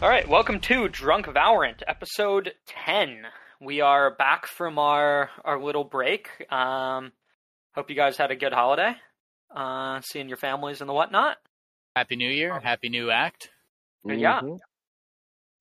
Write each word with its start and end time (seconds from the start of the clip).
All 0.00 0.08
right, 0.08 0.28
welcome 0.28 0.60
to 0.60 0.88
Drunk 0.88 1.26
Valorant, 1.26 1.82
episode 1.88 2.52
10. 2.66 3.22
We 3.60 3.80
are 3.80 4.14
back 4.14 4.46
from 4.46 4.78
our, 4.78 5.28
our 5.44 5.60
little 5.60 5.82
break. 5.82 6.28
Um, 6.52 7.10
hope 7.74 7.90
you 7.90 7.96
guys 7.96 8.16
had 8.16 8.30
a 8.30 8.36
good 8.36 8.52
holiday, 8.52 8.94
uh, 9.54 10.00
seeing 10.02 10.28
your 10.28 10.36
families 10.36 10.80
and 10.80 10.88
the 10.88 10.94
whatnot. 10.94 11.38
Happy 11.96 12.14
New 12.14 12.30
Year. 12.30 12.60
Happy 12.60 12.88
New 12.88 13.10
Act. 13.10 13.50
Yeah. 14.06 14.40
Mhm. 14.40 14.58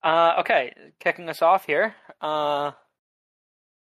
Uh, 0.03 0.35
okay, 0.41 0.73
kicking 0.99 1.29
us 1.29 1.41
off 1.41 1.65
here. 1.65 1.95
Uh, 2.21 2.73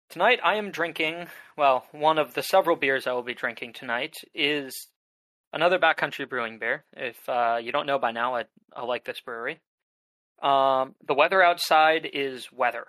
tonight 0.08 0.40
I 0.42 0.54
am 0.54 0.70
drinking, 0.70 1.26
well, 1.58 1.84
one 1.92 2.18
of 2.18 2.32
the 2.32 2.42
several 2.42 2.76
beers 2.76 3.06
I 3.06 3.12
will 3.12 3.22
be 3.22 3.34
drinking 3.34 3.74
tonight 3.74 4.14
is 4.34 4.88
another 5.52 5.78
Backcountry 5.78 6.26
Brewing 6.26 6.58
beer. 6.58 6.84
If 6.96 7.28
uh, 7.28 7.58
you 7.62 7.70
don't 7.70 7.86
know 7.86 7.98
by 7.98 8.12
now, 8.12 8.34
I, 8.34 8.44
I 8.74 8.86
like 8.86 9.04
this 9.04 9.20
brewery. 9.20 9.60
Um, 10.42 10.94
the 11.06 11.14
weather 11.14 11.42
outside 11.42 12.08
is 12.12 12.52
weather. 12.52 12.86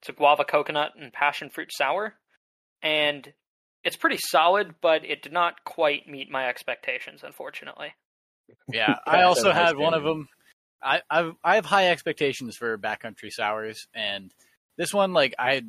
It's 0.00 0.08
a 0.08 0.12
guava 0.12 0.44
coconut 0.44 0.92
and 0.96 1.12
passion 1.12 1.50
fruit 1.50 1.72
sour, 1.72 2.14
and 2.82 3.32
it's 3.84 3.96
pretty 3.96 4.18
solid, 4.18 4.76
but 4.80 5.04
it 5.04 5.22
did 5.22 5.32
not 5.32 5.64
quite 5.64 6.06
meet 6.08 6.30
my 6.30 6.48
expectations, 6.48 7.22
unfortunately. 7.24 7.94
Yeah, 8.72 8.96
I 9.06 9.22
also 9.22 9.52
that's 9.52 9.70
had 9.70 9.76
one 9.76 9.94
of 9.94 10.04
them. 10.04 10.28
I 10.82 11.02
I've, 11.10 11.34
I 11.42 11.54
have 11.56 11.64
high 11.66 11.88
expectations 11.90 12.56
for 12.56 12.78
backcountry 12.78 13.30
sours, 13.30 13.86
and 13.94 14.32
this 14.76 14.92
one, 14.94 15.12
like 15.12 15.34
I 15.38 15.62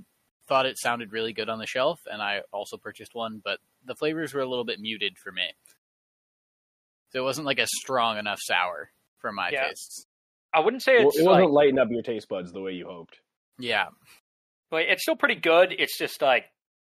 thought 0.48 0.66
it 0.66 0.78
sounded 0.80 1.12
really 1.12 1.34
good 1.34 1.50
on 1.50 1.60
the 1.60 1.68
shelf, 1.68 2.00
and 2.06 2.22
I 2.22 2.42
also 2.52 2.78
purchased 2.78 3.16
one, 3.16 3.42
but 3.44 3.60
the 3.86 3.96
flavors 3.96 4.34
were 4.34 4.42
a 4.42 4.50
little 4.50 4.66
bit 4.66 4.80
muted 4.80 5.18
for 5.18 5.32
me, 5.32 5.54
so 7.12 7.20
it 7.20 7.24
wasn't 7.24 7.48
like 7.48 7.60
a 7.60 7.68
strong 7.68 8.18
enough 8.18 8.40
sour 8.42 8.92
for 9.20 9.32
my 9.32 9.50
Yeah. 9.52 9.68
tastes. 9.68 10.06
I 10.54 10.60
wouldn't 10.62 10.84
say 10.84 11.00
Well, 11.00 11.10
it's 11.10 11.20
it 11.20 11.24
like, 11.24 11.36
wasn't 11.36 11.52
lighting 11.52 11.80
up 11.80 11.90
your 11.92 12.02
taste 12.02 12.30
buds 12.30 12.52
the 12.52 12.62
way 12.62 12.72
you 12.74 12.88
hoped. 12.88 13.20
Yeah, 13.60 13.88
but 14.72 14.84
it's 14.84 15.04
still 15.04 15.16
pretty 15.16 15.36
good. 15.36 15.74
It's 15.78 15.98
just 15.98 16.22
like 16.22 16.46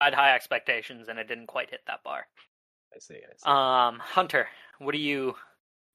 I 0.01 0.05
had 0.05 0.13
high 0.13 0.35
expectations 0.35 1.07
and 1.07 1.19
it 1.19 1.27
didn't 1.27 1.47
quite 1.47 1.69
hit 1.69 1.81
that 1.87 2.03
bar. 2.03 2.25
I 2.93 2.99
see. 2.99 3.15
I 3.15 3.35
see. 3.37 3.49
Um, 3.49 3.99
Hunter, 3.99 4.47
what 4.79 4.95
are 4.95 4.99
you 4.99 5.35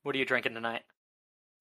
what 0.03 0.15
are 0.15 0.19
you 0.19 0.25
drinking 0.25 0.55
tonight? 0.55 0.83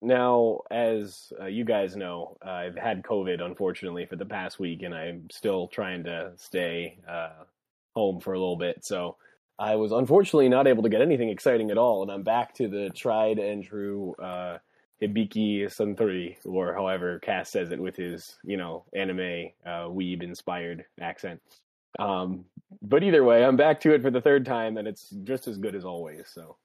now, 0.02 0.62
as 0.72 1.32
uh, 1.42 1.46
you 1.46 1.66
guys 1.66 1.96
know, 1.96 2.38
uh, 2.46 2.50
I've 2.50 2.78
had 2.78 3.04
COVID 3.04 3.42
unfortunately 3.42 4.06
for 4.06 4.16
the 4.16 4.26
past 4.26 4.60
week, 4.60 4.84
and 4.84 4.94
I'm 4.96 5.30
still 5.30 5.68
trying 5.68 6.04
to 6.06 6.32
stay 6.38 7.00
uh, 7.08 7.32
home 7.96 8.20
for 8.20 8.34
a 8.34 8.40
little 8.40 8.56
bit. 8.56 8.86
So 8.86 9.18
I 9.58 9.76
was 9.76 9.92
unfortunately 9.92 10.48
not 10.50 10.68
able 10.68 10.84
to 10.84 10.90
get 10.90 11.02
anything 11.02 11.30
exciting 11.30 11.70
at 11.72 11.78
all, 11.78 12.02
and 12.02 12.12
I'm 12.12 12.24
back 12.24 12.54
to 12.56 12.68
the 12.70 12.90
tried 12.92 13.40
and 13.40 13.64
true 13.64 14.16
uh, 14.24 14.60
Hibiki 15.02 15.64
Suntory, 15.66 16.36
or 16.46 16.74
however 16.74 17.20
Cass 17.20 17.50
says 17.50 17.72
it 17.72 17.80
with 17.80 17.96
his, 17.96 18.38
you 18.44 18.58
know, 18.58 18.84
anime 18.94 19.50
uh, 19.66 19.88
weeb 19.88 20.22
inspired 20.22 20.86
accent. 21.00 21.42
Um, 21.98 22.46
but 22.82 23.04
either 23.04 23.24
way, 23.24 23.44
I'm 23.44 23.58
back 23.58 23.80
to 23.82 23.94
it 23.94 24.02
for 24.02 24.12
the 24.12 24.22
third 24.22 24.46
time, 24.46 24.78
and 24.78 24.88
it's 24.88 25.10
just 25.24 25.48
as 25.48 25.58
good 25.58 25.76
as 25.76 25.86
always. 25.86 26.28
So, 26.28 26.58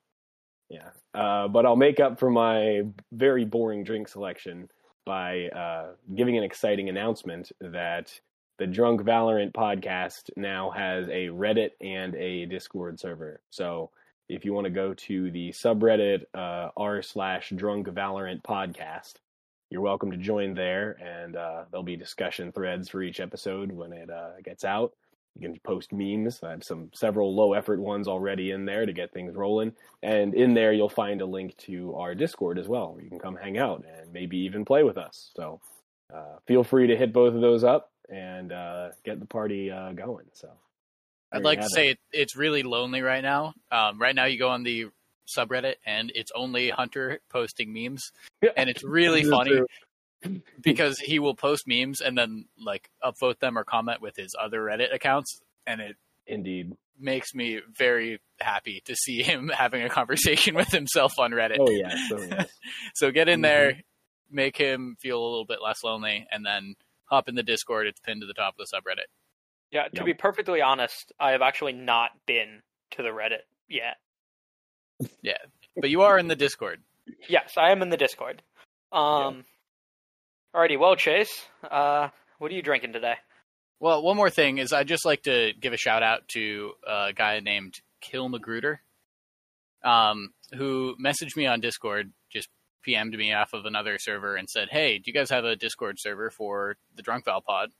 yeah. 0.69 0.91
Uh, 1.15 1.49
but 1.49 1.65
I'll 1.65 1.77
make 1.77 2.01
up 2.01 2.19
for 2.19 2.31
my 2.31 2.83
very 3.13 3.45
boring 3.45 3.85
drink 3.85 4.09
selection 4.09 4.69
by 5.07 5.49
uh, 5.49 5.93
giving 6.15 6.37
an 6.37 6.45
exciting 6.45 6.89
announcement 6.89 7.53
that 7.61 8.19
the 8.59 8.67
Drunk 8.67 9.01
Valorant 9.03 9.53
podcast 9.53 10.31
now 10.37 10.71
has 10.71 11.09
a 11.09 11.29
Reddit 11.29 11.71
and 11.81 12.15
a 12.15 12.47
Discord 12.47 13.01
server. 13.01 13.41
So 13.51 13.91
if 14.29 14.45
you 14.45 14.53
want 14.53 14.65
to 14.65 14.71
go 14.71 14.95
to 14.95 15.31
the 15.31 15.51
subreddit 15.51 16.25
uh, 16.35 16.71
r 16.77 17.03
slash 17.03 17.53
Drunk 17.55 17.89
Valorant 17.89 18.43
podcast, 18.43 19.15
you're 19.71 19.83
welcome 19.83 20.11
to 20.11 20.17
join 20.17 20.55
there, 20.55 20.93
and 20.93 21.37
uh, 21.37 21.65
there'll 21.71 21.85
be 21.85 21.97
discussion 21.97 22.53
threads 22.53 22.89
for 22.89 23.03
each 23.03 23.21
episode 23.21 23.73
when 23.73 23.93
it 23.93 24.09
uh, 24.11 24.41
gets 24.43 24.65
out. 24.65 24.93
You 25.37 25.49
can 25.49 25.59
post 25.65 25.93
memes. 25.93 26.41
I 26.43 26.51
have 26.51 26.63
some 26.63 26.91
several 26.95 27.35
low 27.35 27.55
effort 27.55 27.81
ones 27.81 28.07
already 28.07 28.53
in 28.53 28.65
there 28.65 28.87
to 28.87 28.93
get 28.93 29.13
things 29.13 29.35
rolling. 29.35 29.73
And 30.03 30.33
in 30.33 30.55
there, 30.55 30.73
you'll 30.73 30.89
find 30.89 31.21
a 31.21 31.27
link 31.27 31.57
to 31.59 31.95
our 31.97 32.15
Discord 32.15 32.59
as 32.59 32.69
well, 32.69 32.95
where 32.95 33.03
you 33.03 33.11
can 33.11 33.19
come 33.19 33.37
hang 33.37 33.59
out 33.59 33.85
and 33.99 34.13
maybe 34.13 34.39
even 34.39 34.65
play 34.65 34.85
with 34.85 34.97
us. 34.97 35.33
So 35.37 35.61
uh, 36.15 36.37
feel 36.47 36.63
free 36.63 36.87
to 36.87 36.97
hit 36.97 37.13
both 37.13 37.35
of 37.35 37.41
those 37.41 37.65
up 37.65 37.91
and 38.09 38.53
uh, 38.53 38.91
get 39.05 39.19
the 39.19 39.27
party 39.27 39.71
going. 39.97 40.27
So 40.35 40.51
I'd 41.33 41.43
like 41.43 41.61
to 41.61 41.69
say 41.69 41.89
it. 41.89 41.99
it, 42.13 42.21
it's 42.21 42.37
really 42.37 42.63
lonely 42.63 43.03
right 43.03 43.23
now. 43.23 43.55
Um, 43.73 44.01
right 44.01 44.15
now, 44.15 44.27
you 44.27 44.39
go 44.39 44.51
on 44.51 44.63
the 44.63 44.87
subreddit, 45.37 45.75
and 45.85 46.13
it's 46.15 46.31
only 46.35 46.71
Hunter 46.71 47.21
posting 47.31 47.73
memes, 47.73 48.13
and 48.57 48.71
it's 48.71 48.85
really 48.85 49.25
funny. 49.31 49.61
because 50.63 50.99
he 50.99 51.19
will 51.19 51.35
post 51.35 51.65
memes 51.67 52.01
and 52.01 52.17
then 52.17 52.47
like 52.59 52.89
upvote 53.03 53.39
them 53.41 53.59
or 53.59 53.65
comment 53.65 54.01
with 54.01 54.17
his 54.17 54.35
other 54.41 54.61
Reddit 54.63 54.95
accounts, 54.95 55.41
and 55.67 55.81
it 55.81 55.97
Indeed. 56.27 56.73
makes 56.99 57.35
me 57.35 57.61
very 57.77 58.21
happy 58.41 58.83
to 58.87 58.95
see 58.95 59.23
him 59.23 59.49
having 59.55 59.83
a 59.83 59.89
conversation 59.89 60.55
with 60.55 60.69
himself 60.69 61.19
on 61.19 61.33
Reddit. 61.33 61.59
Oh 61.61 61.71
yes. 61.71 61.99
Oh, 62.13 62.23
yes. 62.23 62.49
So 62.95 63.11
get 63.11 63.29
in 63.29 63.43
there, 63.43 63.83
make 64.31 64.57
him 64.57 64.97
feel 65.01 65.19
a 65.19 65.29
little 65.29 65.45
bit 65.45 65.59
less 65.63 65.83
lonely, 65.85 66.27
and 66.31 66.45
then 66.45 66.75
hop 67.05 67.29
in 67.29 67.35
the 67.35 67.43
Discord. 67.43 67.87
It's 67.87 68.01
pinned 68.01 68.23
to 68.23 68.27
the 68.27 68.35
top 68.35 68.55
of 68.59 68.67
the 68.67 68.77
subreddit. 68.77 69.09
Yeah, 69.75 69.89
to 69.97 70.05
be 70.05 70.15
perfectly 70.15 70.63
honest, 70.63 71.13
I 71.19 71.33
have 71.33 71.43
actually 71.43 71.73
not 71.73 72.11
been 72.27 72.63
to 72.93 73.03
the 73.03 73.09
Reddit 73.09 73.43
yet. 73.69 73.97
Yeah, 75.21 75.39
but 75.77 75.91
you 75.91 76.03
are 76.03 76.17
in 76.17 76.29
the 76.29 76.37
Discord. 76.37 76.81
Yes, 77.29 77.55
I 77.57 77.73
am 77.73 77.83
in 77.83 77.89
the 77.91 77.97
Discord. 77.97 78.41
Um 78.93 79.45
Alrighty, 80.55 80.79
well 80.79 80.95
Chase, 80.95 81.45
uh 81.69 82.11
what 82.39 82.53
are 82.53 82.55
you 82.55 82.63
drinking 82.63 82.93
today? 82.93 83.17
Well, 83.81 84.03
one 84.03 84.17
more 84.17 84.31
thing 84.31 84.59
is 84.59 84.73
I'd 84.73 84.87
just 84.87 85.05
like 85.05 85.25
to 85.25 85.53
give 85.61 85.73
a 85.73 85.77
shout 85.77 86.05
out 86.05 86.29
to 86.29 86.73
a 86.87 87.13
guy 87.13 87.41
named 87.41 87.75
Kill 88.01 88.29
Magruder, 88.29 88.81
um, 89.85 90.33
who 90.55 90.95
messaged 91.05 91.37
me 91.37 91.47
on 91.47 91.61
Discord, 91.61 92.13
just 92.31 92.49
PM'd 92.87 93.19
me 93.19 93.33
off 93.33 93.53
of 93.53 93.65
another 93.67 93.99
server 93.99 94.37
and 94.37 94.49
said, 94.49 94.69
Hey, 94.71 94.99
do 94.99 95.05
you 95.07 95.13
guys 95.13 95.31
have 95.31 95.45
a 95.45 95.57
Discord 95.57 95.97
server 95.99 96.31
for 96.31 96.77
the 96.95 97.03
Drunk 97.03 97.25
Val 97.25 97.41
Pod? 97.41 97.71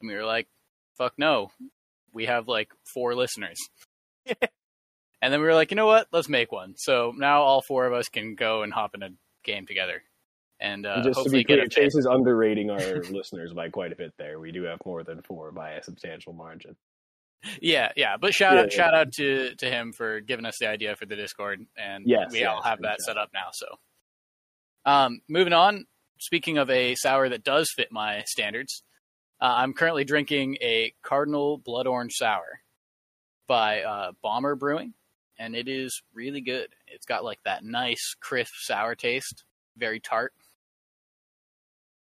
And 0.00 0.08
we 0.10 0.14
were 0.14 0.24
like, 0.26 0.48
Fuck 0.98 1.14
no. 1.18 1.50
We 2.12 2.26
have 2.26 2.46
like 2.48 2.70
four 2.92 3.14
listeners. 3.14 3.58
and 4.26 5.32
then 5.32 5.40
we 5.40 5.46
were 5.46 5.54
like, 5.54 5.70
you 5.70 5.76
know 5.76 5.86
what? 5.86 6.06
Let's 6.12 6.28
make 6.28 6.52
one. 6.52 6.74
So 6.76 7.12
now 7.16 7.42
all 7.42 7.62
four 7.62 7.86
of 7.86 7.92
us 7.92 8.08
can 8.08 8.34
go 8.34 8.62
and 8.62 8.72
hop 8.72 8.94
in 8.94 9.02
a 9.02 9.10
game 9.42 9.66
together. 9.66 10.02
And, 10.60 10.86
uh, 10.86 10.94
And 10.96 11.04
just 11.04 11.22
to 11.24 11.30
be 11.30 11.44
clear, 11.44 11.66
Chase 11.66 11.94
is 11.96 12.06
underrating 12.06 12.70
our 12.70 12.78
listeners 13.10 13.52
by 13.52 13.68
quite 13.70 13.92
a 13.92 13.96
bit. 13.96 14.12
There, 14.16 14.38
we 14.38 14.52
do 14.52 14.62
have 14.64 14.78
more 14.86 15.02
than 15.02 15.20
four 15.22 15.50
by 15.50 15.72
a 15.72 15.82
substantial 15.82 16.32
margin. 16.32 16.76
Yeah, 17.60 17.90
yeah. 17.96 18.16
But 18.18 18.32
shout 18.32 18.54
Yeah, 18.54 18.60
out 18.60 18.72
yeah. 18.72 18.76
shout 18.76 18.94
out 18.94 19.12
to 19.14 19.54
to 19.56 19.66
him 19.70 19.92
for 19.92 20.20
giving 20.20 20.46
us 20.46 20.54
the 20.58 20.68
idea 20.68 20.96
for 20.96 21.04
the 21.04 21.16
Discord 21.16 21.60
and 21.76 22.04
Yes, 22.06 22.32
we 22.32 22.44
all 22.44 22.62
have 22.62 22.80
that 22.82 22.98
job. 23.00 23.04
set 23.06 23.18
up 23.18 23.30
now. 23.34 23.48
So 23.52 23.66
um 24.86 25.20
moving 25.28 25.52
on, 25.52 25.84
speaking 26.18 26.56
of 26.56 26.70
a 26.70 26.94
sour 26.94 27.28
that 27.28 27.44
does 27.44 27.70
fit 27.76 27.88
my 27.90 28.22
standards, 28.26 28.82
uh, 29.40 29.54
I'm 29.56 29.72
currently 29.72 30.04
drinking 30.04 30.56
a 30.60 30.92
Cardinal 31.02 31.58
Blood 31.58 31.86
Orange 31.86 32.14
Sour 32.14 32.60
by 33.46 33.82
uh, 33.82 34.12
Bomber 34.22 34.54
Brewing, 34.54 34.94
and 35.38 35.54
it 35.54 35.68
is 35.68 36.02
really 36.12 36.40
good. 36.40 36.68
It's 36.86 37.06
got 37.06 37.24
like 37.24 37.40
that 37.44 37.64
nice 37.64 38.14
crisp 38.20 38.54
sour 38.58 38.94
taste, 38.94 39.44
very 39.76 40.00
tart. 40.00 40.32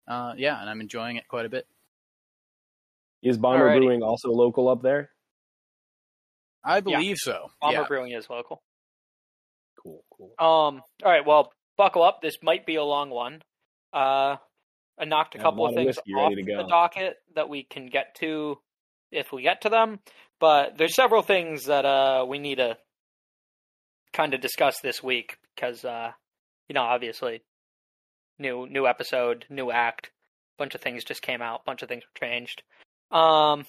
Uh, 0.08 0.34
yeah, 0.38 0.60
and 0.60 0.70
I'm 0.70 0.82
enjoying 0.82 1.18
it 1.18 1.28
quite 1.28 1.46
a 1.46 1.50
bit. 1.50 1.68
Is 3.22 3.38
Bomber 3.38 3.66
Alrighty. 3.66 3.80
Brewing 3.80 4.04
also 4.04 4.32
local 4.32 4.70
up 4.70 4.82
there? 4.82 5.10
I 6.64 6.82
believe 6.82 7.18
so. 7.18 7.50
Bomber 7.62 7.80
yeah. 7.80 7.88
Brewing 7.88 8.12
is 8.12 8.30
local. 8.30 8.62
Cool, 9.82 10.04
cool. 10.12 10.34
Um 10.40 10.82
alright, 11.04 11.26
well, 11.26 11.52
buckle 11.78 12.04
up. 12.04 12.22
This 12.22 12.38
might 12.42 12.66
be 12.66 12.76
a 12.76 12.84
long 12.84 13.10
one. 13.10 13.42
Uh 13.94 14.38
I 15.00 15.06
knocked 15.06 15.36
a 15.36 15.38
Have 15.38 15.46
a 15.46 15.50
couple 15.50 15.66
of 15.66 15.76
bottle 15.76 15.90
of 15.90 15.96
things 15.96 16.16
off 16.18 16.34
the 16.36 16.66
docket 16.68 17.18
that 17.36 17.50
we 17.50 17.64
can 17.64 17.88
get 17.88 18.16
to 18.16 18.58
if 19.12 19.32
we 19.32 19.42
get 19.44 19.62
to 19.62 19.70
them, 19.70 20.00
but 20.40 20.78
there's 20.78 20.96
several 20.96 21.22
things 21.22 21.66
that 21.66 21.86
uh 21.86 22.26
we 22.28 22.40
need 22.40 22.56
to 22.56 22.78
kind 24.14 24.34
of 24.34 24.42
discuss 24.42 24.80
this 24.82 25.04
week 25.04 25.38
because 25.56 25.86
uh 25.86 26.12
you 26.68 26.74
know, 26.74 26.84
obviously 26.84 27.44
new 28.40 28.68
new 28.68 28.88
episode, 28.88 29.46
new 29.50 29.72
act, 29.72 30.12
bunch 30.58 30.76
of 30.76 30.82
things 30.82 31.04
just 31.04 31.22
came 31.22 31.42
out, 31.42 31.66
bunch 31.66 31.82
of 31.84 31.90
things 31.90 32.04
were 32.04 32.28
changed. 32.28 32.64
Um 33.12 33.66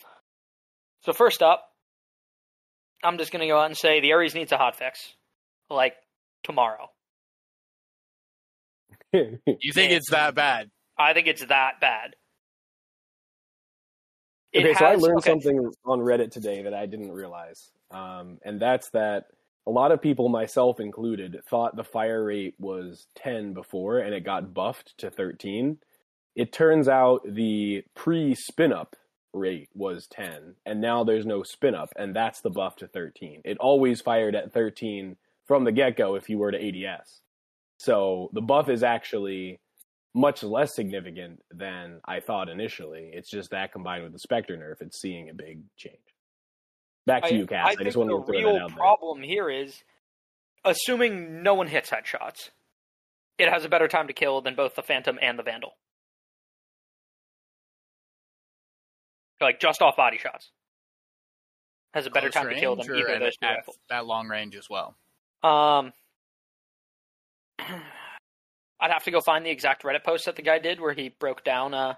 so 1.03 1.13
first 1.13 1.43
up, 1.43 1.69
I'm 3.03 3.19
just 3.19 3.31
going 3.31 3.41
to 3.41 3.47
go 3.47 3.59
out 3.59 3.67
and 3.67 3.77
say 3.77 4.01
the 4.01 4.13
Ares 4.13 4.35
needs 4.35 4.53
a 4.53 4.57
hot 4.57 4.77
fix 4.77 5.15
like 5.71 5.95
tomorrow. 6.43 6.91
You 9.13 9.73
think 9.73 9.93
it's 9.93 10.11
that 10.11 10.35
bad? 10.35 10.71
I 10.99 11.13
think 11.15 11.27
it's 11.27 11.45
that 11.47 11.81
bad. 11.81 12.17
It 14.53 14.65
okay, 14.65 14.75
so 14.75 14.87
I 14.87 14.95
learned 14.95 15.19
okay, 15.19 15.31
something 15.31 15.71
on 15.85 16.01
Reddit 16.01 16.31
today 16.31 16.63
that 16.63 16.75
I 16.75 16.87
didn't 16.87 17.13
realize, 17.13 17.71
um, 17.91 18.39
and 18.45 18.61
that's 18.61 18.89
that 18.91 19.27
a 19.69 19.71
lot 19.71 19.93
of 19.93 20.01
people, 20.01 20.31
myself 20.31 20.81
included, 20.81 21.37
thought 21.47 21.77
the 21.77 21.85
fire 21.85 22.25
rate 22.25 22.55
was 22.59 23.07
10 23.17 23.53
before 23.53 23.99
and 23.99 24.15
it 24.15 24.25
got 24.25 24.55
buffed 24.55 24.97
to 24.97 25.11
13. 25.11 25.77
It 26.35 26.53
turns 26.53 26.89
out 26.89 27.21
the 27.29 27.85
pre 27.95 28.35
spin 28.35 28.73
up 28.73 28.97
rate 29.35 29.69
was 29.75 30.07
10 30.07 30.55
and 30.65 30.81
now 30.81 31.05
there's 31.05 31.27
no 31.27 31.43
spin 31.43 31.75
up 31.75 31.91
and 31.97 32.17
that's 32.17 32.41
the 32.41 32.49
buff 32.49 32.77
to 32.77 32.89
13. 32.89 33.43
It 33.45 33.59
always 33.59 34.01
fired 34.01 34.35
at 34.35 34.55
13 34.55 35.17
from 35.47 35.65
the 35.65 35.73
get 35.73 35.99
go 35.99 36.15
if 36.15 36.31
you 36.31 36.39
were 36.39 36.51
to 36.51 36.59
ADS. 36.59 37.21
So 37.79 38.31
the 38.33 38.41
buff 38.41 38.71
is 38.71 38.83
actually 38.83 39.61
much 40.15 40.43
less 40.43 40.75
significant 40.75 41.41
than 41.51 42.01
I 42.05 42.21
thought 42.21 42.49
initially. 42.49 43.11
It's 43.13 43.31
just 43.31 43.51
that 43.51 43.73
combined 43.73 44.05
with 44.05 44.13
the 44.13 44.19
Spectre 44.19 44.57
nerf, 44.57 44.81
it's 44.81 45.01
seeing 45.01 45.31
a 45.31 45.35
big 45.35 45.63
change. 45.77 45.97
Back 47.07 47.25
to 47.25 47.35
I, 47.35 47.39
you, 47.39 47.47
Cass. 47.47 47.67
I, 47.67 47.71
I, 47.71 47.75
think 47.75 47.87
just 47.87 47.97
wanted 47.97 48.15
the 48.15 48.21
to 48.21 48.27
throw 48.27 48.39
real 48.39 48.53
that 48.55 48.63
out 48.63 48.69
there. 48.69 48.77
problem 48.77 49.23
here 49.23 49.49
is 49.49 49.83
assuming 50.65 51.43
no 51.43 51.55
one 51.55 51.69
hits 51.69 51.91
headshots, 51.91 52.51
it 53.39 53.49
has 53.49 53.65
a 53.65 53.69
better 53.69 53.89
time 53.89 54.09
to 54.09 54.13
kill 54.13 54.41
than 54.41 54.55
both 54.55 54.75
the 54.75 54.83
Phantom 54.83 55.19
and 55.23 55.39
the 55.39 55.43
Vandal. 55.43 55.73
Like 59.41 59.61
just 59.61 59.81
off 59.83 59.97
body 59.97 60.19
shots. 60.19 60.51
Has 61.95 62.07
a 62.07 62.11
better 62.11 62.29
Close 62.29 62.45
time 62.45 62.53
to 62.53 62.61
kill 62.61 62.77
than 62.77 62.85
either 62.95 63.15
of 63.15 63.21
those 63.21 63.37
two 63.37 63.47
at, 63.47 63.57
rifles. 63.57 63.79
at 63.91 64.05
long 64.05 64.29
range 64.29 64.57
as 64.57 64.69
well. 64.69 64.95
Um, 65.43 65.93
I'd 68.81 68.91
have 68.91 69.05
to 69.05 69.11
go 69.11 69.21
find 69.21 69.45
the 69.45 69.51
exact 69.51 69.83
Reddit 69.83 70.05
post 70.05 70.27
that 70.27 70.37
the 70.37 70.43
guy 70.43 70.59
did 70.59 70.81
where 70.81 70.93
he 70.93 71.09
broke 71.09 71.45
down 71.45 71.75
uh 71.75 71.95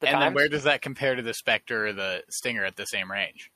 the 0.00 0.08
and 0.08 0.20
then 0.20 0.34
where 0.34 0.48
does 0.48 0.64
that 0.64 0.82
compare 0.82 1.14
to 1.14 1.22
the 1.22 1.32
Spectre 1.34 1.86
or 1.86 1.92
the 1.92 2.22
Stinger 2.28 2.64
at 2.64 2.76
the 2.76 2.84
same 2.84 3.10
range? 3.10 3.50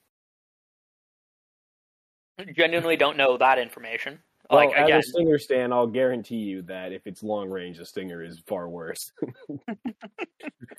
Genuinely 2.56 2.96
don't 2.96 3.18
know 3.18 3.36
that 3.36 3.58
information. 3.58 4.20
Well, 4.48 4.64
like 4.66 4.74
as 4.74 4.84
again, 4.86 4.98
a 4.98 5.02
Stinger 5.02 5.38
stand, 5.38 5.74
I'll 5.74 5.86
guarantee 5.86 6.36
you 6.36 6.62
that 6.62 6.92
if 6.92 7.06
it's 7.06 7.22
long 7.22 7.50
range, 7.50 7.78
the 7.78 7.84
Stinger 7.84 8.22
is 8.24 8.40
far 8.46 8.68
worse. 8.68 9.12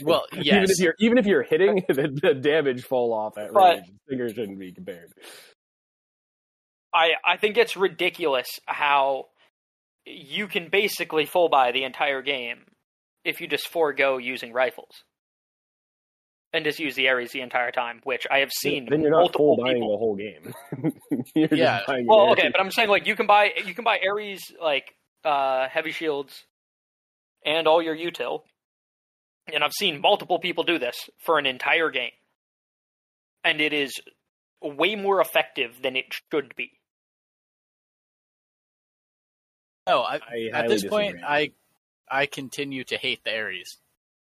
Well, 0.04 0.26
even 0.34 0.44
yes. 0.46 0.72
if 0.72 0.80
you're 0.80 0.96
even 1.00 1.18
if 1.20 1.26
you're 1.28 1.44
hitting, 1.44 1.84
the, 1.88 2.08
the 2.22 2.34
damage 2.34 2.84
fall 2.84 3.14
off 3.14 3.38
at 3.38 3.54
But- 3.54 3.76
range. 3.76 3.92
Stinger 4.08 4.30
shouldn't 4.30 4.58
be 4.58 4.72
compared. 4.72 5.12
I 6.94 7.12
I 7.24 7.38
think 7.38 7.58
it's 7.58 7.78
ridiculous 7.78 8.60
how 8.66 9.28
you 10.06 10.48
can 10.48 10.70
basically 10.70 11.26
full 11.26 11.50
buy 11.50 11.72
the 11.72 11.84
entire 11.84 12.22
game 12.22 12.66
if 13.24 13.40
you 13.42 13.48
just 13.48 13.68
forego 13.68 14.18
using 14.18 14.52
rifles 14.54 15.04
and 16.54 16.66
just 16.66 16.80
use 16.80 16.96
the 16.96 17.08
Ares 17.08 17.32
the 17.32 17.42
entire 17.42 17.72
time, 17.72 18.02
which 18.04 18.28
I 18.30 18.40
have 18.40 18.52
seen 18.52 18.88
then 18.90 19.02
you're 19.02 19.12
not 19.12 19.20
multiple 19.20 19.56
full 19.56 19.64
buying 19.64 19.76
people. 19.76 19.92
the 19.92 19.98
whole 19.98 20.16
game. 20.16 20.94
you're 21.36 21.48
Yeah. 21.60 21.78
just 21.78 21.88
buying 21.88 22.08
Well, 22.08 22.32
okay, 22.32 22.50
but 22.52 22.60
I'm 22.60 22.72
saying 22.72 22.90
like 22.90 23.06
you 23.08 23.16
can 23.16 23.28
buy 23.28 23.52
you 23.66 23.74
can 23.74 23.84
buy 23.84 24.00
Ares 24.06 24.42
like 24.62 24.96
uh 25.24 25.68
heavy 25.70 25.92
shields 25.92 26.46
and 27.46 27.68
all 27.68 27.82
your 27.82 27.96
util. 27.96 28.42
And 29.54 29.64
I've 29.64 29.74
seen 29.74 30.02
multiple 30.02 30.40
people 30.40 30.64
do 30.64 30.78
this 30.80 31.10
for 31.20 31.38
an 31.40 31.46
entire 31.46 31.90
game. 31.90 32.12
And 33.44 33.60
it 33.60 33.74
is 33.74 33.92
way 34.62 34.96
more 34.96 35.20
effective 35.20 35.82
than 35.82 35.96
it 35.96 36.06
should 36.32 36.56
be. 36.56 36.72
No, 39.92 40.02
I, 40.02 40.16
I 40.16 40.50
at 40.54 40.70
this 40.70 40.86
point. 40.86 41.18
I 41.26 41.52
I 42.10 42.26
continue 42.26 42.84
to 42.86 42.98
hate 42.98 43.24
the 43.24 43.36
Ares. 43.36 43.78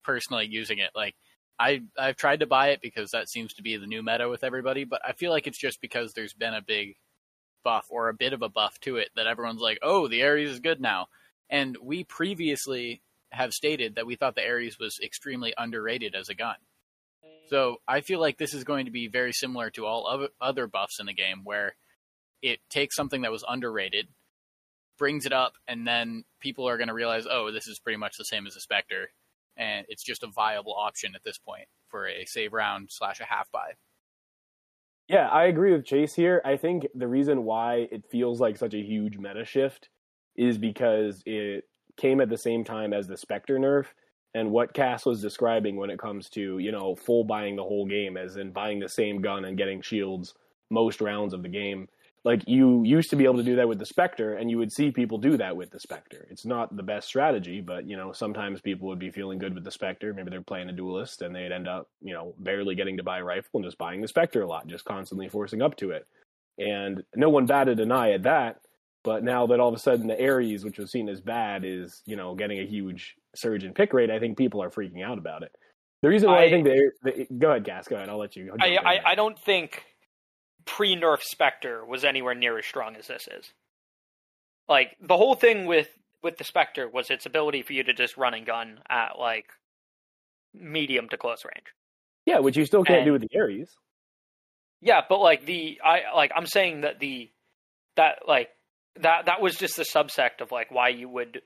Personally, 0.04 0.48
using 0.50 0.80
it 0.80 0.92
like 0.96 1.16
I 1.58 1.82
I've 1.98 2.18
tried 2.18 2.42
to 2.42 2.48
buy 2.48 2.70
it 2.70 2.82
because 2.82 3.12
that 3.12 3.30
seems 3.30 3.54
to 3.54 3.64
be 3.64 3.78
the 3.78 3.88
new 3.88 4.04
meta 4.04 4.28
with 4.28 4.44
everybody, 4.44 4.84
but 4.84 5.02
I 5.08 5.14
feel 5.14 5.32
like 5.32 5.48
it's 5.48 5.58
just 5.58 5.80
because 5.82 6.14
there's 6.14 6.34
been 6.34 6.54
a 6.54 6.62
big 6.62 6.96
buff 7.64 7.88
or 7.90 8.10
a 8.10 8.14
bit 8.14 8.34
of 8.34 8.42
a 8.42 8.50
buff 8.50 8.78
to 8.82 8.98
it 8.98 9.10
that 9.16 9.28
everyone's 9.28 9.62
like, 9.62 9.80
oh, 9.82 10.08
the 10.10 10.24
Ares 10.24 10.50
is 10.50 10.60
good 10.60 10.82
now. 10.82 11.08
And 11.50 11.78
we 11.82 12.04
previously 12.04 13.02
have 13.32 13.54
stated 13.54 13.96
that 13.96 14.06
we 14.06 14.16
thought 14.16 14.36
the 14.36 14.46
Ares 14.46 14.78
was 14.80 15.00
extremely 15.02 15.54
underrated 15.58 16.16
as 16.16 16.28
a 16.28 16.36
gun. 16.36 16.56
So 17.50 17.78
I 17.88 18.02
feel 18.02 18.20
like 18.20 18.38
this 18.38 18.54
is 18.54 18.64
going 18.64 18.86
to 18.86 18.92
be 18.92 19.08
very 19.08 19.32
similar 19.32 19.70
to 19.72 19.86
all 19.86 20.08
other 20.08 20.30
other 20.42 20.68
buffs 20.68 21.00
in 21.00 21.06
the 21.06 21.14
game, 21.14 21.42
where 21.44 21.76
it 22.42 22.60
takes 22.70 22.96
something 22.96 23.22
that 23.22 23.32
was 23.32 23.46
underrated, 23.48 24.08
brings 24.98 25.26
it 25.26 25.34
up, 25.34 25.54
and 25.68 25.88
then 25.88 26.24
people 26.40 26.68
are 26.68 26.78
going 26.78 26.88
to 26.88 26.94
realize, 26.94 27.26
oh, 27.30 27.52
this 27.52 27.68
is 27.68 27.80
pretty 27.80 27.98
much 27.98 28.18
the 28.18 28.26
same 28.26 28.48
as 28.48 28.56
a 28.56 28.62
Spectre, 28.62 29.10
and 29.58 29.86
it's 29.90 30.04
just 30.04 30.24
a 30.24 30.28
viable 30.28 30.74
option 30.74 31.16
at 31.16 31.24
this 31.24 31.38
point 31.38 31.68
for 31.88 32.08
a 32.08 32.26
save 32.26 32.54
round 32.54 32.90
slash 32.92 33.20
a 33.20 33.26
half 33.26 33.52
buy. 33.52 33.74
Yeah, 35.08 35.28
I 35.28 35.46
agree 35.46 35.74
with 35.74 35.86
Chase 35.86 36.14
here. 36.14 36.42
I 36.46 36.58
think 36.58 36.88
the 36.96 37.08
reason 37.08 37.44
why 37.44 37.88
it 37.92 38.06
feels 38.10 38.40
like 38.40 38.58
such 38.58 38.74
a 38.74 38.82
huge 38.82 39.18
meta 39.18 39.44
shift 39.44 39.90
is 40.36 40.58
because 40.58 41.22
it 41.26 41.66
came 41.98 42.22
at 42.22 42.30
the 42.30 42.38
same 42.38 42.64
time 42.64 42.94
as 42.94 43.08
the 43.08 43.18
Spectre 43.18 43.60
nerf 43.60 43.88
and 44.34 44.50
what 44.50 44.74
Cass 44.74 45.06
was 45.06 45.22
describing 45.22 45.76
when 45.76 45.90
it 45.90 46.00
comes 46.00 46.30
to, 46.30 46.58
you 46.58 46.72
know, 46.72 46.96
full 46.96 47.24
buying 47.24 47.56
the 47.56 47.64
whole 47.64 47.86
game 47.86 48.18
as 48.18 48.38
in 48.38 48.52
buying 48.52 48.80
the 48.80 48.90
same 48.90 49.22
gun 49.22 49.46
and 49.46 49.58
getting 49.58 49.82
shields 49.82 50.34
most 50.72 51.02
rounds 51.02 51.34
of 51.34 51.44
the 51.44 51.50
game. 51.50 51.88
Like 52.26 52.44
you 52.48 52.84
used 52.84 53.10
to 53.10 53.18
be 53.18 53.26
able 53.26 53.38
to 53.38 53.44
do 53.44 53.58
that 53.58 53.68
with 53.68 53.80
the 53.80 53.86
Spectre 53.86 54.36
and 54.36 54.50
you 54.50 54.58
would 54.58 54.72
see 54.72 54.92
people 54.92 55.18
do 55.18 55.36
that 55.38 55.58
with 55.58 55.72
the 55.72 55.80
Spectre. 55.80 56.26
It's 56.30 56.46
not 56.46 56.74
the 56.76 56.84
best 56.84 57.08
strategy, 57.08 57.60
but 57.60 57.86
you 57.86 57.98
know, 57.98 58.14
sometimes 58.14 58.62
people 58.62 58.88
would 58.88 59.00
be 59.00 59.12
feeling 59.12 59.40
good 59.40 59.54
with 59.54 59.66
the 59.66 59.72
Spectre. 59.72 60.14
Maybe 60.14 60.30
they're 60.30 60.42
playing 60.42 60.70
a 60.70 60.74
duelist 60.74 61.22
and 61.22 61.36
they'd 61.36 61.52
end 61.52 61.68
up, 61.68 61.90
you 62.02 62.14
know, 62.14 62.34
barely 62.40 62.76
getting 62.76 62.96
to 62.98 63.04
buy 63.04 63.20
a 63.20 63.24
rifle 63.24 63.50
and 63.56 63.66
just 63.66 63.78
buying 63.78 64.02
the 64.02 64.08
Spectre 64.08 64.42
a 64.42 64.48
lot, 64.48 64.68
just 64.68 64.86
constantly 64.86 65.28
forcing 65.28 65.62
up 65.62 65.76
to 65.78 65.92
it. 65.92 66.08
And 66.58 67.04
no 67.16 67.30
one 67.30 67.46
batted 67.46 67.80
an 67.82 67.92
eye 67.92 68.12
at 68.12 68.24
that. 68.24 68.62
But 69.04 69.26
now 69.26 69.48
that 69.48 69.60
all 69.60 69.68
of 69.68 69.76
a 69.76 69.80
sudden 69.80 70.08
the 70.08 70.18
aries 70.18 70.64
which 70.64 70.78
was 70.78 70.92
seen 70.92 71.10
as 71.10 71.20
bad, 71.20 71.66
is, 71.66 72.02
you 72.06 72.16
know, 72.16 72.36
getting 72.36 72.60
a 72.60 72.66
huge 72.66 73.16
surge 73.36 73.66
in 73.66 73.74
pick 73.74 73.92
rate, 73.92 74.10
I 74.10 74.20
think 74.20 74.38
people 74.38 74.64
are 74.64 74.70
freaking 74.70 75.04
out 75.04 75.18
about 75.18 75.44
it. 75.44 75.52
The 76.04 76.10
reason 76.10 76.30
why 76.30 76.44
I, 76.44 76.44
I- 76.44 76.50
think 76.50 76.66
the, 76.66 76.92
the 77.04 77.28
go 77.38 77.50
ahead, 77.50 77.66
Cass, 77.66 77.88
go 77.88 77.98
ahead. 77.98 78.08
I'll 78.08 78.18
let 78.18 78.38
you. 78.38 78.56
I, 78.62 78.78
I. 78.78 79.02
I 79.12 79.16
don't 79.16 79.38
think 79.38 79.84
pre 80.66 80.96
nerf 80.96 81.22
Spectre 81.22 81.86
was 81.86 82.04
anywhere 82.04 82.36
near 82.36 82.58
as 82.58 82.66
strong 82.66 82.96
as 82.96 83.08
this 83.08 83.28
is. 83.32 83.52
Like 84.70 84.96
the 85.02 85.18
whole 85.18 85.36
thing 85.36 85.66
with 85.66 85.90
with 86.22 86.38
the 86.38 86.44
Spectre 86.44 86.88
was 86.88 87.10
its 87.10 87.26
ability 87.26 87.64
for 87.64 87.74
you 87.74 87.84
to 87.84 87.94
just 87.94 88.16
run 88.18 88.34
and 88.34 88.46
gun 88.46 88.80
at 88.90 89.20
like 89.20 89.48
medium 90.54 91.10
to 91.10 91.18
close 91.18 91.44
range. 91.44 91.68
yeah, 92.26 92.40
which 92.40 92.56
you 92.58 92.66
still 92.66 92.84
can't 92.84 93.00
and- 93.00 93.06
do 93.08 93.12
with 93.14 93.22
the 93.30 93.38
Ares. 93.40 93.76
Yeah, 94.82 95.02
but 95.08 95.20
like 95.20 95.46
the 95.46 95.80
I 95.84 96.14
like 96.16 96.32
I'm 96.36 96.46
saying 96.46 96.82
that 96.82 97.00
the 97.00 97.30
that 97.96 98.20
like 98.28 98.50
that 99.00 99.26
that 99.28 99.42
was 99.42 99.56
just 99.56 99.78
the 99.78 99.84
subsect 99.84 100.42
of 100.42 100.52
like 100.52 100.72
why 100.72 100.90
you 100.90 101.08
would 101.10 101.42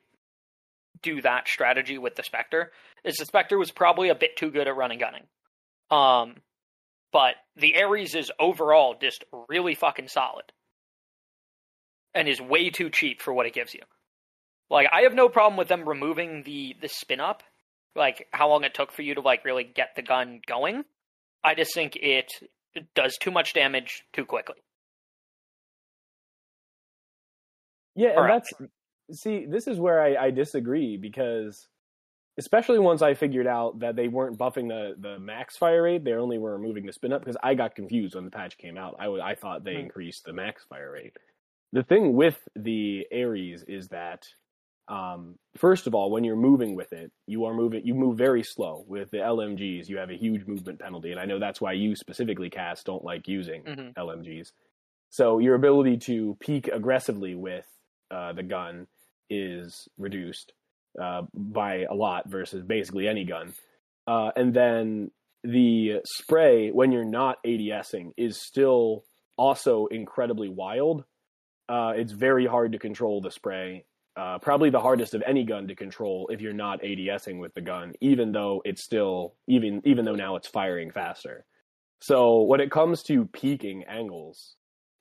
do 1.04 1.22
that 1.22 1.48
strategy 1.48 1.98
with 2.00 2.16
the 2.16 2.24
Spectre. 2.24 2.72
Is 3.04 3.16
the 3.18 3.26
Spectre 3.26 3.58
was 3.58 3.72
probably 3.72 4.10
a 4.10 4.16
bit 4.16 4.36
too 4.38 4.50
good 4.50 4.68
at 4.68 4.76
running 4.76 4.98
gunning. 5.00 5.24
Um 5.92 6.38
but 7.12 7.36
the 7.56 7.82
Ares 7.82 8.16
is 8.16 8.32
overall 8.40 8.96
just 9.00 9.24
really 9.50 9.76
fucking 9.76 10.08
solid. 10.08 10.46
And 12.14 12.28
is 12.28 12.42
way 12.42 12.70
too 12.70 12.90
cheap 12.90 13.22
for 13.22 13.34
what 13.34 13.46
it 13.46 13.54
gives 13.54 13.74
you. 13.74 13.82
Like 14.70 14.88
I 14.92 15.02
have 15.02 15.14
no 15.14 15.30
problem 15.30 15.58
with 15.58 15.68
them 15.68 15.88
removing 15.88 16.44
the 16.44 16.76
the 16.82 16.90
spin 16.90 17.20
up, 17.20 17.44
like 17.96 18.28
how 18.32 18.50
long 18.50 18.64
it 18.64 18.74
took 18.74 18.92
for 18.92 19.02
you 19.02 19.16
to 19.16 19.22
like 19.22 19.46
really 19.46 19.64
get 19.64 19.90
the 19.96 20.02
gun 20.02 20.42
going. 20.46 20.84
I 21.44 21.56
just 21.56 21.74
think 21.74 21.96
it 21.96 22.32
does 22.96 23.18
too 23.18 23.32
much 23.32 23.54
damage 23.54 24.04
too 24.14 24.26
quickly. 24.26 24.58
Yeah, 27.96 28.10
and 28.10 28.26
right. 28.26 28.44
that's 28.44 29.20
see, 29.20 29.46
this 29.46 29.68
is 29.68 29.80
where 29.80 30.02
I, 30.02 30.28
I 30.28 30.32
disagree 30.32 30.98
because 30.98 31.68
especially 32.38 32.80
once 32.80 33.02
I 33.02 33.14
figured 33.14 33.48
out 33.48 33.80
that 33.80 33.96
they 33.96 34.08
weren't 34.08 34.38
buffing 34.38 34.68
the, 34.68 34.96
the 35.00 35.20
max 35.20 35.58
fire 35.58 35.84
rate, 35.84 36.04
they 36.04 36.14
only 36.14 36.38
were 36.38 36.54
removing 36.58 36.86
the 36.86 36.94
spin 36.94 37.14
up 37.14 37.22
because 37.22 37.38
I 37.42 37.56
got 37.56 37.76
confused 37.76 38.16
when 38.16 38.26
the 38.26 38.32
patch 38.32 38.58
came 38.58 38.78
out. 38.78 38.96
I 39.00 39.36
thought 39.36 39.64
they 39.64 39.74
Hmm. 39.76 39.82
increased 39.82 40.24
the 40.26 40.34
max 40.34 40.64
fire 40.66 40.92
rate. 40.92 41.16
The 41.74 41.84
thing 41.84 42.14
with 42.16 42.48
the 42.56 43.06
Ares 43.12 43.64
is 43.64 43.90
that 43.90 44.28
um, 44.90 45.38
first 45.58 45.86
of 45.86 45.94
all, 45.94 46.10
when 46.10 46.24
you're 46.24 46.38
moving 46.38 46.74
with 46.74 46.94
it, 46.94 47.12
you 47.26 47.44
are 47.44 47.54
moving 47.54 47.86
you 47.86 47.94
move 47.94 48.18
very 48.18 48.42
slow. 48.42 48.86
With 48.88 49.12
the 49.12 49.18
LMGs, 49.18 49.90
you 49.90 49.98
have 49.98 50.10
a 50.10 50.16
huge 50.16 50.46
movement 50.48 50.80
penalty, 50.80 51.12
and 51.12 51.20
I 51.20 51.26
know 51.26 51.40
that's 51.40 51.60
why 51.60 51.74
you 51.74 51.94
specifically 51.94 52.50
Cass 52.50 52.86
don't 52.86 53.04
like 53.04 53.28
using 53.28 53.64
Mhm. 53.64 53.94
LMGs. 53.98 54.54
So 55.10 55.40
your 55.40 55.56
ability 55.56 55.98
to 55.98 56.36
peek 56.40 56.70
aggressively 56.70 57.36
with 57.36 57.66
uh, 58.12 58.32
the 58.32 58.44
gun 58.44 58.88
is 59.30 59.90
reduced 59.98 60.54
uh, 61.02 61.24
by 61.34 61.86
a 61.90 61.94
lot 61.94 62.30
versus 62.30 62.64
basically 62.64 63.08
any 63.08 63.26
gun. 63.26 63.54
Uh, 64.08 64.32
and 64.36 64.54
then 64.54 65.12
the 65.44 66.02
spray, 66.06 66.70
when 66.70 66.92
you're 66.92 67.06
not 67.06 67.38
ADSing, 67.46 68.12
is 68.18 68.40
still 68.40 69.04
also 69.38 69.88
incredibly 69.88 70.50
wild. 70.50 71.04
Uh, 71.70 71.94
it's 71.96 72.12
very 72.12 72.46
hard 72.46 72.72
to 72.72 72.80
control 72.80 73.22
the 73.22 73.32
spray. 73.32 73.86
Uh, 74.16 74.40
probably 74.40 74.72
the 74.72 74.80
hardest 74.80 75.14
of 75.14 75.22
any 75.28 75.44
gun 75.44 75.68
to 75.68 75.76
control 75.76 76.28
if 76.32 76.42
you're 76.42 76.52
not 76.52 76.82
ADSing 76.82 77.40
with 77.40 77.54
the 77.54 77.62
gun, 77.62 77.94
even 78.02 78.32
though 78.32 78.64
it's 78.66 78.84
still 78.84 79.36
even 79.48 79.82
even 79.86 80.06
though 80.06 80.16
now 80.16 80.36
it's 80.36 80.48
firing 80.48 80.90
faster. 80.90 81.46
So 82.02 82.42
when 82.42 82.60
it 82.60 82.72
comes 82.72 83.04
to 83.04 83.26
peeking 83.26 83.84
angles, 83.84 84.56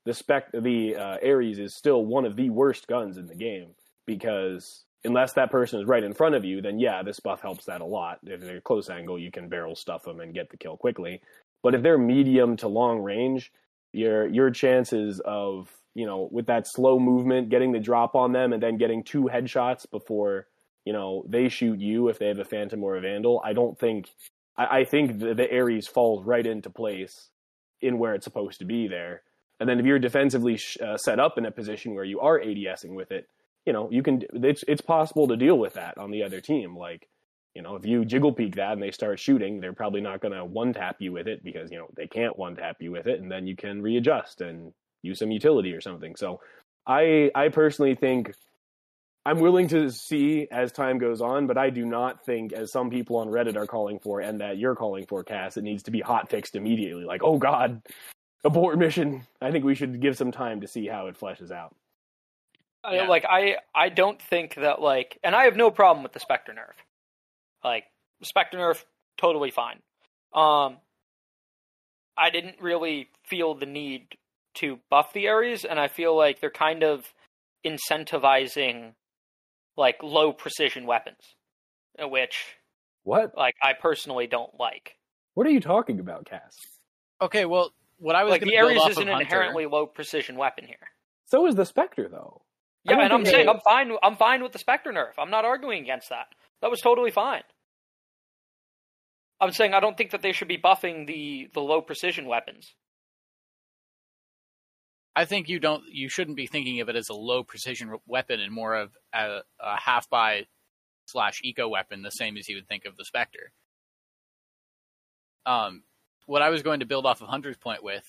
the 0.05 0.13
spec 0.13 0.53
the 0.53 0.97
uh, 0.97 1.17
Ares 1.25 1.59
is 1.59 1.75
still 1.75 2.05
one 2.05 2.27
of 2.27 2.37
the 2.37 2.51
worst 2.51 2.89
guns 2.89 3.17
in 3.17 3.27
the 3.27 3.35
game 3.35 3.71
because 4.07 4.85
unless 5.07 5.33
that 5.35 5.51
person 5.51 5.81
is 5.81 5.87
right 5.87 6.05
in 6.05 6.13
front 6.15 6.35
of 6.35 6.45
you, 6.45 6.61
then 6.61 6.79
yeah, 6.79 7.03
this 7.03 7.21
buff 7.21 7.41
helps 7.41 7.67
that 7.67 7.81
a 7.81 7.87
lot. 7.87 8.19
If 8.25 8.41
they're 8.41 8.61
close 8.61 8.91
angle, 8.91 9.19
you 9.19 9.31
can 9.31 9.49
barrel 9.49 9.77
stuff 9.77 10.05
them 10.05 10.21
and 10.21 10.35
get 10.35 10.51
the 10.51 10.57
kill 10.57 10.77
quickly. 10.77 11.23
But 11.63 11.75
if 11.75 11.83
they're 11.83 11.99
medium 11.99 12.57
to 12.59 12.69
long 12.69 13.01
range, 13.01 13.53
your 13.93 14.27
your 14.27 14.51
chances 14.51 15.21
of 15.25 15.71
you 15.95 16.07
know 16.07 16.29
with 16.31 16.47
that 16.47 16.67
slow 16.67 16.99
movement, 16.99 17.49
getting 17.49 17.73
the 17.73 17.81
drop 17.81 18.15
on 18.15 18.33
them, 18.33 18.53
and 18.53 18.63
then 18.63 18.77
getting 18.79 19.03
two 19.05 19.25
headshots 19.25 19.91
before 19.91 20.49
you 20.85 20.93
know 20.93 21.25
they 21.29 21.49
shoot 21.49 21.81
you 21.81 22.09
if 22.09 22.19
they 22.19 22.29
have 22.29 22.39
a 22.39 22.45
phantom 22.45 22.85
or 22.85 22.97
a 22.97 23.01
vandal, 23.01 23.41
I 23.45 23.53
don't 23.55 23.79
think. 23.79 24.11
I, 24.59 24.81
I 24.81 24.85
think 24.85 25.19
the, 25.21 25.35
the 25.35 25.53
Ares 25.53 25.87
falls 25.89 26.25
right 26.25 26.47
into 26.47 26.71
place 26.71 27.31
in 27.81 27.99
where 27.99 28.15
it's 28.15 28.25
supposed 28.25 28.59
to 28.59 28.65
be 28.65 28.89
there. 28.89 29.23
And 29.61 29.69
then 29.69 29.81
if 29.81 29.87
you're 29.87 29.99
defensively 29.99 30.57
sh- 30.57 30.79
uh, 30.81 30.97
set 30.99 31.19
up 31.21 31.39
in 31.39 31.47
a 31.47 31.51
position 31.51 31.95
where 31.95 32.05
you 32.05 32.21
are 32.21 32.39
ADSing 32.41 32.95
with 32.95 33.11
it, 33.13 33.29
you 33.67 33.73
know 33.73 33.91
you 33.91 34.03
can. 34.03 34.23
It's 34.33 34.65
it's 34.67 34.81
possible 34.81 35.29
to 35.29 35.37
deal 35.37 35.59
with 35.59 35.75
that 35.75 35.99
on 35.99 36.11
the 36.11 36.23
other 36.23 36.41
team. 36.41 36.77
Like 36.77 37.09
you 37.55 37.63
know, 37.63 37.75
if 37.77 37.87
you 37.87 38.05
jiggle 38.05 38.33
peek 38.33 38.57
that 38.57 38.73
and 38.73 38.83
they 38.83 38.91
start 38.91 39.19
shooting, 39.19 39.61
they're 39.61 39.73
probably 39.73 40.03
not 40.03 40.21
going 40.21 40.35
to 40.35 40.45
one 40.45 40.75
tap 40.75 40.97
you 40.99 41.13
with 41.13 41.27
it 41.27 41.43
because 41.43 41.71
you 41.71 41.79
know 41.79 41.89
they 41.97 42.07
can't 42.07 42.39
one 42.39 42.57
tap 42.57 42.77
you 42.81 42.93
with 42.93 43.07
it, 43.07 43.21
and 43.21 43.31
then 43.31 43.47
you 43.47 43.57
can 43.57 43.83
readjust 43.83 44.41
and 44.41 44.73
use 45.03 45.19
some 45.19 45.31
utility 45.31 45.73
or 45.73 45.81
something. 45.81 46.17
So, 46.17 46.41
I 46.87 47.31
I 47.35 47.49
personally 47.49 47.95
think 47.95 48.33
I'm 49.27 49.41
willing 49.41 49.67
to 49.69 49.91
see 49.91 50.47
as 50.53 50.71
time 50.71 50.99
goes 50.99 51.21
on, 51.21 51.49
but 51.49 51.59
I 51.59 51.71
do 51.71 51.85
not 51.85 52.25
think, 52.25 52.53
as 52.53 52.71
some 52.71 52.91
people 52.91 53.17
on 53.17 53.27
Reddit 53.29 53.57
are 53.57 53.67
calling 53.67 53.99
for, 53.99 54.21
and 54.21 54.41
that 54.41 54.57
you're 54.57 54.77
calling 54.77 55.05
for, 55.07 55.25
Cass, 55.25 55.57
it 55.57 55.65
needs 55.65 55.83
to 55.85 55.91
be 55.91 56.01
hot 56.01 56.31
fixed 56.31 56.55
immediately. 56.55 57.05
Like, 57.05 57.23
oh 57.25 57.37
God, 57.37 57.83
abort 58.45 58.79
mission. 58.79 59.27
I 59.43 59.51
think 59.51 59.65
we 59.65 59.75
should 59.75 60.01
give 60.01 60.17
some 60.17 60.31
time 60.31 60.61
to 60.61 60.69
see 60.69 60.87
how 60.87 61.09
it 61.09 61.19
fleshes 61.19 61.51
out. 61.51 61.75
I- 62.85 62.97
Yeah. 62.97 63.09
Like 63.09 63.25
I, 63.29 63.57
I 63.75 63.89
don't 63.89 64.21
think 64.21 64.55
that 64.57 64.81
like, 64.81 65.19
and 65.23 65.35
I 65.35 65.45
have 65.45 65.57
no 65.57 65.71
problem 65.71 66.03
with 66.03 66.13
the 66.13 66.21
Spectre 66.21 66.53
nerf. 66.53 66.75
Like 67.65 67.85
Spectre 68.23 68.59
nerf, 68.59 68.85
totally 69.17 69.51
fine. 69.51 69.81
Um, 70.33 70.79
I 72.17 72.31
didn't 72.31 72.61
really 72.61 73.09
feel 73.25 73.55
the 73.55 73.67
need 73.67 74.17
to 74.55 74.79
buff 74.91 75.13
the 75.13 75.29
Ares, 75.29 75.65
and 75.65 75.79
I 75.79 75.89
feel 75.89 76.17
like 76.17 76.41
they're 76.41 76.51
kind 76.51 76.83
of 76.83 77.05
incentivizing 77.67 78.93
like 79.77 80.03
low 80.03 80.33
precision 80.33 80.87
weapons, 80.87 81.19
uh, 82.03 82.09
which 82.09 82.43
What? 83.05 83.37
like 83.37 83.55
I 83.63 83.73
personally 83.75 84.27
don't 84.27 84.59
like. 84.59 84.97
What 85.35 85.47
are 85.47 85.51
you 85.51 85.61
talking 85.61 86.01
about, 86.01 86.25
Cass? 86.27 86.57
Okay, 87.21 87.45
well, 87.45 87.73
what 87.99 88.17
I 88.17 88.25
was 88.25 88.31
Like 88.33 88.41
going 88.43 88.51
the 88.51 88.57
to 88.57 88.67
build 88.75 88.83
Ares 88.83 88.93
is 88.93 88.99
an 88.99 89.09
Hunter, 89.09 89.23
inherently 89.23 89.67
low 89.67 89.87
precision 89.87 90.37
weapon 90.37 90.65
here. 90.67 90.77
So 91.27 91.47
is 91.47 91.55
the 91.55 91.67
Spectre, 91.67 92.09
though. 92.09 92.43
I 92.89 92.93
Yeah, 92.93 93.05
and 93.05 93.13
I'm 93.13 93.25
saying 93.25 93.49
I'm 93.49 93.61
fine. 93.61 93.93
I'm 94.03 94.17
fine 94.17 94.43
with 94.43 94.53
the 94.53 94.59
Spectre 94.59 94.93
nerf. 94.93 95.13
I'm 95.19 95.31
not 95.31 95.45
arguing 95.45 95.83
against 95.83 96.11
that. 96.11 96.27
That 96.61 96.71
was 96.71 96.81
totally 96.81 97.11
fine. 97.11 97.43
I'm 99.41 99.53
saying 99.53 99.75
I 99.75 99.81
don't 99.81 99.97
think 99.97 100.13
that 100.13 100.23
they 100.23 100.33
should 100.33 100.49
be 100.49 100.59
buffing 100.59 101.07
the 101.07 101.49
the 101.53 101.61
low 101.61 101.81
precision 101.81 102.27
weapons. 102.27 102.75
I 105.15 105.25
think 105.25 105.49
you 105.49 105.59
don't. 105.59 105.83
You 105.91 106.09
shouldn't 106.09 106.37
be 106.37 106.47
thinking 106.47 106.81
of 106.81 106.89
it 106.89 106.97
as 106.97 107.09
a 107.09 107.15
low 107.15 107.43
precision 107.43 107.97
weapon 108.07 108.41
and 108.41 108.53
more 108.53 108.75
of 108.75 108.91
a, 109.15 109.41
a 109.61 109.77
half 109.81 110.09
buy 110.11 110.47
slash 111.07 111.41
eco 111.43 111.69
weapon, 111.69 112.03
the 112.03 112.11
same 112.11 112.37
as 112.37 112.49
you 112.49 112.57
would 112.57 112.69
think 112.69 112.85
of 112.85 112.97
the 112.97 113.05
Spectre. 113.05 113.53
Um, 115.47 115.85
what 116.27 116.43
I 116.43 116.51
was 116.51 116.63
going 116.63 116.81
to 116.81 116.87
build 116.87 117.07
off 117.07 117.23
of 117.23 117.29
Hunter's 117.29 117.57
point 117.57 117.83
with 117.83 118.05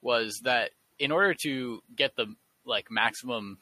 was 0.00 0.40
that 0.44 0.70
in 0.98 1.10
order 1.10 1.34
to 1.42 1.80
get 1.94 2.16
the 2.16 2.34
like 2.64 2.90
maximum 2.90 3.58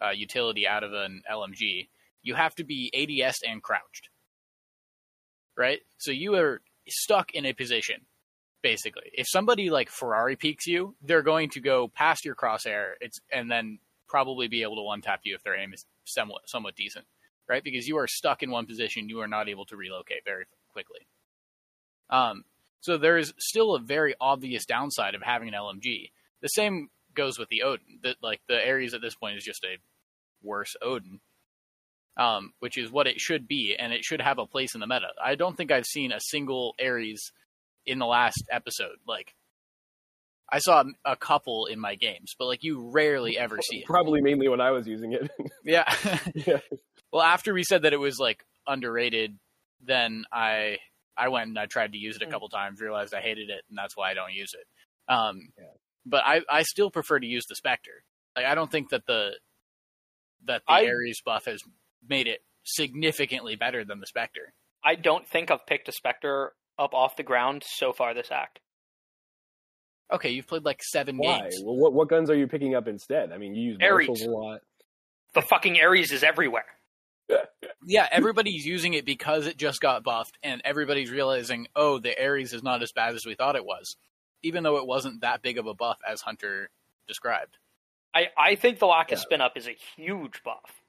uh, 0.00 0.10
utility 0.10 0.66
out 0.66 0.84
of 0.84 0.92
an 0.92 1.22
LMG, 1.30 1.88
you 2.22 2.34
have 2.34 2.54
to 2.56 2.64
be 2.64 2.90
ADS 2.94 3.40
and 3.46 3.62
crouched, 3.62 4.08
right? 5.56 5.80
So 5.98 6.10
you 6.10 6.34
are 6.36 6.60
stuck 6.88 7.32
in 7.32 7.46
a 7.46 7.52
position 7.52 8.06
basically. 8.62 9.10
If 9.12 9.26
somebody 9.28 9.68
like 9.68 9.90
Ferrari 9.90 10.36
peeks 10.36 10.66
you, 10.66 10.94
they're 11.02 11.22
going 11.22 11.50
to 11.50 11.60
go 11.60 11.88
past 11.88 12.24
your 12.24 12.34
crosshair, 12.34 12.92
it's 13.00 13.20
and 13.30 13.50
then 13.50 13.78
probably 14.08 14.48
be 14.48 14.62
able 14.62 14.76
to 14.76 14.82
one 14.82 15.02
tap 15.02 15.20
you 15.24 15.34
if 15.34 15.42
their 15.42 15.56
aim 15.56 15.74
is 15.74 15.84
somewhat 16.04 16.42
somewhat 16.46 16.76
decent, 16.76 17.04
right? 17.48 17.62
Because 17.62 17.86
you 17.86 17.98
are 17.98 18.06
stuck 18.06 18.42
in 18.42 18.50
one 18.50 18.66
position, 18.66 19.08
you 19.08 19.20
are 19.20 19.28
not 19.28 19.48
able 19.48 19.66
to 19.66 19.76
relocate 19.76 20.24
very 20.24 20.44
quickly. 20.72 21.06
Um, 22.08 22.44
so 22.80 22.96
there 22.96 23.18
is 23.18 23.32
still 23.38 23.74
a 23.74 23.80
very 23.80 24.14
obvious 24.20 24.64
downside 24.64 25.14
of 25.14 25.22
having 25.22 25.48
an 25.48 25.54
LMG. 25.54 26.10
The 26.40 26.48
same 26.48 26.88
goes 27.14 27.38
with 27.38 27.48
the 27.48 27.62
Odin. 27.62 28.00
That 28.02 28.16
like 28.22 28.40
the 28.48 28.56
Ares 28.56 28.94
at 28.94 29.00
this 29.00 29.14
point 29.14 29.36
is 29.36 29.44
just 29.44 29.64
a 29.64 29.78
worse 30.42 30.74
Odin. 30.82 31.20
Um, 32.14 32.52
which 32.60 32.76
is 32.76 32.90
what 32.90 33.06
it 33.06 33.18
should 33.20 33.48
be, 33.48 33.74
and 33.78 33.90
it 33.90 34.04
should 34.04 34.20
have 34.20 34.38
a 34.38 34.44
place 34.44 34.74
in 34.74 34.80
the 34.80 34.86
meta. 34.86 35.08
I 35.24 35.34
don't 35.34 35.56
think 35.56 35.72
I've 35.72 35.86
seen 35.86 36.12
a 36.12 36.20
single 36.20 36.74
Ares 36.78 37.32
in 37.86 37.98
the 37.98 38.04
last 38.04 38.44
episode. 38.50 38.96
Like, 39.08 39.32
I 40.52 40.58
saw 40.58 40.84
a 41.06 41.16
couple 41.16 41.64
in 41.64 41.80
my 41.80 41.94
games, 41.94 42.34
but 42.38 42.46
like 42.48 42.62
you 42.62 42.90
rarely 42.92 43.38
ever 43.38 43.58
see 43.62 43.78
it. 43.78 43.86
Probably 43.86 44.20
mainly 44.20 44.46
when 44.48 44.60
I 44.60 44.72
was 44.72 44.86
using 44.86 45.12
it. 45.14 45.30
Yeah. 45.64 45.90
yeah. 46.34 46.58
well, 47.12 47.22
after 47.22 47.54
we 47.54 47.62
said 47.62 47.82
that 47.82 47.94
it 47.94 48.00
was 48.00 48.18
like 48.18 48.44
underrated, 48.66 49.38
then 49.80 50.24
I 50.30 50.78
I 51.16 51.28
went 51.28 51.48
and 51.48 51.58
I 51.58 51.66
tried 51.66 51.92
to 51.92 51.98
use 51.98 52.16
it 52.16 52.22
a 52.22 52.26
couple 52.26 52.48
times, 52.48 52.80
realized 52.80 53.14
I 53.14 53.20
hated 53.20 53.48
it, 53.48 53.62
and 53.70 53.78
that's 53.78 53.96
why 53.96 54.10
I 54.10 54.14
don't 54.14 54.32
use 54.34 54.52
it. 54.54 54.66
Um, 55.12 55.48
Yeah. 55.58 55.64
But 56.04 56.22
I 56.24 56.40
I 56.50 56.62
still 56.62 56.90
prefer 56.90 57.18
to 57.20 57.26
use 57.26 57.46
the 57.46 57.54
Spectre. 57.54 58.04
Like 58.36 58.46
I 58.46 58.54
don't 58.54 58.70
think 58.70 58.90
that 58.90 59.06
the 59.06 59.32
that 60.46 60.62
the 60.66 60.72
I- 60.72 60.86
Ares 60.86 61.22
buff 61.24 61.44
has 61.46 61.62
made 62.08 62.26
it 62.26 62.40
significantly 62.64 63.56
better 63.56 63.84
than 63.84 64.00
the 64.00 64.06
Spectre. 64.06 64.52
I 64.84 64.96
don't 64.96 65.26
think 65.28 65.50
I've 65.50 65.66
picked 65.66 65.88
a 65.88 65.92
Spectre 65.92 66.54
up 66.78 66.94
off 66.94 67.16
the 67.16 67.22
ground 67.22 67.62
so 67.64 67.92
far 67.92 68.14
this 68.14 68.30
act. 68.32 68.58
Okay, 70.12 70.30
you've 70.30 70.46
played 70.46 70.64
like 70.64 70.82
seven 70.82 71.16
Why? 71.16 71.40
games. 71.42 71.62
Well, 71.64 71.76
what 71.76 71.92
what 71.92 72.08
guns 72.08 72.28
are 72.30 72.34
you 72.36 72.46
picking 72.46 72.74
up 72.74 72.88
instead? 72.88 73.32
I 73.32 73.38
mean, 73.38 73.54
you 73.54 73.70
use 73.72 73.78
Ares. 73.80 74.08
Marshalls 74.08 74.22
a 74.22 74.30
lot. 74.30 74.60
The 75.34 75.42
fucking 75.42 75.80
Ares 75.80 76.12
is 76.12 76.22
everywhere. 76.22 76.64
Yeah, 77.84 78.06
everybody's 78.12 78.64
using 78.64 78.94
it 78.94 79.04
because 79.04 79.48
it 79.48 79.56
just 79.56 79.80
got 79.80 80.04
buffed, 80.04 80.38
and 80.40 80.62
everybody's 80.64 81.10
realizing, 81.10 81.66
oh, 81.74 81.98
the 81.98 82.14
Ares 82.16 82.52
is 82.52 82.62
not 82.62 82.80
as 82.80 82.92
bad 82.92 83.16
as 83.16 83.26
we 83.26 83.34
thought 83.34 83.56
it 83.56 83.64
was, 83.64 83.96
even 84.42 84.62
though 84.62 84.76
it 84.76 84.86
wasn't 84.86 85.20
that 85.20 85.42
big 85.42 85.58
of 85.58 85.66
a 85.66 85.74
buff 85.74 85.98
as 86.08 86.20
Hunter 86.20 86.70
described. 87.06 87.58
I, 88.14 88.28
I 88.36 88.54
think 88.56 88.78
the 88.78 88.86
lack 88.86 89.10
of 89.12 89.18
spin 89.18 89.40
up 89.40 89.56
is 89.56 89.66
a 89.66 89.76
huge 89.96 90.42
buff. 90.44 90.82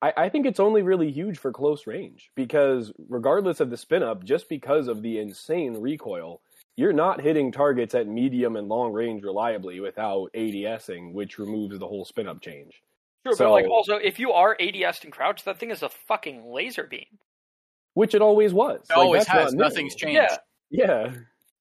I, 0.00 0.12
I 0.16 0.28
think 0.28 0.46
it's 0.46 0.60
only 0.60 0.82
really 0.82 1.10
huge 1.10 1.38
for 1.38 1.52
close 1.52 1.86
range 1.86 2.30
because 2.34 2.92
regardless 3.08 3.60
of 3.60 3.70
the 3.70 3.76
spin 3.76 4.02
up, 4.02 4.24
just 4.24 4.48
because 4.48 4.88
of 4.88 5.02
the 5.02 5.18
insane 5.18 5.80
recoil, 5.80 6.40
you're 6.76 6.92
not 6.92 7.20
hitting 7.20 7.52
targets 7.52 7.94
at 7.94 8.06
medium 8.06 8.56
and 8.56 8.68
long 8.68 8.92
range 8.92 9.22
reliably 9.22 9.80
without 9.80 10.30
ADSing, 10.34 11.12
which 11.12 11.38
removes 11.38 11.78
the 11.78 11.86
whole 11.86 12.04
spin 12.04 12.26
up 12.26 12.40
change. 12.40 12.82
Sure, 13.26 13.34
So- 13.36 13.44
but 13.46 13.52
like 13.52 13.66
also 13.66 13.96
if 13.96 14.18
you 14.18 14.32
are 14.32 14.56
ADS 14.60 15.04
and 15.04 15.12
crouch, 15.12 15.44
that 15.44 15.58
thing 15.58 15.70
is 15.70 15.82
a 15.82 15.88
fucking 15.88 16.50
laser 16.52 16.84
beam. 16.84 17.18
Which 17.94 18.14
it 18.14 18.22
always 18.22 18.52
was. 18.52 18.80
It 18.90 18.96
always 18.96 19.24
that's 19.24 19.38
has. 19.38 19.54
new. 19.54 19.62
Nothing's 19.62 19.94
changed. 19.94 20.16
Yeah. 20.16 20.36
Yeah. 20.70 21.12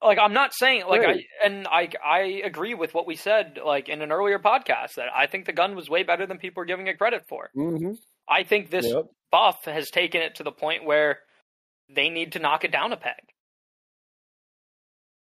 Like 0.04 0.18
I'm 0.20 0.34
not 0.34 0.54
saying 0.54 0.86
like 0.88 1.02
Right. 1.02 1.26
I 1.42 1.46
and 1.46 1.68
I 1.68 1.90
I 2.04 2.20
agree 2.44 2.74
with 2.74 2.94
what 2.94 3.08
we 3.08 3.16
said 3.16 3.58
like 3.64 3.88
in 3.90 4.02
an 4.02 4.12
earlier 4.12 4.40
podcast 4.40 4.96
that 4.96 5.08
I 5.16 5.28
think 5.28 5.46
the 5.46 5.54
gun 5.54 5.76
was 5.76 5.90
way 5.90 6.04
better 6.04 6.26
than 6.26 6.38
people 6.40 6.62
are 6.64 6.66
giving 6.66 6.88
it 6.88 6.98
credit 6.98 7.26
for. 7.28 7.50
hmm 7.54 7.92
I 8.28 8.44
think 8.44 8.70
this 8.70 8.86
Yep. 8.88 9.06
buff 9.32 9.66
has 9.66 9.90
taken 9.90 10.22
it 10.22 10.36
to 10.36 10.44
the 10.44 10.52
point 10.52 10.86
where 10.86 11.20
they 11.90 12.10
need 12.10 12.34
to 12.34 12.40
knock 12.40 12.64
it 12.64 12.72
down 12.72 12.92
a 12.94 12.98
peg. 12.98 13.16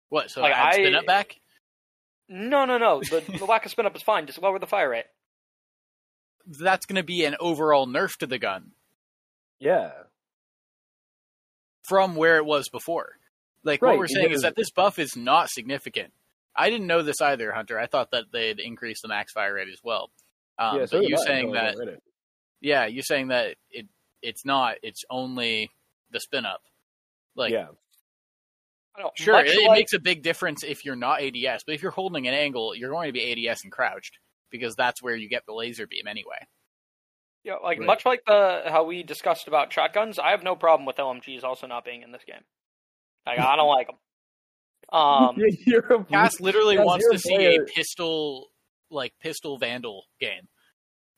What? 0.09 0.31
So 0.31 0.41
Like, 0.41 0.55
add 0.55 0.75
spin 0.75 0.95
I- 0.95 0.99
up 0.99 1.07
back? 1.07 1.37
No, 2.29 2.65
no, 2.65 2.79
no. 2.79 3.01
The, 3.01 3.21
the 3.39 3.45
lack 3.45 3.65
of 3.65 3.71
spin 3.71 3.87
up 3.87 3.97
is 3.97 4.03
fine. 4.03 4.27
Just 4.27 4.41
lower 4.41 4.59
the 4.59 4.67
fire 4.67 4.91
rate. 4.91 5.05
That's 6.47 6.87
going 6.87 6.97
to 6.97 7.03
be 7.03 7.25
an 7.25 7.37
overall 7.41 7.87
nerf 7.87 8.17
to 8.19 8.27
the 8.27 8.39
gun 8.39 8.73
Yeah. 9.61 9.93
from 11.87 12.17
where 12.17 12.37
it 12.39 12.45
was 12.47 12.69
before. 12.71 13.13
Like 13.65 13.83
Right, 13.83 13.91
what 13.91 13.99
we're 13.99 14.07
saying 14.07 14.27
because- 14.27 14.39
is 14.39 14.43
that 14.43 14.57
this 14.57 14.71
buff 14.71 14.99
is 14.99 15.17
not 15.17 15.51
significant. 15.51 16.13
I 16.57 16.71
didn't 16.71 16.87
know 16.89 17.03
this 17.03 17.21
either, 17.21 17.53
Hunter. 17.53 17.79
I 17.79 17.87
thought 17.87 18.11
that 18.11 18.33
they'd 18.33 18.59
increase 18.59 19.01
the 19.01 19.09
max 19.09 19.33
fire 19.33 19.55
rate 19.55 19.69
as 19.69 19.81
well. 19.85 20.11
Um, 20.59 20.79
yeah, 20.81 20.87
so 20.87 20.99
but 21.01 21.09
you 21.09 21.17
I, 21.17 21.25
saying 21.25 21.53
that. 21.53 21.77
Yeah, 22.61 22.87
you're 22.87 23.05
saying 23.05 23.29
that 23.29 23.55
it 23.71 23.87
it's 24.23 24.45
not. 24.45 24.77
It's 24.83 25.05
only 25.09 25.71
the 26.11 26.19
spin 26.19 26.45
up. 26.45 26.63
Like, 27.37 27.53
yeah. 27.53 27.69
I 28.97 29.03
don't, 29.03 29.17
sure, 29.17 29.35
much 29.35 29.47
it, 29.47 29.53
it 29.59 29.71
makes 29.71 29.93
a 29.93 30.01
big 30.01 30.23
difference 30.25 30.65
if 30.65 30.85
you're 30.85 30.97
not 30.97 31.23
ADS, 31.23 31.63
but 31.65 31.77
if 31.77 31.83
you're 31.83 31.93
holding 31.93 32.27
an 32.27 32.35
angle, 32.35 32.75
you're 32.75 32.91
going 32.91 33.07
to 33.09 33.13
be 33.13 33.49
ADS 33.49 33.61
and 33.63 33.71
crouched 33.71 34.19
because 34.51 34.75
that's 34.75 35.01
where 35.01 35.15
you 35.15 35.29
get 35.29 35.47
the 35.47 35.53
laser 35.53 35.87
beam 35.87 36.09
anyway. 36.09 36.39
Yeah, 37.45 37.55
like 37.63 37.79
Right. 37.79 37.87
much 37.87 38.05
like 38.05 38.25
the 38.27 38.63
how 38.67 38.83
we 38.83 39.05
discussed 39.05 39.47
about 39.47 39.73
shotguns, 39.73 40.19
I 40.19 40.31
have 40.33 40.43
no 40.43 40.57
problem 40.57 40.85
with 40.85 40.97
LMGs 40.97 41.45
also 41.45 41.69
not 41.69 41.85
being 41.85 42.03
in 42.03 42.11
this 42.11 42.25
game. 42.27 42.43
Like 43.27 43.39
I 43.39 43.57
don't 43.57 43.69
like 43.69 43.89
them. 43.89 43.97
Um, 44.91 45.37
Cass 46.11 46.41
literally 46.41 46.77
Cass, 46.77 46.87
wants 46.87 47.09
to 47.11 47.17
a 47.17 47.19
see 47.19 47.57
a 47.57 47.61
pistol, 47.65 48.49
like 48.91 49.13
pistol 49.21 49.59
vandal 49.59 50.05
game. 50.21 50.49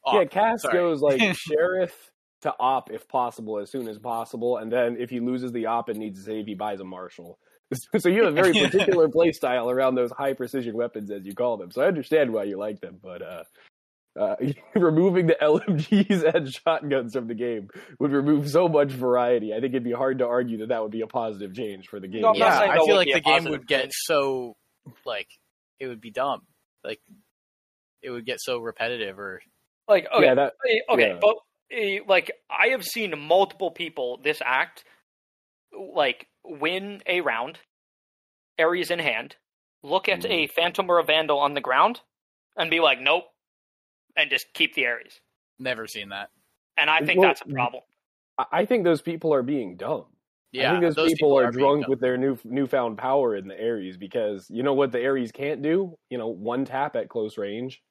Yeah, 0.07 0.21
Op. 0.21 0.31
Cass 0.31 0.63
sorry. 0.63 0.75
goes 0.75 1.01
like 1.01 1.21
sheriff 1.37 2.11
to 2.43 2.55
op 2.59 2.91
if 2.91 3.07
possible, 3.07 3.59
as 3.59 3.71
soon 3.71 3.87
as 3.87 3.99
possible, 3.99 4.57
and 4.57 4.73
then 4.73 4.97
if 4.99 5.11
he 5.11 5.21
loses 5.21 5.53
the 5.53 5.67
op 5.67 5.89
and 5.89 5.99
needs 5.99 6.19
to 6.19 6.25
save, 6.25 6.47
he 6.47 6.55
buys 6.55 6.81
a 6.81 6.85
marshal. 6.85 7.39
so 7.99 8.09
you 8.09 8.25
have 8.25 8.33
a 8.33 8.43
very 8.43 8.53
particular 8.53 9.09
play 9.09 9.31
style 9.31 9.71
around 9.71 9.95
those 9.95 10.11
high 10.11 10.33
precision 10.33 10.75
weapons, 10.75 11.11
as 11.11 11.25
you 11.25 11.35
call 11.35 11.57
them. 11.57 11.71
So 11.71 11.83
I 11.83 11.87
understand 11.87 12.33
why 12.33 12.45
you 12.45 12.59
like 12.59 12.81
them, 12.81 12.99
but 13.01 13.23
uh, 13.23 13.45
uh, 14.19 14.37
removing 14.75 15.27
the 15.27 15.37
LMGs 15.41 16.35
and 16.35 16.53
shotguns 16.53 17.13
from 17.15 17.27
the 17.29 17.35
game 17.35 17.69
would 17.99 18.13
remove 18.13 18.49
so 18.51 18.69
much 18.69 18.91
variety. 18.91 19.53
I 19.53 19.57
think 19.61 19.73
it'd 19.73 19.85
be 19.85 19.93
hard 19.93 20.19
to 20.19 20.27
argue 20.27 20.59
that 20.59 20.69
that 20.71 20.83
would 20.83 20.91
be 20.91 21.03
a 21.03 21.07
positive 21.07 21.55
change 21.55 21.89
for 21.89 22.01
the 22.01 22.09
game. 22.09 22.23
No, 22.23 22.35
yeah, 22.35 22.59
I 22.59 22.75
feel 22.85 22.97
like 22.97 23.09
the 23.13 23.21
game 23.21 23.45
would 23.45 23.67
get 23.67 23.83
thing. 23.83 23.91
so 23.93 24.57
like 25.05 25.29
it 25.79 25.87
would 25.87 26.01
be 26.01 26.11
dumb. 26.11 26.43
Like 26.85 27.01
it 28.03 28.11
would 28.11 28.25
get 28.27 28.41
so 28.41 28.59
repetitive 28.59 29.19
or 29.19 29.43
like 29.89 30.07
okay, 30.15 30.25
Yeah, 30.27 30.35
that 30.35 30.53
okay, 30.91 31.09
yeah. 31.09 31.19
but 31.21 31.37
eh, 31.71 31.99
like 32.09 32.33
I 32.51 32.69
have 32.69 32.85
seen 32.85 33.19
multiple 33.19 33.71
people 33.71 34.19
this 34.23 34.41
act 34.45 34.85
like 35.73 36.27
win 36.45 37.03
a 37.07 37.21
round, 37.21 37.59
Ares 38.59 38.91
in 38.91 38.99
hand, 38.99 39.37
look 39.83 40.09
at 40.09 40.25
a 40.25 40.29
Mm-hmm. 40.29 40.53
phantom 40.55 40.91
or 40.91 40.99
a 40.99 41.05
vandal 41.05 41.39
on 41.39 41.55
the 41.55 41.61
ground, 41.61 42.01
and 42.57 42.71
be 42.71 42.81
like, 42.81 43.01
nope, 43.01 43.25
and 44.17 44.31
just 44.31 44.53
keep 44.55 44.75
the 44.75 44.87
Ares. 44.87 45.21
never 45.59 45.87
seen 45.87 46.09
that. 46.11 46.31
And 46.77 46.89
I 46.89 47.01
think 47.05 47.21
Well, 47.21 47.29
that's 47.29 47.43
a 47.43 47.49
problem. 47.49 47.83
I- 48.39 48.47
I 48.53 48.65
think 48.65 48.85
those 48.85 49.03
people 49.03 49.35
are 49.35 49.43
being 49.43 49.77
dumb. 49.77 50.07
Yeah, 50.53 50.71
I 50.77 50.81
think 50.81 50.95
those, 50.97 51.13
people, 51.13 51.39
are, 51.39 51.53
being 51.53 51.65
drunk 51.65 51.87
with 51.89 52.01
their 52.01 52.17
new 52.17 52.37
newfound 52.45 52.99
power 52.99 53.37
in 53.37 53.47
the 53.47 53.55
Ares 53.55 53.97
because 53.97 54.49
you 54.51 54.63
know 54.65 54.73
what 54.75 54.91
the 54.91 55.05
Ares 55.07 55.31
can't 55.31 55.63
do. 55.63 55.97
You 56.09 56.19
know, 56.19 56.29
one 56.29 56.65
tap 56.65 56.97
at 56.97 57.09
close 57.09 57.39
range. 57.39 57.83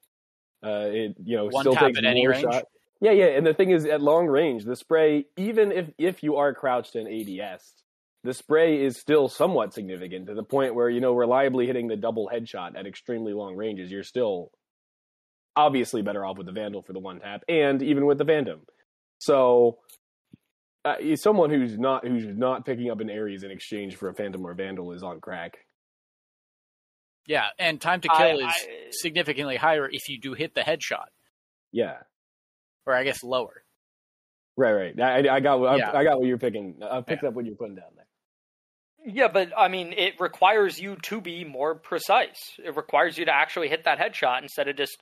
Uh, 0.61 0.89
it 0.91 1.15
you 1.23 1.37
know 1.37 1.45
One 1.45 1.61
still 1.63 1.73
tap 1.73 1.87
takes 1.87 1.99
at 1.99 2.05
any 2.05 2.21
more 2.21 2.31
range? 2.31 2.41
shot. 2.43 2.63
Yeah, 2.99 3.11
yeah, 3.11 3.27
and 3.27 3.47
the 3.47 3.53
thing 3.53 3.69
is, 3.69 3.85
at 3.85 4.01
long 4.01 4.27
range, 4.27 4.65
the 4.65 4.75
spray, 4.75 5.25
even 5.37 5.71
if 5.71 5.89
if 5.97 6.21
you 6.21 6.35
are 6.35 6.53
crouched 6.53 6.97
in 6.97 7.07
ADS, 7.07 7.75
the 8.25 8.33
spray 8.33 8.83
is 8.83 8.97
still 8.97 9.29
somewhat 9.29 9.73
significant 9.73 10.27
to 10.27 10.33
the 10.33 10.43
point 10.43 10.75
where 10.75 10.89
you 10.89 10.99
know 10.99 11.13
reliably 11.13 11.65
hitting 11.65 11.87
the 11.87 11.95
double 11.95 12.29
headshot 12.33 12.75
at 12.75 12.85
extremely 12.85 13.31
long 13.31 13.55
ranges, 13.55 13.89
you're 13.89 14.03
still 14.03 14.51
obviously 15.65 16.01
better 16.01 16.25
off 16.25 16.37
with 16.37 16.45
the 16.47 16.51
Vandal 16.53 16.81
for 16.81 16.93
the 16.93 16.99
one 16.99 17.19
tap, 17.19 17.43
and 17.49 17.81
even 17.81 18.05
with 18.05 18.17
the 18.17 18.25
Phantom. 18.25 18.61
So 19.19 19.79
uh, 20.85 20.95
someone 21.15 21.49
who's 21.49 21.77
not 21.77 22.05
who's 22.07 22.25
not 22.37 22.65
picking 22.65 22.89
up 22.89 22.99
an 23.01 23.09
Ares 23.09 23.43
in 23.43 23.51
exchange 23.51 23.95
for 23.97 24.09
a 24.09 24.13
Phantom 24.13 24.45
or 24.45 24.53
Vandal 24.53 24.91
is 24.93 25.03
on 25.03 25.19
crack. 25.19 25.57
Yeah, 27.27 27.47
and 27.59 27.79
time 27.79 28.01
to 28.01 28.09
I- 28.11 28.17
kill 28.17 28.39
is 28.39 28.45
I- 28.47 28.87
significantly 28.91 29.55
higher 29.57 29.87
if 29.91 30.09
you 30.09 30.19
do 30.19 30.33
hit 30.33 30.55
the 30.55 30.61
headshot, 30.61 31.07
Yeah, 31.71 31.97
or 32.85 32.93
I 32.95 33.03
guess 33.03 33.23
lower. 33.23 33.63
right, 34.57 34.73
right. 34.73 34.99
I, 34.99 35.35
I 35.35 35.39
got 35.39 35.59
what 35.59 35.77
Yeah. 35.77 35.91
I, 35.91 35.99
I 35.99 36.03
got 36.03 36.17
what 36.19 36.27
you're 36.27 36.37
picking. 36.39 36.79
I 36.81 37.01
picked 37.01 37.23
up 37.23 37.33
what 37.33 37.45
you're 37.45 37.55
putting 37.55 37.75
down 37.75 37.91
there. 37.95 38.05
Yeah, 39.05 39.27
but 39.29 39.51
I 39.57 39.67
mean, 39.69 39.93
it 39.93 40.15
requires 40.19 40.79
you 40.79 40.95
to 41.03 41.21
be 41.21 41.45
more 41.45 41.75
precise. 41.75 42.37
It 42.63 42.75
requires 42.75 43.17
you 43.17 43.25
to 43.25 43.33
actually 43.33 43.69
hit 43.69 43.83
that 43.85 43.97
headshot 43.99 44.41
instead 44.41 44.67
of 44.67 44.75
just 44.75 44.97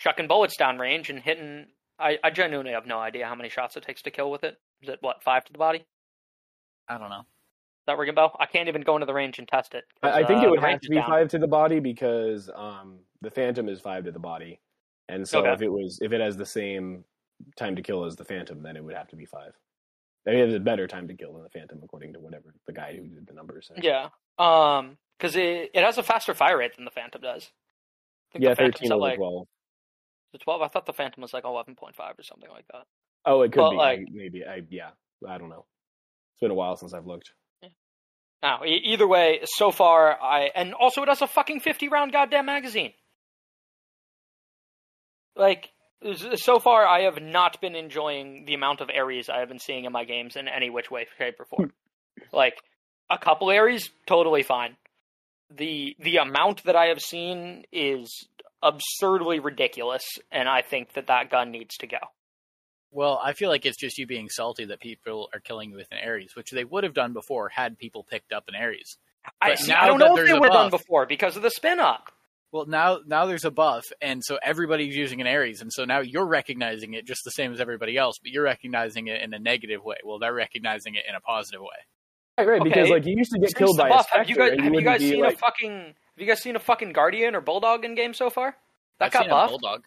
chucking 0.00 0.26
bullets 0.26 0.56
down 0.56 0.78
range 0.78 1.08
and 1.10 1.20
hitting. 1.20 1.66
I, 1.98 2.18
I 2.24 2.30
genuinely 2.30 2.72
have 2.72 2.86
no 2.86 2.98
idea 2.98 3.26
how 3.26 3.34
many 3.34 3.48
shots 3.50 3.76
it 3.76 3.84
takes 3.84 4.02
to 4.02 4.10
kill 4.10 4.30
with 4.30 4.42
it. 4.42 4.56
Is 4.82 4.88
it 4.88 4.98
what 5.02 5.22
five 5.22 5.44
to 5.44 5.52
the 5.52 5.58
body? 5.58 5.84
I 6.88 6.98
don't 6.98 7.10
know. 7.10 7.22
that 7.86 7.98
ring 7.98 8.08
a 8.08 8.12
bell? 8.12 8.34
I 8.40 8.46
can't 8.46 8.68
even 8.68 8.82
go 8.82 8.96
into 8.96 9.06
the 9.06 9.14
range 9.14 9.38
and 9.38 9.46
test 9.46 9.74
it. 9.74 9.84
I, 10.02 10.22
I 10.22 10.26
think 10.26 10.42
uh, 10.42 10.46
it 10.46 10.50
would 10.50 10.60
have 10.60 10.80
to 10.80 10.88
be 10.88 10.96
down. 10.96 11.06
five 11.08 11.28
to 11.28 11.38
the 11.38 11.46
body 11.46 11.78
because 11.78 12.50
um, 12.54 12.98
the 13.20 13.30
Phantom 13.30 13.68
is 13.68 13.80
five 13.80 14.04
to 14.04 14.10
the 14.12 14.18
body, 14.18 14.58
and 15.08 15.28
so 15.28 15.40
Okay. 15.40 15.52
if 15.52 15.62
it 15.62 15.68
was 15.68 15.98
if 16.02 16.12
it 16.12 16.20
has 16.20 16.36
the 16.36 16.46
same 16.46 17.04
time 17.56 17.76
to 17.76 17.82
kill 17.82 18.04
as 18.06 18.16
the 18.16 18.24
Phantom, 18.24 18.62
then 18.62 18.76
it 18.76 18.82
would 18.84 18.94
have 18.94 19.08
to 19.08 19.16
be 19.16 19.26
five. 19.26 19.52
I 20.26 20.30
mean, 20.30 20.40
it 20.40 20.46
has 20.46 20.54
a 20.54 20.60
better 20.60 20.86
time 20.86 21.08
to 21.08 21.14
kill 21.14 21.32
than 21.34 21.42
the 21.42 21.48
Phantom, 21.50 21.80
according 21.82 22.12
to 22.14 22.20
whatever 22.20 22.54
the 22.66 22.72
guy 22.72 22.94
who 22.96 23.06
did 23.06 23.26
the 23.26 23.32
numbers 23.34 23.68
said. 23.68 23.84
Yeah, 23.84 24.08
um, 24.38 24.96
because 25.18 25.36
it 25.36 25.70
it 25.74 25.84
has 25.84 25.98
a 25.98 26.02
faster 26.02 26.32
fire 26.34 26.58
rate 26.58 26.76
than 26.76 26.86
the 26.86 26.90
Phantom 26.90 27.20
does. 27.20 27.50
I 28.30 28.32
think 28.32 28.44
yeah, 28.44 28.50
the 28.50 28.56
thirteen 28.56 28.90
at 28.90 28.94
over 28.94 29.00
like 29.00 29.16
twelve. 29.16 29.46
The 30.32 30.38
twelve. 30.38 30.62
I 30.62 30.68
thought 30.68 30.86
the 30.86 30.92
Phantom 30.92 31.22
was 31.22 31.32
like 31.32 31.44
eleven 31.44 31.74
point 31.74 31.96
five 31.96 32.18
or 32.18 32.22
something 32.22 32.50
like 32.50 32.66
that. 32.72 32.84
Oh, 33.26 33.42
it 33.42 33.52
could 33.52 33.60
Well, 33.60 33.70
be 33.72 33.76
like- 33.76 34.08
maybe. 34.10 34.44
I 34.44 34.62
yeah, 34.70 34.90
I 35.28 35.38
don't 35.38 35.48
know. 35.50 35.66
It's 36.34 36.40
been 36.40 36.50
a 36.50 36.54
while 36.54 36.76
since 36.76 36.94
I've 36.94 37.06
looked. 37.06 37.32
Now, 38.42 38.64
e- 38.64 38.80
either 38.84 39.06
way, 39.06 39.40
so 39.44 39.70
far 39.70 40.18
I 40.22 40.50
and 40.54 40.72
also 40.72 41.02
it 41.02 41.08
has 41.08 41.20
a 41.20 41.26
fucking 41.26 41.60
fifty 41.60 41.88
round 41.88 42.12
goddamn 42.12 42.46
magazine. 42.46 42.92
Like 45.36 45.70
so 46.36 46.58
far, 46.58 46.86
I 46.86 47.02
have 47.02 47.20
not 47.20 47.60
been 47.60 47.74
enjoying 47.74 48.46
the 48.46 48.54
amount 48.54 48.80
of 48.80 48.88
Ares 48.88 49.28
I 49.28 49.40
have 49.40 49.48
been 49.48 49.58
seeing 49.58 49.84
in 49.84 49.92
my 49.92 50.04
games 50.04 50.36
in 50.36 50.48
any 50.48 50.70
which 50.70 50.90
way, 50.90 51.06
shape, 51.18 51.38
or 51.38 51.44
form. 51.44 51.72
like 52.32 52.54
a 53.10 53.18
couple 53.18 53.50
Ares, 53.50 53.90
totally 54.06 54.42
fine. 54.42 54.76
The 55.50 55.94
the 55.98 56.16
amount 56.18 56.64
that 56.64 56.76
I 56.76 56.86
have 56.86 57.00
seen 57.00 57.64
is 57.72 58.26
absurdly 58.62 59.38
ridiculous, 59.38 60.02
and 60.30 60.48
I 60.48 60.62
think 60.62 60.92
that 60.94 61.06
that 61.08 61.30
gun 61.30 61.50
needs 61.50 61.76
to 61.78 61.86
go. 61.86 61.98
Well, 62.92 63.20
I 63.22 63.34
feel 63.34 63.50
like 63.50 63.64
it's 63.64 63.78
just 63.78 63.98
you 63.98 64.06
being 64.06 64.28
salty 64.28 64.64
that 64.64 64.80
people 64.80 65.28
are 65.32 65.40
killing 65.40 65.70
you 65.70 65.76
with 65.76 65.88
an 65.92 65.98
Ares, 66.04 66.34
which 66.34 66.50
they 66.50 66.64
would 66.64 66.84
have 66.84 66.94
done 66.94 67.12
before 67.12 67.48
had 67.48 67.78
people 67.78 68.04
picked 68.08 68.32
up 68.32 68.44
an 68.48 68.56
Ares. 68.56 68.96
I, 69.40 69.54
see, 69.54 69.70
now 69.70 69.82
I 69.82 69.86
don't 69.86 69.98
know 69.98 70.16
if 70.16 70.26
they 70.26 70.32
a 70.32 70.40
were 70.40 70.48
done 70.48 70.70
before 70.70 71.06
because 71.06 71.36
of 71.36 71.42
the 71.42 71.50
spin 71.50 71.78
up. 71.78 72.10
Well, 72.52 72.66
now 72.66 72.98
now 73.06 73.26
there's 73.26 73.44
a 73.44 73.50
buff, 73.50 73.84
and 74.00 74.24
so 74.24 74.38
everybody's 74.42 74.96
using 74.96 75.20
an 75.20 75.28
Ares, 75.28 75.60
and 75.60 75.72
so 75.72 75.84
now 75.84 76.00
you're 76.00 76.26
recognizing 76.26 76.94
it 76.94 77.06
just 77.06 77.22
the 77.24 77.30
same 77.30 77.52
as 77.52 77.60
everybody 77.60 77.96
else, 77.96 78.18
but 78.20 78.32
you're 78.32 78.42
recognizing 78.42 79.06
it 79.06 79.22
in 79.22 79.32
a 79.32 79.38
negative 79.38 79.84
way. 79.84 79.98
Well, 80.04 80.18
they're 80.18 80.34
recognizing 80.34 80.96
it 80.96 81.04
in 81.08 81.14
a 81.14 81.20
positive 81.20 81.60
way. 81.60 81.68
Right, 82.40 82.48
right. 82.60 82.62
Because 82.62 82.88
like 82.88 83.06
you 83.06 83.14
used 83.16 83.32
to 83.32 83.38
get 83.38 83.50
Since 83.50 83.58
killed 83.58 83.76
by 83.78 83.88
buff, 83.88 84.00
a 84.00 84.04
Spectre, 84.04 84.18
have 84.18 84.28
you 84.30 84.36
guys 84.36 84.64
have 84.64 84.74
you 84.74 84.82
guys 84.82 85.00
seen 85.00 85.20
like, 85.20 85.34
a 85.34 85.38
fucking 85.38 85.72
have 85.72 85.94
you 86.16 86.26
guys 86.26 86.42
seen 86.42 86.56
a 86.56 86.60
fucking 86.60 86.92
guardian 86.92 87.34
or 87.34 87.40
bulldog 87.40 87.84
in 87.84 87.94
game 87.94 88.14
so 88.14 88.30
far? 88.30 88.56
That 88.98 89.06
I've 89.06 89.12
got 89.12 89.22
seen 89.22 89.30
a 89.30 89.34
buffed. 89.34 89.50
bulldog. 89.50 89.82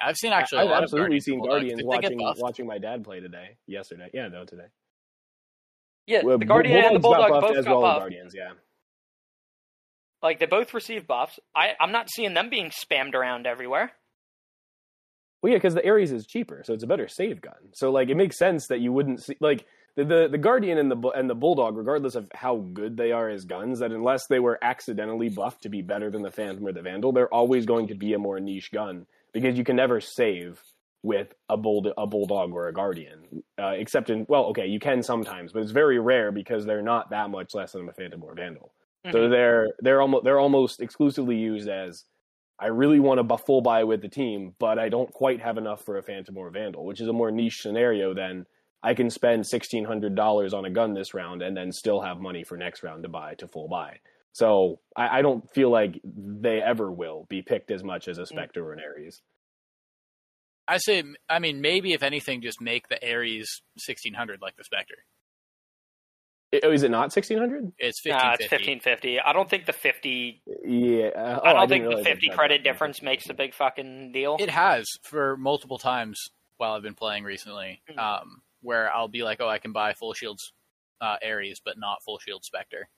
I've 0.00 0.16
seen 0.16 0.32
actually. 0.32 0.58
I've 0.60 0.68
lot 0.68 0.78
of 0.78 0.82
absolutely 0.84 1.18
Guardians 1.20 1.24
seen. 1.24 1.40
Guardians 1.42 1.80
Did 1.80 1.90
they 1.90 2.08
get 2.08 2.16
watching 2.16 2.42
watching 2.42 2.66
my 2.66 2.78
dad 2.78 3.04
play 3.04 3.20
today, 3.20 3.56
yesterday. 3.66 4.10
Yeah, 4.12 4.28
no, 4.28 4.44
today. 4.44 4.66
Yeah, 6.06 6.22
Well, 6.22 6.38
the 6.38 6.44
guardian 6.44 6.84
and 6.84 6.94
the 6.94 7.00
Bulldogs 7.00 7.30
got 7.30 7.40
bulldog 7.40 7.50
both 7.50 7.58
as 7.58 7.64
got 7.64 7.70
well 7.70 7.86
as 7.86 7.90
buffed. 7.94 8.00
Guardians. 8.02 8.32
Yeah. 8.36 8.52
Like 10.22 10.38
they 10.38 10.46
both 10.46 10.72
received 10.72 11.06
buffs. 11.06 11.40
I 11.54 11.70
I'm 11.80 11.92
not 11.92 12.10
seeing 12.10 12.34
them 12.34 12.48
being 12.48 12.70
spammed 12.70 13.14
around 13.14 13.46
everywhere. 13.46 13.92
Well, 15.42 15.52
yeah, 15.52 15.58
because 15.58 15.74
the 15.74 15.86
Ares 15.86 16.12
is 16.12 16.26
cheaper, 16.26 16.62
so 16.64 16.72
it's 16.74 16.82
a 16.82 16.86
better 16.86 17.08
save 17.08 17.40
gun. 17.40 17.54
So 17.74 17.90
like, 17.90 18.08
it 18.08 18.16
makes 18.16 18.38
sense 18.38 18.66
that 18.68 18.80
you 18.80 18.92
wouldn't 18.92 19.22
see 19.22 19.36
like 19.40 19.66
the 19.96 20.04
the, 20.04 20.28
the 20.28 20.38
Guardian 20.38 20.78
and 20.78 20.90
the 20.90 21.08
and 21.10 21.28
the 21.28 21.34
Bulldog, 21.34 21.76
regardless 21.76 22.14
of 22.14 22.30
how 22.34 22.56
good 22.58 22.96
they 22.96 23.12
are 23.12 23.28
as 23.28 23.44
guns, 23.44 23.78
that 23.80 23.92
unless 23.92 24.26
they 24.26 24.38
were 24.38 24.58
accidentally 24.62 25.28
buffed 25.28 25.62
to 25.62 25.68
be 25.68 25.82
better 25.82 26.10
than 26.10 26.22
the 26.22 26.30
Phantom 26.30 26.66
or 26.66 26.72
the 26.72 26.82
Vandal, 26.82 27.12
they're 27.12 27.32
always 27.32 27.66
going 27.66 27.88
to 27.88 27.94
be 27.94 28.12
a 28.12 28.18
more 28.18 28.38
niche 28.40 28.70
gun 28.72 29.06
because 29.32 29.58
you 29.58 29.64
can 29.64 29.76
never 29.76 30.00
save 30.00 30.62
with 31.02 31.34
a 31.48 31.56
bull 31.56 31.92
a 31.96 32.06
Bulldog 32.06 32.52
or 32.52 32.68
a 32.68 32.72
Guardian, 32.72 33.42
uh, 33.58 33.68
except 33.76 34.10
in 34.10 34.26
well, 34.28 34.44
okay, 34.46 34.66
you 34.66 34.78
can 34.80 35.02
sometimes, 35.02 35.52
but 35.52 35.62
it's 35.62 35.72
very 35.72 35.98
rare 35.98 36.30
because 36.32 36.66
they're 36.66 36.82
not 36.82 37.10
that 37.10 37.30
much 37.30 37.54
less 37.54 37.72
than 37.72 37.88
a 37.88 37.92
Phantom 37.92 38.22
or 38.22 38.34
Vandal. 38.34 38.72
So 39.12 39.28
Mhm. 39.28 39.30
they're 39.30 39.68
they're 39.78 40.00
almost 40.02 40.24
they're 40.24 40.40
almost 40.40 40.80
exclusively 40.80 41.36
used 41.36 41.68
as 41.68 42.04
I 42.58 42.66
really 42.68 43.00
want 43.00 43.26
to 43.26 43.38
full 43.38 43.60
buy 43.60 43.84
with 43.84 44.02
the 44.02 44.08
team, 44.08 44.54
but 44.58 44.78
I 44.78 44.88
don't 44.88 45.12
quite 45.12 45.40
have 45.40 45.58
enough 45.58 45.84
for 45.84 45.96
a 45.98 46.02
Phantom 46.02 46.36
or 46.36 46.48
a 46.48 46.50
Vandal, 46.50 46.84
which 46.84 47.00
is 47.00 47.08
a 47.08 47.12
more 47.12 47.30
niche 47.30 47.60
scenario 47.62 48.14
than 48.14 48.46
I 48.86 48.94
can 48.94 49.10
spend 49.10 49.46
sixteen 49.46 49.84
hundred 49.84 50.14
dollars 50.14 50.54
on 50.54 50.64
a 50.64 50.70
gun 50.70 50.94
this 50.94 51.12
round 51.12 51.42
and 51.42 51.56
then 51.56 51.72
still 51.72 52.00
have 52.00 52.20
money 52.20 52.44
for 52.44 52.56
next 52.56 52.82
round 52.82 53.02
to 53.02 53.08
buy 53.08 53.34
to 53.34 53.48
full 53.48 53.68
buy. 53.68 53.98
So 54.32 54.78
I, 54.96 55.18
I 55.18 55.22
don't 55.22 55.42
feel 55.52 55.70
like 55.70 56.00
they 56.04 56.62
ever 56.62 56.90
will 56.92 57.26
be 57.28 57.42
picked 57.42 57.70
as 57.70 57.82
much 57.82 58.06
as 58.06 58.18
a 58.18 58.26
Spectre 58.26 58.64
or 58.64 58.72
an 58.74 58.80
Ares. 58.80 59.20
I 60.68 60.78
say, 60.78 61.02
I 61.28 61.38
mean, 61.38 61.60
maybe 61.60 61.92
if 61.92 62.02
anything, 62.02 62.42
just 62.42 62.60
make 62.60 62.88
the 62.88 62.98
Ares 63.08 63.62
1600 63.86 64.40
like 64.42 64.56
the 64.56 64.64
Spectre. 64.64 64.96
I- 66.54 66.60
Oh, 66.62 66.70
is 66.70 66.84
it 66.84 66.90
not 66.92 67.12
sixteen 67.12 67.38
hundred? 67.38 67.72
It's 67.78 68.00
Nah, 68.06 68.14
1550. 68.14 68.44
it's 68.44 68.50
fifteen 68.50 68.80
fifty. 68.80 69.20
I 69.20 69.32
don't 69.32 69.50
think 69.50 69.66
the 69.66 69.72
fifty. 69.72 70.42
Yeah, 70.64 71.08
uh, 71.08 71.40
I 71.42 71.50
oh, 71.50 71.54
don't 71.54 71.68
didn't 71.68 71.68
think 71.68 71.82
the 71.84 71.88
realize 71.88 72.06
it 72.06 72.08
fifty 72.08 72.28
credit 72.30 72.62
difference 72.64 73.02
makes 73.02 73.28
a 73.28 73.34
big 73.34 73.52
fucking 73.52 74.12
deal. 74.12 74.36
It 74.38 74.48
has 74.50 74.86
for 75.02 75.36
multiple 75.36 75.76
times 75.76 76.18
while 76.56 76.72
I've 76.74 76.82
been 76.82 76.94
playing 76.94 77.24
recently, 77.24 77.82
Hmm. 77.90 77.98
um, 77.98 78.42
where 78.62 78.92
I'll 78.92 79.08
be 79.08 79.22
like, 79.22 79.40
oh, 79.40 79.48
I 79.48 79.58
can 79.58 79.72
buy 79.72 79.94
full 79.94 80.14
shields 80.14 80.52
uh, 81.00 81.16
Ares, 81.24 81.60
but 81.64 81.78
not 81.78 82.02
full 82.02 82.18
shield 82.18 82.44
Spectre. 82.44 82.88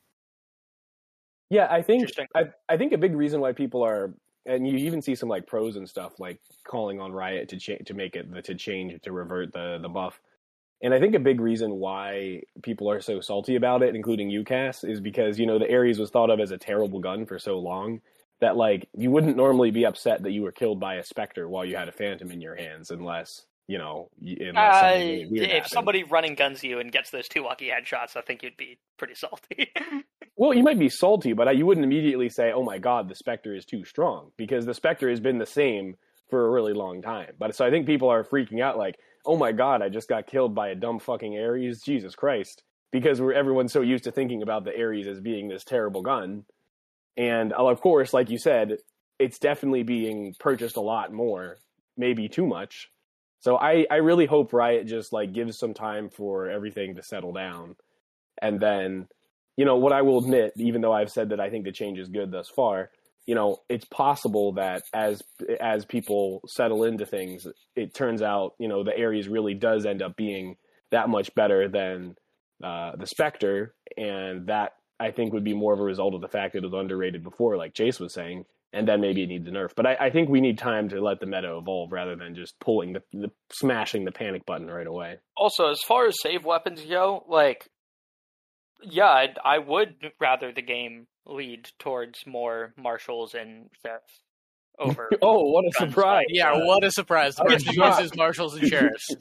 Yeah, 1.51 1.66
I 1.71 1.83
think 1.83 2.11
I, 2.35 2.44
I 2.68 2.77
think 2.77 2.92
a 2.92 2.99
big 2.99 3.16
reason 3.16 3.40
why 3.40 3.53
people 3.53 3.83
are, 3.83 4.14
and 4.47 4.68
you 4.68 4.77
even 4.79 5.01
see 5.01 5.14
some 5.14 5.29
like 5.31 5.47
pros 5.47 5.77
and 5.77 5.88
stuff 5.88 6.21
like 6.21 6.40
calling 6.66 7.01
on 7.01 7.11
Riot 7.11 7.49
to 7.49 7.57
cha- 7.57 7.83
to 7.87 7.94
make 7.94 8.16
it 8.16 8.44
to 8.44 8.55
change 8.55 9.01
to 9.03 9.12
revert 9.12 9.53
the 9.53 9.79
the 9.81 9.88
buff, 9.88 10.21
And 10.81 10.94
I 10.94 11.01
think 11.01 11.14
a 11.14 11.21
big 11.21 11.40
reason 11.40 11.75
why 11.75 12.42
people 12.62 12.88
are 12.90 13.01
so 13.01 13.21
salty 13.21 13.57
about 13.57 13.83
it, 13.83 13.97
including 13.97 14.31
you 14.31 14.44
Cass, 14.44 14.85
is 14.85 15.01
because, 15.01 15.38
you 15.38 15.47
know, 15.47 15.59
the 15.59 15.73
Ares 15.73 15.99
was 15.99 16.11
thought 16.11 16.31
of 16.31 16.38
as 16.38 16.53
a 16.53 16.59
terrible 16.59 17.01
gun 17.01 17.27
for 17.27 17.38
so 17.38 17.59
long 17.59 18.01
that, 18.40 18.57
like, 18.57 18.88
you 18.97 19.11
wouldn't 19.11 19.37
normally 19.37 19.73
be 19.73 19.85
upset 19.85 20.23
that 20.23 20.31
you 20.31 20.42
were 20.42 20.53
killed 20.53 20.79
by 20.79 20.94
a 20.97 21.05
Spectre 21.05 21.49
while 21.49 21.64
you 21.64 21.77
had 21.77 21.88
a 21.88 21.92
Phantom 21.92 22.31
in 22.31 22.40
your 22.40 22.55
hands, 22.55 22.92
unless, 22.92 23.44
you 23.68 23.78
know, 23.78 24.09
Uh, 24.57 24.94
if 25.44 25.66
somebody 25.68 26.02
running 26.02 26.35
guns 26.35 26.64
you 26.64 26.81
and 26.81 26.90
gets 26.90 27.11
those 27.11 27.28
two 27.28 27.44
lucky 27.44 27.68
headshots, 27.68 28.16
I 28.16 28.22
think 28.22 28.42
you'd 28.42 28.57
be 28.57 28.78
pretty 28.96 29.14
salty. 29.14 29.70
Well, 30.40 30.54
you 30.54 30.62
might 30.62 30.78
be 30.78 30.88
salty, 30.88 31.33
but 31.33 31.57
you 31.57 31.66
wouldn't 31.66 31.85
immediately 31.85 32.28
say, 32.28 32.52
"Oh 32.52 32.62
my 32.62 32.78
God, 32.78 33.09
the 33.09 33.16
Spectre 33.16 33.57
is 33.57 33.64
too 33.64 33.85
strong," 33.85 34.31
because 34.37 34.64
the 34.64 34.72
Spectre 34.72 35.11
has 35.11 35.18
been 35.18 35.38
the 35.38 35.46
same 35.46 35.96
for 36.31 36.46
a 36.46 36.50
really 36.50 36.74
long 36.74 37.02
time. 37.02 37.33
But 37.40 37.57
so 37.57 37.66
I 37.66 37.70
think 37.70 37.87
people 37.87 38.09
are 38.09 38.22
freaking 38.22 38.61
out, 38.62 38.78
like, 38.78 39.00
"Oh 39.26 39.37
my 39.37 39.50
God, 39.50 39.83
I 39.83 39.88
just 39.88 40.09
got 40.09 40.28
killed 40.28 40.54
by 40.54 40.68
a 40.68 40.76
dumb 40.76 41.00
fucking 41.00 41.37
Ares." 41.37 41.83
Jesus 41.85 42.14
Christ, 42.14 42.62
because 42.92 43.20
we're 43.20 43.33
everyone's 43.33 43.72
so 43.72 43.81
used 43.81 44.04
to 44.04 44.12
thinking 44.12 44.44
about 44.44 44.64
the 44.64 44.81
Ares 44.81 45.09
as 45.09 45.20
being 45.20 45.48
this 45.48 45.64
terrible 45.64 46.02
gun, 46.02 46.44
and 47.16 47.52
uh, 47.52 47.66
of 47.66 47.81
course, 47.81 48.14
like 48.14 48.31
you 48.31 48.38
said, 48.38 48.76
it's 49.18 49.40
definitely 49.40 49.83
being 49.83 50.35
purchased 50.38 50.76
a 50.76 50.81
lot 50.81 51.12
more, 51.12 51.57
maybe 51.96 52.28
too 52.28 52.46
much. 52.46 52.90
So 53.40 53.57
I, 53.57 53.87
I 53.90 53.96
really 53.96 54.27
hope 54.27 54.53
Riot 54.53 54.87
just 54.87 55.12
like 55.12 55.33
gives 55.33 55.59
some 55.59 55.74
time 55.74 56.11
for 56.11 56.48
everything 56.48 56.96
to 56.96 57.03
settle 57.03 57.33
down, 57.33 57.77
and 58.40 58.61
then 58.61 59.09
you 59.59 59.64
know, 59.64 59.77
what 59.77 59.92
I 59.92 60.03
will 60.03 60.18
admit, 60.18 60.53
even 60.57 60.83
though 60.83 60.92
I've 60.92 61.11
said 61.11 61.31
that 61.31 61.40
I 61.40 61.51
think 61.51 61.64
the 61.64 61.72
change 61.72 61.98
is 61.98 62.09
good 62.09 62.31
thus 62.31 62.48
far, 62.48 62.90
you 63.27 63.35
know, 63.35 63.59
it's 63.68 63.85
possible 63.85 64.53
that 64.53 64.85
as 64.94 65.20
as 65.61 65.85
people 65.85 66.42
settle 66.46 66.85
into 66.85 67.05
things, 67.05 67.44
it 67.74 67.92
turns 67.92 68.22
out, 68.22 68.55
you 68.61 68.68
know, 68.68 68.85
the 68.85 68.96
Ares 68.96 69.27
really 69.27 69.55
does 69.55 69.85
end 69.85 70.01
up 70.01 70.16
being 70.16 70.57
that 70.92 71.09
much 71.09 71.35
better 71.35 71.68
than 71.68 72.16
uh, 72.62 72.92
the 72.96 73.07
Spectre, 73.07 73.74
and 73.96 74.46
that 74.46 74.74
I 75.01 75.11
think 75.11 75.33
would 75.33 75.44
be 75.44 75.55
more 75.55 75.74
of 75.74 75.81
a 75.81 75.85
result 75.85 76.14
of 76.14 76.20
the 76.20 76.29
fact 76.29 76.53
that 76.53 76.61
it 76.61 76.70
was 76.70 76.81
underrated 76.81 77.24
before, 77.24 77.57
like 77.57 77.74
Chase 77.74 77.98
was 77.98 78.14
saying, 78.14 78.44
and 78.72 78.87
then 78.87 79.00
maybe 79.00 79.22
it 79.22 79.28
needs 79.28 79.46
a 79.48 79.50
nerf. 79.50 79.70
But 79.74 79.87
I, 79.87 79.94
I 80.00 80.11
think 80.11 80.28
we 80.28 80.40
need 80.40 80.59
time 80.59 80.88
to 80.90 81.00
let 81.00 81.20
the 81.20 81.26
meta 81.26 81.57
evolve 81.57 81.90
rather 81.92 82.16
than 82.16 82.35
just 82.35 82.59
pulling 82.61 82.92
the, 82.92 83.02
the 83.12 83.31
smashing 83.52 84.04
the 84.04 84.12
panic 84.12 84.44
button 84.46 84.66
right 84.68 84.87
away. 84.87 85.18
also, 85.37 85.68
as 85.70 85.81
far 85.87 86.07
as 86.07 86.16
save 86.22 86.44
weapons 86.44 86.85
go, 86.85 87.24
like, 87.28 87.68
yeah, 88.83 89.09
I'd, 89.09 89.38
I 89.44 89.59
would 89.59 89.94
rather 90.20 90.52
the 90.52 90.62
game 90.62 91.07
lead 91.26 91.68
towards 91.78 92.26
more 92.26 92.72
marshals 92.76 93.35
and 93.35 93.68
sheriffs 93.85 94.20
over. 94.78 95.09
Oh, 95.22 95.50
what 95.50 95.64
a 95.64 95.70
Guns, 95.78 95.90
surprise! 95.92 96.26
Yeah, 96.28 96.64
what 96.64 96.85
a 96.85 96.90
surprise! 96.92 97.35
The 97.37 97.42
I 97.42 97.46
person 97.46 97.74
uses 97.74 98.14
marshals 98.16 98.54
and 98.57 98.68
sheriffs. 98.68 99.07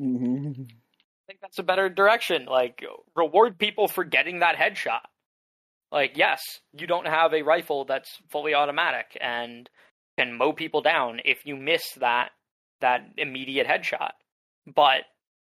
Mhm. 0.00 0.68
I 0.70 1.24
think 1.26 1.40
that's 1.40 1.58
a 1.58 1.62
better 1.62 1.88
direction. 1.88 2.44
Like, 2.44 2.84
reward 3.14 3.58
people 3.58 3.88
for 3.88 4.04
getting 4.04 4.40
that 4.40 4.56
headshot. 4.56 5.00
Like, 5.92 6.16
yes, 6.16 6.42
you 6.76 6.86
don't 6.86 7.06
have 7.06 7.32
a 7.32 7.42
rifle 7.42 7.84
that's 7.84 8.10
fully 8.28 8.54
automatic 8.54 9.16
and 9.20 9.68
can 10.18 10.36
mow 10.36 10.52
people 10.52 10.82
down 10.82 11.20
if 11.24 11.46
you 11.46 11.56
miss 11.56 11.92
that 12.00 12.30
that 12.80 13.00
immediate 13.16 13.66
headshot. 13.66 14.10
But 14.66 15.02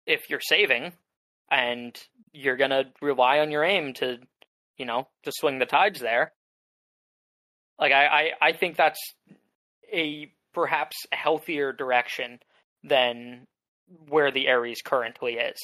if 0.05 0.29
you're 0.29 0.39
saving 0.39 0.93
and 1.51 1.97
you're 2.31 2.55
gonna 2.55 2.85
rely 3.01 3.39
on 3.39 3.51
your 3.51 3.63
aim 3.63 3.93
to, 3.95 4.19
you 4.77 4.85
know, 4.85 5.07
to 5.23 5.31
swing 5.33 5.59
the 5.59 5.65
tides 5.65 5.99
there, 5.99 6.33
like 7.79 7.91
I, 7.91 8.05
I, 8.05 8.31
I 8.41 8.53
think 8.53 8.77
that's 8.77 8.99
a 9.91 10.31
perhaps 10.53 10.95
a 11.11 11.15
healthier 11.15 11.73
direction 11.73 12.39
than 12.83 13.47
where 14.07 14.31
the 14.31 14.49
Ares 14.49 14.81
currently 14.83 15.33
is. 15.33 15.57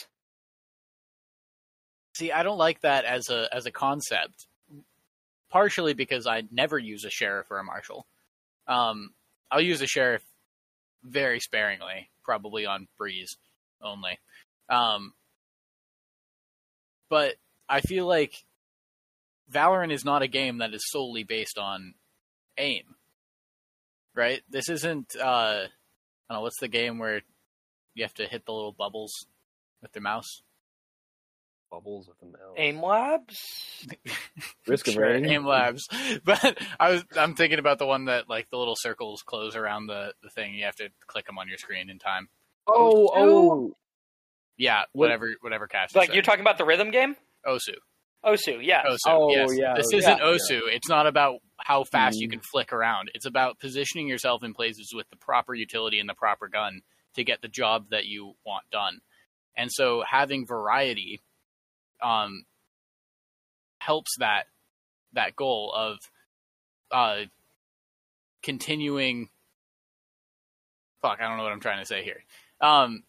See, 2.16 2.32
I 2.32 2.44
don't 2.44 2.58
like 2.58 2.82
that 2.82 3.06
as 3.06 3.30
a 3.30 3.48
as 3.52 3.66
a 3.66 3.72
concept. 3.72 4.46
Partially 5.54 5.94
because 5.94 6.28
I 6.28 6.44
never 6.52 6.80
use 6.80 7.06
a 7.06 7.12
sheriff 7.12 7.52
or 7.52 7.60
a 7.60 7.64
marshal. 7.64 8.08
Um, 8.68 9.12
I'll 9.52 9.62
use 9.62 9.82
a 9.82 9.88
sheriff 9.88 10.24
very 11.04 11.40
sparingly, 11.40 12.10
probably 12.24 12.66
on 12.66 12.88
breeze 12.98 13.38
only. 13.80 14.18
Um, 14.68 15.14
but 17.08 17.36
I 17.70 17.82
feel 17.82 18.08
like 18.08 18.34
Valorant 19.52 19.92
is 19.92 20.04
not 20.04 20.24
a 20.24 20.28
game 20.28 20.58
that 20.58 20.74
is 20.74 20.90
solely 20.90 21.24
based 21.24 21.60
on 21.60 21.94
aim. 22.58 22.96
Right? 24.16 24.42
This 24.50 24.70
isn't 24.70 25.16
uh 25.16 25.68
I 25.68 26.34
don't 26.34 26.38
know, 26.38 26.42
what's 26.42 26.60
the 26.60 26.68
game 26.68 26.98
where 26.98 27.22
you 27.94 28.04
have 28.04 28.14
to 28.16 28.26
hit 28.26 28.46
the 28.46 28.54
little 28.54 28.72
bubbles 28.72 29.28
with 29.84 29.92
the 29.92 30.02
mouse? 30.02 30.42
Bubbles 31.74 32.08
with 32.08 32.20
the 32.20 32.26
mouse. 32.28 32.54
Aim 32.58 32.82
Labs? 32.82 33.88
Risk 34.68 34.88
of 34.88 34.94
Sure, 34.94 35.04
rain. 35.04 35.26
Aim 35.26 35.46
Labs. 35.46 35.88
But 36.24 36.58
I 36.80 36.92
was 36.92 37.04
I'm 37.18 37.34
thinking 37.36 37.58
about 37.60 37.80
the 37.80 37.88
one 37.88 38.06
that 38.06 38.30
like 38.30 38.50
the 38.52 38.58
little 38.58 38.76
circles 38.78 39.24
close 39.26 39.56
around 39.56 39.88
the, 39.88 40.14
the 40.22 40.30
thing. 40.30 40.54
You 40.54 40.66
have 40.66 40.76
to 40.76 40.90
click 41.08 41.26
them 41.26 41.40
on 41.40 41.48
your 41.48 41.58
screen 41.58 41.90
in 41.90 41.98
time. 41.98 42.30
Oh, 42.68 43.10
oh, 43.14 43.76
Yeah, 44.56 44.84
whatever 44.94 45.34
whatever 45.42 45.66
Cass. 45.68 45.96
Like, 45.96 46.14
you're 46.14 46.22
talking 46.24 46.42
about 46.42 46.58
the 46.60 46.66
rhythm 46.66 46.92
game? 46.92 47.16
Osu. 47.46 47.74
Osu, 48.24 48.60
yes. 48.64 48.86
Osu. 48.88 48.98
Oh, 49.08 49.30
yes. 49.32 49.50
yeah, 49.58 49.74
This 49.76 49.88
yeah, 49.92 49.98
isn't 49.98 50.18
yeah. 50.20 50.24
Osu. 50.24 50.62
It's 50.72 50.88
not 50.88 51.08
about 51.08 51.40
how 51.58 51.84
fast 51.86 52.20
you 52.20 52.28
Mm. 52.28 52.34
can 52.34 52.40
flick 52.42 52.72
around. 52.72 53.10
It's 53.16 53.26
about 53.26 53.60
positioning 53.60 54.08
yourself 54.08 54.44
in 54.44 54.54
places 54.54 54.92
with 54.96 55.10
the 55.10 55.18
proper 55.18 55.54
utility 55.56 56.00
and 56.00 56.08
the 56.08 56.14
proper 56.14 56.48
gun 56.48 56.82
to 57.16 57.24
get 57.24 57.42
the 57.42 57.48
job 57.50 57.88
that 57.90 58.06
you 58.06 58.36
want 58.46 58.64
done. 58.72 59.00
And 59.58 59.70
so 59.72 60.04
having 60.10 60.46
variety 60.48 61.20
um 62.02 62.46
helps 63.80 64.18
that 64.20 64.44
that 65.14 65.36
goal 65.36 65.74
of 65.76 65.98
uh 66.92 67.26
continuing 68.42 69.30
fuck, 71.02 71.20
I 71.20 71.28
don't 71.28 71.38
know 71.38 71.44
what 71.44 71.52
I'm 71.52 71.60
trying 71.60 71.80
to 71.80 71.86
say 71.86 72.04
here. 72.04 72.24
Um 72.62 73.04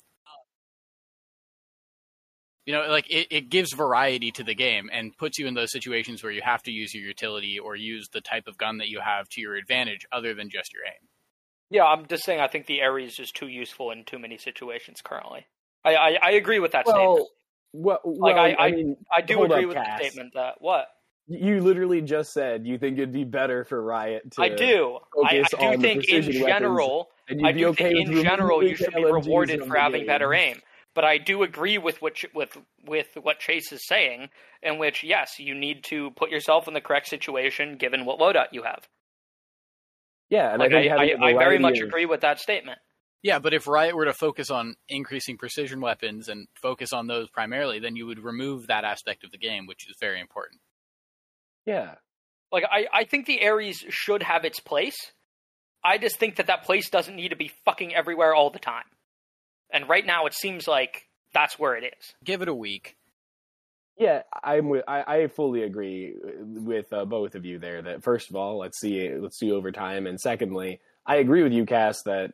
you 2.67 2.73
know, 2.73 2.87
like 2.89 3.11
it, 3.11 3.27
it 3.31 3.51
gives 3.51 3.73
variety 3.73 4.31
to 4.33 4.43
the 4.43 4.55
game 4.55 4.89
and 4.93 5.17
puts 5.17 5.39
you 5.39 5.47
in 5.47 5.55
those 5.55 5.71
situations 5.71 6.23
where 6.23 6.33
you 6.33 6.41
have 6.43 6.63
to 6.63 6.71
use 6.71 6.95
your 6.95 7.05
utility 7.05 7.59
or 7.59 7.77
use 7.77 8.09
the 8.09 8.23
type 8.23 8.47
of 8.47 8.57
gun 8.57 8.79
that 8.79 8.89
you 8.89 9.01
have 9.01 9.29
to 9.31 9.41
your 9.41 9.55
advantage 9.55 10.07
other 10.11 10.35
than 10.35 10.49
just 10.49 10.73
your 10.73 10.83
aim. 10.87 11.09
Yeah, 11.71 11.85
I'm 11.85 12.07
just 12.07 12.25
saying 12.25 12.41
I 12.41 12.49
think 12.49 12.67
the 12.67 12.83
Ares 12.83 13.19
is 13.19 13.33
too 13.33 13.49
useful 13.49 13.91
in 13.91 14.05
too 14.05 14.19
many 14.19 14.39
situations 14.39 15.03
currently. 15.03 15.47
I, 15.85 15.95
I, 15.95 16.19
I 16.23 16.31
agree 16.33 16.59
with 16.59 16.73
that 16.73 16.87
statement. 16.87 17.29
Well, 17.75 18.01
Like, 18.05 18.37
well, 18.37 18.45
I- 18.45 18.57
I, 18.59 18.71
mean, 18.71 18.97
I 19.13 19.21
do 19.21 19.43
agree 19.43 19.63
up, 19.65 19.69
with 19.69 19.77
Cass. 19.77 19.99
the 20.01 20.05
statement 20.07 20.35
that 20.35 20.55
what? 20.61 20.87
you 21.27 21.61
literally 21.61 22.03
just 22.03 22.33
said 22.35 22.67
you 22.67 22.77
think 22.79 22.99
it'd 22.99 23.11
be 23.13 23.25
better 23.25 23.65
for 23.65 23.83
Riot 23.83 24.31
to. 24.33 24.43
I 24.43 24.49
do. 24.51 24.99
I, 25.25 25.43
I 25.59 25.75
do 25.77 25.81
think 25.81 26.05
in 26.09 26.23
general 26.31 27.09
I 27.43 27.51
do 27.53 27.69
okay 27.69 27.95
think 27.95 28.09
in 28.11 28.23
general 28.23 28.63
you 28.63 28.77
should 28.77 28.93
be 28.95 29.03
rewarded 29.05 29.65
for 29.65 29.75
having 29.77 30.01
game. 30.03 30.07
better 30.07 30.35
aim. 30.35 30.61
But 30.95 31.05
I 31.05 31.17
do 31.19 31.43
agree 31.43 31.79
with 31.79 32.01
what 32.03 32.19
with 32.35 32.57
with 32.87 33.09
what 33.23 33.39
Chase 33.41 33.73
is 33.73 33.87
saying, 33.87 34.29
in 34.63 34.77
which 34.79 35.03
yes, 35.03 35.39
you 35.39 35.55
need 35.55 35.83
to 35.85 36.11
put 36.13 36.29
yourself 36.31 36.69
in 36.69 36.75
the 36.75 36.81
correct 36.83 37.09
situation 37.09 37.79
given 37.79 38.05
what 38.05 38.19
loadout 38.21 38.49
you 38.53 38.63
have. 38.63 38.87
Yeah, 40.31 40.51
and 40.53 40.61
Like 40.61 40.73
I 40.73 40.79
I, 40.79 40.83
think 40.83 40.93
I, 40.93 41.07
having 41.07 41.23
a 41.23 41.27
I 41.27 41.39
very 41.39 41.59
much 41.59 41.79
of- 41.81 41.89
agree 41.89 42.07
with 42.07 42.21
that 42.21 42.39
statement. 42.39 42.79
Yeah, 43.25 43.39
but 43.39 43.55
if 43.55 43.67
Riot 43.67 43.97
were 43.97 44.05
to 44.05 44.13
focus 44.13 44.51
on 44.51 44.77
increasing 44.87 45.39
precision 45.39 45.81
weapons 45.81 46.29
and 46.29 46.47
focus 46.61 46.93
on 46.93 47.07
those 47.07 47.31
primarily, 47.31 47.79
then 47.79 47.97
you 47.97 48.05
would 48.07 48.23
remove 48.23 48.67
that 48.67 48.85
aspect 48.85 49.25
of 49.25 49.31
the 49.31 49.39
game, 49.39 49.67
which 49.67 49.89
is 49.89 49.97
very 49.99 50.21
important. 50.21 50.61
Yeah, 51.65 51.95
Like 52.53 52.65
I, 52.71 52.87
I 52.93 53.05
think 53.05 53.25
the 53.25 53.49
Ares 53.49 53.83
should 53.89 54.23
have 54.23 54.45
its 54.45 54.61
place. 54.61 55.13
I 55.83 55.97
just 55.97 56.19
think 56.19 56.37
that 56.37 56.49
that 56.49 56.65
place 56.65 56.91
doesn't 56.91 57.17
need 57.17 57.31
to 57.31 57.37
be 57.37 57.51
fucking 57.65 57.95
everywhere 57.95 58.35
all 58.35 58.51
the 58.51 58.59
time. 58.59 58.85
And 59.71 59.89
right 59.89 60.05
now, 60.05 60.27
it 60.27 60.35
seems 60.35 60.69
like 60.69 61.09
that's 61.33 61.59
where 61.59 61.77
it 61.77 61.85
is. 61.99 62.15
Give 62.23 62.43
it 62.43 62.49
a 62.49 62.55
week. 62.55 62.97
Yeah, 63.97 64.23
I'm 64.43 64.69
with. 64.69 64.85
I, 64.87 65.23
I 65.23 65.27
fully 65.29 65.63
agree 65.63 66.15
with 66.21 66.93
uh, 66.93 67.07
both 67.07 67.37
of 67.37 67.47
you 67.47 67.59
there. 67.59 67.81
That 67.81 68.03
first 68.03 68.29
of 68.29 68.37
all, 68.37 68.59
let's 68.59 68.79
see, 68.79 69.11
let's 69.15 69.39
see 69.39 69.51
over 69.51 69.73
time, 69.73 70.07
and 70.07 70.21
secondly, 70.21 70.81
I 71.07 71.17
agree 71.17 71.43
with 71.43 71.53
you, 71.53 71.65
Cass, 71.65 72.03
that 72.03 72.33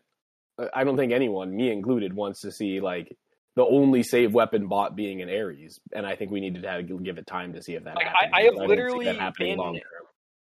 Uh, 0.58 0.66
I 0.74 0.84
don't 0.84 0.96
think 0.96 1.12
anyone, 1.12 1.54
me 1.54 1.70
included, 1.72 2.12
wants 2.14 2.40
to 2.42 2.52
see 2.52 2.80
like 2.80 3.16
the 3.56 3.64
only 3.64 4.02
save 4.02 4.32
weapon 4.32 4.68
bot 4.68 4.94
being 4.96 5.22
an 5.22 5.28
Ares, 5.28 5.80
and 5.92 6.06
I 6.06 6.16
think 6.16 6.30
we 6.30 6.40
need 6.40 6.60
to 6.62 6.68
have, 6.68 7.04
give 7.04 7.18
it 7.18 7.26
time 7.26 7.52
to 7.54 7.62
see 7.62 7.74
if 7.74 7.84
that 7.84 7.96
Like, 7.96 8.06
I- 8.06 8.10
happens. 8.10 8.30
I 8.34 8.42
have 8.42 8.54
don't 8.54 8.68
literally 8.68 9.04
been-. 9.06 9.80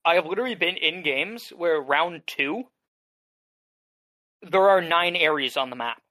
I 0.07 0.15
have 0.17 0.27
literally 0.27 0.55
been 0.55 0.77
in 0.77 1.03
games 1.03 1.49
where 1.51 1.81
round 1.81 2.23
two, 2.27 2.65
there 4.43 4.69
are 4.69 4.81
nine 4.83 5.17
Ares 5.17 5.57
on 5.57 5.71
the 5.71 5.77
map. 5.77 6.03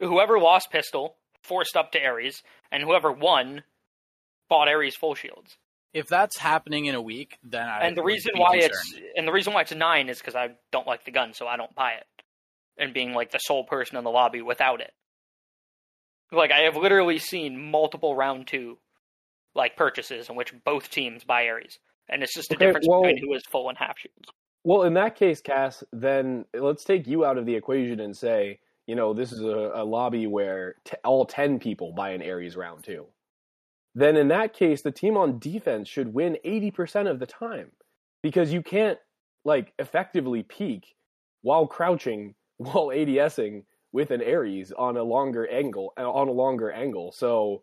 Whoever 0.00 0.38
lost 0.40 0.70
pistol 0.72 1.16
forced 1.42 1.76
up 1.76 1.92
to 1.92 2.04
Ares, 2.04 2.42
and 2.72 2.82
whoever 2.82 3.12
won 3.12 3.62
bought 4.48 4.68
Ares 4.68 4.96
full 4.96 5.14
shields. 5.14 5.56
If 5.92 6.06
that's 6.06 6.36
happening 6.38 6.86
in 6.86 6.94
a 6.94 7.02
week, 7.02 7.38
then 7.42 7.66
I 7.68 7.80
and 7.80 7.96
the 7.96 8.02
reason 8.04 8.32
be 8.34 8.40
why 8.40 8.52
concerned. 8.60 8.72
it's 8.72 9.00
and 9.16 9.26
the 9.26 9.32
reason 9.32 9.52
why 9.52 9.62
it's 9.62 9.74
nine 9.74 10.08
is 10.08 10.18
because 10.18 10.36
I 10.36 10.50
don't 10.70 10.86
like 10.86 11.04
the 11.04 11.10
gun, 11.10 11.32
so 11.34 11.46
I 11.48 11.56
don't 11.56 11.74
buy 11.74 11.92
it. 11.94 12.06
and 12.78 12.94
being 12.94 13.12
like 13.12 13.30
the 13.32 13.38
sole 13.38 13.64
person 13.64 13.96
in 13.98 14.04
the 14.04 14.10
lobby 14.10 14.40
without 14.40 14.80
it. 14.80 14.92
Like 16.32 16.52
I 16.52 16.60
have 16.60 16.76
literally 16.76 17.18
seen 17.18 17.70
multiple 17.70 18.14
round 18.14 18.46
two 18.46 18.78
like 19.54 19.76
purchases 19.76 20.28
in 20.30 20.36
which 20.36 20.54
both 20.64 20.88
teams 20.90 21.24
buy 21.24 21.48
Ares, 21.48 21.78
and 22.08 22.22
it's 22.22 22.34
just 22.34 22.52
a 22.52 22.54
Okay, 22.54 22.66
difference 22.66 22.86
well- 22.88 23.02
between 23.02 23.18
who 23.18 23.34
is 23.34 23.42
full 23.50 23.68
and 23.68 23.76
half 23.76 23.98
shields. 23.98 24.28
Well, 24.62 24.82
in 24.84 24.94
that 24.94 25.16
case, 25.16 25.40
Cass, 25.40 25.82
then 25.90 26.44
let's 26.54 26.84
take 26.84 27.06
you 27.06 27.24
out 27.24 27.38
of 27.38 27.46
the 27.46 27.54
equation 27.54 27.98
and 28.00 28.14
say, 28.16 28.60
you 28.86 28.94
know, 28.94 29.14
this 29.14 29.32
is 29.32 29.40
a, 29.40 29.72
a 29.74 29.84
lobby 29.84 30.26
where 30.26 30.74
t- 30.84 30.96
all 31.02 31.24
10 31.24 31.58
people 31.58 31.92
buy 31.96 32.10
an 32.10 32.20
Ares 32.22 32.56
round 32.56 32.84
two. 32.84 33.06
Then 33.94 34.16
in 34.16 34.28
that 34.28 34.52
case, 34.52 34.82
the 34.82 34.92
team 34.92 35.16
on 35.16 35.38
defense 35.38 35.88
should 35.88 36.14
win 36.14 36.38
80% 36.44 37.10
of 37.10 37.18
the 37.18 37.26
time 37.26 37.72
because 38.22 38.52
you 38.52 38.62
can't, 38.62 38.98
like, 39.44 39.72
effectively 39.78 40.42
peek 40.42 40.94
while 41.42 41.66
crouching, 41.66 42.34
while 42.58 42.86
ADSing 42.88 43.64
with 43.92 44.10
an 44.10 44.22
Ares 44.22 44.72
on 44.72 44.96
a 44.96 45.02
longer 45.02 45.48
angle, 45.48 45.92
uh, 45.98 46.10
on 46.10 46.28
a 46.28 46.32
longer 46.32 46.70
angle. 46.70 47.10
So, 47.12 47.62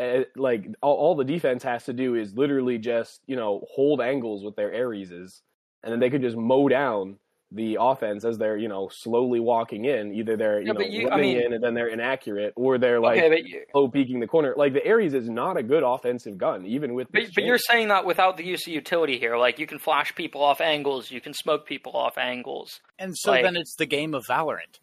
uh, 0.00 0.20
like, 0.36 0.66
all, 0.82 0.96
all 0.96 1.14
the 1.16 1.24
defense 1.24 1.62
has 1.64 1.84
to 1.86 1.92
do 1.92 2.14
is 2.14 2.36
literally 2.36 2.78
just, 2.78 3.22
you 3.26 3.36
know, 3.36 3.64
hold 3.68 4.00
angles 4.00 4.44
with 4.44 4.54
their 4.54 4.70
Areses 4.70 5.40
and 5.84 5.92
then 5.92 6.00
they 6.00 6.10
could 6.10 6.22
just 6.22 6.36
mow 6.36 6.68
down 6.68 7.16
the 7.54 7.78
offense 7.80 8.24
as 8.24 8.36
they're 8.36 8.56
you 8.56 8.68
know 8.68 8.90
slowly 8.92 9.40
walking 9.40 9.84
in. 9.84 10.12
Either 10.12 10.36
they're 10.36 10.60
you 10.60 10.66
Yeah, 10.66 10.72
know 10.72 10.78
but 10.80 10.90
you- 10.90 11.08
I 11.10 11.20
mean- 11.20 11.38
in 11.40 11.52
and 11.52 11.62
then 11.62 11.72
they're 11.74 11.88
inaccurate, 11.88 12.52
or 12.56 12.78
they're 12.78 13.00
like 13.00 13.18
okay, 13.18 13.28
but 13.28 13.44
you, 13.44 13.62
slow 13.72 13.88
peeking 13.88 14.20
the 14.20 14.26
corner. 14.26 14.54
Like 14.56 14.72
the 14.72 14.86
Ares 14.88 15.14
is 15.14 15.28
not 15.30 15.56
a 15.56 15.62
good 15.62 15.82
offensive 15.82 16.36
gun, 16.36 16.66
even 16.66 16.94
with. 16.94 17.08
but, 17.12 17.22
but 17.34 17.44
you're 17.44 17.58
saying 17.58 17.88
that 17.88 18.04
without 18.04 18.36
the 18.36 18.44
use 18.44 18.66
of 18.66 18.72
utility 18.72 19.18
here. 19.18 19.36
Like 19.36 19.58
you 19.58 19.66
can 19.66 19.78
flash 19.78 20.14
people 20.14 20.42
off 20.42 20.60
angles, 20.60 21.10
you 21.10 21.20
can 21.20 21.32
smoke 21.32 21.66
people 21.66 21.92
off 21.92 22.18
angles. 22.18 22.80
And 22.98 23.12
so 23.16 23.30
Like- 23.30 23.44
then 23.44 23.56
it's 23.56 23.76
the 23.76 23.86
game 23.86 24.14
of 24.14 24.24
Valorant. 24.28 24.78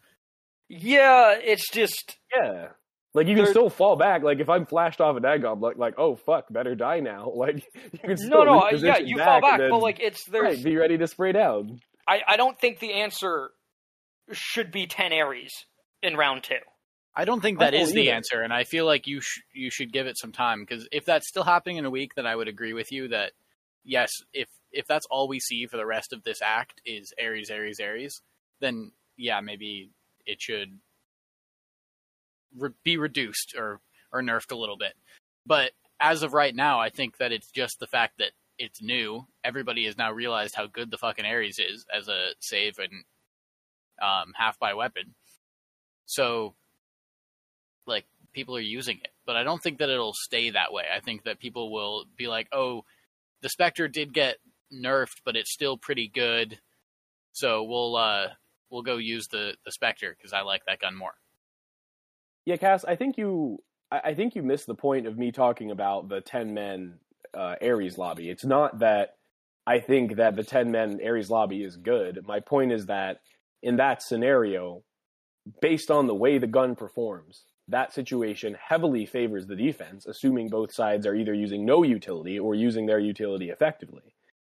Yeah, 0.68 1.36
it's 1.42 1.70
just 1.70 2.16
yeah. 2.34 2.68
Like 3.14 3.26
you 3.26 3.36
can 3.36 3.44
still 3.44 3.68
fall 3.68 3.96
back. 3.96 4.22
Like 4.22 4.40
if 4.40 4.48
I'm 4.48 4.64
flashed 4.64 4.98
off 5.02 5.16
a 5.18 5.20
daggum, 5.20 5.60
like 5.60 5.76
like 5.76 5.94
oh 5.98 6.16
fuck, 6.16 6.46
better 6.50 6.74
die 6.74 7.00
now. 7.00 7.30
Like 7.36 7.56
you 7.92 7.98
can 7.98 8.10
no, 8.10 8.16
still 8.16 8.44
no, 8.46 8.70
yeah, 8.70 8.94
reposition 8.96 9.06
you 9.08 9.18
fall 9.18 9.40
back, 9.42 9.58
then- 9.60 9.68
but 9.70 9.82
like 9.82 10.00
it's 10.00 10.24
there's. 10.24 10.42
right, 10.56 10.64
be 10.64 10.76
ready 10.76 10.96
to 10.96 11.06
spray 11.06 11.32
down. 11.32 11.78
I 12.08 12.20
I 12.26 12.36
don't 12.36 12.58
think 12.58 12.78
the 12.78 12.94
answer 12.94 13.50
should 14.32 14.70
be 14.70 14.86
ten 14.86 15.12
Ares 15.12 15.52
in 16.02 16.16
round 16.16 16.44
two. 16.44 16.56
I 17.14 17.24
don't 17.24 17.40
think 17.40 17.60
I 17.60 17.66
that 17.66 17.70
don't 17.72 17.80
is 17.82 17.92
the 17.92 18.02
either. 18.02 18.12
answer, 18.14 18.42
and 18.42 18.52
I 18.52 18.64
feel 18.64 18.86
like 18.86 19.06
you 19.06 19.20
sh- 19.20 19.42
you 19.52 19.70
should 19.70 19.92
give 19.92 20.06
it 20.06 20.18
some 20.18 20.32
time 20.32 20.60
because 20.60 20.88
if 20.92 21.04
that's 21.04 21.28
still 21.28 21.44
happening 21.44 21.76
in 21.76 21.84
a 21.84 21.90
week, 21.90 22.14
then 22.14 22.26
I 22.26 22.34
would 22.34 22.48
agree 22.48 22.72
with 22.72 22.90
you 22.90 23.08
that 23.08 23.32
yes, 23.84 24.10
if 24.32 24.48
if 24.72 24.86
that's 24.86 25.06
all 25.10 25.28
we 25.28 25.38
see 25.40 25.66
for 25.66 25.76
the 25.76 25.86
rest 25.86 26.12
of 26.12 26.22
this 26.22 26.40
act 26.42 26.80
is 26.86 27.12
Ares, 27.22 27.50
Ares, 27.50 27.80
Ares, 27.80 28.22
then 28.60 28.92
yeah, 29.16 29.40
maybe 29.40 29.90
it 30.24 30.40
should 30.40 30.78
re- 32.56 32.70
be 32.82 32.96
reduced 32.96 33.54
or 33.56 33.80
or 34.12 34.22
nerfed 34.22 34.52
a 34.52 34.56
little 34.56 34.76
bit. 34.78 34.94
But 35.44 35.72
as 36.00 36.22
of 36.22 36.32
right 36.32 36.54
now, 36.54 36.80
I 36.80 36.88
think 36.90 37.18
that 37.18 37.32
it's 37.32 37.50
just 37.50 37.78
the 37.78 37.86
fact 37.86 38.18
that 38.18 38.32
it's 38.62 38.80
new. 38.80 39.26
Everybody 39.42 39.86
has 39.86 39.98
now 39.98 40.12
realized 40.12 40.54
how 40.54 40.68
good 40.68 40.88
the 40.92 40.96
fucking 40.96 41.26
Ares 41.26 41.58
is 41.58 41.84
as 41.92 42.06
a 42.06 42.28
save 42.38 42.78
and 42.78 42.92
um, 44.00 44.32
half 44.36 44.56
buy 44.60 44.74
weapon. 44.74 45.14
So 46.06 46.54
like 47.88 48.06
people 48.32 48.56
are 48.56 48.60
using 48.60 48.98
it. 48.98 49.10
But 49.26 49.34
I 49.34 49.42
don't 49.42 49.60
think 49.60 49.78
that 49.78 49.90
it'll 49.90 50.14
stay 50.14 50.50
that 50.50 50.72
way. 50.72 50.84
I 50.94 51.00
think 51.00 51.24
that 51.24 51.40
people 51.40 51.72
will 51.72 52.04
be 52.16 52.28
like, 52.28 52.48
"Oh, 52.52 52.84
the 53.40 53.48
Spectre 53.48 53.88
did 53.88 54.14
get 54.14 54.36
nerfed, 54.72 55.20
but 55.24 55.34
it's 55.34 55.52
still 55.52 55.76
pretty 55.76 56.08
good." 56.08 56.60
So 57.32 57.64
we'll 57.64 57.96
uh 57.96 58.28
we'll 58.70 58.82
go 58.82 58.96
use 58.96 59.26
the 59.26 59.56
the 59.64 59.72
Spectre 59.72 60.14
because 60.16 60.32
I 60.32 60.42
like 60.42 60.62
that 60.66 60.78
gun 60.78 60.96
more. 60.96 61.14
Yeah, 62.44 62.56
Cass, 62.58 62.84
I 62.84 62.94
think 62.94 63.18
you 63.18 63.58
I 63.90 64.00
I 64.04 64.14
think 64.14 64.36
you 64.36 64.42
missed 64.44 64.66
the 64.66 64.74
point 64.76 65.08
of 65.08 65.18
me 65.18 65.32
talking 65.32 65.72
about 65.72 66.08
the 66.08 66.20
ten 66.20 66.54
men 66.54 67.00
uh, 67.34 67.56
Ares 67.62 67.98
lobby. 67.98 68.30
It's 68.30 68.44
not 68.44 68.78
that 68.80 69.16
I 69.66 69.78
think 69.80 70.16
that 70.16 70.36
the 70.36 70.44
ten 70.44 70.70
men 70.70 71.00
Ares 71.04 71.30
lobby 71.30 71.62
is 71.62 71.76
good. 71.76 72.26
My 72.26 72.40
point 72.40 72.72
is 72.72 72.86
that 72.86 73.20
in 73.62 73.76
that 73.76 74.02
scenario, 74.02 74.82
based 75.60 75.90
on 75.90 76.06
the 76.06 76.14
way 76.14 76.38
the 76.38 76.46
gun 76.46 76.74
performs, 76.74 77.44
that 77.68 77.92
situation 77.92 78.56
heavily 78.60 79.06
favors 79.06 79.46
the 79.46 79.56
defense, 79.56 80.06
assuming 80.06 80.48
both 80.48 80.72
sides 80.72 81.06
are 81.06 81.14
either 81.14 81.32
using 81.34 81.64
no 81.64 81.82
utility 81.82 82.38
or 82.38 82.54
using 82.54 82.86
their 82.86 82.98
utility 82.98 83.50
effectively. 83.50 84.14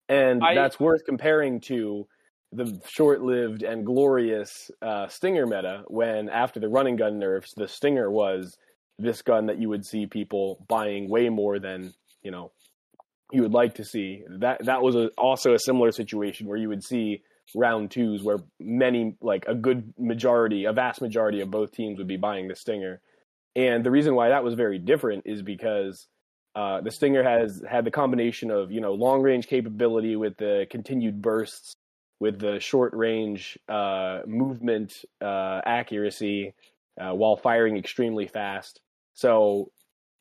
And 0.09 0.43
I- 0.43 0.55
that's 0.55 0.79
worth 0.79 1.05
comparing 1.05 1.59
to 1.61 2.07
the 2.51 2.79
short-lived 2.87 3.63
and 3.63 3.85
glorious 3.85 4.69
uh, 4.81 5.07
Stinger 5.07 5.45
meta 5.47 5.83
when 5.87 6.29
after 6.29 6.59
the 6.59 6.69
running 6.69 6.95
gun 6.95 7.17
nerfs, 7.17 7.53
the 7.55 7.67
Stinger 7.67 8.11
was 8.11 8.57
this 8.99 9.21
gun 9.23 9.47
that 9.47 9.57
you 9.57 9.69
would 9.69 9.85
see 9.85 10.05
people 10.05 10.63
buying 10.69 11.09
way 11.09 11.29
more 11.29 11.57
than 11.59 11.93
you 12.21 12.29
know 12.31 12.51
you 13.33 13.41
would 13.41 13.53
like 13.53 13.75
to 13.75 13.83
see. 13.83 14.23
That 14.39 14.63
that 14.65 14.81
was 14.81 14.95
a, 14.95 15.09
also 15.17 15.53
a 15.53 15.59
similar 15.59 15.91
situation 15.91 16.47
where 16.47 16.57
you 16.57 16.69
would 16.69 16.83
see 16.83 17.23
round 17.55 17.91
twos 17.91 18.23
where 18.23 18.37
many 18.59 19.15
like 19.21 19.45
a 19.47 19.55
good 19.55 19.93
majority, 19.97 20.65
a 20.65 20.73
vast 20.73 21.01
majority 21.01 21.41
of 21.41 21.51
both 21.51 21.71
teams 21.71 21.97
would 21.97 22.07
be 22.07 22.15
buying 22.15 22.47
the 22.47 22.55
Stinger. 22.55 23.01
And 23.55 23.83
the 23.83 23.91
reason 23.91 24.15
why 24.15 24.29
that 24.29 24.43
was 24.43 24.53
very 24.53 24.79
different 24.79 25.23
is 25.25 25.41
because 25.41 26.07
uh, 26.55 26.81
the 26.81 26.91
Stinger 26.91 27.23
has 27.23 27.61
had 27.67 27.85
the 27.85 27.91
combination 27.91 28.51
of 28.51 28.71
you 28.71 28.81
know 28.81 28.93
long 28.93 29.23
range 29.23 29.47
capability 29.47 30.15
with 30.15 30.37
the 30.37 30.67
continued 30.69 31.21
bursts, 31.21 31.75
with 32.19 32.39
the 32.39 32.59
short 32.59 32.93
range 32.93 33.57
uh, 33.67 34.19
movement 34.27 34.93
uh, 35.21 35.61
accuracy, 35.65 36.53
uh, 37.01 37.13
while 37.13 37.35
firing 37.35 37.77
extremely 37.77 38.27
fast. 38.27 38.79
So 39.15 39.71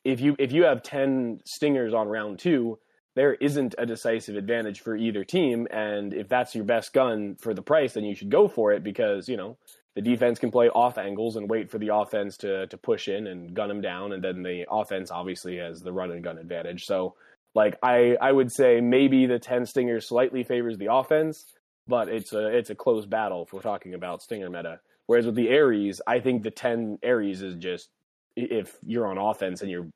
if 0.03 0.19
you 0.19 0.35
if 0.39 0.51
you 0.51 0.63
have 0.63 0.81
ten 0.81 1.41
Stingers 1.45 1.93
on 1.93 2.07
round 2.07 2.39
two, 2.39 2.79
there 3.15 3.33
isn't 3.35 3.75
a 3.77 3.85
decisive 3.85 4.35
advantage 4.35 4.81
for 4.81 4.95
either 4.95 5.23
team. 5.23 5.67
And 5.71 6.13
if 6.13 6.27
that's 6.27 6.55
your 6.55 6.63
best 6.63 6.93
gun 6.93 7.35
for 7.35 7.53
the 7.53 7.61
price, 7.61 7.93
then 7.93 8.03
you 8.03 8.15
should 8.15 8.29
go 8.29 8.47
for 8.47 8.71
it 8.71 8.83
because 8.83 9.29
you 9.29 9.37
know 9.37 9.57
the 9.95 10.01
defense 10.01 10.39
can 10.39 10.51
play 10.51 10.69
off 10.69 10.97
angles 10.97 11.35
and 11.35 11.49
wait 11.49 11.69
for 11.69 11.77
the 11.77 11.93
offense 11.93 12.37
to 12.37 12.67
to 12.67 12.77
push 12.77 13.07
in 13.07 13.27
and 13.27 13.53
gun 13.53 13.69
them 13.69 13.81
down, 13.81 14.13
and 14.13 14.23
then 14.23 14.41
the 14.41 14.65
offense 14.69 15.11
obviously 15.11 15.57
has 15.57 15.81
the 15.81 15.93
run 15.93 16.11
and 16.11 16.23
gun 16.23 16.37
advantage. 16.37 16.85
So 16.85 17.15
like 17.55 17.77
I 17.83 18.17
I 18.19 18.31
would 18.31 18.51
say 18.51 18.81
maybe 18.81 19.25
the 19.25 19.39
ten 19.39 19.65
Stinger 19.65 20.01
slightly 20.01 20.43
favors 20.43 20.77
the 20.77 20.91
offense, 20.91 21.45
but 21.87 22.09
it's 22.09 22.33
a 22.33 22.47
it's 22.47 22.69
a 22.69 22.75
close 22.75 23.05
battle 23.05 23.43
if 23.43 23.53
we're 23.53 23.61
talking 23.61 23.93
about 23.93 24.23
Stinger 24.23 24.49
meta. 24.49 24.79
Whereas 25.05 25.25
with 25.25 25.35
the 25.35 25.55
Ares, 25.55 26.01
I 26.07 26.19
think 26.19 26.43
the 26.43 26.51
ten 26.51 26.97
Ares 27.03 27.41
is 27.41 27.55
just 27.55 27.89
if 28.35 28.75
you're 28.83 29.05
on 29.05 29.19
offense 29.19 29.61
and 29.61 29.69
you're 29.69 29.87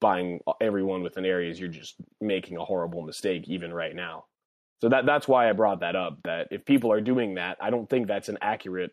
buying 0.00 0.40
everyone 0.60 1.02
with 1.02 1.16
an 1.16 1.24
Ares, 1.26 1.58
you're 1.58 1.68
just 1.68 1.96
making 2.20 2.56
a 2.56 2.64
horrible 2.64 3.02
mistake 3.02 3.48
even 3.48 3.72
right 3.72 3.94
now. 3.94 4.24
So 4.82 4.88
that 4.90 5.06
that's 5.06 5.26
why 5.26 5.48
I 5.48 5.52
brought 5.52 5.80
that 5.80 5.96
up. 5.96 6.18
That 6.24 6.48
if 6.50 6.64
people 6.64 6.92
are 6.92 7.00
doing 7.00 7.34
that, 7.36 7.56
I 7.60 7.70
don't 7.70 7.88
think 7.88 8.06
that's 8.06 8.28
an 8.28 8.38
accurate 8.42 8.92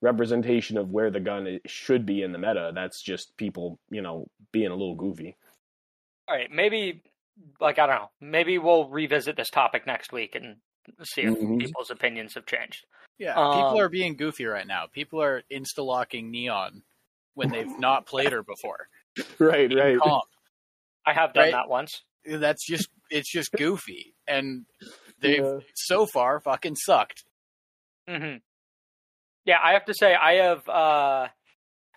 representation 0.00 0.76
of 0.78 0.90
where 0.90 1.10
the 1.10 1.20
gun 1.20 1.58
should 1.66 2.06
be 2.06 2.22
in 2.22 2.32
the 2.32 2.38
meta. 2.38 2.72
That's 2.74 3.02
just 3.02 3.36
people, 3.36 3.78
you 3.90 4.02
know, 4.02 4.28
being 4.52 4.68
a 4.70 4.74
little 4.76 4.94
goofy. 4.94 5.36
All 6.28 6.36
right, 6.36 6.50
maybe 6.50 7.02
like 7.60 7.78
I 7.78 7.86
don't 7.86 7.96
know. 7.96 8.10
Maybe 8.20 8.58
we'll 8.58 8.88
revisit 8.88 9.36
this 9.36 9.50
topic 9.50 9.86
next 9.86 10.12
week 10.12 10.34
and 10.36 10.56
see 11.02 11.22
if 11.22 11.34
Mhm. 11.34 11.58
people's 11.58 11.90
opinions 11.90 12.34
have 12.34 12.46
changed. 12.46 12.86
Yeah, 13.18 13.34
Um, 13.40 13.52
people 13.52 13.80
are 13.80 13.88
being 13.88 14.16
goofy 14.16 14.44
right 14.44 14.66
now. 14.66 14.86
People 14.86 15.20
are 15.22 15.42
insta 15.50 15.84
locking 15.84 16.30
Neon 16.30 16.82
when 17.34 17.50
they've 17.50 17.78
not 17.78 18.06
played 18.06 18.32
her 18.32 18.42
before. 18.42 18.88
Right, 19.38 19.72
right. 19.72 19.98
Comp. 19.98 20.24
I 21.06 21.12
have 21.12 21.32
done 21.34 21.44
Right. 21.44 21.52
that 21.52 21.68
once. 21.68 22.02
That's 22.24 22.64
just 22.66 22.88
it's 23.10 23.30
just 23.30 23.52
goofy, 23.52 24.14
and 24.26 24.64
they've 25.20 25.44
Yeah. 25.44 25.58
so 25.74 26.06
far 26.06 26.40
fucking 26.40 26.76
sucked. 26.76 27.24
hmm 28.08 28.36
Yeah, 29.44 29.58
I 29.62 29.72
have 29.74 29.84
to 29.86 29.94
say 29.94 30.14
I 30.14 30.34
have. 30.34 30.68
uh 30.68 31.28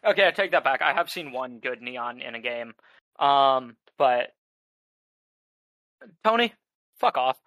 Okay, 0.06 0.28
I 0.28 0.32
take 0.32 0.52
that 0.52 0.64
back. 0.64 0.82
I 0.82 0.94
have 0.94 1.10
seen 1.10 1.32
one 1.32 1.60
good 1.60 1.82
neon 1.82 2.22
in 2.22 2.36
a 2.36 2.40
game, 2.40 2.76
um, 3.20 3.76
but 3.98 4.34
Tony, 6.24 6.54
fuck 7.00 7.18
off. 7.18 7.38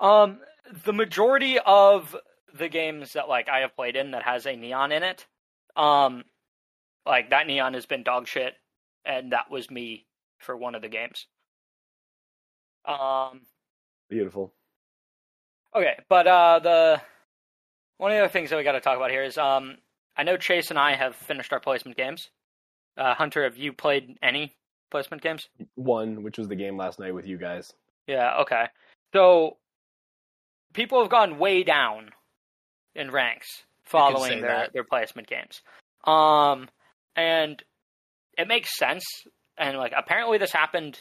Um, 0.00 0.40
the 0.84 0.92
majority 0.92 1.58
of 1.64 2.14
the 2.52 2.68
games 2.68 3.14
that 3.14 3.28
like 3.28 3.48
I 3.48 3.60
have 3.60 3.74
played 3.74 3.96
in 3.96 4.10
that 4.12 4.22
has 4.22 4.46
a 4.46 4.54
neon 4.54 4.92
in 4.92 5.02
it, 5.02 5.26
um, 5.76 6.24
like 7.06 7.30
that 7.30 7.46
neon 7.46 7.74
has 7.74 7.86
been 7.86 8.02
dog 8.02 8.26
shit, 8.28 8.54
and 9.04 9.32
that 9.32 9.50
was 9.50 9.70
me 9.70 10.06
for 10.38 10.56
one 10.56 10.74
of 10.74 10.82
the 10.82 10.88
games. 10.88 11.26
Um, 12.84 13.42
Beautiful. 14.08 14.52
Okay, 15.74 15.94
but 16.08 16.26
uh, 16.26 16.58
the 16.60 17.00
one 17.98 18.10
of 18.10 18.16
the 18.16 18.24
other 18.24 18.32
things 18.32 18.50
that 18.50 18.56
we 18.56 18.64
got 18.64 18.72
to 18.72 18.80
talk 18.80 18.96
about 18.96 19.10
here 19.10 19.24
is 19.24 19.38
um, 19.38 19.76
I 20.16 20.22
know 20.22 20.36
Chase 20.36 20.70
and 20.70 20.78
I 20.78 20.94
have 20.94 21.16
finished 21.16 21.52
our 21.52 21.60
placement 21.60 21.96
games. 21.96 22.30
Uh, 22.96 23.14
Hunter, 23.14 23.44
have 23.44 23.56
you 23.56 23.72
played 23.72 24.16
any 24.22 24.54
placement 24.90 25.22
games? 25.22 25.48
One, 25.74 26.22
which 26.22 26.38
was 26.38 26.48
the 26.48 26.54
game 26.54 26.76
last 26.76 27.00
night 27.00 27.14
with 27.14 27.26
you 27.26 27.38
guys. 27.38 27.72
Yeah. 28.06 28.40
Okay. 28.42 28.66
So 29.12 29.56
people 30.72 31.00
have 31.00 31.10
gone 31.10 31.38
way 31.38 31.64
down 31.64 32.10
in 32.94 33.10
ranks 33.10 33.64
following 33.84 34.40
their 34.40 34.50
that. 34.50 34.72
their 34.72 34.84
placement 34.84 35.28
games. 35.28 35.62
Um, 36.04 36.68
and 37.16 37.62
it 38.38 38.46
makes 38.46 38.76
sense. 38.76 39.04
And 39.58 39.76
like 39.78 39.92
apparently 39.96 40.38
this 40.38 40.52
happened 40.52 41.00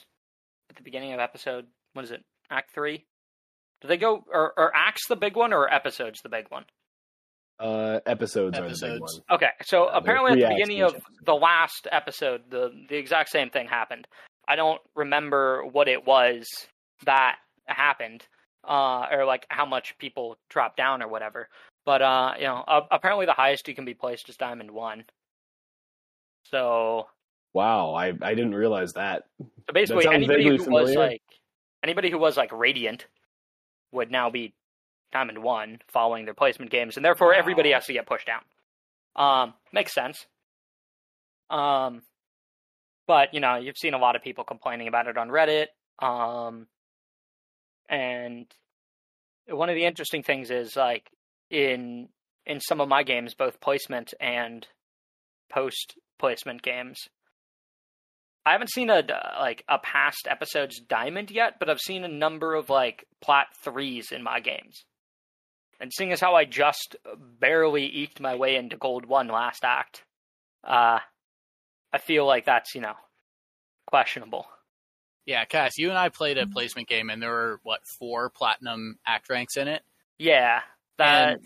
at 0.69 0.75
the 0.75 0.83
beginning 0.83 1.13
of 1.13 1.19
episode. 1.19 1.65
What 1.93 2.05
is 2.05 2.11
it? 2.11 2.23
Act 2.49 2.71
three. 2.73 3.05
Do 3.81 3.87
they 3.87 3.97
go 3.97 4.23
or, 4.31 4.53
or 4.57 4.71
acts 4.75 5.07
the 5.07 5.15
big 5.15 5.35
one 5.35 5.53
or 5.53 5.71
episodes 5.73 6.21
the 6.21 6.29
big 6.29 6.45
one? 6.49 6.65
Uh, 7.59 7.99
episodes, 8.05 8.57
are 8.57 8.61
the 8.61 8.69
big 8.69 8.71
Episodes. 8.71 9.21
one. 9.27 9.37
Okay, 9.37 9.49
so 9.63 9.85
there 9.85 9.93
are 9.93 9.97
apparently 9.99 10.31
at 10.33 10.49
the 10.49 10.55
beginning 10.55 10.81
of 10.81 10.91
each 10.91 10.95
episode. 10.97 11.25
the 11.25 11.35
last 11.35 11.87
episode, 11.91 12.41
the 12.49 12.71
the 12.89 12.95
exact 12.97 13.29
same 13.29 13.49
thing 13.49 13.67
happened. 13.67 14.07
I 14.47 14.55
don't 14.55 14.81
remember 14.95 15.63
what 15.65 15.87
it 15.87 16.05
was 16.05 16.47
that 17.05 17.37
happened, 17.65 18.25
uh, 18.67 19.05
or 19.11 19.25
like 19.25 19.45
how 19.49 19.65
much 19.65 19.97
people 19.99 20.37
dropped 20.49 20.77
down 20.77 21.01
or 21.01 21.07
whatever. 21.07 21.47
But 21.85 22.01
uh, 22.01 22.33
you 22.37 22.45
know, 22.45 22.63
uh, 22.67 22.81
apparently 22.91 23.25
the 23.25 23.33
highest 23.33 23.67
you 23.67 23.75
can 23.75 23.85
be 23.85 23.93
placed 23.93 24.29
is 24.29 24.37
Diamond 24.37 24.71
One. 24.71 25.05
So, 26.45 27.07
Wow, 27.53 27.93
I 27.93 28.07
I 28.21 28.33
didn't 28.33 28.55
realize 28.55 28.93
that. 28.93 29.23
so 29.39 29.73
basically, 29.73 30.03
sounds 30.03 30.15
anybody 30.15 30.45
who 30.45 30.71
was 30.71 30.95
like 30.95 31.21
anybody 31.83 32.09
who 32.09 32.17
was 32.17 32.35
like 32.35 32.51
Radiant 32.51 33.05
would 33.91 34.11
now 34.11 34.29
be 34.29 34.53
Diamond 35.11 35.37
One 35.43 35.79
following 35.87 36.25
their 36.25 36.33
placement 36.33 36.71
games, 36.71 36.97
and 36.97 37.05
therefore 37.05 37.33
everybody 37.33 37.71
has 37.71 37.85
to 37.85 37.93
get 37.93 38.07
pushed 38.07 38.27
down. 38.27 38.41
Um, 39.15 39.53
makes 39.71 39.93
sense. 39.93 40.25
Um, 41.49 42.01
but 43.07 43.33
you 43.33 43.39
know, 43.39 43.55
you've 43.55 43.77
seen 43.77 43.93
a 43.93 43.99
lot 43.99 44.15
of 44.15 44.23
people 44.23 44.43
complaining 44.43 44.87
about 44.87 45.07
it 45.07 45.17
on 45.17 45.29
Reddit. 45.29 45.67
Um, 45.99 46.67
and 47.89 48.47
one 49.47 49.69
of 49.69 49.75
the 49.75 49.85
interesting 49.85 50.23
things 50.23 50.49
is 50.49 50.75
like 50.75 51.09
in 51.49 52.09
in 52.45 52.59
some 52.59 52.81
of 52.81 52.89
my 52.89 53.03
games, 53.03 53.35
both 53.35 53.61
placement 53.61 54.13
and 54.19 54.67
post 55.51 55.95
placement 56.19 56.61
games. 56.61 57.07
I 58.45 58.51
haven't 58.51 58.71
seen 58.71 58.89
a 58.89 59.03
like 59.39 59.63
a 59.69 59.79
past 59.79 60.27
episode's 60.29 60.79
diamond 60.79 61.31
yet, 61.31 61.59
but 61.59 61.69
I've 61.69 61.79
seen 61.79 62.03
a 62.03 62.09
number 62.09 62.55
of 62.55 62.69
like 62.69 63.05
plat 63.21 63.47
threes 63.63 64.11
in 64.11 64.21
my 64.23 64.39
games. 64.39 64.83
And 65.79 65.91
seeing 65.93 66.11
as 66.11 66.21
how 66.21 66.35
I 66.35 66.45
just 66.45 66.95
barely 67.39 67.85
eked 67.85 68.19
my 68.19 68.35
way 68.35 68.55
into 68.55 68.77
gold 68.77 69.05
one 69.05 69.27
last 69.27 69.63
act, 69.63 70.03
uh, 70.63 70.99
I 71.91 71.97
feel 71.99 72.25
like 72.25 72.45
that's 72.45 72.75
you 72.75 72.81
know 72.81 72.95
questionable. 73.87 74.47
Yeah, 75.25 75.45
Cass, 75.45 75.77
you 75.77 75.89
and 75.89 75.97
I 75.97 76.09
played 76.09 76.37
a 76.37 76.47
placement 76.47 76.89
game, 76.89 77.09
and 77.09 77.21
there 77.21 77.31
were 77.31 77.59
what 77.63 77.79
four 77.97 78.29
platinum 78.29 78.97
act 79.07 79.29
ranks 79.29 79.55
in 79.55 79.69
it. 79.69 79.81
Yeah, 80.19 80.61
that 80.97 81.39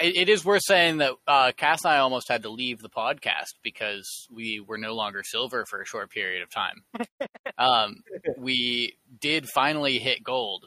It, 0.00 0.16
it 0.16 0.28
is 0.28 0.44
worth 0.44 0.62
saying 0.66 0.98
that 0.98 1.12
uh, 1.28 1.52
Cass 1.56 1.84
and 1.84 1.92
I 1.92 1.98
almost 1.98 2.28
had 2.28 2.42
to 2.42 2.50
leave 2.50 2.80
the 2.80 2.88
podcast 2.88 3.54
because 3.62 4.26
we 4.30 4.60
were 4.60 4.78
no 4.78 4.94
longer 4.94 5.22
silver 5.22 5.64
for 5.68 5.80
a 5.80 5.86
short 5.86 6.10
period 6.10 6.42
of 6.42 6.50
time. 6.50 6.82
um, 7.58 8.02
we 8.36 8.96
did 9.20 9.48
finally 9.48 9.98
hit 9.98 10.24
gold 10.24 10.66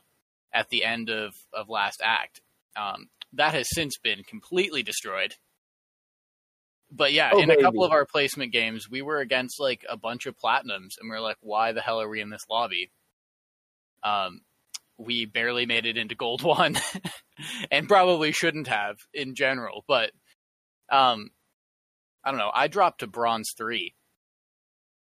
at 0.53 0.69
the 0.69 0.83
end 0.83 1.09
of, 1.09 1.33
of 1.53 1.69
last 1.69 2.01
act. 2.03 2.41
Um, 2.75 3.09
that 3.33 3.53
has 3.53 3.67
since 3.73 3.97
been 3.97 4.23
completely 4.23 4.83
destroyed. 4.83 5.35
But 6.91 7.13
yeah, 7.13 7.31
Oh, 7.33 7.39
in 7.41 7.51
a 7.51 7.57
couple 7.61 7.83
of 7.83 7.91
our 7.91 8.05
placement 8.05 8.51
games, 8.51 8.89
we 8.89 9.01
were 9.03 9.19
against 9.19 9.59
like 9.59 9.85
a 9.87 9.95
bunch 9.97 10.25
of 10.25 10.35
platinums, 10.37 10.97
and 10.99 11.07
we 11.07 11.15
are 11.15 11.21
like, 11.21 11.37
"Why 11.41 11.71
the 11.71 11.81
hell 11.81 12.01
are 12.01 12.09
we 12.09 12.19
in 12.19 12.31
this 12.31 12.41
lobby?" 12.49 12.89
Um, 14.03 14.41
we 14.99 15.25
barely 15.25 15.65
made 15.65 15.85
it 15.85 15.97
into 15.97 16.13
gold 16.13 16.43
one, 16.43 16.77
and 17.71 17.87
probably 17.87 18.31
shouldn't 18.31 18.67
have 18.67 18.97
in 19.13 19.33
general. 19.33 19.83
But 19.87 20.11
um, 20.91 21.31
I 22.23 22.31
don't 22.31 22.39
know. 22.39 22.51
I 22.53 22.67
dropped 22.67 22.99
to 22.99 23.07
bronze 23.07 23.53
three, 23.57 23.95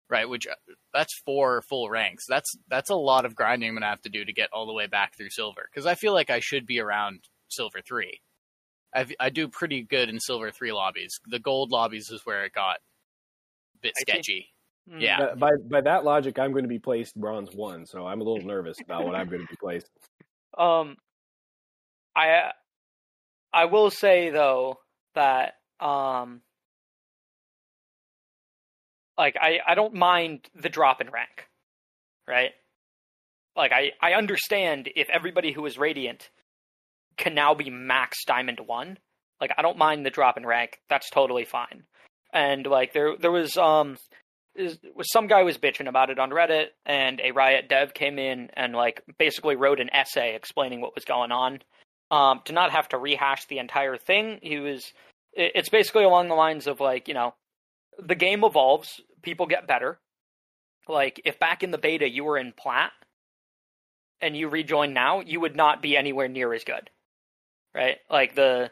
right? 0.10 0.28
Which 0.28 0.48
uh, 0.48 0.56
that's 0.94 1.22
four 1.26 1.62
full 1.64 1.90
ranks. 1.90 2.26
That's 2.28 2.56
that's 2.70 2.90
a 2.90 2.96
lot 2.96 3.26
of 3.26 3.36
grinding 3.36 3.70
I'm 3.70 3.76
gonna 3.76 3.88
have 3.88 4.02
to 4.04 4.10
do 4.10 4.24
to 4.24 4.34
get 4.34 4.50
all 4.54 4.66
the 4.66 4.74
way 4.74 4.88
back 4.88 5.18
through 5.18 5.30
silver 5.30 5.70
because 5.72 5.86
I 5.86 5.96
feel 5.96 6.14
like 6.14 6.30
I 6.30 6.40
should 6.40 6.66
be 6.66 6.80
around 6.80 7.20
silver 7.50 7.82
three. 7.86 8.22
I 8.96 9.06
I 9.20 9.30
do 9.30 9.50
pretty 9.50 9.84
good 9.84 10.10
in 10.10 10.20
silver 10.20 10.50
three 10.52 10.72
lobbies. 10.72 11.20
The 11.28 11.40
gold 11.40 11.72
lobbies 11.72 12.10
is 12.10 12.22
where 12.26 12.46
it 12.46 12.54
got 12.54 12.78
a 12.78 13.80
bit 13.82 13.94
sketchy. 13.98 14.53
Mm, 14.90 15.02
Yeah. 15.02 15.36
By 15.36 15.52
by 15.70 15.82
that 15.82 16.04
logic, 16.04 16.40
I'm 16.40 16.52
going 16.52 16.64
to 16.64 16.70
be 16.70 16.80
placed 16.80 17.16
bronze 17.16 17.54
one, 17.54 17.86
so 17.86 18.06
I'm 18.06 18.22
a 18.22 18.24
little 18.24 18.46
nervous 18.46 18.80
about 18.80 19.06
what 19.06 19.16
I'm 19.16 19.28
going 19.30 19.42
to 19.42 19.48
be 19.48 19.58
placed. 19.58 19.90
Um, 20.58 20.98
I 22.16 22.52
I 23.52 23.66
will 23.66 23.90
say 23.90 24.30
though 24.30 24.80
that 25.16 25.56
um, 25.80 26.42
like 29.18 29.36
I 29.40 29.60
I 29.66 29.76
don't 29.76 29.94
mind 29.94 30.50
the 30.56 30.70
drop 30.70 31.02
in 31.02 31.10
rank, 31.10 31.48
right? 32.28 32.52
Like 33.56 33.72
I 33.72 33.92
I 34.02 34.14
understand 34.14 34.90
if 34.96 35.10
everybody 35.10 35.52
who 35.52 35.66
is 35.66 35.78
radiant 35.78 36.30
can 37.18 37.36
now 37.36 37.54
be 37.54 37.70
max 37.70 38.26
diamond 38.26 38.60
one. 38.66 38.98
Like 39.40 39.52
I 39.58 39.62
don't 39.62 39.78
mind 39.78 40.06
the 40.06 40.10
drop 40.10 40.38
in 40.38 40.46
rank. 40.46 40.80
That's 40.90 41.10
totally 41.10 41.46
fine. 41.46 41.84
And 42.34 42.66
like 42.66 42.94
there 42.94 43.16
there 43.18 43.32
was 43.32 43.58
um 43.58 43.98
was 44.56 45.12
some 45.12 45.28
guy 45.28 45.44
was 45.44 45.58
bitching 45.58 45.88
about 45.88 46.10
it 46.10 46.20
on 46.20 46.30
Reddit, 46.30 46.68
and 46.86 47.20
a 47.22 47.32
Riot 47.32 47.70
dev 47.70 47.94
came 47.94 48.20
in 48.20 48.50
and 48.54 48.74
like 48.74 49.02
basically 49.18 49.56
wrote 49.56 49.80
an 49.80 49.90
essay 49.94 50.36
explaining 50.36 50.82
what 50.82 50.96
was 50.96 51.06
going 51.06 51.32
on. 51.32 51.60
Um, 52.12 52.42
to 52.46 52.54
not 52.54 52.72
have 52.72 52.90
to 52.90 52.98
rehash 52.98 53.46
the 53.48 53.58
entire 53.60 53.98
thing, 53.98 54.40
he 54.42 54.60
was. 54.60 54.94
it- 55.34 55.54
It's 55.56 55.70
basically 55.70 56.04
along 56.04 56.28
the 56.28 56.36
lines 56.36 56.68
of 56.68 56.80
like 56.80 57.08
you 57.08 57.14
know, 57.14 57.34
the 58.00 58.16
game 58.16 58.44
evolves, 58.44 59.02
people 59.22 59.46
get 59.48 59.68
better. 59.68 60.00
Like 60.88 61.22
if 61.26 61.40
back 61.40 61.64
in 61.64 61.72
the 61.72 61.78
beta 61.78 62.08
you 62.10 62.24
were 62.24 62.38
in 62.38 62.52
plat, 62.52 62.92
and 64.22 64.38
you 64.38 64.50
rejoin 64.50 64.94
now, 64.94 65.22
you 65.22 65.40
would 65.40 65.56
not 65.56 65.82
be 65.82 65.98
anywhere 65.98 66.28
near 66.28 66.54
as 66.54 66.64
good, 66.64 66.90
right? 67.74 67.98
Like 68.10 68.36
the 68.36 68.72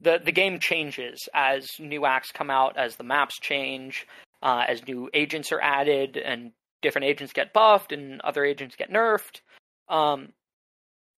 the 0.00 0.20
the 0.22 0.32
game 0.32 0.58
changes 0.58 1.28
as 1.32 1.68
new 1.78 2.04
acts 2.04 2.32
come 2.32 2.50
out, 2.50 2.76
as 2.76 2.96
the 2.96 3.04
maps 3.04 3.38
change, 3.40 4.06
uh, 4.42 4.64
as 4.68 4.86
new 4.86 5.08
agents 5.14 5.52
are 5.52 5.60
added 5.60 6.16
and 6.16 6.52
different 6.82 7.06
agents 7.06 7.32
get 7.32 7.52
buffed 7.52 7.92
and 7.92 8.20
other 8.20 8.44
agents 8.44 8.76
get 8.76 8.90
nerfed. 8.90 9.40
Um, 9.88 10.32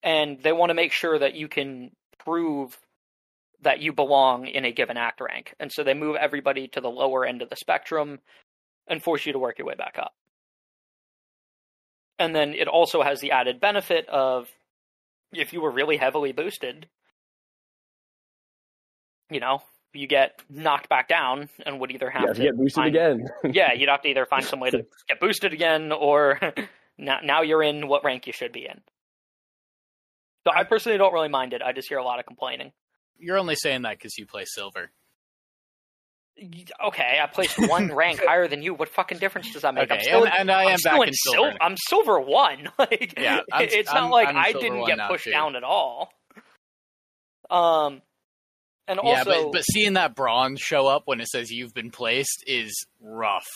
and 0.03 0.43
they 0.43 0.53
want 0.53 0.71
to 0.71 0.75
make 0.75 0.93
sure 0.93 1.19
that 1.19 1.35
you 1.35 1.49
can 1.49 1.91
prove 2.19 2.79
that 3.63 3.81
you 3.81 3.93
belong 3.93 4.47
in 4.47 4.65
a 4.65 4.73
given 4.73 4.99
act 4.99 5.21
rank. 5.21 5.55
And 5.59 5.73
so 5.73 5.83
they 5.83 5.95
move 5.95 6.17
everybody 6.17 6.69
to 6.69 6.81
the 6.81 6.91
lower 6.91 7.25
end 7.25 7.41
of 7.41 7.49
the 7.49 7.57
spectrum 7.57 8.21
and 8.87 9.03
force 9.03 9.25
you 9.25 9.33
to 9.33 9.39
work 9.39 9.59
your 9.59 9.67
way 9.67 9.75
back 9.75 9.99
up. 9.99 10.13
And 12.19 12.35
then 12.35 12.53
it 12.55 12.69
also 12.69 13.03
has 13.03 13.21
the 13.21 13.33
added 13.33 13.61
benefit 13.61 14.07
of 14.09 14.49
if 15.33 15.53
you 15.53 15.61
were 15.61 15.71
really 15.71 15.97
heavily 15.97 16.33
boosted, 16.33 16.89
you 19.31 19.41
know, 19.41 19.63
you 19.95 20.07
get 20.07 20.43
knocked 20.51 20.89
back 20.89 21.09
down 21.09 21.49
and 21.65 21.81
would 21.81 21.91
either 21.93 22.11
have 22.11 22.23
You 22.23 22.29
to 22.29 22.35
to 22.35 22.43
get 22.43 22.57
boosted 22.57 22.75
find- 22.75 22.95
again. 22.97 23.29
yeah, 23.53 23.73
you'd 23.73 23.89
have 23.89 24.03
to 24.03 24.09
either 24.09 24.27
find 24.27 24.45
some 24.45 24.61
way 24.61 24.71
to 24.71 24.85
get 25.09 25.21
boosted 25.21 25.53
again, 25.53 25.93
or 25.93 26.41
now 26.99 27.19
now 27.23 27.43
you're 27.43 27.63
in 27.63 27.89
what 27.89 28.05
rank 28.05 28.27
you 28.27 28.33
should 28.33 28.53
be 28.53 28.67
in. 28.67 28.81
So 30.47 30.53
I 30.55 30.65
personally 30.65 30.99
don't 30.99 31.13
really 31.15 31.29
mind 31.29 31.53
it. 31.55 31.63
I 31.63 31.73
just 31.73 31.89
hear 31.89 31.99
a 31.99 32.05
lot 32.05 32.19
of 32.19 32.27
complaining. 32.27 32.73
You're 33.19 33.39
only 33.39 33.55
saying 33.55 33.83
that 33.83 33.97
because 33.97 34.19
you 34.19 34.27
play 34.27 34.45
silver. 34.45 34.91
Okay, 36.85 37.19
I 37.23 37.27
placed 37.29 37.57
one 37.69 37.95
rank 37.95 38.21
higher 38.21 38.49
than 38.49 38.61
you. 38.61 38.75
What 38.75 38.89
fucking 38.89 39.19
difference 39.19 39.53
does 39.53 39.63
that 39.63 39.73
make? 39.73 39.89
I'm 39.91 39.99
Okay, 39.99 40.07
still 40.07 40.25
and, 40.25 40.35
in, 40.35 40.41
and 40.41 40.51
I 40.51 40.65
am 40.65 40.69
I'm 40.73 40.79
still 40.79 40.93
back 40.93 41.03
in 41.03 41.09
in 41.09 41.15
sil- 41.15 41.33
silver. 41.35 41.57
I'm 41.61 41.77
silver 41.89 42.21
one. 42.21 42.69
Like, 42.79 43.15
Yeah, 43.17 43.41
I'm- 43.53 43.69
it's 43.71 43.89
not 43.89 44.03
I'm- 44.03 44.11
like 44.11 44.29
I'm 44.29 44.37
I 44.37 44.53
didn't 44.53 44.85
get 44.85 44.99
pushed 45.09 45.25
too. 45.25 45.31
down 45.31 45.55
at 45.55 45.63
all. 45.63 46.13
Um, 47.51 48.03
and 48.87 49.01
yeah, 49.03 49.19
also, 49.19 49.45
but, 49.45 49.53
but 49.53 49.63
seeing 49.63 49.95
that 49.95 50.15
bronze 50.15 50.61
show 50.61 50.87
up 50.87 51.03
when 51.07 51.21
it 51.21 51.29
says 51.29 51.51
you've 51.51 51.75
been 51.75 51.91
placed 51.91 52.45
is 52.47 52.87
rough. 53.01 53.47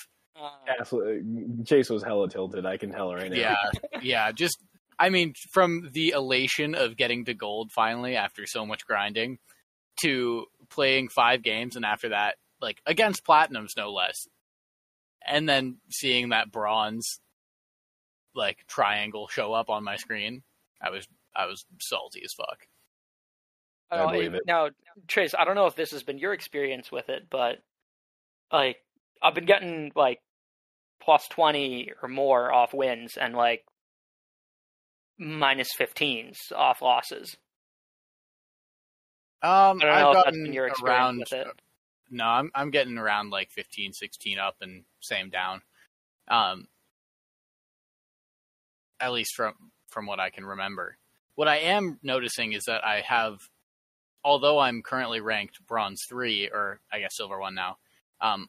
uh, 0.41 0.51
Absolutely. 0.79 1.65
Chase 1.65 1.91
was 1.91 2.03
hella 2.03 2.29
tilted. 2.29 2.65
I 2.65 2.77
can 2.77 2.93
tell 2.93 3.15
right 3.15 3.31
now. 3.31 3.37
Yeah, 3.37 3.57
yeah. 4.03 4.33
Just, 4.33 4.59
I 4.99 5.11
mean, 5.11 5.35
from 5.53 5.91
the 5.93 6.11
elation 6.11 6.75
of 6.75 6.97
getting 6.97 7.27
to 7.27 7.35
gold 7.35 7.73
finally 7.73 8.17
after 8.17 8.47
so 8.47 8.65
much 8.65 8.87
grinding, 8.87 9.39
to 10.03 10.47
playing 10.71 11.09
five 11.09 11.43
games 11.43 11.77
and 11.77 11.85
after 11.85 12.11
that, 12.11 12.37
like 12.61 12.81
against 12.87 13.25
platinums 13.25 13.77
no 13.77 13.93
less, 13.93 14.27
and 15.27 15.49
then 15.49 15.79
seeing 15.91 16.31
that 16.31 16.51
bronze, 16.51 17.21
like 18.35 18.59
triangle 18.69 19.29
show 19.29 19.53
up 19.53 19.69
on 19.71 19.85
my 19.85 19.97
screen, 19.97 20.43
I 20.81 20.91
was 20.91 21.07
I 21.35 21.47
was 21.47 21.65
salty 21.81 22.23
as 22.25 22.33
fuck. 22.33 22.67
I 23.91 23.95
I 23.97 23.99
don't- 23.99 24.13
believe 24.13 24.35
it. 24.35 24.43
Now, 24.47 24.71
Trace, 25.07 25.35
I 25.39 25.45
don't 25.45 25.55
know 25.55 25.67
if 25.67 25.75
this 25.77 25.91
has 25.93 26.03
been 26.03 26.19
your 26.19 26.33
experience 26.33 26.91
with 26.93 27.09
it, 27.09 27.29
but 27.31 27.63
like 28.53 28.83
I've 29.23 29.35
been 29.35 29.47
getting 29.47 29.93
like 29.95 30.21
plus 31.01 31.27
twenty 31.29 31.93
or 32.03 32.09
more 32.09 32.53
off 32.53 32.75
wins 32.75 33.17
and 33.17 33.35
like 33.35 33.65
minus 35.19 35.69
fifteens 35.77 36.39
off 36.55 36.83
losses. 36.83 37.37
Um, 39.43 39.51
I 39.51 39.69
don't 39.71 39.81
know 39.81 39.89
I've 39.91 40.07
if 40.09 40.15
that's 40.15 40.25
gotten 40.27 40.45
been 40.45 40.53
your 40.53 40.67
experience 40.67 40.99
around. 40.99 41.19
with 41.19 41.33
it. 41.33 41.47
No, 42.11 42.25
I'm 42.25 42.51
I'm 42.55 42.71
getting 42.71 42.99
around 42.99 43.31
like 43.31 43.51
15, 43.53 43.93
16 43.93 44.39
up 44.39 44.57
and 44.61 44.85
same 45.01 45.31
down. 45.31 45.63
Um, 46.29 46.67
at 49.01 49.13
least 49.13 49.35
from 49.37 49.55
from 49.89 50.07
what 50.07 50.19
I 50.21 50.31
can 50.31 50.45
remember. 50.45 50.97
What 51.37 51.49
I 51.49 51.59
am 51.59 51.99
noticing 52.03 52.53
is 52.53 52.65
that 52.65 52.85
I 52.85 53.01
have, 53.03 53.39
although 54.25 54.59
I'm 54.59 54.83
currently 54.83 55.21
ranked 55.21 55.65
bronze 55.67 56.05
three 56.09 56.49
or 56.49 56.81
I 56.93 57.01
guess 57.01 57.17
silver 57.17 57.39
one 57.39 57.55
now, 57.55 57.79
um, 58.21 58.49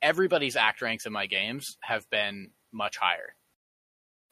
everybody's 0.00 0.56
act 0.56 0.82
ranks 0.82 1.06
in 1.06 1.12
my 1.12 1.26
games 1.26 1.76
have 1.82 2.08
been 2.10 2.50
much 2.72 2.96
higher. 2.96 3.34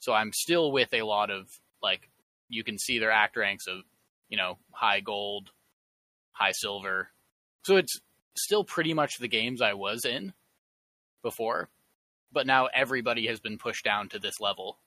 So 0.01 0.13
I'm 0.13 0.33
still 0.33 0.73
with 0.73 0.93
a 0.95 1.03
lot 1.03 1.31
of 1.31 1.49
like 1.83 2.09
you 2.49 2.65
can 2.65 2.79
see 2.79 2.99
their 2.99 3.11
act 3.13 3.37
ranks 3.37 3.67
of 3.67 3.81
you 4.29 4.37
know 4.37 4.59
high 4.73 5.01
gold, 5.01 5.51
high 6.33 6.53
silver. 6.53 7.11
So 7.65 7.77
it's 7.77 8.01
still 8.35 8.65
pretty 8.65 8.95
much 8.95 9.19
the 9.19 9.29
games 9.29 9.61
I 9.61 9.75
was 9.75 10.05
in 10.05 10.33
before, 11.23 11.69
but 12.33 12.47
now 12.47 12.67
everybody 12.67 13.27
has 13.29 13.41
been 13.41 13.59
pushed 13.59 13.85
down 13.85 14.09
to 14.11 14.19
this 14.19 14.41
level. 14.41 14.79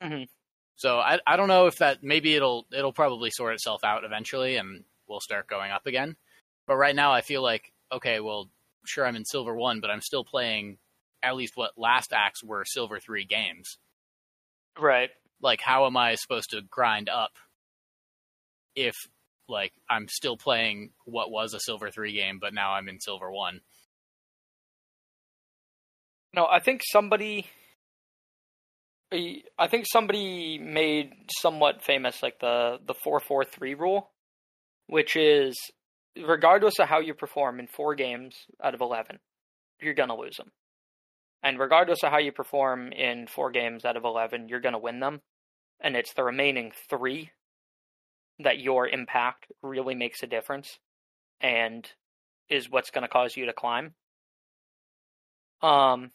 Mhm. 0.00 0.28
So 0.78 1.00
I 1.00 1.18
I 1.26 1.36
don't 1.36 1.48
know 1.48 1.66
if 1.66 1.78
that 1.78 2.04
maybe 2.04 2.36
it'll 2.36 2.64
it'll 2.72 2.92
probably 2.92 3.30
sort 3.30 3.52
itself 3.54 3.82
out 3.82 4.04
eventually 4.04 4.56
and 4.56 4.84
we'll 5.08 5.18
start 5.18 5.48
going 5.48 5.72
up 5.72 5.86
again. 5.86 6.14
But 6.68 6.76
right 6.76 6.94
now 6.94 7.12
I 7.12 7.20
feel 7.20 7.42
like 7.42 7.72
okay, 7.92 8.20
well 8.20 8.48
sure 8.86 9.04
I'm 9.04 9.16
in 9.16 9.24
silver 9.24 9.54
1, 9.54 9.80
but 9.80 9.90
I'm 9.90 10.00
still 10.00 10.24
playing 10.24 10.78
at 11.20 11.34
least 11.34 11.56
what 11.56 11.72
last 11.76 12.12
acts 12.12 12.44
were 12.44 12.64
silver 12.64 13.00
3 13.00 13.24
games. 13.24 13.76
Right. 14.78 15.10
Like 15.42 15.60
how 15.60 15.84
am 15.86 15.96
I 15.96 16.14
supposed 16.14 16.50
to 16.50 16.62
grind 16.62 17.08
up 17.08 17.32
if 18.76 18.94
like 19.48 19.72
I'm 19.90 20.06
still 20.06 20.36
playing 20.36 20.90
what 21.06 21.32
was 21.32 21.54
a 21.54 21.60
silver 21.60 21.90
3 21.90 22.12
game 22.12 22.38
but 22.40 22.54
now 22.54 22.74
I'm 22.74 22.88
in 22.88 23.00
silver 23.00 23.32
1? 23.32 23.60
No, 26.34 26.46
I 26.46 26.60
think 26.60 26.82
somebody. 26.84 27.48
I 29.10 29.68
think 29.68 29.86
somebody 29.90 30.58
made 30.58 31.14
somewhat 31.40 31.82
famous 31.82 32.22
like 32.22 32.40
the 32.40 32.78
the 32.86 32.94
four 32.94 33.20
four 33.20 33.44
three 33.44 33.74
rule, 33.74 34.10
which 34.86 35.16
is 35.16 35.56
regardless 36.16 36.78
of 36.78 36.88
how 36.88 37.00
you 37.00 37.14
perform 37.14 37.58
in 37.58 37.66
four 37.66 37.94
games 37.94 38.34
out 38.62 38.74
of 38.74 38.80
eleven, 38.80 39.18
you're 39.80 39.94
gonna 39.94 40.16
lose 40.16 40.36
them, 40.36 40.52
and 41.42 41.58
regardless 41.58 42.02
of 42.02 42.10
how 42.10 42.18
you 42.18 42.32
perform 42.32 42.92
in 42.92 43.26
four 43.26 43.50
games 43.50 43.84
out 43.84 43.96
of 43.96 44.04
eleven, 44.04 44.48
you're 44.48 44.60
gonna 44.60 44.78
win 44.78 45.00
them, 45.00 45.22
and 45.80 45.96
it's 45.96 46.12
the 46.12 46.24
remaining 46.24 46.72
three 46.90 47.30
that 48.40 48.58
your 48.58 48.86
impact 48.86 49.46
really 49.62 49.94
makes 49.94 50.22
a 50.22 50.26
difference, 50.26 50.78
and 51.40 51.88
is 52.50 52.68
what's 52.70 52.90
gonna 52.90 53.08
cause 53.08 53.36
you 53.36 53.46
to 53.46 53.52
climb. 53.54 53.94
Um, 55.62 56.10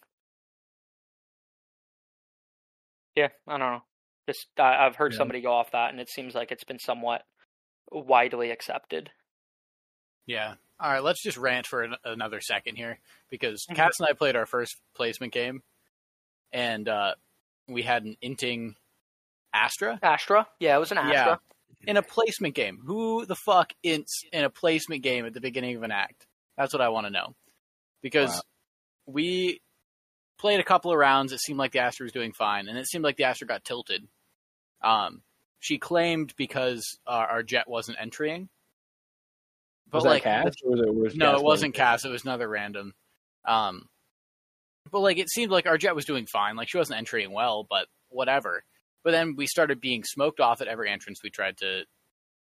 Yeah, 3.16 3.28
I 3.46 3.52
don't 3.58 3.60
know. 3.60 3.82
Just 4.28 4.46
I 4.58 4.86
I've 4.86 4.96
heard 4.96 5.12
Yeah. 5.12 5.18
somebody 5.18 5.40
go 5.40 5.52
off 5.52 5.70
that, 5.72 5.90
and 5.90 6.00
it 6.00 6.08
seems 6.08 6.34
like 6.34 6.50
it's 6.52 6.64
been 6.64 6.78
somewhat 6.78 7.24
widely 7.92 8.50
accepted. 8.50 9.10
Yeah. 10.26 10.54
All 10.80 10.90
right, 10.90 11.02
let's 11.02 11.22
just 11.22 11.36
rant 11.38 11.66
for 11.66 11.82
an- 11.82 11.96
another 12.04 12.40
second 12.40 12.76
here 12.76 12.98
because 13.30 13.64
Mhm. 13.70 13.76
Cass 13.76 14.00
and 14.00 14.08
I 14.08 14.12
played 14.14 14.34
our 14.36 14.46
first 14.46 14.76
placement 14.94 15.32
game, 15.32 15.62
and 16.52 16.88
uh, 16.88 17.14
we 17.68 17.82
had 17.82 18.04
an 18.04 18.16
inting 18.22 18.74
Astra 19.52 20.00
Astra, 20.02 20.48
yeah, 20.58 20.74
it 20.76 20.80
was 20.80 20.90
an 20.90 20.98
Astra. 20.98 21.40
in 21.86 21.96
a 21.96 22.02
placement 22.02 22.54
game. 22.56 22.80
Who 22.84 23.24
the 23.24 23.36
fuck 23.36 23.72
ints 23.84 24.24
in 24.32 24.42
a 24.44 24.50
placement 24.50 25.02
game 25.02 25.26
at 25.26 25.32
the 25.32 25.40
beginning 25.40 25.76
of 25.76 25.84
an 25.84 25.92
act? 25.92 26.26
That's 26.56 26.72
what 26.72 26.80
I 26.82 26.88
want 26.88 27.06
to 27.06 27.10
know. 27.10 27.36
Because 28.02 28.30
Wow. 28.34 28.42
we 29.06 29.60
played 30.38 30.60
a 30.60 30.64
couple 30.64 30.90
of 30.92 30.98
rounds. 30.98 31.32
It 31.32 31.40
seemed 31.40 31.58
like 31.58 31.72
the 31.72 31.80
Astra 31.80 32.04
was 32.04 32.12
doing 32.12 32.32
fine, 32.32 32.68
and 32.68 32.78
it 32.78 32.86
seemed 32.86 33.04
like 33.04 33.16
the 33.16 33.24
Astra 33.24 33.46
got 33.46 33.64
tilted. 33.64 34.06
Um, 34.82 35.22
she 35.60 35.78
claimed 35.78 36.34
because 36.36 36.98
uh, 37.06 37.10
our 37.30 37.42
Jett 37.42 37.68
wasn't 37.68 37.98
entering. 38.00 38.48
But 39.90 39.98
was 39.98 40.04
like? 40.04 40.26
Or 40.26 40.42
was 40.44 40.80
it, 40.80 40.94
was 40.94 41.14
no, 41.16 41.36
it 41.36 41.42
wasn't? 41.42 41.74
Cass. 41.74 42.04
It 42.04 42.10
was 42.10 42.24
another 42.24 42.48
random. 42.48 42.94
Um, 43.46 43.88
but 44.90 45.00
like 45.00 45.18
it 45.18 45.30
seemed 45.30 45.50
like 45.50 45.66
our 45.66 45.78
Jett 45.78 45.94
was 45.94 46.04
doing 46.04 46.26
fine. 46.26 46.56
Like 46.56 46.68
she 46.68 46.78
wasn't 46.78 46.98
entering 46.98 47.32
well, 47.32 47.66
but 47.68 47.86
whatever. 48.08 48.64
But 49.02 49.12
then 49.12 49.36
we 49.36 49.46
started 49.46 49.80
being 49.80 50.02
smoked 50.04 50.40
off 50.40 50.60
at 50.60 50.68
every 50.68 50.90
entrance 50.90 51.20
we 51.22 51.30
tried 51.30 51.58
to 51.58 51.84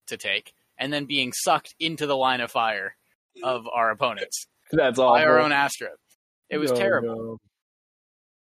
to 0.09 0.17
take, 0.17 0.53
and 0.79 0.93
then 0.93 1.05
being 1.05 1.33
sucked 1.33 1.75
into 1.79 2.07
the 2.07 2.17
line 2.17 2.41
of 2.41 2.51
fire 2.51 2.97
of 3.45 3.67
our 3.73 3.91
opponents 3.91 4.47
That's 4.73 4.99
all. 4.99 5.13
by 5.15 5.25
our 5.25 5.39
own 5.39 5.53
Astra. 5.53 5.91
It 6.51 6.59
was 6.59 6.71
No, 6.73 6.77
terrible. 6.77 7.17
no. 7.17 7.39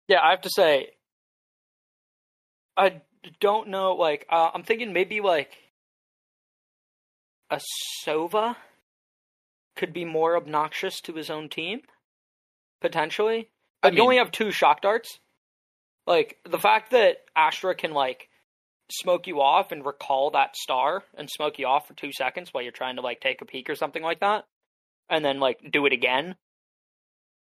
Yeah, 0.10 0.22
I 0.24 0.32
have 0.32 0.42
to 0.42 0.50
say, 0.50 0.90
I 2.76 3.02
don't 3.40 3.70
know. 3.70 3.94
Like, 3.94 4.26
uh, 4.30 4.50
I'm 4.54 4.64
thinking 4.64 4.92
maybe 4.92 5.22
like 5.22 5.52
a 7.52 7.62
Sova 8.04 8.56
could 9.76 9.94
be 9.94 10.06
more 10.06 10.36
obnoxious 10.36 11.00
to 11.02 11.14
his 11.14 11.30
own 11.30 11.48
team, 11.48 11.82
potentially. 12.82 13.50
I 13.84 13.90
But 13.90 13.94
you 13.98 14.02
only 14.02 14.18
have 14.18 14.32
two 14.32 14.52
shock 14.52 14.82
darts. 14.82 15.20
Like 16.08 16.38
the 16.44 16.58
fact 16.58 16.90
that 16.90 17.18
Astra 17.36 17.76
can 17.76 17.92
like 17.92 18.30
smoke 18.92 19.28
you 19.28 19.40
off 19.42 19.72
and 19.72 19.86
recall 19.86 20.32
that 20.32 20.56
star 20.58 21.04
and 21.16 21.30
smoke 21.30 21.60
you 21.60 21.68
off 21.68 21.88
for 21.88 21.94
two 21.94 22.12
seconds 22.12 22.50
while 22.52 22.64
you're 22.64 22.72
trying 22.72 22.96
to 22.96 23.04
like 23.04 23.22
take 23.22 23.42
a 23.44 23.46
peek 23.46 23.70
or 23.70 23.76
something 23.76 24.02
like 24.02 24.22
that, 24.22 24.46
and 25.08 25.24
then 25.24 25.40
like 25.40 25.60
do 25.72 25.86
it 25.86 25.94
again. 25.94 26.36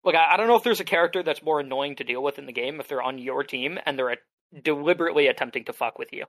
Like 0.04 0.14
I, 0.14 0.34
I 0.34 0.36
don't 0.36 0.48
know 0.48 0.56
if 0.56 0.62
there's 0.62 0.80
a 0.80 0.84
character 0.84 1.22
that's 1.22 1.42
more 1.42 1.60
annoying 1.60 1.96
to 1.96 2.04
deal 2.04 2.22
with 2.22 2.38
in 2.38 2.46
the 2.46 2.52
game 2.52 2.80
if 2.80 2.88
they're 2.88 3.02
on 3.02 3.18
your 3.18 3.42
team 3.42 3.78
and 3.84 3.98
they're 3.98 4.16
deliberately 4.62 5.26
attempting 5.26 5.64
to 5.64 5.72
fuck 5.72 5.98
with 5.98 6.12
you. 6.12 6.24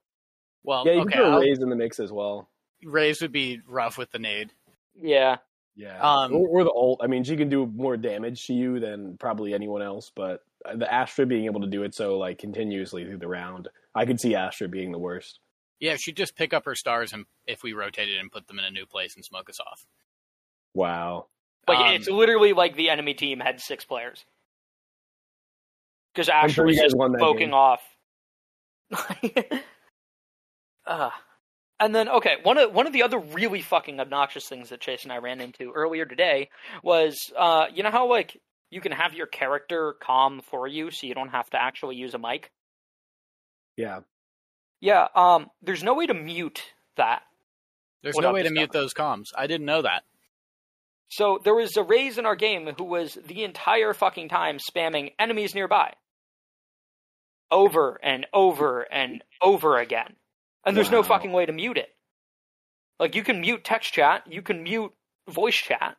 Well, 0.63 0.83
Yeah, 0.85 0.93
you 0.93 1.01
okay, 1.01 1.13
can 1.13 1.23
throw 1.23 1.41
in 1.41 1.69
the 1.69 1.75
mix 1.75 1.99
as 1.99 2.11
well. 2.11 2.49
Raze 2.83 3.21
would 3.21 3.31
be 3.31 3.61
rough 3.67 3.97
with 3.97 4.11
the 4.11 4.19
nade. 4.19 4.51
Yeah, 4.95 5.37
Yeah. 5.75 5.99
Um, 5.99 6.33
or, 6.33 6.47
or 6.47 6.63
the 6.63 6.71
ult. 6.71 7.01
I 7.03 7.07
mean, 7.07 7.23
she 7.23 7.37
can 7.37 7.49
do 7.49 7.65
more 7.65 7.97
damage 7.97 8.47
to 8.47 8.53
you 8.53 8.79
than 8.79 9.17
probably 9.17 9.53
anyone 9.53 9.81
else, 9.81 10.11
but 10.15 10.41
the 10.75 10.91
Astra 10.91 11.25
being 11.25 11.45
able 11.45 11.61
to 11.61 11.67
do 11.67 11.83
it 11.83 11.93
so 11.93 12.17
like 12.17 12.39
continuously 12.39 13.05
through 13.05 13.19
the 13.19 13.27
round, 13.27 13.69
I 13.95 14.05
could 14.05 14.19
see 14.19 14.35
Astra 14.35 14.67
being 14.67 14.91
the 14.91 14.99
worst. 14.99 15.39
Yeah, 15.79 15.95
she'd 15.97 16.17
just 16.17 16.35
pick 16.35 16.53
up 16.53 16.65
her 16.65 16.75
stars 16.75 17.13
and 17.13 17.25
if 17.45 17.61
we 17.61 17.73
rotated 17.73 18.17
and 18.17 18.31
put 18.31 18.47
them 18.47 18.57
in 18.57 18.65
a 18.65 18.71
new 18.71 18.85
place 18.87 19.15
and 19.15 19.23
smoke 19.23 19.49
us 19.49 19.59
off. 19.59 19.85
Wow. 20.73 21.27
Like 21.67 21.79
Um, 21.79 21.93
it's 21.93 22.07
literally 22.07 22.53
like 22.53 22.75
the 22.75 22.89
enemy 22.89 23.13
team 23.13 23.39
had 23.39 23.59
six 23.59 23.85
players 23.85 24.23
because 26.13 26.29
I'm 26.29 26.49
sure 26.49 26.65
was 26.65 26.77
just 26.77 26.95
won 26.97 27.15
poking 27.17 27.49
game. 27.49 27.53
off. 27.53 27.81
uh, 30.85 31.09
and 31.79 31.93
then 31.93 32.09
okay, 32.09 32.37
one 32.43 32.57
of 32.57 32.73
one 32.73 32.87
of 32.87 32.93
the 32.93 33.03
other 33.03 33.19
really 33.19 33.61
fucking 33.61 33.99
obnoxious 33.99 34.47
things 34.47 34.69
that 34.69 34.81
Chase 34.81 35.03
and 35.03 35.11
I 35.11 35.17
ran 35.17 35.41
into 35.41 35.71
earlier 35.73 36.05
today 36.05 36.49
was 36.83 37.31
uh, 37.37 37.65
you 37.73 37.83
know 37.83 37.91
how 37.91 38.09
like 38.09 38.39
you 38.69 38.81
can 38.81 38.91
have 38.91 39.13
your 39.13 39.27
character 39.27 39.95
calm 40.01 40.41
for 40.49 40.67
you 40.67 40.91
so 40.91 41.07
you 41.07 41.13
don't 41.13 41.29
have 41.29 41.49
to 41.51 41.61
actually 41.61 41.95
use 41.95 42.13
a 42.13 42.17
mic. 42.17 42.51
Yeah. 43.75 44.01
Yeah, 44.79 45.07
um, 45.15 45.47
there's 45.61 45.83
no 45.83 45.95
way 45.95 46.05
to 46.05 46.13
mute 46.13 46.61
that. 46.97 47.23
There's 48.03 48.17
no 48.17 48.31
way 48.31 48.43
to 48.43 48.51
mute 48.51 48.71
those 48.71 48.93
comms. 48.93 49.27
I 49.35 49.47
didn't 49.47 49.65
know 49.65 49.81
that. 49.81 50.03
So 51.09 51.39
there 51.43 51.55
was 51.55 51.75
a 51.77 51.83
Raze 51.83 52.17
in 52.17 52.25
our 52.25 52.35
game 52.35 52.67
who 52.77 52.83
was 52.83 53.17
the 53.25 53.43
entire 53.43 53.93
fucking 53.93 54.29
time 54.29 54.57
spamming 54.57 55.13
enemies 55.19 55.55
nearby. 55.55 55.93
Over 57.49 57.97
and 58.03 58.25
over 58.33 58.81
and 58.91 59.23
over 59.41 59.77
again. 59.77 60.15
And 60.65 60.75
there's 60.75 60.91
no 60.91 61.01
fucking 61.03 61.31
way 61.31 61.45
to 61.45 61.53
mute 61.53 61.77
it. 61.77 61.89
Like 62.99 63.15
you 63.15 63.23
can 63.23 63.39
mute 63.39 63.63
text 63.63 63.93
chat, 63.93 64.23
you 64.27 64.41
can 64.41 64.63
mute 64.63 64.91
voice 65.29 65.55
chat. 65.55 65.95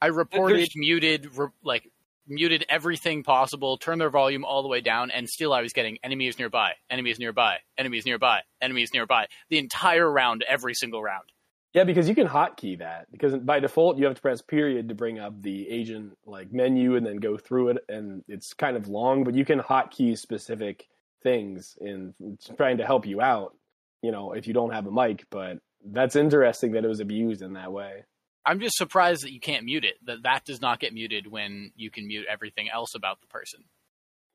I 0.00 0.06
reported, 0.06 0.56
There's- 0.56 0.76
muted, 0.76 1.36
re- 1.36 1.48
like 1.62 1.90
muted 2.26 2.64
everything 2.70 3.22
possible, 3.22 3.76
turned 3.76 4.00
their 4.00 4.08
volume 4.08 4.44
all 4.44 4.62
the 4.62 4.68
way 4.68 4.80
down, 4.80 5.10
and 5.10 5.28
still 5.28 5.52
I 5.52 5.60
was 5.60 5.72
getting 5.74 5.98
enemies 6.02 6.38
nearby, 6.38 6.72
enemies 6.88 7.18
nearby, 7.18 7.58
enemies 7.76 8.06
nearby, 8.06 8.40
enemies 8.62 8.90
nearby, 8.94 9.26
the 9.50 9.58
entire 9.58 10.10
round, 10.10 10.42
every 10.48 10.72
single 10.74 11.02
round. 11.02 11.24
Yeah, 11.72 11.84
because 11.84 12.08
you 12.08 12.14
can 12.16 12.26
hotkey 12.26 12.78
that. 12.80 13.10
Because 13.12 13.36
by 13.36 13.60
default, 13.60 13.98
you 13.98 14.06
have 14.06 14.16
to 14.16 14.20
press 14.20 14.42
period 14.42 14.88
to 14.88 14.94
bring 14.94 15.18
up 15.20 15.40
the 15.40 15.68
agent 15.68 16.18
like 16.26 16.52
menu 16.52 16.96
and 16.96 17.06
then 17.06 17.18
go 17.18 17.36
through 17.36 17.68
it, 17.68 17.78
and 17.88 18.24
it's 18.26 18.52
kind 18.54 18.76
of 18.76 18.88
long. 18.88 19.24
But 19.24 19.34
you 19.34 19.44
can 19.44 19.60
hotkey 19.60 20.18
specific 20.18 20.88
things 21.22 21.76
in 21.80 22.14
trying 22.56 22.78
to 22.78 22.86
help 22.86 23.06
you 23.06 23.20
out. 23.20 23.54
You 24.02 24.10
know, 24.10 24.32
if 24.32 24.46
you 24.46 24.54
don't 24.54 24.72
have 24.72 24.86
a 24.86 24.90
mic, 24.90 25.26
but 25.30 25.58
that's 25.84 26.16
interesting 26.16 26.72
that 26.72 26.84
it 26.84 26.88
was 26.88 27.00
abused 27.00 27.42
in 27.42 27.52
that 27.52 27.72
way. 27.72 28.04
I'm 28.44 28.58
just 28.58 28.76
surprised 28.76 29.22
that 29.22 29.32
you 29.32 29.40
can't 29.40 29.64
mute 29.64 29.84
it. 29.84 29.96
That 30.06 30.22
that 30.24 30.44
does 30.44 30.60
not 30.60 30.80
get 30.80 30.94
muted 30.94 31.26
when 31.30 31.72
you 31.76 31.90
can 31.90 32.06
mute 32.06 32.26
everything 32.28 32.68
else 32.72 32.94
about 32.94 33.20
the 33.20 33.26
person. 33.26 33.64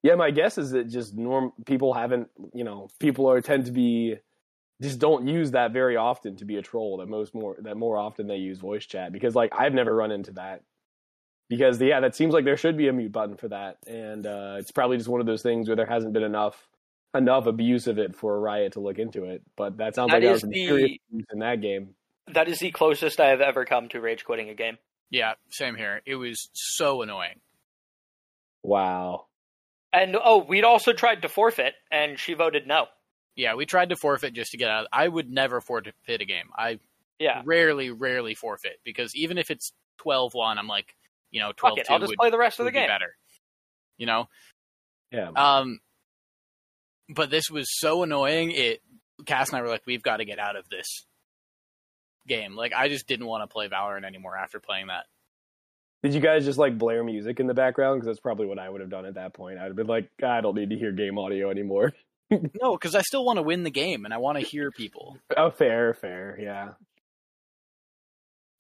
Yeah, 0.04 0.16
my 0.16 0.30
guess 0.30 0.60
is 0.60 0.70
that 0.72 0.88
just 0.88 1.16
norm 1.16 1.52
people 1.66 1.94
haven't, 1.94 2.30
you 2.54 2.64
know, 2.64 2.90
people 3.00 3.30
are 3.30 3.42
tend 3.42 3.66
to 3.66 3.72
be 3.72 4.18
just 4.82 5.00
don't 5.00 5.28
use 5.28 5.52
that 5.52 5.72
very 5.72 5.96
often 5.96 6.36
to 6.38 6.46
be 6.46 6.58
a 6.58 6.62
troll. 6.62 6.98
That 6.98 7.08
most 7.08 7.34
more 7.34 7.56
that 7.62 7.78
more 7.78 7.98
often 7.98 8.28
they 8.28 8.38
use 8.38 8.60
voice 8.60 8.86
chat 8.86 9.12
because 9.12 9.36
like 9.36 9.54
I've 9.58 9.74
never 9.74 9.96
run 9.96 10.12
into 10.12 10.32
that. 10.34 10.64
Because 11.48 11.80
yeah, 11.82 12.00
that 12.00 12.16
seems 12.16 12.34
like 12.34 12.44
there 12.44 12.58
should 12.58 12.76
be 12.76 12.88
a 12.88 12.94
mute 12.94 13.12
button 13.12 13.38
for 13.38 13.48
that, 13.50 13.78
and 13.86 14.26
uh, 14.26 14.56
it's 14.58 14.72
probably 14.72 14.98
just 14.98 15.08
one 15.10 15.22
of 15.22 15.28
those 15.28 15.44
things 15.44 15.68
where 15.68 15.76
there 15.76 15.86
hasn't 15.86 16.12
been 16.14 16.24
enough 16.24 16.68
enough 17.16 17.46
abuse 17.46 17.88
of 17.88 17.98
it 18.00 18.16
for 18.16 18.36
a 18.36 18.40
Riot 18.40 18.74
to 18.74 18.80
look 18.80 18.98
into 18.98 19.26
it. 19.26 19.44
But 19.56 19.78
that 19.78 19.96
sounds 19.96 20.10
That 20.10 20.16
like 20.16 20.24
that 20.24 20.36
is 20.36 20.44
was 20.44 20.52
the- 20.52 20.66
serious 20.66 20.98
abuse 21.10 21.26
in 21.32 21.40
that 21.40 21.62
game. 21.62 21.96
That 22.34 22.48
is 22.48 22.58
the 22.58 22.72
closest 22.72 23.20
I 23.20 23.28
have 23.30 23.42
ever 23.42 23.64
come 23.66 23.88
to 23.90 24.02
rage 24.02 24.26
quitting 24.26 24.50
a 24.50 24.56
game. 24.56 24.80
Yeah, 25.12 25.34
same 25.52 25.76
here. 25.76 26.02
It 26.08 26.16
was 26.16 26.50
so 26.54 27.04
annoying. 27.04 27.40
Wow. 28.64 29.28
And 29.94 30.18
oh, 30.22 30.44
we'd 30.44 30.64
also 30.64 30.92
tried 30.92 31.22
to 31.22 31.30
forfeit, 31.30 31.76
and 31.92 32.20
she 32.20 32.34
voted 32.34 32.66
no. 32.68 32.88
Yeah, 33.36 33.56
we 33.56 33.66
tried 33.66 33.90
to 33.90 33.96
forfeit 33.96 34.34
just 34.34 34.52
to 34.52 34.58
get 34.58 34.70
out. 34.70 34.88
I 34.92 35.08
would 35.08 35.30
never 35.30 35.62
forfeit 35.62 35.94
a 36.08 36.26
game. 36.26 36.50
I 36.58 36.80
Yeah, 37.20 37.42
rarely, 37.46 37.92
rarely 37.92 38.34
forfeit 38.34 38.80
because 38.84 39.16
even 39.16 39.38
if 39.38 39.52
it's 39.52 39.74
12-1, 40.06 40.58
I'm 40.58 40.68
like, 40.68 40.96
you 41.32 41.42
know, 41.42 41.52
12 41.56 41.80
fuck. 41.80 41.92
I'll 41.92 42.00
just 42.00 42.12
would, 42.12 42.18
play 42.18 42.30
the 42.30 42.38
rest 42.38 42.60
of 42.60 42.64
the 42.64 42.68
would 42.68 42.74
be 42.74 42.80
game. 42.80 42.88
better. 42.88 43.16
You 43.98 44.06
know? 44.06 44.30
Yeah. 45.12 45.30
Um, 45.36 45.80
but 47.10 47.30
this 47.30 47.50
was 47.50 47.68
so 47.70 48.04
annoying. 48.04 48.52
It 48.52 48.82
Cass 49.26 49.50
and 49.50 49.58
I 49.58 49.62
were 49.62 49.70
like, 49.70 49.84
we've 49.86 50.04
got 50.04 50.18
to 50.18 50.26
get 50.26 50.40
out 50.40 50.56
of 50.56 50.68
this 50.70 51.06
game. 52.28 52.56
Like, 52.56 52.74
I 52.74 52.90
just 52.90 53.08
didn't 53.08 53.28
want 53.28 53.44
to 53.44 53.54
play 53.54 53.68
Valorant 53.70 54.06
anymore 54.06 54.36
after 54.36 54.60
playing 54.60 54.88
that. 54.88 55.06
Did 56.04 56.14
you 56.14 56.20
guys 56.20 56.46
just 56.46 56.60
like 56.60 56.78
blare 56.78 57.04
music 57.04 57.40
in 57.40 57.48
the 57.48 57.54
background? 57.54 58.00
Because 58.00 58.08
that's 58.08 58.20
probably 58.20 58.46
what 58.46 58.60
I 58.60 58.70
would 58.70 58.82
have 58.82 58.90
done 58.90 59.06
at 59.06 59.16
that 59.16 59.34
point. 59.34 59.58
I'd 59.58 59.68
have 59.68 59.76
been 59.76 59.88
like, 59.88 60.10
I 60.24 60.42
don't 60.42 60.56
need 60.56 60.70
to 60.70 60.78
hear 60.78 60.92
game 60.92 61.18
audio 61.18 61.50
anymore. 61.50 61.94
No, 62.62 62.74
because 62.74 62.96
I 62.96 63.02
still 63.02 63.24
want 63.24 63.38
to 63.38 63.44
win 63.44 63.64
the 63.64 63.70
game 63.72 64.04
and 64.06 64.14
I 64.14 64.18
want 64.18 64.40
to 64.40 64.44
hear 64.46 64.72
people. 64.72 65.18
Oh, 65.38 65.52
fair, 65.52 65.94
fair, 65.94 66.38
yeah. 66.42 66.70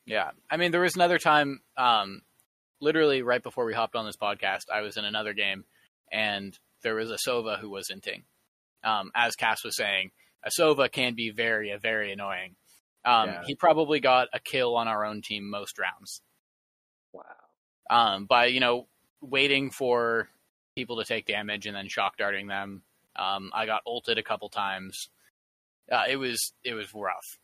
Yeah, 0.05 0.31
I 0.51 0.57
mean, 0.57 0.71
there 0.71 0.81
was 0.81 0.95
another 0.95 1.17
time, 1.17 1.61
um, 1.77 2.21
literally 2.79 3.23
right 3.23 3.41
before 3.41 3.65
we 3.65 3.73
hopped 3.73 3.95
on 3.95 4.05
this 4.05 4.17
podcast, 4.17 4.65
I 4.71 4.81
was 4.81 4.97
in 4.97 5.05
another 5.05 5.33
game, 5.33 5.65
and 6.11 6.57
there 6.83 6.93
was 6.95 7.09
a 7.09 7.17
Sova 7.27 7.59
who 7.59 7.69
was 7.71 7.89
inting. 7.89 8.23
Um, 8.83 9.09
as 9.15 9.35
Cass 9.35 9.63
was 9.63 9.75
saying, 9.75 10.11
a 10.43 10.51
Sova 10.59 10.91
can 10.91 11.15
be 11.15 11.31
very, 11.31 11.75
very 11.81 12.11
annoying. 12.11 12.55
Um, 13.03 13.29
Yeah. 13.29 13.41
He 13.47 13.55
probably 13.55 13.99
got 13.99 14.27
a 14.31 14.39
kill 14.39 14.75
on 14.75 14.87
our 14.87 15.03
own 15.03 15.23
team 15.23 15.49
most 15.49 15.79
rounds. 15.79 16.21
Wow. 17.13 17.23
um, 17.89 18.25
by 18.25 18.47
you 18.47 18.59
know 18.59 18.87
waiting 19.21 19.71
for 19.71 20.27
people 20.75 20.97
to 20.97 21.05
take 21.05 21.25
damage 21.25 21.65
and 21.65 21.75
then 21.75 21.87
shock 21.87 22.17
darting 22.17 22.47
them. 22.47 22.83
Um, 23.17 23.51
I 23.53 23.65
got 23.65 23.81
ulted 23.85 24.17
a 24.17 24.23
couple 24.23 24.49
times. 24.49 25.09
Uh, 25.91 26.03
it 26.09 26.17
was 26.17 26.53
it 26.63 26.73
was 26.73 26.93
rough. 26.93 27.37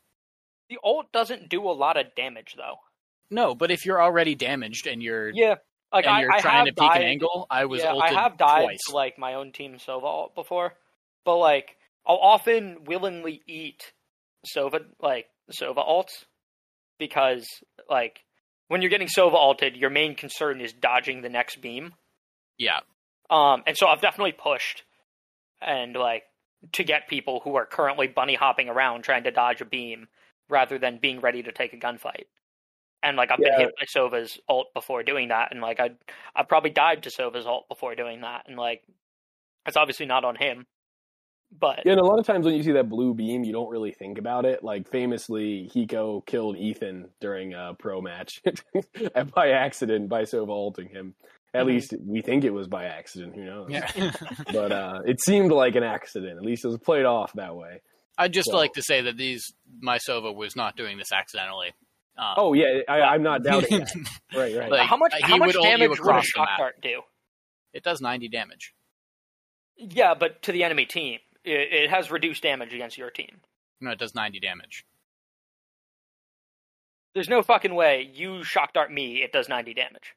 The 0.69 0.79
ult 0.83 1.11
doesn't 1.11 1.49
do 1.49 1.63
a 1.69 1.71
lot 1.73 1.97
of 1.97 2.15
damage 2.15 2.55
though. 2.57 2.77
No, 3.29 3.55
but 3.55 3.71
if 3.71 3.85
you're 3.85 4.01
already 4.01 4.35
damaged 4.35 4.87
and 4.87 5.01
you're 5.01 5.31
Yeah, 5.31 5.55
like 5.93 6.05
I, 6.05 6.21
you're 6.21 6.31
I 6.31 6.41
trying 6.41 6.65
to 6.65 6.73
peek 6.73 6.95
an 6.95 7.03
angle, 7.03 7.47
I 7.49 7.65
was 7.65 7.81
yeah, 7.81 7.91
ulted 7.91 8.17
I 8.17 8.21
have 8.21 8.37
died 8.37 8.63
twice. 8.63 8.79
to 8.87 8.95
like 8.95 9.17
my 9.17 9.33
own 9.35 9.51
team 9.51 9.77
Sova 9.77 10.03
ult 10.03 10.35
before, 10.35 10.73
but 11.25 11.37
like 11.37 11.77
I'll 12.05 12.17
often 12.17 12.83
willingly 12.85 13.41
eat 13.47 13.93
Sova 14.55 14.85
like 15.01 15.27
Sova 15.51 15.87
ults 15.87 16.25
because 16.97 17.45
like 17.89 18.23
when 18.67 18.81
you're 18.81 18.89
getting 18.89 19.07
Sova 19.07 19.33
ulted, 19.35 19.75
your 19.75 19.89
main 19.89 20.15
concern 20.15 20.61
is 20.61 20.73
dodging 20.73 21.21
the 21.21 21.29
next 21.29 21.61
beam. 21.61 21.93
yeah, 22.57 22.79
Um, 23.29 23.63
and 23.67 23.77
so 23.77 23.87
I've 23.87 24.01
definitely 24.01 24.33
pushed 24.33 24.83
and 25.61 25.95
like 25.95 26.23
to 26.73 26.83
get 26.83 27.07
people 27.07 27.39
who 27.43 27.55
are 27.55 27.65
currently 27.65 28.07
bunny 28.07 28.35
hopping 28.35 28.69
around 28.69 29.03
trying 29.03 29.23
to 29.23 29.31
dodge 29.31 29.61
a 29.61 29.65
beam 29.65 30.07
rather 30.49 30.77
than 30.77 30.97
being 30.99 31.21
ready 31.21 31.41
to 31.43 31.51
take 31.51 31.73
a 31.73 31.77
gunfight. 31.77 32.25
And 33.03 33.17
like 33.17 33.31
I've 33.31 33.39
Yeah. 33.39 33.49
been 33.49 33.59
hit 33.59 33.75
by 33.79 33.85
Sova's 33.85 34.39
ult 34.47 34.73
before 34.73 35.03
doing 35.03 35.29
that, 35.29 35.51
and 35.51 35.61
like 35.61 35.79
I 35.79 35.91
I 36.35 36.43
probably 36.43 36.69
died 36.69 37.03
to 37.03 37.09
Sova's 37.11 37.47
ult 37.47 37.67
before 37.67 37.95
doing 37.95 38.21
that, 38.21 38.43
and 38.47 38.57
like 38.57 38.83
it's 39.65 39.77
obviously 39.77 40.05
not 40.05 40.23
on 40.25 40.35
him, 40.35 40.67
but 41.51 41.79
Yeah, 41.83 41.93
and 41.93 42.01
a 42.01 42.05
lot 42.05 42.19
of 42.19 42.25
times 42.25 42.45
when 42.45 42.55
you 42.55 42.63
see 42.63 42.71
that 42.73 42.89
blue 42.89 43.13
beam, 43.15 43.43
you 43.43 43.51
don't 43.53 43.69
really 43.69 43.91
think 43.91 44.17
about 44.19 44.45
it. 44.45 44.63
Like 44.63 44.87
famously, 44.89 45.69
Hiko 45.73 46.25
killed 46.25 46.57
Ethan 46.57 47.09
during 47.19 47.53
a 47.53 47.73
pro 47.77 48.01
match 48.01 48.41
by 49.33 49.49
accident 49.51 50.07
by 50.09 50.23
Sova 50.23 50.49
ulting 50.49 50.89
him. 50.89 51.15
At 51.53 51.63
Mhm. 51.63 51.67
least 51.67 51.93
we 52.05 52.21
think 52.21 52.43
it 52.45 52.51
was 52.51 52.67
by 52.67 52.85
accident. 52.85 53.35
Who 53.35 53.43
knows? 53.43 53.67
yeah. 53.69 53.89
But 54.53 54.71
uh, 54.71 54.99
it 55.05 55.19
seemed 55.21 55.51
like 55.51 55.75
an 55.75 55.83
accident. 55.83 56.37
At 56.37 56.43
least 56.43 56.63
it 56.63 56.69
was 56.69 56.77
played 56.77 57.05
off 57.05 57.33
that 57.33 57.55
way. 57.55 57.81
I'd 58.17 58.33
just 58.33 58.49
So- 58.51 58.57
like 58.57 58.73
to 58.73 58.81
say 58.81 59.01
that 59.01 59.17
these 59.17 59.53
my 59.79 59.97
Sova 59.97 60.33
was 60.33 60.55
not 60.55 60.75
doing 60.77 60.97
this 60.97 61.11
accidentally. 61.11 61.73
Um, 62.17 62.33
Oh 62.37 62.53
yeah, 62.53 62.79
I, 62.87 63.01
I'm 63.01 63.23
not 63.23 63.43
doubting 63.43 63.79
that. 63.79 63.91
Right, 64.35 64.55
right. 64.55 64.71
Like, 64.71 64.87
how 64.87 64.95
much 64.97 65.13
how 65.21 65.37
much 65.37 65.55
would 65.55 65.63
damage 65.63 65.89
would 65.99 66.15
a 66.15 66.21
shock 66.21 66.49
dart 66.57 66.81
do? 66.81 67.01
it 67.73 67.83
does 67.83 68.01
90 68.01 68.27
damage. 68.29 68.73
Yeah, 69.77 70.13
but 70.13 70.41
to 70.43 70.51
the 70.51 70.63
enemy 70.63 70.85
team, 70.85 71.19
it, 71.45 71.83
it 71.83 71.89
has 71.89 72.11
reduced 72.11 72.43
damage 72.43 72.73
against 72.73 72.97
your 72.97 73.09
team. 73.09 73.39
No, 73.79 73.91
it 73.91 73.97
does 73.99 74.13
90 74.13 74.39
damage. 74.41 74.85
There's 77.13 77.29
no 77.29 77.41
fucking 77.41 77.73
way 77.73 78.09
you 78.13 78.43
shock 78.43 78.73
dart 78.73 78.91
me, 78.91 79.21
it 79.23 79.31
does 79.31 79.49
90 79.49 79.73
damage. 79.73 80.13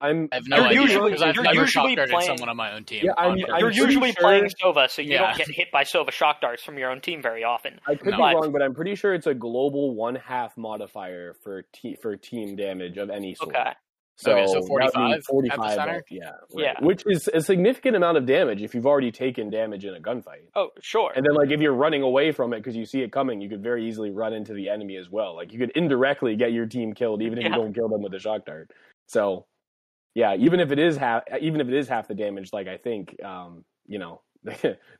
I'm. 0.00 0.28
I 0.32 0.36
have 0.36 0.44
no 0.48 0.56
idea 0.64 0.80
usually- 0.82 1.10
because 1.12 1.22
I've 1.22 1.36
never 1.36 1.60
usually 1.60 1.66
shock 1.66 1.96
darted 1.96 2.12
playing- 2.12 2.26
someone 2.26 2.48
on 2.48 2.56
my 2.56 2.72
own 2.74 2.84
team. 2.84 3.04
Yeah, 3.04 3.12
I'm- 3.16 3.38
I'm 3.52 3.60
You're 3.60 3.70
usually 3.70 4.12
sure- 4.12 4.20
playing 4.22 4.50
Sova, 4.62 4.90
so 4.90 5.00
you 5.02 5.12
Yeah. 5.12 5.28
don't 5.28 5.36
get 5.38 5.48
hit 5.48 5.70
by 5.70 5.84
Sova 5.84 6.10
shock 6.10 6.40
darts 6.40 6.62
from 6.62 6.78
your 6.78 6.90
own 6.90 7.00
team 7.00 7.22
very 7.22 7.44
often. 7.44 7.80
I 7.86 7.94
could 7.94 8.10
No. 8.10 8.16
be 8.18 8.22
wrong, 8.22 8.52
but 8.52 8.60
I'm 8.62 8.74
pretty 8.74 8.94
sure 8.96 9.14
it's 9.14 9.26
a 9.26 9.34
global 9.34 9.94
one 9.94 10.16
half 10.16 10.56
modifier 10.56 11.34
for 11.42 11.62
te- 11.72 11.96
for 11.96 12.16
team 12.16 12.56
damage 12.56 12.98
of 12.98 13.08
any 13.10 13.34
sort. 13.34 13.54
Okay. 13.56 13.72
So, 14.16 14.30
Okay, 14.32 14.46
so 14.46 14.52
that 14.52 14.58
would 14.60 14.66
be 14.66 14.68
45 14.68 15.10
at 15.12 15.16
the 15.18 15.22
45 15.24 15.72
center? 15.72 16.04
yeah, 16.08 16.24
right. 16.30 16.36
Yeah. 16.56 16.74
Which 16.80 17.02
is 17.06 17.28
a 17.34 17.40
significant 17.40 17.96
amount 17.96 18.16
of 18.16 18.26
damage 18.26 18.62
if 18.62 18.72
you've 18.72 18.86
already 18.86 19.10
taken 19.10 19.50
damage 19.50 19.84
in 19.84 19.92
a 19.92 19.98
gunfight. 19.98 20.46
Oh, 20.54 20.70
sure. 20.80 21.10
And 21.16 21.26
then, 21.26 21.34
like, 21.34 21.50
if 21.50 21.60
you're 21.60 21.74
running 21.74 22.02
away 22.02 22.30
from 22.30 22.52
it 22.52 22.58
because 22.58 22.76
you 22.76 22.84
see 22.84 23.02
it 23.02 23.10
coming, 23.10 23.40
you 23.40 23.48
could 23.48 23.60
very 23.60 23.84
easily 23.88 24.12
run 24.12 24.32
into 24.32 24.52
the 24.54 24.68
enemy 24.68 24.96
as 24.98 25.10
well. 25.10 25.34
Like, 25.34 25.52
you 25.52 25.58
could 25.58 25.70
indirectly 25.70 26.36
get 26.36 26.52
your 26.52 26.66
team 26.66 26.92
killed, 26.92 27.22
even 27.22 27.38
if 27.38 27.42
Yeah. 27.44 27.50
you 27.50 27.56
don't 27.56 27.74
kill 27.74 27.88
them 27.88 28.02
with 28.02 28.14
a 28.14 28.20
shock 28.20 28.44
dart. 28.44 28.70
So, 29.08 29.46
yeah, 30.14 30.34
even 30.36 30.60
if 30.60 30.70
it 30.70 30.78
is 30.78 30.96
half, 30.96 31.22
even 31.40 31.60
if 31.60 31.68
it 31.68 31.74
is 31.74 31.88
half 31.88 32.08
the 32.08 32.14
damage, 32.14 32.50
like 32.52 32.68
I 32.68 32.76
think, 32.76 33.16
um, 33.22 33.64
you 33.86 33.98
know, 33.98 34.22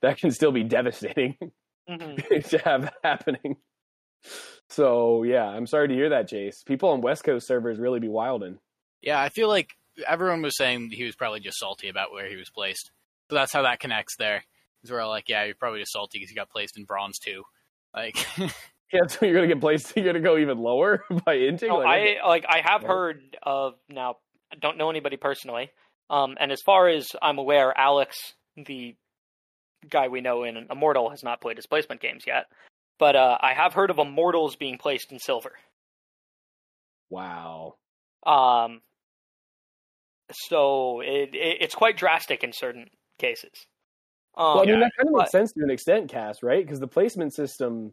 that 0.03 0.19
can 0.19 0.31
still 0.31 0.53
be 0.53 0.63
devastating 0.65 1.37
Mhm. 1.89 2.49
to 2.49 2.59
have 2.59 2.93
happening. 3.05 3.57
So, 4.71 5.23
yeah, 5.23 5.45
I'm 5.45 5.67
sorry 5.67 5.89
to 5.89 5.95
hear 5.95 6.09
that, 6.11 6.29
Jace. 6.31 6.65
People 6.65 6.89
on 6.91 7.01
West 7.03 7.25
Coast 7.25 7.47
servers 7.47 7.79
really 7.79 8.01
be 8.01 8.09
wilding. 8.09 8.59
Yeah, 9.03 9.21
I 9.21 9.29
feel 9.29 9.49
like 9.49 9.71
everyone 10.07 10.41
was 10.43 10.57
saying 10.57 10.91
he 10.91 11.05
was 11.05 11.15
probably 11.15 11.41
just 11.41 11.59
salty 11.59 11.89
about 11.89 12.11
where 12.13 12.27
he 12.27 12.37
was 12.37 12.49
placed. 12.51 12.91
So 13.31 13.37
that's 13.37 13.53
how 13.53 13.63
that 13.63 13.81
connects 13.81 14.17
there. 14.17 14.43
Because 14.81 14.93
we're 14.93 15.01
all 15.01 15.11
like, 15.11 15.29
yeah, 15.29 15.45
you're 15.45 15.55
probably 15.55 15.81
just 15.81 15.93
salty 15.93 16.19
because 16.19 16.31
you 16.31 16.37
got 16.37 16.49
placed 16.51 16.77
in 16.79 16.85
bronze 16.85 17.19
too. 17.19 17.43
Like, 17.95 18.17
Yeah, 18.93 19.07
so 19.09 19.27
you're 19.27 19.35
gonna 19.35 19.49
get 19.49 19.61
placed. 19.61 19.97
You're 19.97 20.05
gonna 20.05 20.21
go 20.21 20.37
even 20.39 20.59
lower 20.59 21.03
by 21.25 21.37
inting. 21.39 21.69
No, 21.69 21.79
Like, 21.79 22.19
I 22.23 22.27
like 22.29 22.45
I 22.49 22.61
have 22.65 22.83
heard 22.83 23.37
of 23.43 23.75
now. 23.89 24.19
I 24.55 24.59
don't 24.61 24.79
know 24.79 24.89
anybody 24.91 25.17
personally, 25.17 25.71
um, 26.11 26.37
and 26.39 26.53
as 26.53 26.63
far 26.63 26.89
as 26.89 27.09
I'm 27.21 27.39
aware, 27.39 27.77
Alex, 27.77 28.17
the 28.57 28.95
guy 29.91 30.09
we 30.09 30.21
know 30.21 30.45
in 30.45 30.67
Immortal, 30.71 31.11
has 31.11 31.23
not 31.25 31.41
played 31.41 31.57
displacement 31.57 32.01
games 32.01 32.25
yet. 32.27 32.47
But 32.99 33.17
uh, 33.17 33.37
I 33.41 33.55
have 33.55 33.73
heard 33.75 33.91
of 33.91 33.99
Immortals 33.99 34.55
being 34.57 34.79
placed 34.79 35.11
in 35.11 35.19
silver. 35.19 35.53
wow. 37.11 37.75
Um, 38.25 38.81
so 40.33 41.01
it, 41.01 41.35
it 41.35 41.59
it's 41.61 41.75
quite 41.75 41.97
drastic 41.97 42.43
in 42.43 42.53
certain 42.53 42.87
cases. 43.19 43.51
Um, 44.37 44.45
Well, 44.45 44.59
I 44.61 44.65
mean, 44.65 44.75
yeah, 44.75 44.81
that 44.81 44.93
kind 44.97 45.09
of 45.09 45.13
but- 45.13 45.19
makes 45.21 45.33
sense 45.33 45.53
to 45.53 45.63
an 45.63 45.71
extent, 45.71 46.11
Cass, 46.11 46.43
right? 46.43 46.65
Because 46.65 46.81
the 46.81 46.87
placement 46.89 47.35
system 47.35 47.93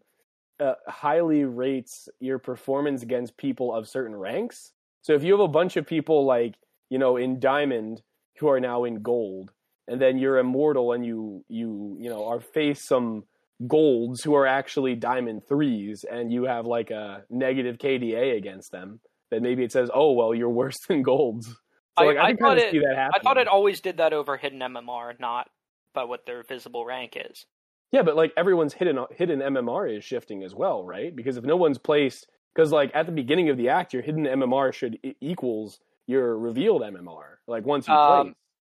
uh, 0.59 0.76
highly 0.88 1.43
rates 1.43 2.07
your 2.20 2.39
performance 2.39 3.01
against 3.03 3.36
people 3.38 3.74
of 3.74 3.88
certain 3.89 4.16
ranks. 4.16 4.72
So 5.02 5.14
if 5.14 5.24
you 5.24 5.32
have 5.34 5.41
a 5.41 5.47
bunch 5.47 5.78
of 5.78 5.86
people 5.86 6.26
like 6.26 6.56
you 6.89 6.97
know 6.99 7.18
in 7.18 7.39
diamond 7.39 8.02
who 8.39 8.47
are 8.49 8.60
now 8.60 8.84
in 8.86 9.02
gold, 9.02 9.52
and 9.88 10.02
then 10.02 10.18
you're 10.18 10.38
immortal 10.38 10.93
and 10.93 11.06
you 11.06 11.43
you 11.47 11.97
you 11.99 12.10
know 12.10 12.26
are 12.28 12.39
face 12.39 12.86
some 12.88 13.24
golds 13.68 14.24
who 14.24 14.34
are 14.36 14.47
actually 14.47 14.95
diamond 14.95 15.41
threes, 15.47 16.04
and 16.10 16.32
you 16.32 16.45
have 16.45 16.66
like 16.66 16.89
a 16.91 17.24
negative 17.30 17.78
KDA 17.78 18.36
against 18.38 18.72
them, 18.72 18.99
then 19.30 19.43
maybe 19.43 19.64
it 19.64 19.72
says, 19.72 19.89
oh 19.93 20.14
well, 20.14 20.34
you're 20.34 20.49
worse 20.49 20.78
than 20.88 21.04
golds. 21.04 21.47
So 21.47 21.56
I- 21.97 22.06
like, 22.06 22.18
I, 22.18 22.22
I 22.22 22.26
kind 22.28 22.39
thought 22.39 22.58
it- 22.58 22.72
see 22.72 22.80
that 22.80 23.12
I 23.14 23.20
thought 23.20 23.38
it 23.38 23.47
always 23.47 23.82
did 23.82 23.97
that 23.97 24.14
over 24.14 24.38
hidden 24.38 24.60
MMR, 24.60 25.20
not 25.20 25.49
by 25.93 26.06
what 26.06 26.26
their 26.26 26.41
visible 26.43 26.86
rank 26.86 27.18
is. 27.18 27.45
Yeah, 27.91 28.04
but 28.04 28.16
like 28.16 28.32
everyone's 28.38 28.74
hidden 28.74 28.97
hidden 29.12 29.39
MMR 29.41 29.97
is 29.97 30.04
shifting 30.06 30.43
as 30.43 30.56
well, 30.56 30.86
right? 30.86 31.14
Because 31.16 31.36
if 31.38 31.43
no 31.43 31.58
one's 31.58 31.78
placed, 31.78 32.28
because 32.56 32.72
like 32.72 32.91
at 32.93 33.06
the 33.06 33.12
beginning 33.12 33.49
of 33.49 33.58
the 33.58 33.70
act, 33.70 33.93
your 33.93 34.02
hidden 34.02 34.26
MMR 34.26 34.74
should 34.74 34.97
e- 35.04 35.16
equals 35.22 35.80
your 36.08 36.38
revealed 36.38 36.82
MMR. 36.82 37.38
Like 37.47 37.66
once 37.66 37.88
you 37.88 37.93
Um, 37.93 38.28
place, 38.28 38.36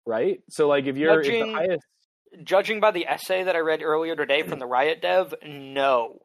right? 0.07 0.41
So 0.51 0.68
like 0.68 0.87
if 0.87 0.97
you're 0.97 1.20
if 1.20 1.27
the 1.27 1.31
judging- 1.39 1.55
highest, 1.55 1.87
judging 2.45 2.81
by 2.81 2.91
the 2.91 3.07
essay 3.07 3.43
that 3.45 3.57
I 3.57 3.61
read 3.61 3.83
earlier 3.83 4.16
today 4.16 4.43
from 4.43 4.59
the 4.59 4.66
Riot 4.66 5.01
dev, 5.03 5.35
no. 5.47 6.20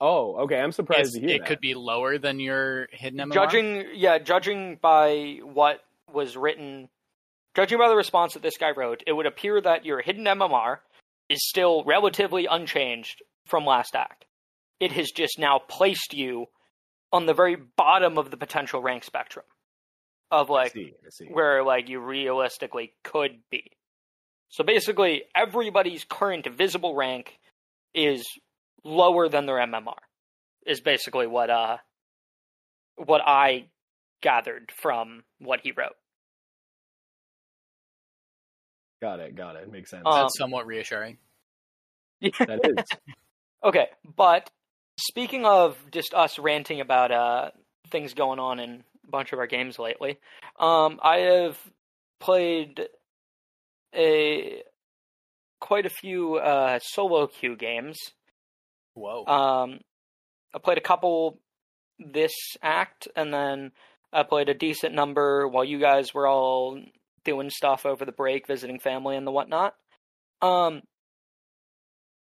Oh, 0.00 0.36
okay. 0.44 0.58
I'm 0.60 0.72
surprised 0.72 1.14
It's- 1.16 1.20
to 1.20 1.20
hear 1.20 1.36
it 1.36 1.38
that. 1.40 1.48
could 1.48 1.60
be 1.60 1.74
lower 1.74 2.18
than 2.18 2.38
your 2.38 2.88
hidden 2.92 3.18
MMR. 3.20 3.32
Judging, 3.34 3.84
yeah, 3.94 4.18
judging 4.18 4.76
by 4.76 5.38
what 5.42 5.82
was 6.12 6.36
written, 6.36 6.88
judging 7.54 7.78
by 7.78 7.88
the 7.88 7.96
response 7.96 8.34
that 8.34 8.42
this 8.42 8.58
guy 8.58 8.72
wrote, 8.72 9.02
it 9.06 9.12
would 9.12 9.24
appear 9.26 9.60
that 9.60 9.86
your 9.86 10.02
hidden 10.02 10.24
MMR 10.26 10.80
is 11.30 11.48
still 11.48 11.82
relatively 11.84 12.46
unchanged 12.46 13.22
from 13.46 13.64
last 13.64 13.96
act. 13.96 14.26
It 14.80 14.92
has 14.92 15.10
just 15.10 15.38
now 15.38 15.58
placed 15.58 16.12
you 16.12 16.46
on 17.12 17.26
the 17.26 17.34
very 17.34 17.56
bottom 17.56 18.18
of 18.18 18.30
the 18.30 18.36
potential 18.36 18.80
rank 18.80 19.04
spectrum 19.04 19.44
of 20.30 20.50
I 20.50 20.54
like 20.54 20.72
see. 20.72 20.94
I 21.04 21.10
see. 21.10 21.26
where 21.26 21.62
like 21.62 21.88
you 21.88 22.00
realistically 22.00 22.92
could 23.04 23.38
be. 23.50 23.70
So 24.48 24.64
basically, 24.64 25.24
everybody's 25.34 26.04
current 26.04 26.46
visible 26.46 26.94
rank 26.94 27.38
is 27.94 28.26
lower 28.84 29.28
than 29.28 29.46
their 29.46 29.56
MMR. 29.56 29.94
Is 30.66 30.80
basically 30.80 31.26
what 31.26 31.50
uh 31.50 31.78
what 32.96 33.22
I 33.24 33.66
gathered 34.22 34.72
from 34.74 35.22
what 35.38 35.60
he 35.62 35.72
wrote. 35.72 35.96
Got 39.00 39.20
it. 39.20 39.36
Got 39.36 39.56
it. 39.56 39.70
Makes 39.70 39.90
sense. 39.90 40.02
Um, 40.06 40.14
That's 40.14 40.38
somewhat 40.38 40.66
reassuring. 40.66 41.18
that 42.20 42.60
is. 42.64 42.84
Okay, 43.62 43.88
but 44.16 44.50
speaking 44.98 45.44
of 45.44 45.76
just 45.90 46.14
us 46.14 46.38
ranting 46.38 46.80
about 46.80 47.10
uh 47.12 47.50
things 47.90 48.14
going 48.14 48.38
on 48.38 48.58
in 48.58 48.82
a 49.06 49.10
bunch 49.10 49.32
of 49.32 49.38
our 49.38 49.46
games 49.46 49.78
lately, 49.78 50.18
um 50.58 50.98
I 51.02 51.18
have 51.18 51.58
played 52.20 52.88
a 53.94 54.62
quite 55.60 55.86
a 55.86 55.90
few 55.90 56.36
uh 56.36 56.78
solo 56.82 57.26
queue 57.26 57.56
games. 57.56 57.98
Whoa. 58.94 59.26
Um, 59.26 59.80
I 60.54 60.58
played 60.58 60.78
a 60.78 60.82
couple 60.82 61.38
this 61.98 62.34
act, 62.62 63.08
and 63.14 63.32
then 63.32 63.72
I 64.12 64.22
played 64.22 64.48
a 64.48 64.54
decent 64.54 64.94
number 64.94 65.46
while 65.46 65.64
you 65.64 65.78
guys 65.78 66.14
were 66.14 66.26
all 66.26 66.80
doing 67.24 67.50
stuff 67.50 67.84
over 67.84 68.04
the 68.04 68.12
break, 68.12 68.46
visiting 68.46 68.80
family 68.80 69.16
and 69.16 69.26
the 69.26 69.30
whatnot. 69.30 69.74
Um, 70.40 70.82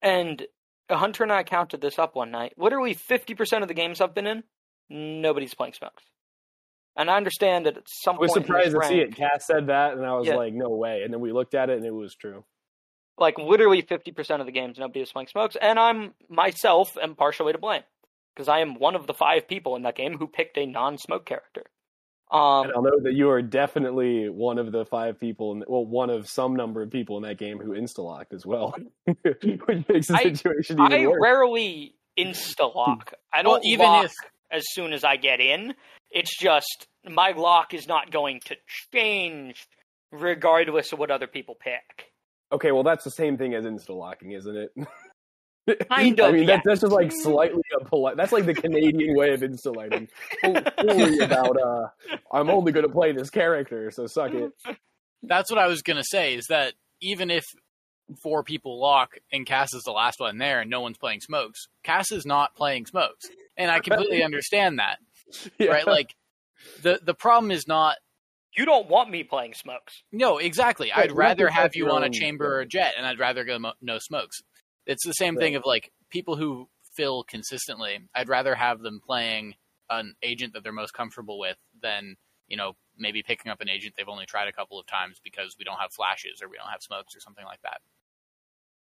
and 0.02 0.44
Hunter 0.90 1.24
and 1.24 1.32
I 1.32 1.42
counted 1.42 1.80
this 1.80 1.98
up 1.98 2.14
one 2.14 2.30
night. 2.30 2.52
Literally, 2.56 2.94
fifty 2.94 3.34
percent 3.34 3.62
of 3.62 3.68
the 3.68 3.74
games 3.74 4.00
I've 4.00 4.14
been 4.14 4.26
in, 4.26 4.44
nobody's 4.88 5.54
playing 5.54 5.72
smokes. 5.74 6.04
And 6.96 7.10
I 7.10 7.16
understand 7.16 7.66
that 7.66 7.76
at 7.76 7.82
some 7.88 8.16
I 8.16 8.20
was 8.20 8.32
point 8.32 8.46
surprised 8.46 8.74
to 8.74 8.86
see 8.86 9.00
it. 9.00 9.16
Cass 9.16 9.46
said 9.46 9.66
that, 9.66 9.94
and 9.94 10.06
I 10.06 10.14
was 10.14 10.28
Yeah. 10.28 10.36
like, 10.36 10.54
"No 10.54 10.68
way!" 10.70 11.02
And 11.02 11.12
then 11.12 11.20
we 11.20 11.32
looked 11.32 11.54
at 11.54 11.68
it, 11.70 11.76
and 11.76 11.84
it 11.86 11.90
was 11.94 12.14
true. 12.14 12.44
like 13.18 13.38
literally 13.38 13.82
50% 13.82 14.40
of 14.40 14.46
the 14.46 14.52
games 14.52 14.78
nobody 14.78 15.00
is 15.00 15.10
playing 15.10 15.26
smokes 15.28 15.56
and 15.62 15.78
i'm 15.78 16.12
myself 16.28 16.98
am 17.02 17.14
partially 17.14 17.50
to 17.50 17.58
blame 17.58 17.80
because 18.34 18.46
i 18.46 18.58
am 18.58 18.74
one 18.78 18.94
of 18.94 19.06
the 19.06 19.14
five 19.14 19.48
people 19.48 19.74
in 19.74 19.80
that 19.84 19.96
game 19.96 20.18
who 20.18 20.26
picked 20.26 20.58
a 20.58 20.66
non-smoke 20.66 21.24
character 21.24 21.64
um 22.30 22.64
And 22.64 22.72
I'll 22.74 22.82
note 22.82 23.02
that 23.04 23.14
you 23.14 23.30
are 23.30 23.40
definitely 23.42 24.28
one 24.28 24.58
of 24.58 24.72
the 24.72 24.84
five 24.84 25.18
people, 25.20 25.52
in, 25.52 25.64
well, 25.68 25.84
one 25.84 26.10
of 26.10 26.28
some 26.28 26.56
number 26.56 26.82
of 26.82 26.90
people 26.90 27.16
in 27.16 27.22
that 27.22 27.38
game 27.38 27.58
who 27.58 27.70
insta-locked 27.72 28.32
as 28.34 28.44
well, 28.44 28.74
which 29.22 29.86
makes 29.88 30.08
the 30.08 30.14
I- 30.16 30.22
situation 30.24 30.80
even 30.80 30.92
i 30.92 31.06
worse. 31.06 31.18
rarely 31.22 31.94
insta 32.18 32.74
lock 32.74 33.12
i 33.32 33.42
don't 33.42 33.64
even 33.64 33.86
lock 33.86 34.06
if- 34.06 34.12
as 34.50 34.64
soon 34.72 34.92
as 34.92 35.04
i 35.04 35.16
get 35.16 35.38
in 35.40 35.74
it's 36.10 36.36
just 36.38 36.86
my 37.08 37.32
lock 37.32 37.74
is 37.74 37.86
not 37.86 38.10
going 38.10 38.40
to 38.46 38.56
change 38.92 39.66
regardless 40.12 40.92
of 40.92 40.98
what 40.98 41.10
other 41.10 41.26
people 41.26 41.54
pick 41.60 42.10
Okay, 42.52 42.70
well, 42.70 42.84
that's 42.84 43.02
the 43.02 43.10
same 43.10 43.36
thing 43.36 43.54
as 43.54 43.64
insta-locking, 43.64 44.30
isn't 44.30 44.56
it? 44.56 44.70
Kind 45.90 46.20
I 46.20 46.30
mean, 46.32 46.42
yeah. 46.42 46.56
that, 46.56 46.62
that's 46.64 46.80
just 46.82 46.92
like 46.92 47.10
slightly 47.12 47.62
a 47.80 47.84
polite. 47.84 48.16
That's 48.16 48.32
like 48.32 48.46
the 48.46 48.54
Canadian 48.54 49.16
way 49.16 49.32
of 49.32 49.40
insta-lighting. 49.40 50.08
About. 51.22 51.60
uh 51.60 51.88
I'm 52.32 52.50
only 52.50 52.72
going 52.72 52.86
to 52.86 52.92
play 52.92 53.12
this 53.12 53.30
character, 53.30 53.90
so 53.90 54.06
suck 54.06 54.32
it. 54.34 54.52
That's 55.22 55.50
what 55.50 55.58
I 55.58 55.66
was 55.66 55.82
gonna 55.82 56.04
say. 56.04 56.34
Is 56.34 56.46
that 56.48 56.74
even 57.00 57.30
if 57.30 57.44
four 58.22 58.44
people 58.44 58.80
lock 58.80 59.14
and 59.32 59.44
Cass 59.44 59.74
is 59.74 59.82
the 59.82 59.90
last 59.90 60.20
one 60.20 60.38
there 60.38 60.60
and 60.60 60.70
no 60.70 60.80
one's 60.80 60.98
playing 60.98 61.20
smokes, 61.20 61.66
Cass 61.82 62.12
is 62.12 62.24
not 62.24 62.54
playing 62.54 62.86
smokes, 62.86 63.26
and 63.56 63.70
I 63.70 63.80
completely 63.80 64.22
understand 64.30 64.78
that. 64.78 64.98
Yeah. 65.58 65.70
Right? 65.70 65.86
Like 65.86 66.14
the 66.82 67.00
the 67.02 67.14
problem 67.14 67.50
is 67.50 67.66
not. 67.66 67.96
you 68.56 68.64
don't 68.64 68.88
want 68.88 69.10
me 69.10 69.24
playing 69.24 69.54
smokes 69.54 70.02
No, 70.12 70.38
exactly. 70.38 70.90
Right, 70.96 71.10
I'd 71.10 71.12
rather 71.12 71.44
represent 71.46 71.62
have 71.62 71.76
you 71.76 71.90
on 71.90 72.04
a 72.04 72.10
chamber 72.10 72.56
or 72.56 72.60
a 72.60 72.66
Jett, 72.66 72.94
and 72.96 73.04
I'd 73.04 73.18
rather 73.18 73.44
go 73.44 73.58
mo- 73.58 73.72
no 73.82 73.98
smokes. 73.98 74.42
It's 74.86 75.04
the 75.04 75.12
same 75.12 75.36
thing 75.36 75.56
of 75.56 75.64
like 75.64 75.92
people 76.10 76.36
who 76.36 76.68
fill 76.94 77.24
consistently. 77.24 77.98
I'd 78.14 78.28
rather 78.28 78.54
have 78.54 78.80
them 78.80 79.00
playing 79.04 79.54
an 79.90 80.14
agent 80.22 80.54
that 80.54 80.62
they're 80.62 80.72
most 80.72 80.94
comfortable 80.94 81.38
with 81.38 81.56
than 81.82 82.16
you 82.48 82.56
know 82.56 82.74
maybe 82.98 83.22
picking 83.22 83.52
up 83.52 83.60
an 83.60 83.68
agent 83.68 83.94
they've 83.96 84.08
only 84.08 84.26
tried 84.26 84.48
a 84.48 84.52
couple 84.52 84.80
of 84.80 84.86
times 84.86 85.20
because 85.22 85.56
we 85.58 85.64
don't 85.64 85.78
have 85.78 85.92
flashes 85.92 86.40
or 86.42 86.48
we 86.48 86.56
don't 86.56 86.70
have 86.70 86.82
smokes 86.82 87.14
or 87.14 87.20
something 87.20 87.44
like 87.44 87.60
that. 87.62 87.80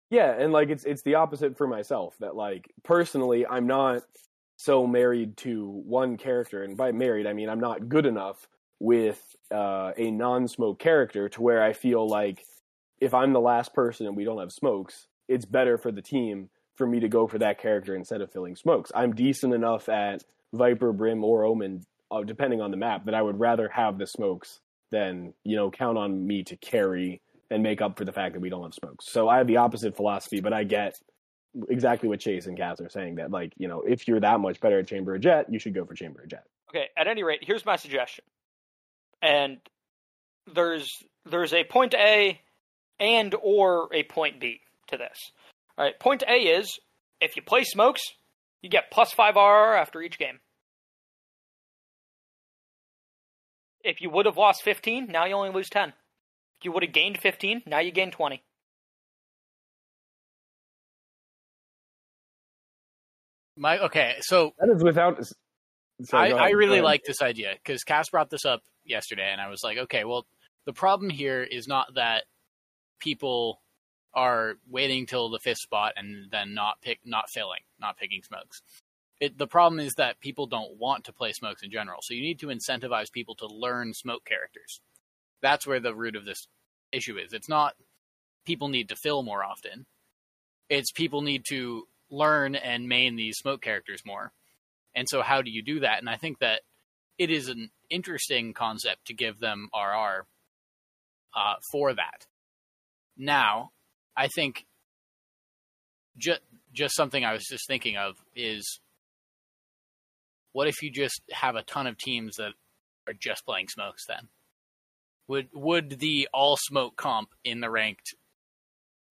Yeah, 0.10 0.32
and 0.32 0.54
like 0.54 0.70
it's 0.70 0.84
it's 0.86 1.02
the 1.02 1.16
opposite 1.16 1.58
for 1.58 1.68
myself. 1.68 2.16
That 2.20 2.36
like 2.36 2.72
personally, 2.84 3.46
I'm 3.46 3.68
not 3.68 4.04
so 4.58 4.88
married 4.88 5.38
to 5.38 5.68
one 5.86 6.18
character, 6.18 6.64
and 6.64 6.78
by 6.78 6.92
married 6.92 7.28
I 7.28 7.34
mean 7.34 7.50
I'm 7.50 7.60
not 7.60 7.90
good 7.90 8.06
enough 8.06 8.48
with 8.80 9.22
uh, 9.52 9.94
a 9.98 10.12
non-smoke 10.12 10.80
character 10.80 11.30
to 11.30 11.42
where 11.42 11.64
I 11.64 11.74
feel 11.74 12.08
like 12.08 12.46
if 13.00 13.14
I'm 13.14 13.34
the 13.34 13.40
last 13.40 13.74
person 13.74 14.06
and 14.06 14.16
we 14.16 14.26
don't 14.26 14.40
have 14.40 14.52
smokes, 14.52 15.08
it's 15.28 15.46
better 15.46 15.78
for 15.78 15.92
the 15.92 16.02
team 16.02 16.50
for 16.76 16.86
me 16.86 17.00
to 17.00 17.08
go 17.08 17.28
for 17.28 17.40
that 17.40 17.60
character 17.60 17.96
instead 17.96 18.22
of 18.22 18.32
filling 18.32 18.56
smokes. 18.56 18.92
I'm 18.94 19.14
decent 19.14 19.54
enough 19.54 19.90
at 19.90 20.24
Viper, 20.54 20.92
Brim, 20.92 21.24
or 21.24 21.46
Omen, 21.46 21.86
uh, 22.12 22.24
depending 22.24 22.62
on 22.62 22.72
the 22.72 22.78
map, 22.78 23.06
that 23.06 23.16
I 23.16 23.22
would 23.22 23.40
rather 23.40 23.70
have 23.70 23.98
the 23.98 24.08
smokes 24.08 24.60
than 24.92 25.34
you 25.44 25.56
know 25.56 25.72
count 25.72 25.98
on 25.98 26.26
me 26.26 26.44
to 26.44 26.56
carry 26.58 27.22
and 27.50 27.64
make 27.64 27.82
up 27.82 27.98
for 27.98 28.06
the 28.06 28.12
fact 28.12 28.34
that 28.34 28.40
we 28.40 28.50
don't 28.50 28.64
have 28.64 28.74
smokes. 28.74 29.06
So 29.10 29.30
I 29.30 29.38
have 29.38 29.48
the 29.48 29.58
opposite 29.58 29.96
philosophy, 29.96 30.42
but 30.42 30.54
I 30.54 30.64
get 30.64 31.00
exactly 31.70 32.10
what 32.10 32.20
Chase 32.20 32.48
and 32.48 32.58
Cass 32.58 32.82
are 32.82 32.90
saying 32.90 33.16
that 33.16 33.32
like, 33.32 33.54
you 33.58 33.68
know, 33.68 33.82
if 33.82 34.08
you're 34.08 34.20
that 34.20 34.40
much 34.40 34.60
better 34.60 34.80
at 34.80 34.88
Chamber 34.88 35.16
of 35.16 35.22
Jett, 35.22 35.52
you 35.52 35.60
should 35.60 35.74
go 35.74 35.86
for 35.86 35.94
Chamber 35.94 36.22
of 36.22 36.30
Jett. 36.30 36.44
Okay, 36.70 36.88
at 36.98 37.08
any 37.08 37.24
rate, 37.24 37.40
here's 37.42 37.66
my 37.66 37.76
suggestion. 37.76 38.26
And 39.22 39.58
there's 40.54 41.04
there's 41.26 41.54
a 41.54 41.64
point 41.64 41.94
A 41.94 42.40
and 43.00 43.34
or 43.42 43.90
a 43.94 44.04
point 44.04 44.40
B 44.40 44.62
to 44.88 44.98
this. 44.98 45.32
All 45.78 45.86
right, 45.86 46.00
point 46.00 46.24
A 46.28 46.34
is 46.34 46.80
if 47.22 47.36
you 47.36 47.42
play 47.42 47.64
smokes, 47.64 48.02
you 48.62 48.70
get 48.70 48.92
plus 48.92 49.12
5 49.12 49.36
RR 49.36 49.76
after 49.76 50.02
each 50.02 50.18
game. 50.18 50.40
If 53.84 54.02
you 54.02 54.10
would 54.10 54.26
have 54.26 54.38
lost 54.38 54.64
15, 54.64 55.08
now 55.08 55.26
you 55.26 55.36
only 55.36 55.52
lose 55.52 55.70
10. 55.70 55.90
If 55.90 56.66
you 56.66 56.72
would 56.72 56.84
have 56.84 56.94
gained 56.94 57.20
15, 57.20 57.64
now 57.68 57.80
you 57.80 57.92
gain 57.92 58.12
20. 58.12 58.42
My 63.58 63.80
okay, 63.80 64.16
so 64.22 64.54
That 64.60 64.70
is 64.76 64.84
without 64.84 65.18
Sorry, 66.04 66.34
I, 66.34 66.48
I 66.48 66.50
really 66.50 66.82
like 66.82 67.04
this 67.06 67.22
idea 67.22 67.54
because 67.54 67.84
Cass 67.84 68.10
brought 68.10 68.30
this 68.30 68.44
up 68.44 68.62
yesterday, 68.84 69.30
and 69.32 69.40
I 69.40 69.48
was 69.48 69.62
like, 69.64 69.78
okay, 69.78 70.04
well, 70.04 70.26
the 70.66 70.74
problem 70.74 71.10
here 71.10 71.42
is 71.42 71.68
not 71.68 71.94
that 71.96 72.24
people 73.00 73.62
are 74.16 74.56
waiting 74.70 75.06
till 75.06 75.30
the 75.30 75.40
fifth 75.40 75.60
spot 75.60 75.94
and 75.98 76.32
then 76.32 76.54
not 76.54 76.82
pick, 76.82 77.00
not 77.06 77.30
filling, 77.30 77.62
not 77.80 77.98
picking 77.98 78.24
smokes. 78.24 78.62
It, 79.20 79.38
the 79.38 79.48
problem 79.48 79.80
is 79.80 79.94
that 79.96 80.20
people 80.20 80.48
don't 80.48 80.78
want 80.78 81.06
to 81.06 81.14
play 81.14 81.32
smokes 81.32 81.64
in 81.64 81.72
general, 81.72 82.00
so 82.02 82.14
you 82.14 82.22
need 82.22 82.40
to 82.40 82.48
incentivize 82.48 83.12
people 83.12 83.36
to 83.36 83.48
learn 83.48 83.94
smoke 83.94 84.26
characters. 84.26 84.82
That's 85.42 85.68
where 85.68 85.80
the 85.80 85.96
root 85.96 86.16
of 86.16 86.26
this 86.26 86.48
issue 86.92 87.18
is. 87.18 87.34
It's 87.34 87.50
not 87.50 87.76
people 88.46 88.68
need 88.68 88.90
to 88.90 88.96
fill 88.96 89.24
more 89.24 89.44
often. 89.44 89.86
It's 90.70 90.92
people 90.92 91.22
need 91.22 91.44
to 91.50 91.88
learn 92.10 92.56
and 92.56 92.88
main 92.88 93.16
these 93.16 93.38
smoke 93.38 93.62
characters 93.62 94.02
more. 94.06 94.32
And 94.94 95.08
so, 95.10 95.22
how 95.22 95.42
do 95.42 95.52
you 95.52 95.62
do 95.62 95.82
that? 95.82 96.00
And 96.00 96.10
I 96.10 96.18
think 96.18 96.40
that 96.40 96.62
it 97.18 97.30
is 97.30 97.50
an 97.50 97.70
interesting 97.90 98.54
concept 98.54 99.08
to 99.08 99.14
give 99.14 99.40
them 99.40 99.70
RR 99.74 100.26
uh, 101.36 101.56
for 101.72 101.94
that. 101.94 102.28
Now, 103.18 103.72
I 104.16 104.28
think 104.28 104.66
just 106.18 106.42
just 106.74 106.96
something 106.96 107.24
I 107.24 107.34
was 107.34 107.46
just 107.46 107.68
thinking 107.68 107.98
of 107.98 108.16
is 108.36 108.80
what 110.52 110.68
if 110.68 110.82
you 110.82 110.92
just 110.92 111.22
have 111.32 111.56
a 111.56 111.64
ton 111.64 111.88
of 111.88 111.98
teams 111.98 112.36
that 112.38 112.54
are 113.08 113.14
just 113.14 113.46
playing 113.46 113.68
smokes? 113.68 114.06
Then 114.08 114.30
would 115.28 115.50
would 115.54 116.00
the 116.00 116.28
all 116.34 116.58
smoke 116.58 116.96
comp 116.96 117.30
in 117.44 117.60
the 117.60 117.70
ranked 117.70 118.16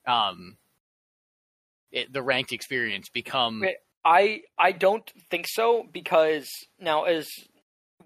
um 0.07 0.57
it, 1.92 2.12
the 2.12 2.22
ranked 2.22 2.52
experience 2.52 3.09
become 3.09 3.62
I 4.05 4.42
I 4.59 4.72
don't 4.72 5.11
think 5.30 5.46
so 5.48 5.86
because 5.90 6.48
now 6.78 7.05
as 7.05 7.28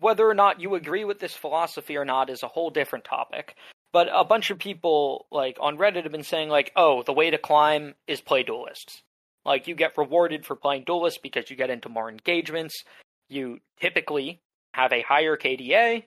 whether 0.01 0.29
or 0.29 0.35
not 0.35 0.61
you 0.61 0.75
agree 0.75 1.05
with 1.05 1.19
this 1.19 1.35
philosophy 1.35 1.97
or 1.97 2.05
not 2.05 2.31
is 2.31 2.43
a 2.43 2.49
whole 2.49 2.71
different 2.71 3.05
topic. 3.05 3.57
But 3.93 4.09
a 4.13 4.25
bunch 4.25 4.51
of 4.51 4.59
people 4.59 5.27
like 5.31 5.57
on 5.61 5.79
Reddit 5.79 6.03
have 6.03 6.13
been 6.13 6.23
saying 6.23 6.49
like, 6.51 6.73
"Oh, 6.77 7.03
the 7.03 7.13
way 7.13 7.31
to 7.31 7.39
climb 7.39 7.95
is 8.07 8.21
play 8.21 8.43
duelists." 8.43 9.03
Like 9.45 9.67
you 9.67 9.75
get 9.75 9.97
rewarded 9.97 10.45
for 10.45 10.57
playing 10.57 10.85
duelists 10.85 11.21
because 11.23 11.51
you 11.51 11.57
get 11.57 11.71
into 11.71 11.89
more 11.89 12.11
engagements. 12.11 12.85
You 13.29 13.61
typically 13.81 14.43
have 14.75 14.93
a 14.93 15.03
higher 15.03 15.37
KDA, 15.37 16.05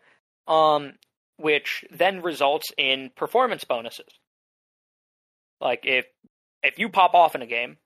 um, 0.48 0.94
which 1.38 1.84
then 1.92 2.22
results 2.22 2.72
in 2.78 3.12
performance 3.16 3.64
bonuses. 3.64 4.20
Like 5.60 5.82
if 5.86 6.06
if 6.64 6.78
you 6.78 6.90
pop 6.90 7.16
off 7.16 7.34
in 7.34 7.42
a 7.42 7.48
game, 7.48 7.78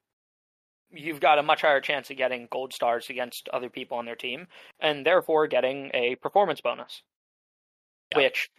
you've 0.92 1.20
got 1.22 1.40
a 1.40 1.44
much 1.44 1.62
higher 1.62 1.82
chance 1.82 2.10
of 2.10 2.18
getting 2.18 2.48
gold 2.52 2.74
stars 2.74 3.10
against 3.10 3.50
other 3.50 3.70
people 3.70 3.98
on 3.98 4.06
their 4.06 4.16
team, 4.16 4.48
and 4.80 5.06
therefore 5.06 5.48
getting 5.48 5.92
a 5.94 6.16
performance 6.16 6.62
bonus, 6.62 7.02
yeah. 8.12 8.18
which 8.18 8.50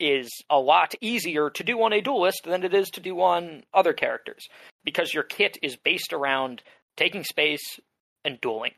is 0.00 0.28
a 0.48 0.58
lot 0.58 0.94
easier 1.00 1.50
to 1.50 1.62
do 1.62 1.80
on 1.82 1.92
a 1.92 2.00
duelist 2.00 2.42
than 2.44 2.64
it 2.64 2.74
is 2.74 2.88
to 2.90 3.00
do 3.00 3.20
on 3.20 3.62
other 3.72 3.92
characters 3.92 4.48
because 4.84 5.14
your 5.14 5.22
kit 5.22 5.58
is 5.62 5.76
based 5.76 6.12
around 6.12 6.62
taking 6.96 7.22
space 7.22 7.78
and 8.24 8.40
dueling 8.40 8.72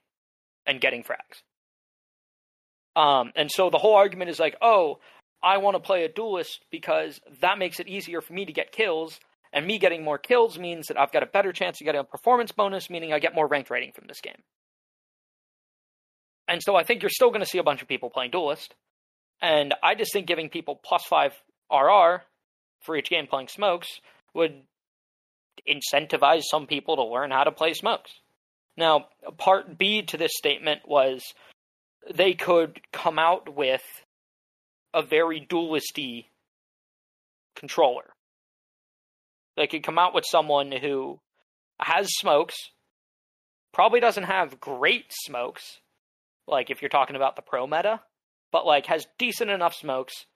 and 0.67 0.81
getting 0.81 1.03
frags. 1.03 1.43
Um, 2.95 3.33
and 3.37 3.51
so 3.51 3.71
the 3.71 3.79
whole 3.79 3.95
argument 3.95 4.31
is 4.31 4.39
like, 4.39 4.57
oh, 4.61 4.99
I 5.43 5.59
want 5.59 5.77
to 5.77 5.81
play 5.81 6.05
a 6.05 6.09
duelist 6.09 6.65
because 6.71 7.21
that 7.41 7.59
makes 7.59 7.81
it 7.81 7.89
easier 7.89 8.21
for 8.21 8.33
me 8.33 8.45
to 8.45 8.53
get 8.53 8.71
kills, 8.71 9.19
and 9.53 9.67
me 9.67 9.79
getting 9.79 10.05
more 10.05 10.19
kills 10.19 10.59
means 10.59 10.87
that 10.87 10.99
I've 10.99 11.13
got 11.13 11.23
a 11.23 11.27
better 11.27 11.53
chance 11.53 11.81
of 11.81 11.85
getting 11.85 12.01
a 12.01 12.05
performance 12.05 12.53
bonus, 12.53 12.89
meaning 12.89 13.13
I 13.13 13.19
get 13.19 13.35
more 13.35 13.47
ranked 13.47 13.71
rating 13.71 13.93
from 13.93 14.07
this 14.07 14.21
game. 14.21 14.43
And 16.49 16.63
so 16.63 16.77
I 16.77 16.85
think 16.85 17.03
you're 17.03 17.11
still 17.11 17.31
going 17.31 17.41
to 17.41 17.47
see 17.47 17.59
a 17.59 17.63
bunch 17.63 17.83
of 17.83 17.89
people 17.89 18.11
playing 18.11 18.31
duelist, 18.31 18.75
and 19.43 19.75
I 19.83 19.97
just 19.97 20.13
think 20.13 20.27
giving 20.27 20.49
people 20.49 20.81
plus 20.83 21.05
five 21.05 21.33
RR 21.71 22.23
for 22.81 22.97
each 22.97 23.11
game 23.11 23.27
playing 23.27 23.49
smokes 23.49 23.89
would 24.35 24.63
incentivize 25.69 26.43
some 26.45 26.67
people 26.67 26.97
to 26.97 27.05
learn 27.05 27.33
how 27.33 27.45
to 27.45 27.53
play 27.53 27.75
smokes. 27.75 28.13
Now, 28.77 29.07
part 29.37 29.77
B 29.77 30.03
to 30.03 30.17
this 30.17 30.33
statement 30.35 30.83
was 30.87 31.23
they 32.15 32.33
could 32.35 32.81
come 32.93 33.19
out 33.19 33.55
with 33.55 33.83
a 34.95 35.03
very 35.03 35.41
dualisty 35.41 36.31
controller. 37.55 38.15
They 39.57 39.67
could 39.67 39.83
come 39.83 39.99
out 39.99 40.15
with 40.15 40.25
someone 40.25 40.73
who 40.73 41.21
has 41.79 42.09
smokes, 42.11 42.57
probably 43.75 44.01
doesn't 44.01 44.25
have 44.25 44.61
great 44.61 45.07
smokes, 45.11 45.81
like 46.47 46.71
if 46.71 46.81
you're 46.81 46.89
talking 46.89 47.17
about 47.17 47.37
the 47.37 47.43
pro 47.43 47.67
meta, 47.67 48.01
but 48.53 48.67
like 48.67 48.87
has 48.87 49.07
decent 49.19 49.51
enough 49.51 49.75
smokes, 49.75 50.27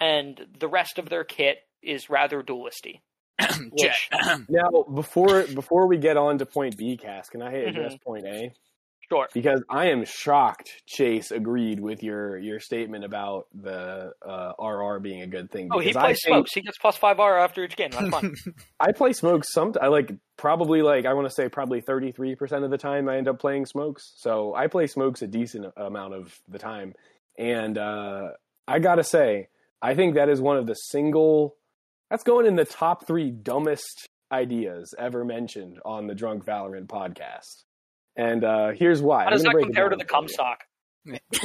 and 0.00 0.40
the 0.58 0.68
rest 0.68 0.98
of 0.98 1.08
their 1.08 1.24
kit 1.24 1.58
is 1.82 2.10
rather 2.10 2.42
dualisty. 2.42 3.02
Which, 3.70 4.10
now, 4.48 4.84
before 4.92 5.44
before 5.44 5.86
we 5.86 5.98
get 5.98 6.16
on 6.16 6.38
to 6.38 6.46
point 6.46 6.76
B, 6.76 6.96
Cass, 6.96 7.28
can 7.28 7.42
I 7.42 7.52
address 7.52 7.94
mm-hmm. 7.94 8.10
point 8.10 8.26
A? 8.26 8.50
Sure. 9.08 9.28
Because 9.32 9.62
I 9.70 9.90
am 9.90 10.04
shocked 10.04 10.82
Chase 10.86 11.30
agreed 11.30 11.78
with 11.78 12.02
your 12.02 12.38
your 12.38 12.58
statement 12.58 13.04
about 13.04 13.46
the 13.54 14.12
uh, 14.26 14.52
RR 14.60 14.98
being 14.98 15.22
a 15.22 15.28
good 15.28 15.50
thing. 15.50 15.68
Oh, 15.70 15.78
he 15.78 15.92
plays 15.92 16.20
smokes. 16.20 16.52
He 16.52 16.60
gets 16.60 16.76
plus 16.78 16.96
five 16.96 17.18
RR 17.18 17.38
after 17.38 17.62
each 17.62 17.76
game. 17.76 17.90
That's 17.92 18.08
fun. 18.08 18.34
I 18.80 18.90
play 18.92 19.12
smokes 19.12 19.52
some. 19.52 19.74
I 19.80 19.88
like 19.88 20.12
probably 20.36 20.82
like 20.82 21.06
I 21.06 21.12
want 21.14 21.28
to 21.28 21.34
say 21.34 21.48
probably 21.48 21.80
thirty 21.80 22.10
three 22.10 22.34
percent 22.34 22.64
of 22.64 22.70
the 22.70 22.78
time 22.78 23.08
I 23.08 23.16
end 23.16 23.28
up 23.28 23.38
playing 23.38 23.66
smokes. 23.66 24.12
So 24.16 24.54
I 24.54 24.66
play 24.66 24.88
smokes 24.88 25.22
a 25.22 25.28
decent 25.28 25.66
amount 25.76 26.14
of 26.14 26.34
the 26.48 26.58
time, 26.58 26.94
and 27.38 27.78
uh, 27.78 28.28
I 28.66 28.78
gotta 28.78 29.04
say 29.04 29.48
I 29.82 29.94
think 29.94 30.14
that 30.14 30.28
is 30.28 30.40
one 30.40 30.56
of 30.56 30.66
the 30.66 30.74
single 30.74 31.56
that's 32.10 32.24
going 32.24 32.46
in 32.46 32.56
the 32.56 32.64
top 32.64 33.06
three 33.06 33.30
dumbest 33.30 34.08
ideas 34.32 34.94
ever 34.98 35.24
mentioned 35.24 35.78
on 35.84 36.06
the 36.06 36.14
Drunk 36.14 36.44
Valorant 36.44 36.86
podcast. 36.86 37.64
And 38.16 38.44
uh, 38.44 38.70
here's 38.70 39.02
why. 39.02 39.24
How 39.24 39.30
does 39.30 39.42
that 39.42 39.54
compare 39.58 39.88
to 39.88 39.96
the 39.96 40.04
Comstock? 40.04 40.64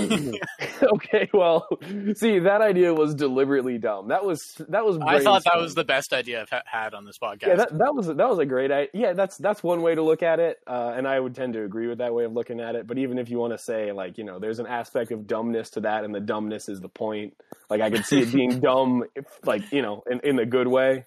okay, 0.84 1.30
well, 1.34 1.68
see, 2.16 2.40
that 2.40 2.62
idea 2.62 2.94
was 2.94 3.14
deliberately 3.14 3.78
dumb. 3.78 4.08
That 4.08 4.26
was 4.26 4.62
that 4.70 4.86
was. 4.86 4.98
I 5.06 5.20
thought 5.20 5.44
that 5.44 5.58
was 5.58 5.76
the 5.76 5.84
best 5.84 6.14
idea 6.14 6.42
I've 6.42 6.62
had 6.66 6.94
on 6.94 7.06
this 7.06 7.18
podcast. 7.18 7.48
Yeah, 7.48 7.56
that, 7.56 7.78
that 7.78 7.94
was 7.94 8.08
that 8.08 8.30
was 8.30 8.40
a 8.40 8.46
great 8.46 8.72
idea. 8.72 8.90
Yeah, 8.94 9.14
that's 9.14 9.38
that's 9.38 9.62
one 9.64 9.82
way 9.82 9.96
to 9.96 10.02
look 10.02 10.24
at 10.24 10.40
it, 10.40 10.60
uh, 10.68 10.94
and 10.96 11.08
I 11.08 11.20
would 11.20 11.36
tend 11.36 11.54
to 11.54 11.64
agree 11.64 11.88
with 11.88 12.00
that 12.00 12.14
way 12.14 12.26
of 12.26 12.34
looking 12.34 12.60
at 12.60 12.76
it. 12.76 12.88
But 12.88 12.98
even 12.98 13.20
if 13.20 13.30
you 13.30 13.38
want 13.38 13.54
to 13.54 13.60
say 13.60 13.92
like 13.92 14.18
you 14.18 14.24
know, 14.24 14.40
there's 14.40 14.60
an 14.60 14.68
aspect 14.68 15.12
of 15.12 15.28
dumbness 15.28 15.70
to 15.72 15.82
that, 15.82 16.04
and 16.04 16.14
the 16.14 16.20
dumbness 16.20 16.68
is 16.68 16.80
the 16.80 16.90
point. 16.90 17.36
Like 17.70 17.82
I 17.82 17.90
could 17.90 18.06
see 18.06 18.22
it 18.22 18.34
being 18.34 18.60
dumb, 18.62 19.04
if, 19.16 19.26
like 19.46 19.72
you 19.72 19.82
know, 19.82 20.04
in 20.10 20.20
in 20.24 20.36
the 20.36 20.46
good 20.46 20.68
way. 20.68 21.06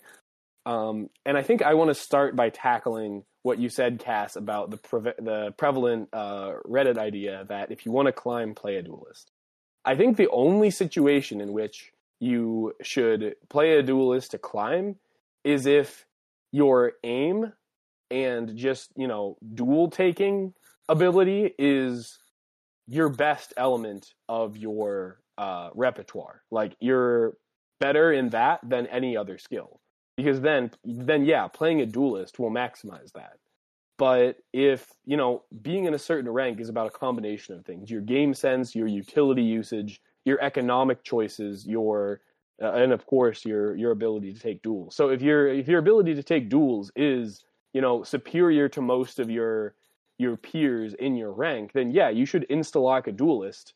Um, 0.66 1.10
and 1.26 1.36
I 1.36 1.42
think 1.42 1.62
I 1.62 1.74
want 1.74 1.90
to 1.90 1.94
start 1.94 2.36
by 2.36 2.48
tackling 2.48 3.24
what 3.42 3.58
you 3.58 3.68
said, 3.68 3.98
Cass, 3.98 4.36
about 4.36 4.70
the 4.70 4.78
pre- 4.78 5.12
the 5.18 5.52
prevalent 5.58 6.08
uh, 6.12 6.54
Reddit 6.66 6.96
idea 6.96 7.44
that 7.48 7.70
if 7.70 7.84
you 7.84 7.92
want 7.92 8.06
to 8.06 8.12
climb, 8.12 8.54
play 8.54 8.76
a 8.76 8.82
duelist. 8.82 9.30
I 9.84 9.94
think 9.96 10.16
the 10.16 10.30
only 10.30 10.70
situation 10.70 11.40
in 11.40 11.52
which 11.52 11.92
you 12.18 12.72
should 12.82 13.36
play 13.50 13.76
a 13.76 13.82
duelist 13.82 14.30
to 14.30 14.38
climb 14.38 14.96
is 15.44 15.66
if 15.66 16.06
your 16.52 16.92
aim 17.02 17.52
and 18.10 18.56
just 18.56 18.90
you 18.96 19.08
know 19.08 19.36
duel 19.54 19.90
taking 19.90 20.54
ability 20.88 21.54
is 21.58 22.18
your 22.86 23.10
best 23.10 23.52
element 23.58 24.14
of 24.28 24.56
your 24.56 25.20
uh, 25.36 25.68
repertoire. 25.74 26.42
Like 26.50 26.76
you're 26.80 27.34
better 27.80 28.10
in 28.10 28.30
that 28.30 28.60
than 28.62 28.86
any 28.86 29.18
other 29.18 29.36
skill 29.36 29.80
because 30.16 30.40
then 30.40 30.70
then 30.84 31.24
yeah 31.24 31.48
playing 31.48 31.80
a 31.80 31.86
duelist 31.86 32.38
will 32.38 32.50
maximize 32.50 33.12
that. 33.12 33.38
But 33.96 34.38
if 34.52 34.92
you 35.04 35.16
know 35.16 35.44
being 35.62 35.84
in 35.84 35.94
a 35.94 35.98
certain 35.98 36.30
rank 36.30 36.60
is 36.60 36.68
about 36.68 36.88
a 36.88 36.98
combination 36.98 37.56
of 37.56 37.64
things 37.64 37.90
your 37.90 38.00
game 38.00 38.34
sense 38.34 38.74
your 38.74 38.88
utility 38.88 39.42
usage 39.42 40.00
your 40.24 40.40
economic 40.42 41.02
choices 41.04 41.66
your 41.66 42.20
uh, 42.62 42.72
and 42.72 42.92
of 42.92 43.06
course 43.06 43.44
your 43.44 43.74
your 43.76 43.90
ability 43.92 44.32
to 44.32 44.40
take 44.40 44.62
duels. 44.62 44.94
So 44.94 45.10
if 45.10 45.22
your 45.22 45.48
if 45.48 45.68
your 45.68 45.78
ability 45.78 46.14
to 46.14 46.22
take 46.22 46.48
duels 46.48 46.90
is 46.96 47.44
you 47.72 47.80
know 47.80 48.02
superior 48.02 48.68
to 48.70 48.80
most 48.80 49.18
of 49.18 49.30
your 49.30 49.74
your 50.18 50.36
peers 50.36 50.94
in 50.94 51.16
your 51.16 51.32
rank 51.32 51.72
then 51.72 51.90
yeah 51.90 52.08
you 52.08 52.24
should 52.24 52.46
insta 52.48 52.80
lock 52.80 53.08
a 53.08 53.12
duelist 53.12 53.74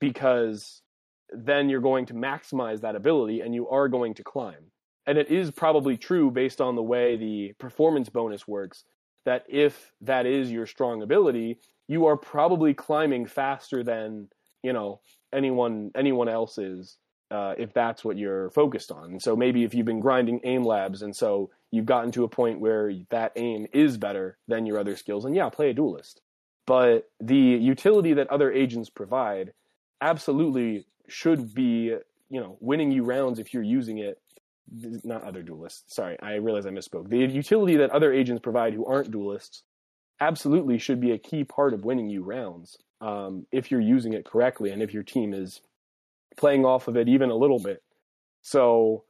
because 0.00 0.82
then 1.30 1.68
you're 1.68 1.80
going 1.80 2.06
to 2.06 2.14
maximize 2.14 2.80
that 2.80 2.96
ability 2.96 3.40
and 3.40 3.54
you 3.54 3.68
are 3.68 3.88
going 3.88 4.12
to 4.14 4.24
climb 4.24 4.70
and 5.06 5.18
it 5.18 5.30
is 5.30 5.50
probably 5.50 5.96
true 5.96 6.30
based 6.30 6.60
on 6.60 6.74
the 6.74 6.82
way 6.82 7.16
the 7.16 7.52
performance 7.58 8.08
bonus 8.08 8.46
works 8.46 8.84
that 9.24 9.44
if 9.48 9.92
that 10.00 10.26
is 10.26 10.50
your 10.50 10.66
strong 10.66 11.02
ability 11.02 11.58
you 11.88 12.06
are 12.06 12.16
probably 12.16 12.74
climbing 12.74 13.26
faster 13.26 13.82
than 13.82 14.28
you 14.62 14.72
know 14.72 15.00
anyone 15.32 15.90
anyone 15.94 16.28
else 16.28 16.58
is 16.58 16.98
uh, 17.30 17.54
if 17.58 17.72
that's 17.72 18.04
what 18.04 18.16
you're 18.16 18.50
focused 18.50 18.92
on. 18.92 19.18
So 19.18 19.34
maybe 19.34 19.64
if 19.64 19.74
you've 19.74 19.86
been 19.86 20.00
grinding 20.00 20.40
aim 20.44 20.62
labs 20.62 21.02
and 21.02 21.14
so 21.14 21.50
you've 21.72 21.86
gotten 21.86 22.12
to 22.12 22.24
a 22.24 22.28
point 22.28 22.60
where 22.60 22.92
that 23.10 23.32
aim 23.34 23.66
is 23.72 23.96
better 23.96 24.38
than 24.46 24.64
your 24.64 24.78
other 24.78 24.96
skills 24.96 25.24
and 25.24 25.34
yeah 25.34 25.48
play 25.48 25.70
a 25.70 25.74
duelist. 25.74 26.20
But 26.66 27.08
the 27.20 27.36
utility 27.36 28.12
that 28.14 28.28
other 28.28 28.52
agents 28.52 28.90
provide 28.90 29.52
absolutely 30.00 30.86
should 31.08 31.54
be 31.54 31.96
you 32.28 32.40
know 32.40 32.56
winning 32.60 32.90
you 32.90 33.04
rounds 33.04 33.38
if 33.38 33.54
you're 33.54 33.62
using 33.62 33.98
it 33.98 34.20
not 34.70 35.22
other 35.22 35.42
duelists. 35.42 35.94
Sorry, 35.94 36.16
I 36.20 36.34
realize 36.34 36.66
I 36.66 36.70
misspoke. 36.70 37.08
The 37.08 37.18
utility 37.18 37.76
that 37.76 37.90
other 37.90 38.12
agents 38.12 38.40
provide 38.42 38.74
who 38.74 38.84
aren't 38.84 39.10
duelists 39.10 39.62
absolutely 40.20 40.78
should 40.78 41.00
be 41.00 41.12
a 41.12 41.18
key 41.18 41.44
part 41.44 41.74
of 41.74 41.84
winning 41.84 42.08
you 42.08 42.22
rounds 42.22 42.78
um, 43.00 43.46
if 43.52 43.70
you're 43.70 43.80
using 43.80 44.12
it 44.12 44.24
correctly 44.24 44.70
and 44.70 44.82
if 44.82 44.94
your 44.94 45.02
team 45.02 45.34
is 45.34 45.60
playing 46.36 46.64
off 46.64 46.88
of 46.88 46.96
it 46.96 47.08
even 47.08 47.30
a 47.30 47.36
little 47.36 47.58
bit. 47.58 47.82
So 48.42 49.04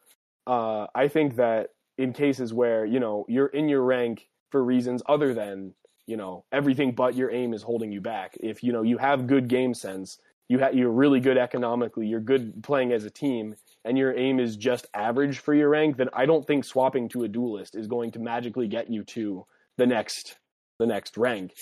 uh, 0.47 0.87
I 0.95 1.09
think 1.09 1.37
that 1.37 1.71
in 1.99 2.13
cases 2.13 2.53
where 2.53 2.85
you 2.85 3.01
know 3.01 3.25
you're 3.29 3.47
in 3.47 3.69
your 3.69 3.83
rank 3.83 4.29
for 4.51 4.63
reasons 4.63 5.03
other 5.07 5.35
than 5.35 5.75
you 6.07 6.17
know 6.17 6.45
everything 6.53 6.93
but 6.93 7.15
your 7.15 7.31
aim 7.31 7.55
is 7.55 7.63
holding 7.63 7.93
you 7.93 8.01
back. 8.01 8.37
If 8.41 8.63
you 8.63 8.73
know 8.73 8.83
you 8.83 8.99
have 8.99 9.27
good 9.27 9.49
game 9.49 9.75
sense, 9.75 10.19
you 10.49 10.59
ha- 10.59 10.71
you're 10.73 10.91
really 10.91 11.21
good 11.21 11.39
economically, 11.39 12.07
you're 12.07 12.21
good 12.21 12.63
playing 12.63 12.93
as 12.93 13.05
a 13.05 13.11
team, 13.11 13.57
and 13.87 13.97
your 13.97 14.17
aim 14.17 14.41
is 14.41 14.57
just 14.57 14.87
average 14.93 15.39
for 15.39 15.55
your 15.55 15.69
rank, 15.69 15.97
then 15.97 16.11
I 16.13 16.27
don't 16.27 16.47
think 16.47 16.65
swapping 16.65 17.09
to 17.11 17.23
a 17.23 17.29
duelist 17.29 17.77
is 17.77 17.87
going 17.87 18.11
to 18.13 18.19
magically 18.19 18.67
get 18.67 18.91
you 18.91 19.05
to 19.05 19.47
the 19.79 19.87
next 19.87 20.37
the 20.79 20.87
next 20.87 21.17
rank. 21.17 21.55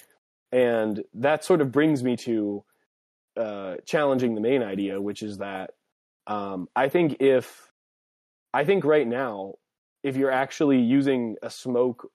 And 0.50 1.04
that 1.14 1.44
sort 1.44 1.60
of 1.60 1.70
brings 1.70 2.02
me 2.02 2.16
to 2.16 2.64
uh, 3.36 3.74
challenging 3.86 4.34
the 4.34 4.40
main 4.40 4.62
idea, 4.62 5.00
which 5.00 5.22
is 5.22 5.38
that 5.38 5.70
um, 6.26 6.68
I 6.74 6.88
think 6.88 7.16
if 7.20 7.70
I 8.52 8.64
think 8.64 8.84
right 8.84 9.06
now, 9.06 9.54
if 10.02 10.16
you're 10.16 10.30
actually 10.30 10.80
using 10.80 11.36
a 11.42 11.50
smoke 11.50 12.10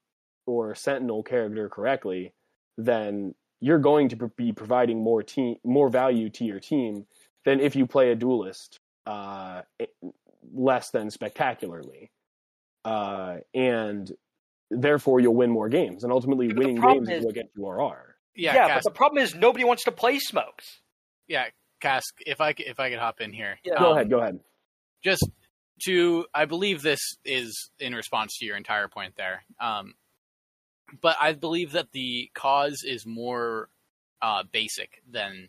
or 0.48 0.74
sentinel 0.74 1.22
character 1.22 1.70
correctly, 1.70 2.34
then 2.78 3.36
you're 3.62 3.80
going 3.80 4.10
to 4.10 4.32
be 4.38 4.52
providing 4.54 5.04
more 5.04 5.22
team 5.22 5.58
more 5.64 5.90
value 5.90 6.30
to 6.32 6.46
your 6.46 6.60
team 6.60 7.06
than 7.46 7.60
if 7.60 7.76
you 7.76 7.86
play 7.86 8.12
a 8.12 8.16
duelist 8.16 8.80
uh, 9.10 9.62
less 10.54 10.92
than 10.92 11.10
spectacularly, 11.10 12.12
uh, 12.86 13.38
and 13.54 14.12
therefore 14.70 15.20
you'll 15.20 15.36
win 15.36 15.50
more 15.52 15.70
games. 15.70 16.04
And 16.04 16.14
ultimately, 16.14 16.48
but 16.50 16.58
winning 16.58 16.76
games 16.80 17.10
is 17.10 17.20
is- 17.20 17.26
what 17.26 17.34
gets 17.36 17.50
you 17.56 17.66
RR. 17.68 18.16
Yeah, 18.36 18.54
Yeah, 18.54 18.68
Cask, 18.68 18.84
but 18.86 18.94
the 18.94 18.96
problem 18.98 19.24
is 19.24 19.36
nobody 19.36 19.64
wants 19.66 19.84
to 19.86 19.92
play 19.92 20.20
smokes. 20.20 20.82
yeah, 21.28 21.48
Cask. 21.82 22.14
If 22.26 22.40
I 22.42 22.54
c- 22.54 22.64
if 22.66 22.80
I 22.80 22.90
could 22.90 23.00
hop 23.00 23.20
in 23.22 23.34
here, 23.34 23.60
Yeah. 23.64 23.80
Go 23.80 23.88
Um, 23.92 23.96
ahead, 23.96 24.10
go 24.10 24.20
ahead. 24.20 24.40
just 25.04 25.28
to 25.86 26.26
i 26.34 26.44
believe 26.44 26.82
this 26.82 27.00
is 27.24 27.72
in 27.80 27.96
response 27.96 28.38
to 28.38 28.46
your 28.46 28.58
entire 28.58 28.90
point 28.90 29.16
there 29.16 29.46
um, 29.62 29.94
but 31.00 31.16
i 31.22 31.32
believe 31.32 31.72
that 31.72 31.92
the 31.94 32.30
cause 32.34 32.84
is 32.86 33.06
more 33.06 33.70
uh, 34.22 34.44
basic 34.52 35.02
than 35.10 35.48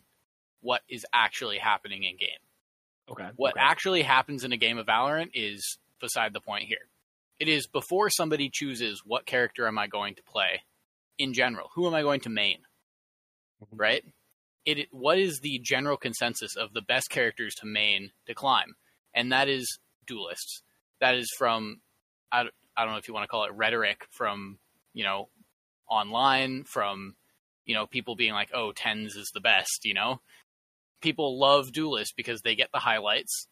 what 0.61 0.82
is 0.88 1.04
actually 1.12 1.58
happening 1.58 2.04
in 2.04 2.16
game 2.16 2.38
Okay. 3.11 3.28
what 3.36 3.52
okay. 3.52 3.61
actually 3.61 4.02
happens 4.02 4.44
in 4.44 4.52
a 4.52 4.56
game 4.56 4.78
of 4.78 4.86
valorant 4.86 5.30
is 5.34 5.78
beside 6.00 6.32
the 6.32 6.40
point 6.40 6.64
here 6.64 6.88
it 7.38 7.48
is 7.48 7.66
before 7.66 8.11
somebody 8.11 8.48
chooses 8.50 9.02
what 9.04 9.26
character 9.26 9.66
am 9.66 9.78
i 9.78 9.86
going 9.86 10.14
to 10.14 10.22
play 10.22 10.62
in 11.18 11.32
general 11.34 11.70
who 11.74 11.86
am 11.86 11.94
i 11.94 12.02
going 12.02 12.20
to 12.20 12.28
main 12.30 12.58
Mhm. 13.62 13.78
right 13.78 14.04
it 14.64 14.88
what 14.90 15.18
is 15.18 15.40
the 15.40 15.58
general 15.58 15.96
consensus 15.96 16.56
of 16.56 16.72
the 16.72 16.82
best 16.82 17.11
characters 17.11 17.54
to 17.56 17.66
main 17.66 18.12
to 18.26 18.34
climb 18.34 18.74
and 19.14 19.32
that 19.32 19.48
is 19.48 19.78
duelists 20.06 20.62
that 21.00 21.14
is 21.14 21.30
from 21.36 21.80
I, 22.32 22.44
I 22.76 22.84
don't 22.84 22.92
know 22.92 22.98
if 22.98 23.08
you 23.08 23.14
want 23.14 23.24
to 23.24 23.28
call 23.28 23.44
it 23.44 23.52
rhetoric 23.52 24.06
from 24.11 24.58
you 24.94 25.04
know 25.04 25.28
online 25.88 26.64
from 26.64 27.16
you 27.64 27.74
know 27.74 27.86
people 27.86 28.16
being 28.16 28.32
like 28.32 28.50
oh 28.54 28.72
tens 28.72 29.16
is 29.16 29.30
the 29.34 29.40
best 29.40 29.84
you 29.84 29.94
know 29.94 30.20
people 31.01 31.38
love 31.38 31.72
duelists 31.72 32.14
because 32.16 32.42
they 32.42 32.55
get 32.55 32.70
the 32.72 32.78
highlights 32.78 33.48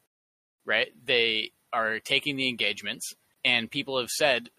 right? 0.68 0.88
They 1.02 1.52
are 1.72 1.98
taking 1.98 2.36
the 2.36 2.48
engagements 2.48 3.14
and 3.44 3.70
people 3.70 3.98
have 3.98 4.10
said 4.10 4.50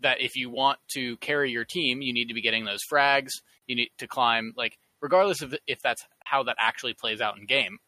that 0.00 0.20
if 0.20 0.36
you 0.36 0.50
want 0.50 0.78
to 0.92 1.16
carry 1.16 1.50
your 1.50 1.64
team 1.64 2.02
you 2.02 2.12
need 2.12 2.28
to 2.28 2.34
be 2.34 2.42
getting 2.42 2.64
those 2.64 2.82
frags. 2.90 3.30
You 3.66 3.76
need 3.76 3.90
to 3.98 4.06
climb 4.06 4.52
like 4.56 4.78
regardless 5.00 5.42
of 5.42 5.54
if 5.66 5.80
that's 5.80 6.04
how 6.24 6.44
that 6.44 6.56
actually 6.58 6.94
plays 6.94 7.20
out 7.20 7.38
in 7.38 7.46
game 7.46 7.78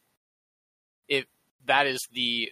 if 1.09 1.27
that 1.67 1.87
is 1.87 2.01
the 2.13 2.51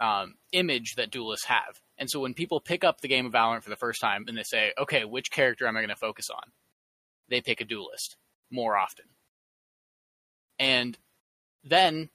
um, 0.00 0.34
image 0.50 0.94
that 0.96 1.12
duelists 1.12 1.46
have. 1.46 1.80
And 1.96 2.10
so 2.10 2.18
when 2.18 2.34
people 2.34 2.60
pick 2.60 2.82
up 2.82 3.00
the 3.00 3.08
game 3.08 3.26
of 3.26 3.32
valorant 3.32 3.62
for 3.62 3.70
the 3.70 3.76
first 3.76 4.00
time 4.00 4.24
and 4.26 4.36
they 4.36 4.42
say 4.42 4.72
okay 4.78 5.04
which 5.04 5.30
character 5.30 5.66
am 5.66 5.76
i 5.76 5.80
going 5.80 5.88
to 5.90 5.96
focus 5.96 6.28
on? 6.30 6.52
They 7.28 7.40
pick 7.40 7.60
a 7.60 7.64
duelist 7.64 8.16
more 8.50 8.76
often 8.76 9.06
and 10.62 10.96
then 11.64 12.08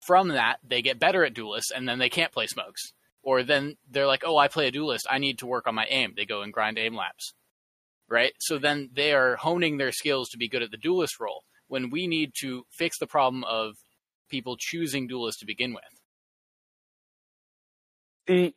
from 0.00 0.28
that 0.28 0.58
they 0.66 0.82
get 0.82 0.98
better 0.98 1.24
at 1.24 1.34
duelists 1.34 1.70
and 1.70 1.88
then 1.88 1.98
they 1.98 2.08
can't 2.10 2.32
play 2.32 2.46
smokes. 2.46 2.92
Or 3.22 3.42
then 3.42 3.76
they're 3.90 4.06
like 4.06 4.22
oh 4.26 4.36
i 4.36 4.48
play 4.48 4.68
a 4.68 4.70
duelist. 4.70 5.06
I 5.10 5.18
need 5.18 5.38
to 5.38 5.46
work 5.46 5.66
on 5.66 5.74
my 5.74 5.86
aim. 5.88 6.12
They 6.16 6.26
go 6.26 6.42
and 6.42 6.52
grind 6.52 6.78
aim 6.78 6.94
labs 6.94 7.34
right? 8.08 8.32
So 8.38 8.58
then 8.58 8.90
they 8.92 9.12
are 9.12 9.36
honing 9.36 9.78
their 9.78 9.92
skills 9.92 10.28
to 10.30 10.38
be 10.38 10.48
good 10.48 10.62
at 10.62 10.70
the 10.70 10.76
duelist 10.76 11.20
role 11.20 11.42
when 11.68 11.90
we 11.90 12.06
need 12.06 12.32
to 12.40 12.64
fix 12.70 12.98
the 12.98 13.06
problem 13.06 13.44
of 13.44 13.74
people 14.28 14.56
choosing 14.58 15.06
duelists 15.06 15.40
to 15.40 15.46
begin 15.46 15.74
with. 15.74 15.82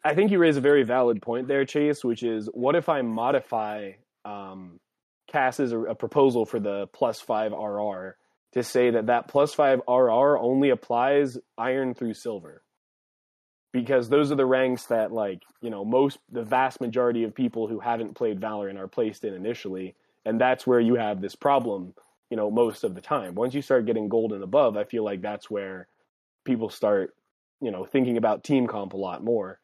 I 0.04 0.16
think 0.16 0.32
you 0.32 0.40
raise 0.40 0.56
a 0.56 0.62
very 0.62 0.84
valid 0.84 1.22
point 1.22 1.50
there, 1.50 1.66
Chase, 1.66 2.04
which 2.04 2.24
is 2.24 2.48
what 2.54 2.76
if 2.76 2.88
I 2.88 3.02
modify 3.02 3.92
um, 4.24 4.80
Cass's 5.30 5.74
a 5.74 5.94
proposal 5.94 6.46
for 6.46 6.60
the 6.60 6.88
plus 6.94 7.20
five 7.20 7.52
RR 7.52 8.16
to 8.54 8.64
say 8.64 8.92
that 8.92 9.08
that 9.08 9.28
plus 9.28 9.54
five 9.54 9.82
RR 9.88 10.38
only 10.38 10.70
applies 10.70 11.38
iron 11.58 11.94
through 11.94 12.14
silver? 12.14 12.64
Because 13.74 14.10
those 14.10 14.32
are 14.32 14.36
the 14.36 14.46
ranks 14.46 14.86
that, 14.86 15.12
like, 15.12 15.42
you 15.62 15.70
know, 15.70 15.86
most, 15.86 16.18
the 16.32 16.44
vast 16.44 16.82
majority 16.82 17.24
of 17.24 17.36
people 17.36 17.68
who 17.68 17.80
haven't 17.80 18.16
played 18.16 18.40
Valorant 18.40 18.78
are 18.80 18.88
placed 18.88 19.24
in 19.24 19.34
initially. 19.34 19.96
And 20.26 20.42
that's 20.42 20.66
where 20.66 20.80
you 20.80 20.96
have 20.96 21.22
this 21.22 21.36
problem, 21.36 21.94
you 22.30 22.38
know, 22.38 22.50
most 22.50 22.84
of 22.84 22.96
the 22.96 23.02
time. 23.02 23.36
Once 23.36 23.54
you 23.54 23.62
start 23.62 23.86
getting 23.86 24.10
gold 24.10 24.34
and 24.34 24.44
above, 24.44 24.78
I 24.78 24.86
feel 24.86 25.04
like 25.04 25.22
that's 25.22 25.50
where 25.50 25.88
people 26.46 26.70
start 26.70 27.14
you 27.62 27.72
know 27.72 27.86
thinking 27.86 28.18
about 28.18 28.44
team 28.44 28.68
comp 28.68 28.94
a 28.94 28.98
lot 28.98 29.24
more. 29.24 29.60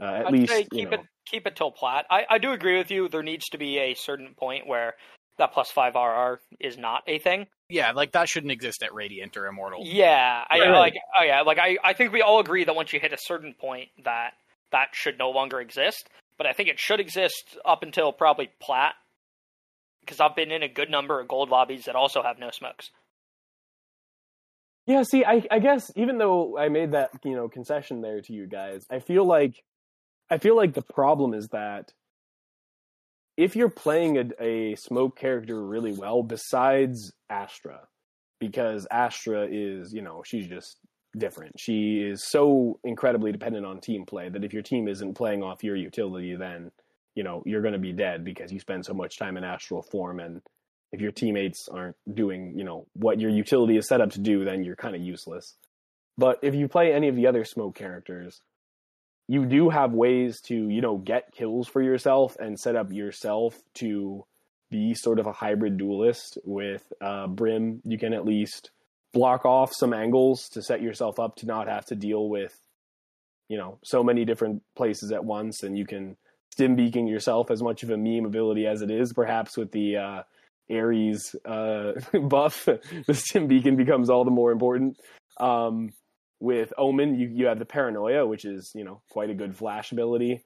Uh, 0.00 0.04
at 0.04 0.26
I'd 0.26 0.32
least 0.32 0.52
say 0.52 0.60
you 0.60 0.66
keep 0.70 0.90
know. 0.90 0.98
it 0.98 1.06
keep 1.26 1.46
it 1.46 1.56
till 1.56 1.70
plat. 1.70 2.06
I, 2.10 2.24
I 2.28 2.38
do 2.38 2.52
agree 2.52 2.78
with 2.78 2.90
you. 2.90 3.08
There 3.08 3.22
needs 3.22 3.48
to 3.50 3.58
be 3.58 3.78
a 3.78 3.94
certain 3.94 4.34
point 4.36 4.66
where 4.66 4.94
that 5.38 5.52
plus 5.52 5.70
five 5.70 5.94
RR 5.94 6.40
is 6.60 6.78
not 6.78 7.02
a 7.06 7.18
thing. 7.18 7.46
Yeah 7.68 7.92
like 7.92 8.12
that 8.12 8.28
shouldn't 8.28 8.52
exist 8.52 8.82
at 8.82 8.94
radiant 8.94 9.36
or 9.36 9.46
immortal 9.46 9.84
Yeah, 9.84 10.44
I 10.48 10.58
Right. 10.60 10.72
like. 10.72 10.94
Oh 11.20 11.24
yeah, 11.24 11.42
like 11.42 11.58
I, 11.58 11.78
I 11.82 11.92
think 11.92 12.12
we 12.12 12.22
all 12.22 12.40
agree 12.40 12.64
that 12.64 12.74
once 12.74 12.92
you 12.92 13.00
hit 13.00 13.12
a 13.12 13.18
certain 13.18 13.54
point, 13.54 13.88
that 14.04 14.32
that 14.72 14.88
should 14.92 15.18
no 15.18 15.30
longer 15.30 15.60
exist. 15.60 16.08
But 16.36 16.46
I 16.46 16.52
think 16.52 16.68
it 16.68 16.78
should 16.78 17.00
exist 17.00 17.58
up 17.64 17.82
until 17.82 18.12
probably 18.12 18.50
plat, 18.60 18.94
because 20.00 20.20
I've 20.20 20.36
been 20.36 20.50
in 20.52 20.62
a 20.62 20.68
good 20.68 20.90
number 20.90 21.20
of 21.20 21.28
gold 21.28 21.50
lobbies 21.50 21.84
that 21.86 21.96
also 21.96 22.22
have 22.22 22.38
no 22.38 22.50
smokes. 22.50 22.90
Yeah, 24.86 25.02
see, 25.02 25.24
I, 25.24 25.42
I 25.50 25.58
guess 25.58 25.90
even 25.96 26.16
though 26.16 26.56
I 26.56 26.68
made 26.70 26.92
that 26.92 27.10
you 27.24 27.34
know 27.36 27.48
concession 27.48 28.00
there 28.00 28.20
to 28.22 28.32
you 28.32 28.46
guys, 28.46 28.84
I 28.90 29.00
feel 29.00 29.24
like 29.24 29.62
I 30.30 30.38
feel 30.38 30.56
like 30.56 30.74
the 30.74 30.82
problem 30.82 31.34
is 31.34 31.48
that 31.48 31.92
if 33.38 33.54
you're 33.54 33.70
playing 33.70 34.18
a, 34.18 34.44
a 34.44 34.74
smoke 34.74 35.16
character 35.16 35.64
really 35.64 35.92
well, 35.92 36.22
besides 36.24 37.12
Astra, 37.30 37.86
because 38.40 38.86
Astra 38.90 39.46
is 39.50 39.94
you 39.94 40.02
know 40.02 40.22
she's 40.26 40.48
just 40.48 40.76
different. 41.16 41.58
She 41.58 42.00
is 42.00 42.28
so 42.28 42.78
incredibly 42.84 43.32
dependent 43.32 43.64
on 43.64 43.80
team 43.80 44.04
play 44.04 44.28
that 44.28 44.44
if 44.44 44.52
your 44.52 44.62
team 44.62 44.88
isn't 44.88 45.14
playing 45.14 45.42
off 45.42 45.64
your 45.64 45.76
utility, 45.76 46.34
then 46.34 46.72
you 47.14 47.22
know 47.22 47.42
you're 47.46 47.62
going 47.62 47.72
to 47.72 47.78
be 47.78 47.92
dead 47.92 48.24
because 48.24 48.52
you 48.52 48.58
spend 48.58 48.84
so 48.84 48.92
much 48.92 49.18
time 49.18 49.36
in 49.36 49.44
astral 49.44 49.82
form 49.82 50.20
and 50.20 50.42
if 50.90 51.00
your 51.00 51.12
teammates 51.12 51.68
aren't 51.68 51.96
doing, 52.14 52.54
you 52.56 52.64
know, 52.64 52.86
what 52.94 53.20
your 53.20 53.30
utility 53.30 53.76
is 53.76 53.86
set 53.86 54.00
up 54.00 54.10
to 54.12 54.20
do, 54.20 54.44
then 54.44 54.64
you're 54.64 54.74
kind 54.74 54.96
of 54.96 55.02
useless. 55.02 55.54
But 56.16 56.38
if 56.42 56.54
you 56.54 56.66
play 56.66 56.92
any 56.92 57.08
of 57.08 57.16
the 57.16 57.26
other 57.26 57.44
smoke 57.44 57.76
characters, 57.76 58.40
you 59.28 59.44
do 59.44 59.68
have 59.68 59.92
ways 59.92 60.40
to, 60.40 60.54
you 60.54 60.80
know, 60.80 60.96
get 60.96 61.32
kills 61.32 61.68
for 61.68 61.82
yourself 61.82 62.36
and 62.40 62.58
set 62.58 62.76
up 62.76 62.92
yourself 62.92 63.54
to 63.74 64.24
be 64.70 64.94
sort 64.94 65.18
of 65.18 65.26
a 65.26 65.32
hybrid 65.32 65.76
duelist 65.76 66.38
with 66.44 66.82
uh, 67.00 67.26
Brim. 67.26 67.80
You 67.84 67.98
can 67.98 68.14
at 68.14 68.24
least 68.24 68.70
block 69.12 69.44
off 69.44 69.70
some 69.74 69.92
angles 69.92 70.48
to 70.50 70.62
set 70.62 70.82
yourself 70.82 71.18
up 71.18 71.36
to 71.36 71.46
not 71.46 71.68
have 71.68 71.84
to 71.86 71.94
deal 71.94 72.28
with, 72.28 72.58
you 73.48 73.58
know, 73.58 73.78
so 73.84 74.02
many 74.02 74.24
different 74.24 74.62
places 74.74 75.12
at 75.12 75.24
once, 75.24 75.62
and 75.62 75.76
you 75.76 75.86
can 75.86 76.16
stim 76.52 76.74
beacon 76.74 77.06
yourself 77.06 77.50
as 77.50 77.62
much 77.62 77.82
of 77.82 77.90
a 77.90 77.96
meme 77.96 78.24
ability 78.24 78.66
as 78.66 78.82
it 78.82 78.90
is, 78.90 79.12
perhaps 79.12 79.56
with 79.56 79.70
the 79.72 79.96
uh, 79.96 80.22
Ares 80.70 81.34
uh, 81.44 81.92
buff, 82.28 82.64
the 83.06 83.14
Stim 83.14 83.46
Beacon 83.46 83.76
becomes 83.76 84.10
all 84.10 84.24
the 84.24 84.30
more 84.30 84.52
important. 84.52 84.98
Um, 85.38 85.90
with 86.40 86.72
Omen, 86.78 87.18
you, 87.18 87.28
you 87.28 87.46
have 87.46 87.58
the 87.58 87.64
Paranoia, 87.64 88.26
which 88.26 88.44
is 88.44 88.72
you 88.74 88.84
know 88.84 89.02
quite 89.10 89.30
a 89.30 89.34
good 89.34 89.56
flash 89.56 89.92
ability. 89.92 90.44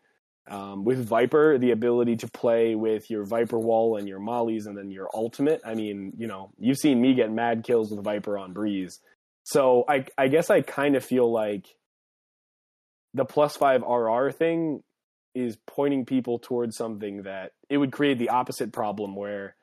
Um, 0.50 0.84
with 0.84 1.06
Viper, 1.06 1.56
the 1.56 1.70
ability 1.70 2.16
to 2.16 2.28
play 2.28 2.74
with 2.74 3.08
your 3.08 3.24
Viper 3.24 3.60
wall 3.60 3.96
and 3.96 4.08
your 4.08 4.18
mollies, 4.18 4.66
and 4.66 4.76
then 4.76 4.90
your 4.90 5.08
ultimate. 5.14 5.60
I 5.64 5.74
mean, 5.74 6.14
you 6.18 6.26
know, 6.26 6.50
you've 6.58 6.78
seen 6.78 7.00
me 7.00 7.14
get 7.14 7.30
mad 7.30 7.62
kills 7.64 7.90
with 7.90 8.02
Viper 8.02 8.36
on 8.36 8.52
Breeze. 8.52 8.98
So 9.44 9.84
I, 9.88 10.06
I 10.18 10.28
guess 10.28 10.50
I 10.50 10.60
kind 10.60 10.96
of 10.96 11.04
feel 11.04 11.30
like 11.30 11.66
the 13.14 13.24
plus 13.24 13.56
five 13.56 13.82
RR 13.82 14.30
thing 14.30 14.82
is 15.34 15.56
pointing 15.66 16.06
people 16.06 16.38
towards 16.38 16.76
something 16.76 17.22
that 17.22 17.52
it 17.68 17.78
would 17.78 17.92
create 17.92 18.18
the 18.18 18.30
opposite 18.30 18.72
problem 18.72 19.16
where 19.16 19.56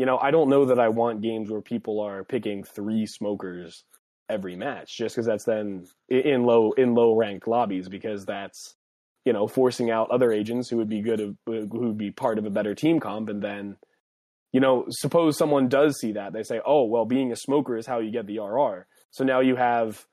you 0.00 0.06
know, 0.06 0.16
I 0.16 0.30
don't 0.30 0.48
know 0.48 0.64
that 0.64 0.78
I 0.78 0.88
want 0.88 1.20
games 1.20 1.50
where 1.50 1.60
people 1.60 2.00
are 2.00 2.24
picking 2.24 2.64
three 2.64 3.04
smokers 3.04 3.84
every 4.30 4.56
match 4.56 4.96
just 4.96 5.14
because 5.14 5.26
that's 5.26 5.44
then 5.44 5.86
in 6.08 6.44
low 6.44 6.72
in 6.72 6.94
low 6.94 7.14
ranked 7.14 7.48
lobbies 7.48 7.88
because 7.88 8.24
that's 8.24 8.76
you 9.24 9.32
know 9.32 9.46
forcing 9.46 9.90
out 9.90 10.10
other 10.10 10.32
agents 10.32 10.68
who 10.68 10.76
would 10.76 10.88
be 10.88 11.02
good 11.02 11.36
who 11.46 11.66
would 11.70 11.98
be 11.98 12.10
part 12.10 12.38
of 12.38 12.46
a 12.46 12.50
better 12.50 12.74
team 12.74 13.00
comp 13.00 13.28
and 13.28 13.42
then 13.42 13.76
you 14.52 14.60
know 14.60 14.84
suppose 14.88 15.36
someone 15.36 15.68
does 15.68 15.98
see 15.98 16.12
that 16.12 16.32
they 16.32 16.42
say 16.42 16.60
oh 16.64 16.84
well 16.84 17.04
being 17.04 17.32
a 17.32 17.36
smoker 17.36 17.76
is 17.76 17.86
how 17.86 17.98
you 17.98 18.10
get 18.10 18.26
the 18.26 18.38
RR 18.38 18.86
so 19.10 19.24
now 19.24 19.40
you 19.40 19.56
have 19.56 20.04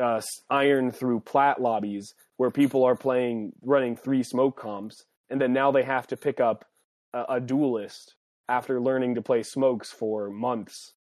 uh, 0.00 0.20
iron 0.48 0.92
through 0.92 1.20
plat 1.20 1.60
lobbies 1.60 2.14
where 2.36 2.50
people 2.50 2.84
are 2.84 2.94
playing 2.94 3.52
running 3.62 3.96
three 3.96 4.22
smoke 4.22 4.56
comps 4.58 5.04
and 5.28 5.40
then 5.40 5.52
now 5.52 5.72
they 5.72 5.82
have 5.82 6.06
to 6.06 6.16
pick 6.16 6.40
up 6.40 6.64
a, 7.12 7.24
a 7.30 7.40
duelist 7.40 8.14
after 8.48 8.80
learning 8.80 9.16
to 9.16 9.22
play 9.22 9.42
smokes 9.42 9.90
for 9.90 10.30
months 10.30 10.94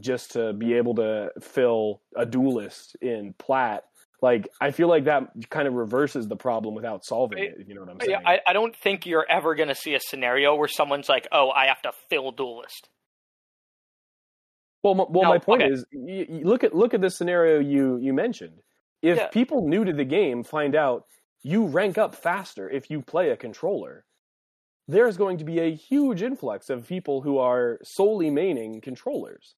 just 0.00 0.32
to 0.32 0.52
be 0.52 0.74
able 0.74 0.94
to 0.94 1.30
fill 1.40 2.00
a 2.16 2.24
duelist 2.24 2.96
in 3.02 3.34
plat 3.38 3.84
like 4.22 4.48
i 4.60 4.70
feel 4.70 4.88
like 4.88 5.04
that 5.04 5.24
kind 5.50 5.68
of 5.68 5.74
reverses 5.74 6.26
the 6.28 6.36
problem 6.36 6.74
without 6.74 7.04
solving 7.04 7.38
it 7.38 7.54
if 7.58 7.68
you 7.68 7.74
know 7.74 7.82
what 7.82 7.90
i'm 7.90 8.00
saying 8.00 8.16
I, 8.24 8.40
I 8.46 8.52
don't 8.52 8.74
think 8.74 9.04
you're 9.06 9.26
ever 9.28 9.54
going 9.54 9.68
to 9.68 9.74
see 9.74 9.94
a 9.94 10.00
scenario 10.00 10.54
where 10.54 10.68
someone's 10.68 11.08
like, 11.08 11.26
"Oh, 11.32 11.50
I 11.50 11.66
have 11.66 11.82
to 11.82 11.92
fill 12.08 12.32
duelist." 12.32 12.88
well, 14.82 14.92
m- 15.00 15.12
well 15.12 15.24
No, 15.24 15.28
my 15.30 15.38
point 15.38 15.62
okay. 15.62 15.72
is 15.72 15.84
you, 15.92 16.26
you 16.28 16.44
look 16.44 16.64
at 16.64 16.74
look 16.74 16.94
at 16.94 17.00
the 17.00 17.10
scenario 17.10 17.58
you 17.60 17.98
you 17.98 18.12
mentioned 18.12 18.60
If 19.02 19.18
Yeah. 19.18 19.28
people 19.28 19.68
new 19.68 19.84
to 19.84 19.92
the 19.92 20.04
game 20.04 20.44
find 20.44 20.74
out 20.74 21.04
you 21.42 21.66
rank 21.66 21.98
up 21.98 22.14
faster 22.14 22.70
if 22.70 22.90
you 22.90 23.02
play 23.02 23.30
a 23.30 23.36
controller, 23.36 24.06
there's 24.88 25.16
going 25.16 25.38
to 25.38 25.44
be 25.44 25.58
a 25.60 25.74
huge 25.74 26.22
influx 26.22 26.70
of 26.70 26.86
people 26.88 27.20
who 27.22 27.38
are 27.38 27.78
solely 27.82 28.30
maining 28.30 28.82
controllers. 28.82 29.54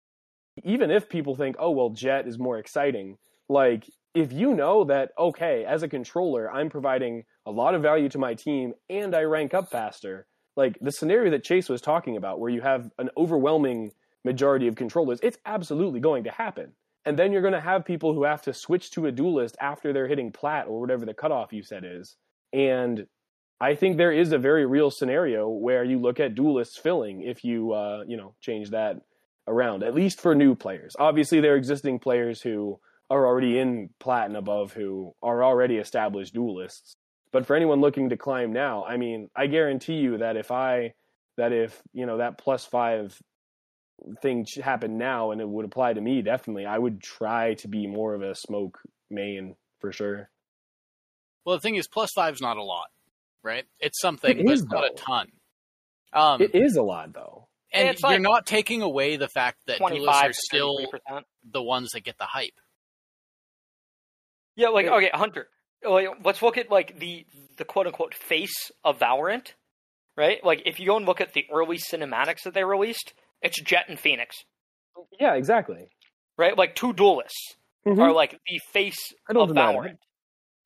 Even 0.64 0.90
if 0.90 1.09
people 1.09 1.36
think, 1.36 1.57
oh, 1.59 1.70
well, 1.70 1.90
Jett 1.90 2.26
is 2.26 2.38
more 2.38 2.59
exciting, 2.59 3.18
like, 3.48 3.88
if 4.14 4.32
you 4.32 4.54
know 4.54 4.84
that, 4.84 5.11
okay, 5.18 5.64
as 5.66 5.82
a 5.82 5.88
controller, 5.88 6.50
I'm 6.50 6.70
providing 6.70 7.24
a 7.44 7.50
lot 7.50 7.74
of 7.74 7.82
value 7.82 8.09
to 8.09 8.18
my 8.18 8.32
team 8.32 8.72
and 8.88 9.14
I 9.14 9.22
rank 9.22 9.52
up 9.52 9.70
faster, 9.70 10.26
like 10.57 10.78
the 10.80 10.90
scenario 10.90 11.30
that 11.32 11.44
Chase 11.44 11.68
was 11.68 11.82
talking 11.82 12.16
about, 12.16 12.40
where 12.40 12.50
you 12.50 12.62
have 12.62 12.90
an 12.98 13.11
overwhelming 13.18 13.92
majority 14.24 14.68
of 14.68 14.74
controllers, 14.74 15.20
it's 15.22 15.38
absolutely 15.44 16.00
going 16.00 16.24
to 16.24 16.30
happen. 16.30 16.72
And 17.04 17.18
then 17.18 17.30
you're 17.30 17.42
going 17.42 17.52
to 17.52 17.61
have 17.61 17.84
people 17.84 18.14
who 18.14 18.24
have 18.24 18.42
to 18.42 18.54
switch 18.54 18.90
to 18.92 19.07
a 19.07 19.12
duelist 19.12 19.57
after 19.61 19.92
they're 19.92 20.09
hitting 20.09 20.32
plat 20.32 20.66
or 20.66 20.80
whatever 20.80 21.04
the 21.04 21.14
cutoff 21.14 21.52
you 21.52 21.62
said 21.62 21.84
is. 21.86 22.16
And 22.52 23.07
I 23.61 23.74
think 23.74 23.96
there 23.96 24.12
is 24.12 24.32
a 24.32 24.38
very 24.38 24.66
real 24.66 24.90
scenario 24.90 25.48
where 25.48 25.84
you 25.84 25.98
look 25.98 26.20
at 26.20 26.34
duelists 26.34 26.76
filling 26.76 27.22
if 27.22 27.44
you 27.44 27.72
uh, 27.72 28.04
you 28.07 28.16
know 28.16 28.34
change 28.40 28.70
that 28.70 28.96
around, 29.49 29.82
at 29.82 29.94
least 29.94 30.20
for 30.20 30.34
new 30.34 30.55
players. 30.55 30.94
Obviously, 30.99 31.40
there 31.40 31.55
are 31.55 31.57
existing 31.57 31.99
players 31.99 32.40
who 32.42 32.78
are 33.11 33.26
already 33.26 33.59
in 33.59 33.90
plat 34.01 34.26
and 34.26 34.36
above 34.36 34.72
who 34.72 35.14
are 35.22 35.44
already 35.44 35.76
established 35.76 36.34
duelists. 36.34 36.97
But 37.32 37.47
for 37.47 37.55
anyone 37.55 37.80
looking 37.80 38.09
to 38.09 38.16
climb 38.16 38.53
now, 38.53 38.84
I 38.84 38.97
mean, 38.97 39.30
I 39.36 39.47
guarantee 39.47 39.94
you 39.94 40.18
that 40.18 40.36
if 40.36 40.51
I 40.51 40.94
that 41.36 41.53
if 41.53 41.80
you 41.92 42.07
know 42.07 42.18
that 42.18 42.38
plus 42.38 42.64
five 42.64 43.20
thing 44.22 44.47
happened 44.62 44.99
now 44.99 45.30
and 45.30 45.40
it 45.40 45.49
would 45.49 45.64
apply 45.64 45.92
to 45.92 46.01
me, 46.01 46.22
definitely, 46.22 46.66
I 46.66 46.78
would 46.78 47.03
try 47.03 47.55
to 47.55 47.68
be 47.68 47.86
more 47.86 48.14
of 48.14 48.22
a 48.22 48.34
smoke 48.34 48.78
main 49.11 49.55
for 49.80 49.92
sure. 49.92 50.30
Well, 51.44 51.57
the 51.57 51.61
thing 51.61 51.76
is, 51.76 51.86
plus 51.86 52.11
five's 52.12 52.40
not 52.40 52.57
a 52.57 52.62
lot, 52.62 52.88
right? 53.42 53.64
It's 53.78 54.01
something, 54.01 54.38
It 54.38 54.44
but 54.44 54.53
is, 54.53 54.62
it's 54.62 54.70
not 54.70 54.84
a 54.84 54.94
ton. 54.94 55.28
Um, 56.12 56.40
It 56.42 56.55
is 56.55 56.76
a 56.76 56.82
lot 56.82 57.12
though. 57.12 57.49
And 57.76 57.88
It's 57.90 58.02
you're 58.02 58.12
like 58.12 58.20
not 58.20 58.46
taking 58.46 58.82
away 58.82 59.16
the 59.16 59.28
fact 59.28 59.58
that 59.66 59.78
duelists 59.78 60.22
are 60.22 60.32
still 60.32 60.78
33%. 61.10 61.22
the 61.50 61.62
ones 61.62 61.90
that 61.92 62.00
get 62.04 62.18
the 62.18 62.24
hype. 62.24 62.54
Yeah, 64.56 64.68
like 64.68 64.86
okay, 64.86 65.10
Hunter. 65.12 65.48
Like, 65.86 66.08
let's 66.24 66.42
look 66.42 66.56
at 66.56 66.70
like 66.70 66.98
the 66.98 67.26
the 67.58 67.64
quote 67.64 67.86
unquote 67.86 68.14
face 68.14 68.70
of 68.84 68.98
Valorant, 68.98 69.52
right? 70.16 70.42
Like 70.44 70.62
if 70.66 70.80
you 70.80 70.86
go 70.86 70.96
and 70.96 71.06
look 71.06 71.20
at 71.20 71.32
the 71.34 71.44
early 71.52 71.78
cinematics 71.78 72.42
that 72.44 72.54
they 72.54 72.64
released, 72.64 73.12
it's 73.42 73.60
Jett 73.60 73.88
and 73.88 73.98
Phoenix, 73.98 74.36
Yeah, 75.20 75.34
exactly. 75.34 75.88
right? 76.38 76.56
Like 76.56 76.74
two 76.74 76.92
duelists 76.92 77.56
Mhm. 77.86 78.00
are 78.00 78.12
like 78.12 78.32
the 78.46 78.58
face 78.72 79.12
of 79.28 79.36
Valorant, 79.50 79.82
that. 79.92 79.98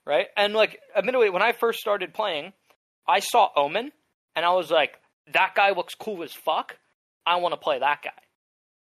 right? 0.07 0.29
And 0.37 0.55
like 0.55 0.79
admittedly, 0.97 1.31
when 1.31 1.43
I 1.43 1.53
first 1.53 1.81
started 1.81 2.15
playing, 2.15 2.53
I 3.09 3.19
saw 3.19 3.51
Omen, 3.57 3.91
and 4.37 4.47
I 4.47 4.51
was 4.53 4.71
like, 4.71 4.97
that 5.33 5.55
guy 5.57 5.71
looks 5.71 5.95
cool 5.95 6.23
as 6.23 6.33
fuck. 6.33 6.79
I 7.27 7.37
want 7.37 7.53
to 7.53 7.61
play 7.61 7.79
that 7.79 8.03
guy. 8.03 8.11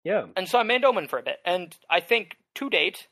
Yeah. 0.05 0.27
And 0.37 0.49
so 0.49 0.59
I 0.59 0.63
made 0.63 0.85
Omen 0.85 1.09
for 1.09 1.19
a 1.19 1.23
bit, 1.23 1.39
and 1.45 1.77
I 1.89 2.01
think 2.01 2.37
to 2.55 2.71
date, 2.71 3.07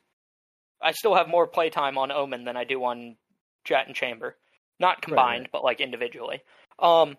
I 0.80 0.92
still 0.92 1.14
have 1.14 1.28
more 1.28 1.46
playtime 1.46 1.98
on 1.98 2.10
Omen 2.10 2.44
than 2.44 2.56
I 2.56 2.64
do 2.64 2.82
on 2.84 3.16
Jett 3.64 3.86
and 3.86 3.94
Chamber. 3.94 4.36
Not 4.80 5.02
combined, 5.02 5.42
right. 5.42 5.52
but 5.52 5.64
like 5.64 5.80
individually. 5.80 6.40
Um, 6.78 7.16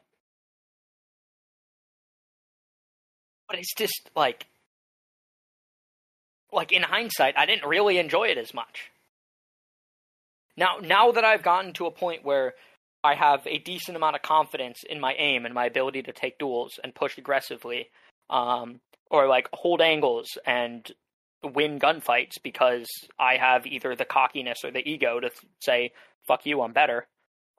but 3.49 3.59
it's 3.59 3.73
just 3.75 4.09
like, 4.15 4.47
like 6.51 6.71
in 6.71 6.83
hindsight, 6.83 7.37
I 7.37 7.45
didn't 7.45 7.67
really 7.67 7.97
enjoy 7.97 8.29
it 8.29 8.37
as 8.37 8.53
much. 8.53 8.91
Now, 10.55 10.77
now 10.81 11.11
that 11.11 11.23
I've 11.23 11.43
gotten 11.43 11.73
to 11.73 11.85
a 11.85 11.91
point 11.91 12.23
where 12.23 12.53
I 13.03 13.15
have 13.15 13.45
a 13.45 13.59
decent 13.59 13.95
amount 13.95 14.15
of 14.15 14.21
confidence 14.21 14.83
in 14.87 14.99
my 14.99 15.13
aim 15.17 15.45
and 15.45 15.53
my 15.53 15.65
ability 15.65 16.03
to 16.03 16.11
take 16.11 16.37
duels 16.37 16.79
and 16.83 16.93
push 16.93 17.17
aggressively, 17.17 17.89
um, 18.29 18.81
or 19.09 19.27
like 19.27 19.47
hold 19.53 19.81
angles 19.81 20.37
and 20.45 20.91
win 21.43 21.79
gunfights 21.79 22.41
because 22.43 22.87
I 23.17 23.37
have 23.37 23.65
either 23.65 23.95
the 23.95 24.05
cockiness 24.05 24.65
or 24.65 24.71
the 24.71 24.87
ego 24.87 25.19
to 25.19 25.29
th- 25.29 25.41
say 25.59 25.91
"fuck 26.27 26.45
you, 26.45 26.61
I'm 26.61 26.73
better." 26.73 27.07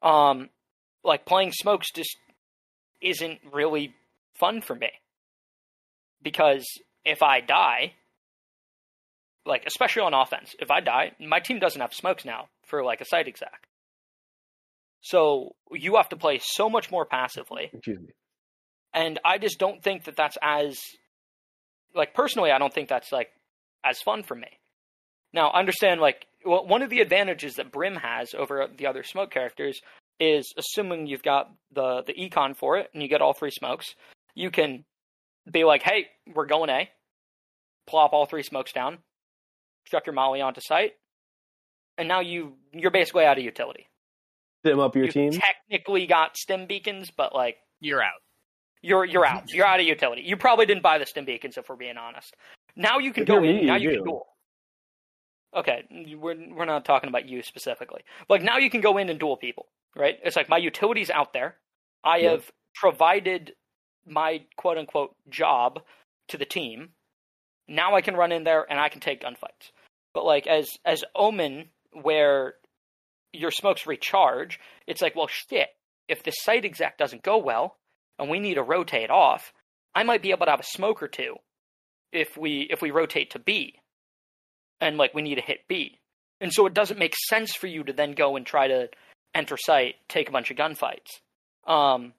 Um, 0.03 0.51
like 1.03 1.25
playing 1.25 1.53
smokes 1.53 1.91
just 1.91 2.17
isn't 3.01 3.41
really 3.51 3.95
fun 4.35 4.61
for 4.61 4.75
me 4.75 4.91
because 6.23 6.67
if 7.05 7.23
I 7.23 7.41
die, 7.41 7.95
like 9.47 9.65
especially 9.67 10.03
on 10.03 10.15
offense, 10.15 10.55
if 10.59 10.71
I 10.71 10.81
die, 10.81 11.13
my 11.19 11.41
team 11.41 11.59
doesn't 11.59 11.81
have 11.81 11.95
smokes 11.95 12.25
now 12.27 12.49
for 12.67 12.85
like 12.85 13.01
a 13.01 13.07
site 13.07 13.27
exec. 13.27 13.70
So 15.01 15.55
you 15.73 15.97
have 15.97 16.09
to 16.11 16.17
play 16.17 16.41
so 16.43 16.69
much 16.69 16.91
more 16.91 17.07
passively 17.07 17.71
Excuse 17.73 18.01
me. 18.01 18.13
and 18.93 19.19
I 19.25 19.39
just 19.39 19.59
don't 19.59 19.83
think 19.83 20.05
that 20.05 20.17
that's 20.17 20.37
as 20.43 20.79
like 21.95 22.15
personally 22.15 22.51
I 22.51 22.59
don't 22.59 22.73
think 22.73 22.89
that's 22.89 23.11
like 23.13 23.29
as 23.85 24.01
fun 24.01 24.23
for 24.23 24.35
me. 24.35 24.49
Now, 25.33 25.51
understand 25.53 26.01
like 26.01 26.27
well, 26.45 26.67
one 26.67 26.83
of 26.83 26.91
the 26.91 27.01
advantages 27.01 27.55
that 27.55 27.71
Brim 27.73 27.97
has 27.97 28.35
over 28.35 28.67
the 28.77 28.87
other 28.87 29.03
smoke 29.03 29.31
characters 29.31 29.81
is 30.19 30.53
assuming 30.57 31.07
you've 31.07 31.23
got 31.23 31.51
the 31.73 32.03
the 32.07 32.15
econ 32.15 32.57
for 32.57 32.79
it 32.79 32.91
and 32.93 33.03
you 33.03 33.09
get 33.09 33.23
all 33.23 33.33
three 33.33 33.51
smokes, 33.51 33.95
you 34.35 34.51
can 34.51 34.85
be 35.51 35.65
like, 35.65 35.83
"Hey, 35.83 36.07
we're 36.35 36.47
going 36.47 36.71
A." 36.71 36.89
Plop 37.87 38.13
all 38.13 38.27
three 38.27 38.43
smokes 38.43 38.73
down, 38.73 38.99
chuck 39.87 40.07
your 40.07 40.15
molly 40.15 40.41
onto 40.41 40.61
site, 40.61 40.93
and 41.99 42.07
now 42.09 42.21
you 42.21 42.55
you're 42.73 42.91
basically 42.91 43.25
out 43.25 43.39
of 43.39 43.45
utility. 43.45 43.89
Dim 44.65 44.79
up 44.81 44.95
your 44.95 45.07
you 45.07 45.13
team. 45.13 45.33
technically 45.33 46.07
got 46.07 46.37
stim 46.37 46.67
beacons, 46.67 47.11
but 47.17 47.35
like 47.35 47.57
You're 47.81 48.03
out. 48.03 48.21
you're 48.83 49.05
you're 49.05 49.25
out. 49.27 49.53
You're 49.53 49.67
out 49.67 49.81
of 49.81 49.87
utility. 49.87 50.23
You 50.23 50.37
probably 50.37 50.67
didn't 50.67 50.83
buy 50.83 50.99
the 50.99 51.07
stim 51.07 51.25
beacons, 51.25 51.57
if 51.57 51.69
we're 51.69 51.77
being 51.77 51.97
honest. 51.97 52.35
Now 52.77 52.99
you 52.99 53.13
can 53.13 53.23
If 53.23 53.29
go 53.29 53.35
you're 53.43 53.45
in. 53.59 53.67
now 53.67 53.77
you 53.77 53.91
you 53.91 53.97
can 53.97 54.05
do. 54.05 54.11
duel. 54.11 54.27
Okay, 55.57 55.83
we're 56.17 56.37
we're 56.55 56.65
not 56.65 56.85
talking 56.85 57.09
about 57.09 57.27
you 57.29 57.43
specifically. 57.43 58.03
Like 58.29 58.43
now 58.43 58.59
you 58.59 58.71
can 58.71 58.81
go 58.81 58.99
in 58.99 59.09
and 59.09 59.19
duel 59.19 59.37
people, 59.37 59.67
right? 59.97 60.19
It's 60.23 60.37
like 60.37 60.49
my 60.49 60.59
utility's 60.59 61.11
out 61.11 61.33
there. 61.33 61.57
I 62.05 62.19
Yeah. 62.19 62.31
have 62.33 62.51
provided 62.75 63.55
my 64.07 64.43
quote 64.57 64.79
unquote 64.79 65.17
job 65.29 65.81
to 66.29 66.37
the 66.39 66.45
team. 66.45 66.91
Now 67.67 67.95
I 67.95 68.01
can 68.01 68.15
run 68.17 68.31
in 68.33 68.45
there 68.45 68.65
and 68.71 68.79
I 68.79 68.89
can 68.89 69.01
take 69.01 69.23
gunfights. 69.23 69.73
But 70.15 70.25
like 70.25 70.47
as 70.47 70.69
as 70.85 71.03
Omen, 71.17 71.71
where 71.93 72.55
your 73.33 73.51
smokes 73.51 73.87
recharge, 73.87 74.59
it's 74.87 75.03
like, 75.03 75.15
well, 75.17 75.29
shit. 75.29 75.69
If 76.09 76.23
the 76.23 76.33
site 76.33 76.65
exec 76.65 76.99
doesn't 76.99 77.23
go 77.23 77.39
well, 77.39 77.77
and 78.19 78.29
we 78.29 78.41
need 78.41 78.55
to 78.55 78.63
rotate 78.63 79.11
off, 79.11 79.53
I 79.95 80.03
might 80.03 80.23
be 80.23 80.31
able 80.31 80.47
to 80.47 80.51
have 80.51 80.61
a 80.61 80.65
smoke 80.65 81.03
or 81.03 81.09
two 81.09 81.37
if 82.13 82.37
we 82.37 82.67
if 82.71 82.83
we 82.83 82.91
rotate 82.91 83.31
to 83.31 83.39
B, 83.39 83.75
and 84.81 84.97
like 84.99 85.15
we 85.15 85.23
need 85.23 85.37
to 85.37 85.41
hit 85.41 85.61
B, 85.69 85.99
and 86.41 86.53
so 86.53 86.67
it 86.67 86.75
doesn't 86.75 86.99
make 86.99 87.15
sense 87.29 87.55
for 87.55 87.69
you 87.69 87.85
to 87.85 87.93
then 87.93 88.13
go 88.13 88.37
and 88.37 88.45
try 88.45 88.67
to 88.69 88.89
enter 89.35 89.57
site, 89.57 89.95
take 90.09 90.29
a 90.29 90.33
bunch 90.33 90.51
of 90.51 90.57
gunfights. 90.57 91.21
Um, 91.67 92.15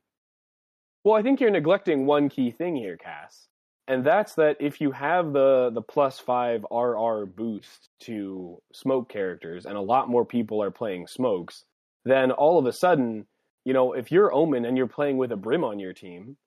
Well, 1.03 1.15
I 1.15 1.21
think 1.21 1.41
you're 1.41 1.51
neglecting 1.51 2.05
one 2.05 2.29
key 2.29 2.51
thing 2.51 2.75
here, 2.75 2.95
Cass, 2.95 3.47
and 3.91 4.05
that's 4.05 4.35
that 4.35 4.55
if 4.61 4.79
you 4.79 4.91
have 4.91 5.33
the 5.33 5.69
the 5.73 5.81
plus 5.81 6.17
five 6.17 6.65
RR 6.71 7.25
boost 7.25 7.89
to 8.03 8.61
smoke 8.71 9.09
characters, 9.09 9.65
and 9.65 9.75
a 9.75 9.81
lot 9.81 10.07
more 10.07 10.23
people 10.23 10.63
are 10.63 10.71
playing 10.71 11.07
smokes, 11.07 11.65
then 12.05 12.31
all 12.31 12.57
of 12.57 12.65
a 12.65 12.71
sudden, 12.71 13.27
you 13.65 13.73
know, 13.73 13.91
if 13.91 14.09
you're 14.09 14.33
Omen 14.33 14.63
and 14.63 14.77
you're 14.77 14.87
playing 14.87 15.17
with 15.17 15.33
a 15.33 15.35
Brim 15.35 15.65
on 15.65 15.77
your 15.77 15.91
team, 15.91 16.37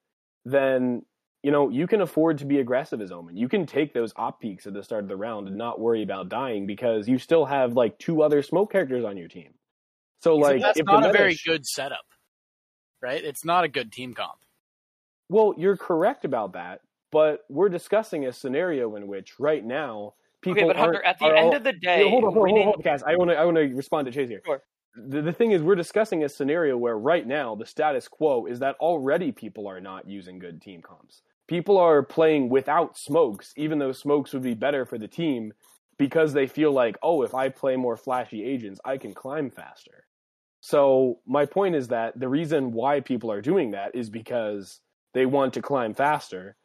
then 0.47 1.05
you 1.43 1.51
know 1.51 1.69
you 1.69 1.87
can 1.87 2.01
afford 2.01 2.39
to 2.39 2.47
be 2.47 2.61
aggressive 2.61 3.03
as 3.03 3.13
Omen. 3.13 3.37
You 3.37 3.51
can 3.51 3.67
take 3.67 3.93
those 3.93 4.15
op 4.17 4.41
peeks 4.41 4.67
at 4.67 4.73
the 4.73 4.83
start 4.83 5.03
of 5.03 5.09
the 5.11 5.17
round 5.17 5.47
and 5.47 5.59
not 5.59 5.79
worry 5.79 6.03
about 6.03 6.31
dying 6.31 6.67
because 6.67 7.07
you 7.07 7.19
still 7.19 7.45
have 7.45 7.75
like 7.75 7.99
two 7.99 8.23
other 8.23 8.41
smoke 8.41 8.73
characters 8.73 9.05
on 9.05 9.19
your 9.19 9.29
team. 9.29 9.53
So 10.23 10.37
like, 10.37 10.63
that's 10.63 10.79
if 10.79 10.87
not 10.87 11.05
a 11.05 11.13
very 11.13 11.35
sh- 11.35 11.45
good 11.45 11.67
setup, 11.67 12.07
right? 13.03 13.23
It's 13.23 13.45
not 13.45 13.65
a 13.65 13.69
good 13.69 13.93
team 13.93 14.15
comp. 14.15 14.39
Well, 15.29 15.53
you're 15.59 15.77
correct 15.77 16.25
about 16.25 16.55
that, 16.55 16.81
but 17.15 17.45
we're 17.49 17.69
discussing 17.69 18.27
a 18.27 18.33
scenario 18.33 18.97
in 18.97 19.07
which 19.07 19.39
right 19.39 19.65
now 19.65 20.15
people 20.43 20.65
okay, 20.65 20.67
but 20.67 20.77
Hunter, 20.77 21.03
at 21.05 21.19
the 21.21 21.27
end 21.27 21.39
all- 21.39 21.57
of 21.57 21.63
the 21.63 21.73
day, 21.73 22.11
hold 22.11 22.25
on, 22.25 22.33
hold 22.33 22.37
on, 22.37 22.43
winning- 22.43 22.65
hold 22.65 22.77
on, 22.77 22.83
Cass. 22.83 23.03
I 23.07 23.15
want 23.17 23.31
to 23.31 23.37
I 23.37 23.45
want 23.45 23.57
to 23.57 23.73
respond 23.75 24.07
to 24.07 24.13
Chase 24.13 24.29
here. 24.29 24.43
Sure. 24.45 24.61
The, 24.97 25.23
the 25.23 25.33
thing 25.33 25.53
is, 25.53 25.63
we're 25.63 25.75
discussing 25.77 26.25
a 26.25 26.29
scenario 26.29 26.77
where 26.77 26.99
right 26.99 27.27
now 27.27 27.55
the 27.55 27.67
status 27.67 28.07
quo 28.09 28.47
is 28.47 28.59
that 28.59 28.75
already 28.81 29.31
people 29.33 29.67
are 29.69 29.81
not 29.81 30.09
using 30.09 30.39
good 30.41 30.61
team 30.61 30.83
comps. 30.83 31.23
People 31.47 31.79
are 31.79 32.03
playing 32.03 32.49
without 32.49 32.97
smokes, 32.99 33.53
even 33.57 33.79
though 33.79 33.93
smokes 33.93 34.33
would 34.33 34.43
be 34.43 34.55
better 34.55 34.85
for 34.85 34.99
the 34.99 35.09
team 35.09 35.53
because 35.99 36.33
they 36.33 36.47
feel 36.47 36.73
like, 36.73 36.97
oh, 37.03 37.23
if 37.23 37.35
I 37.35 37.49
play 37.49 37.77
more 37.77 37.97
flashy 37.97 38.45
agents, 38.45 38.81
I 38.85 38.97
can 38.99 39.15
climb 39.15 39.51
faster. 39.51 40.07
So 40.61 41.19
my 41.27 41.45
point 41.47 41.75
is 41.75 41.89
that 41.89 42.19
the 42.19 42.29
reason 42.29 42.73
why 42.73 43.01
people 43.01 43.31
are 43.31 43.43
doing 43.43 43.73
that 43.73 43.95
is 43.95 44.09
because 44.11 44.81
they 45.13 45.27
want 45.27 45.55
to 45.55 45.63
climb 45.63 45.93
faster, 45.95 46.57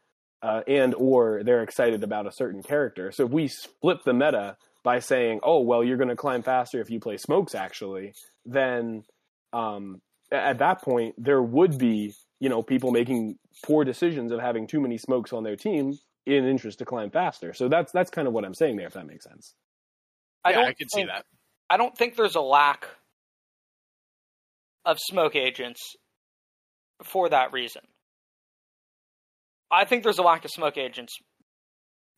uh, 0.42 0.62
and 0.68 0.96
or 0.96 1.44
they're 1.44 1.64
excited 1.64 2.04
about 2.04 2.28
a 2.28 2.32
certain 2.32 2.64
character. 2.64 3.12
So 3.12 3.26
if 3.26 3.32
we 3.32 3.50
flip 3.82 4.00
the 4.06 4.14
meta 4.14 4.58
by 4.84 5.00
saying, 5.00 5.42
"Oh, 5.44 5.62
well, 5.62 5.84
you're 5.84 5.98
going 5.98 6.10
to 6.10 6.16
climb 6.16 6.42
faster 6.42 6.80
if 6.82 6.90
you 6.90 7.00
play 7.00 7.18
smokes," 7.18 7.56
actually, 7.56 8.14
then 8.46 9.04
um, 9.54 10.02
at 10.32 10.60
that 10.60 10.82
point 10.82 11.16
there 11.18 11.42
would 11.42 11.78
be 11.78 12.14
you 12.40 12.50
know 12.50 12.64
people 12.64 12.92
making 12.92 13.38
poor 13.64 13.84
decisions 13.84 14.32
of 14.32 14.40
having 14.40 14.68
too 14.68 14.80
many 14.80 14.98
smokes 14.98 15.34
on 15.34 15.44
their 15.44 15.56
team 15.56 15.98
in 16.26 16.46
interest 16.46 16.80
to 16.80 16.86
climb 16.86 17.10
faster. 17.10 17.54
So 17.54 17.68
that's 17.68 17.92
that's 17.92 18.10
kind 18.10 18.28
of 18.28 18.34
what 18.34 18.46
I'm 18.46 18.54
saying 18.54 18.78
there, 18.78 18.88
if 18.88 18.94
that 18.94 19.08
makes 19.08 19.26
sense. 19.26 19.54
I 20.44 20.52
yeah, 20.52 20.56
don't 20.56 20.66
I 20.66 20.74
could 20.74 20.92
see 20.94 21.04
that. 21.04 21.26
I 21.70 21.78
don't 21.78 21.96
think 21.98 22.16
there's 22.16 22.36
a 22.36 22.42
lack 22.42 22.88
of 24.86 24.98
smoke 25.00 25.36
agents 25.36 25.96
for 27.04 27.30
that 27.30 27.52
reason. 27.54 27.82
I 29.72 29.86
think 29.86 30.04
there's 30.04 30.18
a 30.20 30.24
lack 30.24 30.46
of 30.46 30.52
smoke 30.52 30.78
agents 30.78 31.18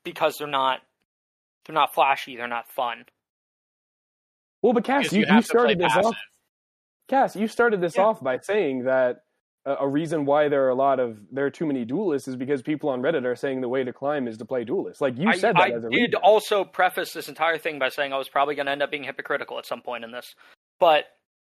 because 0.04 0.38
they're 0.38 0.48
not 0.48 0.80
they're 1.66 1.74
not 1.76 1.94
flashy, 1.94 2.36
they're 2.36 2.48
not 2.48 2.70
fun. 2.72 3.06
Well, 4.62 4.74
but 4.74 4.84
Cass, 4.84 5.12
you, 5.12 5.20
you 5.22 5.26
you 5.26 5.34
have 5.34 5.44
to 5.44 5.50
play 5.50 5.60
started 5.60 5.80
this 5.80 5.94
passive. 5.94 6.06
off. 6.06 6.16
Cass, 7.08 7.36
you 7.36 7.48
started 7.48 7.82
this 7.82 7.98
Yeah. 7.98 8.04
off 8.04 8.24
by 8.24 8.38
saying 8.40 8.84
that 8.86 9.18
a, 9.66 9.76
a 9.82 9.88
reason 9.88 10.26
why 10.26 10.48
there 10.50 10.66
are 10.66 10.70
a 10.70 10.76
lot 10.76 11.00
of 11.00 11.18
there 11.32 11.46
are 11.46 11.50
too 11.52 11.66
many 11.66 11.84
duelists 11.86 12.28
is 12.28 12.36
because 12.36 12.62
people 12.62 12.90
on 12.90 13.02
Reddit 13.02 13.26
are 13.26 13.36
saying 13.36 13.62
the 13.62 13.70
way 13.70 13.84
to 13.84 13.92
climb 13.94 14.28
is 14.28 14.38
to 14.38 14.46
play 14.46 14.64
duelists. 14.64 15.02
Like 15.02 15.18
you 15.18 15.30
I, 15.30 15.38
said 15.38 15.56
that 15.56 15.64
I 15.64 15.72
as 15.72 15.84
a 15.84 15.90
did 15.90 16.02
reason. 16.02 16.16
also 16.16 16.64
preface 16.64 17.12
this 17.14 17.28
entire 17.28 17.58
thing 17.58 17.80
by 17.80 17.90
saying 17.90 18.14
I 18.14 18.18
was 18.18 18.30
probably 18.30 18.56
going 18.56 18.68
to 18.68 18.72
end 18.72 18.82
up 18.82 18.92
being 18.92 19.04
hypocritical 19.04 19.58
at 19.60 19.66
some 19.66 19.82
point 19.82 20.04
in 20.04 20.12
this, 20.12 20.36
but 20.80 21.06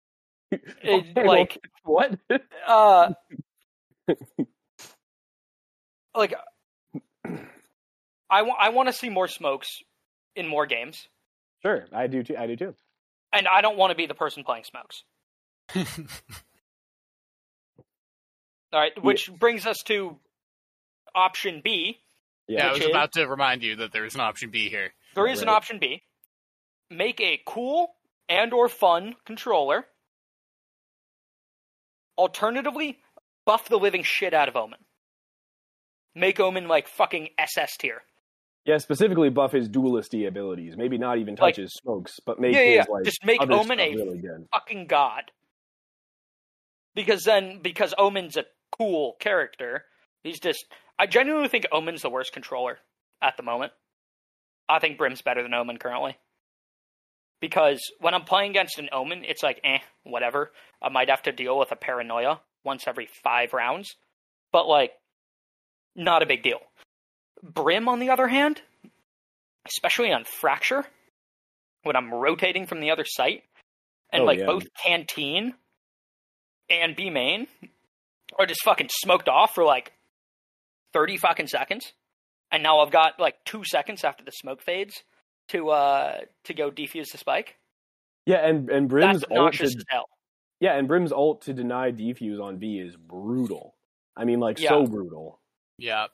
it, 0.51 0.61
Okay, 0.85 1.13
well, 1.17 1.27
like 1.27 1.59
what? 1.85 2.19
uh 2.67 3.11
like 6.15 6.35
I 8.31 8.43
want 8.43 8.59
I 8.61 8.69
want 8.71 8.89
to 8.89 8.93
see 8.93 9.09
more 9.09 9.29
smokes 9.29 9.83
in 10.37 10.47
more 10.47 10.67
games 10.67 11.09
sure, 11.63 11.87
I 11.93 12.07
do 12.07 12.23
too. 12.23 12.37
I 12.37 12.47
do 12.47 12.57
too. 12.57 12.75
and 13.33 13.49
I 13.49 13.61
don't 13.63 13.77
want 13.77 13.91
to 13.91 13.97
be 13.97 14.07
the 14.07 14.15
person 14.15 14.45
playing 14.45 14.65
smokes. 14.65 15.05
All 18.73 18.81
right, 18.81 18.93
which 19.03 19.31
brings 19.39 19.67
us 19.67 19.83
to 19.85 20.17
option 21.15 21.61
B. 21.63 21.99
yeah, 22.49 22.69
I 22.69 22.73
was 22.73 22.81
is- 22.81 22.87
about 22.87 23.13
to 23.13 23.27
remind 23.27 23.63
you 23.63 23.77
that 23.77 23.93
there 23.93 24.05
is 24.05 24.15
an 24.15 24.21
option 24.21 24.51
B 24.51 24.69
here. 24.69 24.93
There 25.15 25.29
is 25.29 25.43
an 25.43 25.49
option 25.49 25.79
B. 25.79 26.03
Make 26.91 27.21
a 27.21 27.41
cool 27.47 27.95
and 28.29 28.53
or 28.53 28.69
fun 28.69 29.15
controller. 29.25 29.87
Alternatively, 32.19 32.99
buff 33.47 33.69
the 33.69 33.79
living 33.79 34.03
shit 34.03 34.35
out 34.35 34.49
of 34.49 34.57
Omen. 34.57 34.81
Make 36.15 36.39
Omen 36.41 36.69
like 36.69 36.89
fucking 36.89 37.31
SS 37.39 37.77
tier. 37.77 38.03
Yeah, 38.65 38.79
specifically 38.79 39.29
buff 39.29 39.53
his 39.53 39.69
duelisty 39.69 40.27
abilities. 40.27 40.75
Maybe 40.77 40.97
not 40.97 41.19
even 41.19 41.37
touch 41.37 41.43
Like- 41.43 41.57
his 41.57 41.73
smokes, 41.75 42.19
but 42.25 42.41
make 42.41 42.55
yeah, 42.55 42.61
yeah, 42.63 42.67
his 42.67 42.77
yeah. 42.89 42.93
like 42.93 43.05
Just 43.05 43.25
make 43.25 43.41
other 43.43 43.53
Omen 43.55 43.79
a 43.81 43.95
really 43.95 44.23
fucking 44.53 44.87
god. 44.87 45.31
Because 46.95 47.25
then, 47.25 47.59
because 47.63 47.93
Omen's 47.99 48.37
a 48.37 48.45
cool 48.71 49.17
character, 49.19 49.85
he's 50.23 50.39
just. 50.41 50.65
I 50.99 51.07
genuinely 51.07 51.49
think 51.49 51.67
Omen's 51.73 52.03
the 52.03 52.11
worst 52.11 52.33
controller 52.33 52.79
at 53.21 53.37
the 53.37 53.43
moment. 53.43 53.73
I 54.69 54.79
think 54.79 54.97
Brim's 54.97 55.21
better 55.23 55.43
than 55.43 55.53
Omen 55.53 55.79
currently. 55.79 56.17
Because 57.41 57.81
when 58.01 58.15
I'm 58.15 58.23
playing 58.25 58.51
against 58.51 58.79
an 58.79 58.89
Omen, 58.93 59.25
it's 59.25 59.43
like, 59.43 59.61
eh, 59.65 59.79
whatever. 60.05 60.53
I 60.81 60.89
might 60.89 61.11
have 61.11 61.23
to 61.25 61.33
deal 61.33 61.59
with 61.59 61.73
a 61.73 61.77
paranoia 61.77 62.41
once 62.63 62.85
every 62.87 63.07
five 63.25 63.53
rounds. 63.53 63.97
But, 64.53 64.67
like, 64.69 64.93
not 65.95 66.23
a 66.23 66.27
big 66.27 66.43
deal. 66.43 66.61
Brim, 67.43 67.89
on 67.89 67.99
the 67.99 68.11
other 68.11 68.29
hand, 68.29 68.63
especially 69.67 70.13
on 70.13 70.25
Fracture, 70.25 70.85
when 71.83 71.97
I'm 71.97 72.13
rotating 72.13 72.67
from 72.67 72.81
the 72.81 72.91
other 72.91 73.05
site, 73.07 73.45
and 74.13 74.23
Oh, 74.23 74.27
like 74.27 74.39
yeah. 74.39 74.47
both 74.47 74.65
Canteen 74.83 75.55
and 76.71 76.97
B 76.97 77.11
main 77.11 77.47
are 78.39 78.47
just 78.47 78.63
fucking 78.65 78.89
smoked 78.91 79.29
off 79.29 79.55
for 79.55 79.65
like 79.65 79.93
30 80.93 81.19
fucking 81.19 81.47
seconds. 81.49 81.93
And 82.51 82.63
now 82.63 82.81
I've 82.81 82.91
got 82.93 83.19
like 83.19 83.45
two 83.45 83.65
seconds 83.65 84.05
after 84.05 84.25
the 84.25 84.31
smoke 84.31 84.63
fades 84.63 85.03
to 85.49 85.71
uh 85.71 86.21
to 86.45 86.55
go 86.55 86.71
defuse 86.71 87.11
the 87.11 87.19
spike. 87.19 87.57
Yeah, 88.27 88.47
and 88.47 88.71
and 88.71 88.89
Brim's 88.89 89.21
That's 89.21 89.33
ult 89.39 89.55
to, 89.55 89.65
as 89.65 89.77
hell. 89.89 90.09
yeah, 90.61 90.77
and 90.79 90.87
Brim's 90.89 91.13
ult 91.13 91.43
to 91.43 91.53
deny 91.53 91.91
defuse 91.93 92.41
on 92.41 92.57
B 92.59 92.79
is 92.79 92.97
brutal. 92.97 93.75
I 94.17 94.25
mean, 94.25 94.41
like 94.41 94.59
Yeah. 94.61 94.71
so 94.71 94.87
brutal. 94.87 95.41
Yeah, 95.79 96.07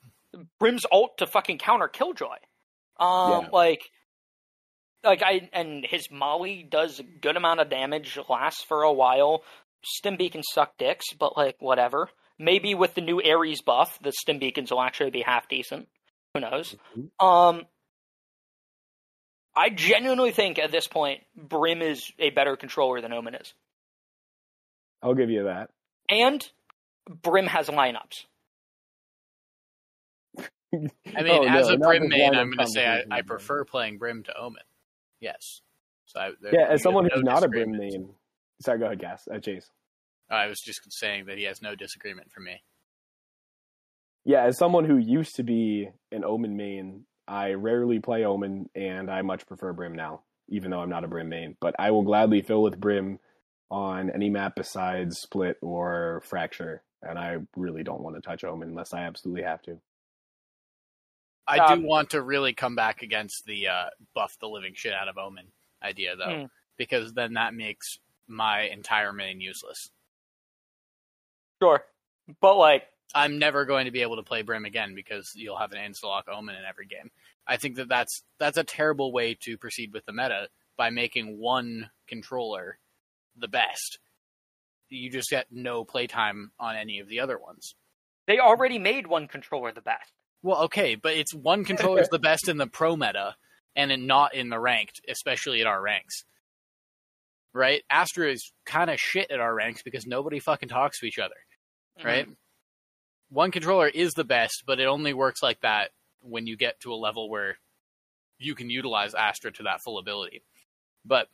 Brim's 0.59 0.87
ult 0.91 1.19
to 1.19 1.27
fucking 1.27 1.59
counter 1.59 1.89
Killjoy. 1.89 2.37
Um, 2.99 3.31
Yeah. 3.45 3.49
like, 3.53 3.91
like 5.05 5.23
I 5.23 5.49
and 5.53 5.85
his 5.85 6.11
Molly 6.11 6.63
does 6.63 7.01
a 7.01 7.03
good 7.03 7.37
amount 7.37 7.61
of 7.61 7.69
damage, 7.71 8.19
lasts 8.29 8.63
for 8.63 8.83
a 8.83 8.93
while. 8.93 9.43
Stim 9.83 10.17
beacons 10.17 10.47
suck 10.53 10.77
dicks, 10.79 11.13
but 11.19 11.37
like 11.37 11.57
whatever. 11.61 12.11
Maybe 12.39 12.75
with 12.75 12.95
the 12.95 13.01
new 13.03 13.21
Ares 13.23 13.61
buff, 13.63 13.99
the 14.03 14.13
stim 14.13 14.39
beacons 14.39 14.71
will 14.71 14.81
actually 14.81 15.11
be 15.11 15.23
half 15.23 15.49
decent. 15.49 15.89
Who 16.35 16.41
knows? 16.41 16.75
Mhm. 16.97 17.11
Um, 17.25 17.67
I 19.55 19.69
genuinely 19.69 20.31
think 20.33 20.59
at 20.59 20.71
this 20.71 20.87
point, 20.87 21.23
Brim 21.37 21.83
is 21.83 22.11
a 22.19 22.31
better 22.31 22.57
controller 22.57 23.01
than 23.01 23.13
Omen 23.13 23.35
is, 23.35 23.53
I'll 25.03 25.15
give 25.15 25.31
you 25.31 25.45
that. 25.45 25.71
and 26.09 26.47
Brim 27.09 27.47
has 27.47 27.69
lineups. 27.69 28.25
I 30.73 30.77
mean, 30.79 30.89
Oh, 31.29 31.45
as 31.47 31.69
no, 31.69 31.75
a 31.75 31.79
Brim 31.79 32.09
main, 32.09 32.35
I'm 32.35 32.47
going 32.51 32.59
to 32.59 32.67
say 32.67 32.87
I. 32.87 33.03
I 33.11 33.23
prefer 33.23 33.65
playing 33.65 33.99
Brim 33.99 34.23
to 34.25 34.37
Omen. 34.39 34.63
Yes. 35.21 35.61
So 36.07 36.21
I, 36.21 36.31
there- 36.41 36.55
Yeah, 36.55 36.67
as 36.71 36.83
someone 36.83 37.05
has 37.05 37.13
who's 37.15 37.25
no 37.25 37.33
not 37.33 37.45
a 37.45 37.49
Brim 37.49 37.73
main. 37.73 38.11
Sorry, 38.61 38.79
go 38.79 38.87
ahead, 38.87 39.01
Cass. 39.01 39.27
Uh, 39.33 39.39
Chase. 39.39 39.69
I 40.31 40.47
was 40.47 40.61
just 40.61 40.81
saying 40.93 41.27
that 41.27 41.39
he 41.39 41.45
has 41.45 41.61
no 41.61 41.75
disagreement 41.75 42.31
for 42.33 42.41
me. 42.41 42.63
Yeah, 44.25 44.45
as 44.45 44.59
someone 44.59 44.85
who 44.85 44.97
used 44.99 45.37
to 45.37 45.43
be 45.43 45.89
an 46.13 46.25
Omen 46.25 46.57
main, 46.57 47.05
I 47.27 47.53
rarely 47.55 47.99
play 48.01 48.25
Omen, 48.25 48.69
and 48.75 49.11
I 49.11 49.23
much 49.23 49.47
prefer 49.47 49.73
Brim 49.73 49.95
now, 49.95 50.23
even 50.49 50.71
though 50.71 50.81
I'm 50.81 50.91
not 50.91 51.05
a 51.05 51.09
Brim 51.09 51.29
main. 51.31 51.57
But 51.61 51.75
I 51.79 51.91
will 51.91 52.03
gladly 52.03 52.43
fill 52.43 52.63
with 52.63 52.79
Brim 52.79 53.19
on 53.71 54.11
any 54.11 54.29
map 54.31 54.55
besides 54.57 55.19
Split 55.21 55.57
or 55.63 56.23
Fracture, 56.27 56.83
and 57.03 57.19
I 57.19 57.39
really 57.57 57.83
don't 57.83 58.03
want 58.03 58.17
to 58.17 58.23
touch 58.23 58.45
Omen 58.45 58.69
unless 58.69 58.93
I 58.93 59.01
absolutely 59.03 59.43
have 59.43 59.63
to. 59.63 59.79
I 61.51 61.59
Um, 61.73 61.81
do 61.83 61.87
want 61.87 62.11
to 62.11 62.23
really 62.23 62.53
come 62.55 62.75
back 62.77 63.03
against 63.03 63.45
the 63.45 63.69
uh, 63.69 63.91
buff 64.15 64.37
the 64.41 64.49
living 64.49 64.75
shit 64.75 64.93
out 64.95 65.09
of 65.09 65.19
Omen 65.19 65.47
idea, 65.83 66.17
though, 66.17 66.41
Hmm. 66.43 66.47
because 66.77 67.13
then 67.13 67.35
that 67.35 67.55
makes 67.55 67.99
my 68.27 68.63
entire 68.63 69.13
main 69.13 69.41
useless. 69.41 69.91
Sure, 71.63 71.85
but 72.41 72.57
like 72.57 72.85
I'm 73.15 73.39
never 73.39 73.65
going 73.65 73.87
to 73.87 73.91
be 73.91 74.03
able 74.03 74.17
to 74.17 74.23
play 74.23 74.43
Brim 74.43 74.65
again 74.65 74.95
because 74.95 75.33
you'll 75.35 75.59
have 75.59 75.73
an 75.73 75.79
insta-lock 75.79 76.29
Omen 76.29 76.55
in 76.55 76.65
every 76.65 76.87
game. 76.87 77.11
I 77.47 77.57
think 77.57 77.77
that 77.77 77.89
that's 77.89 78.23
that's 78.39 78.57
a 78.59 78.65
terrible 78.65 79.13
way 79.13 79.35
to 79.43 79.59
proceed 79.59 79.93
with 79.93 80.07
the 80.07 80.13
meta 80.13 80.49
by 80.77 80.91
making 80.91 81.39
one 81.39 81.91
controller 82.07 82.79
the 83.37 83.49
best. 83.49 83.99
You 84.89 85.11
just 85.11 85.31
get 85.31 85.47
no 85.51 85.85
playtime 85.85 86.53
on 86.59 86.77
any 86.77 87.01
of 87.01 87.09
the 87.09 87.21
other 87.21 87.39
ones. 87.39 87.75
they 88.27 88.39
already 88.39 88.79
made 88.79 89.07
one 89.09 89.27
controller 89.27 89.73
the 89.73 89.81
best. 89.81 90.13
Well, 90.43 90.63
okay, 90.65 90.95
but 90.95 91.15
it's 91.15 91.35
one 91.35 91.65
controller 91.65 92.01
is 92.01 92.09
the 92.09 92.19
best 92.19 92.49
in 92.49 92.57
the 92.57 92.67
pro 92.67 92.97
meta 92.97 93.35
and 93.77 93.93
in, 93.93 94.07
not 94.07 94.35
in 94.35 94.49
the 94.49 94.59
ranked, 94.59 95.01
especially 95.09 95.61
at 95.61 95.67
our 95.67 95.81
ranks. 95.81 96.25
Right? 97.53 97.83
Astra 97.91 98.31
is 98.31 98.53
kind 98.65 98.91
of 98.91 98.99
shit 98.99 99.31
at 99.31 99.41
our 99.41 99.55
ranks 99.55 99.83
because 99.83 100.07
nobody 100.07 100.39
fucking 100.39 100.69
talks 100.69 101.01
to 101.01 101.07
each 101.07 101.19
other. 101.19 101.35
Mm-hmm. 101.99 102.07
Right? 102.07 102.29
One 103.29 103.51
controller 103.51 103.89
is 103.89 104.13
the 104.13 104.25
best, 104.25 104.65
but 104.67 104.81
it 104.81 104.87
only 104.87 105.15
works 105.15 105.43
like 105.43 105.61
that 105.61 105.91
when 106.21 106.47
you 106.47 106.57
get 106.57 106.81
to 106.81 106.93
a 106.93 106.95
level 106.95 107.29
where 107.29 107.57
you 108.39 108.55
can 108.55 108.71
utilize 108.71 109.15
Astra 109.15 109.53
to 109.53 109.65
that 109.65 109.83
full 109.83 109.99
ability. 109.99 110.43
But 111.05 111.29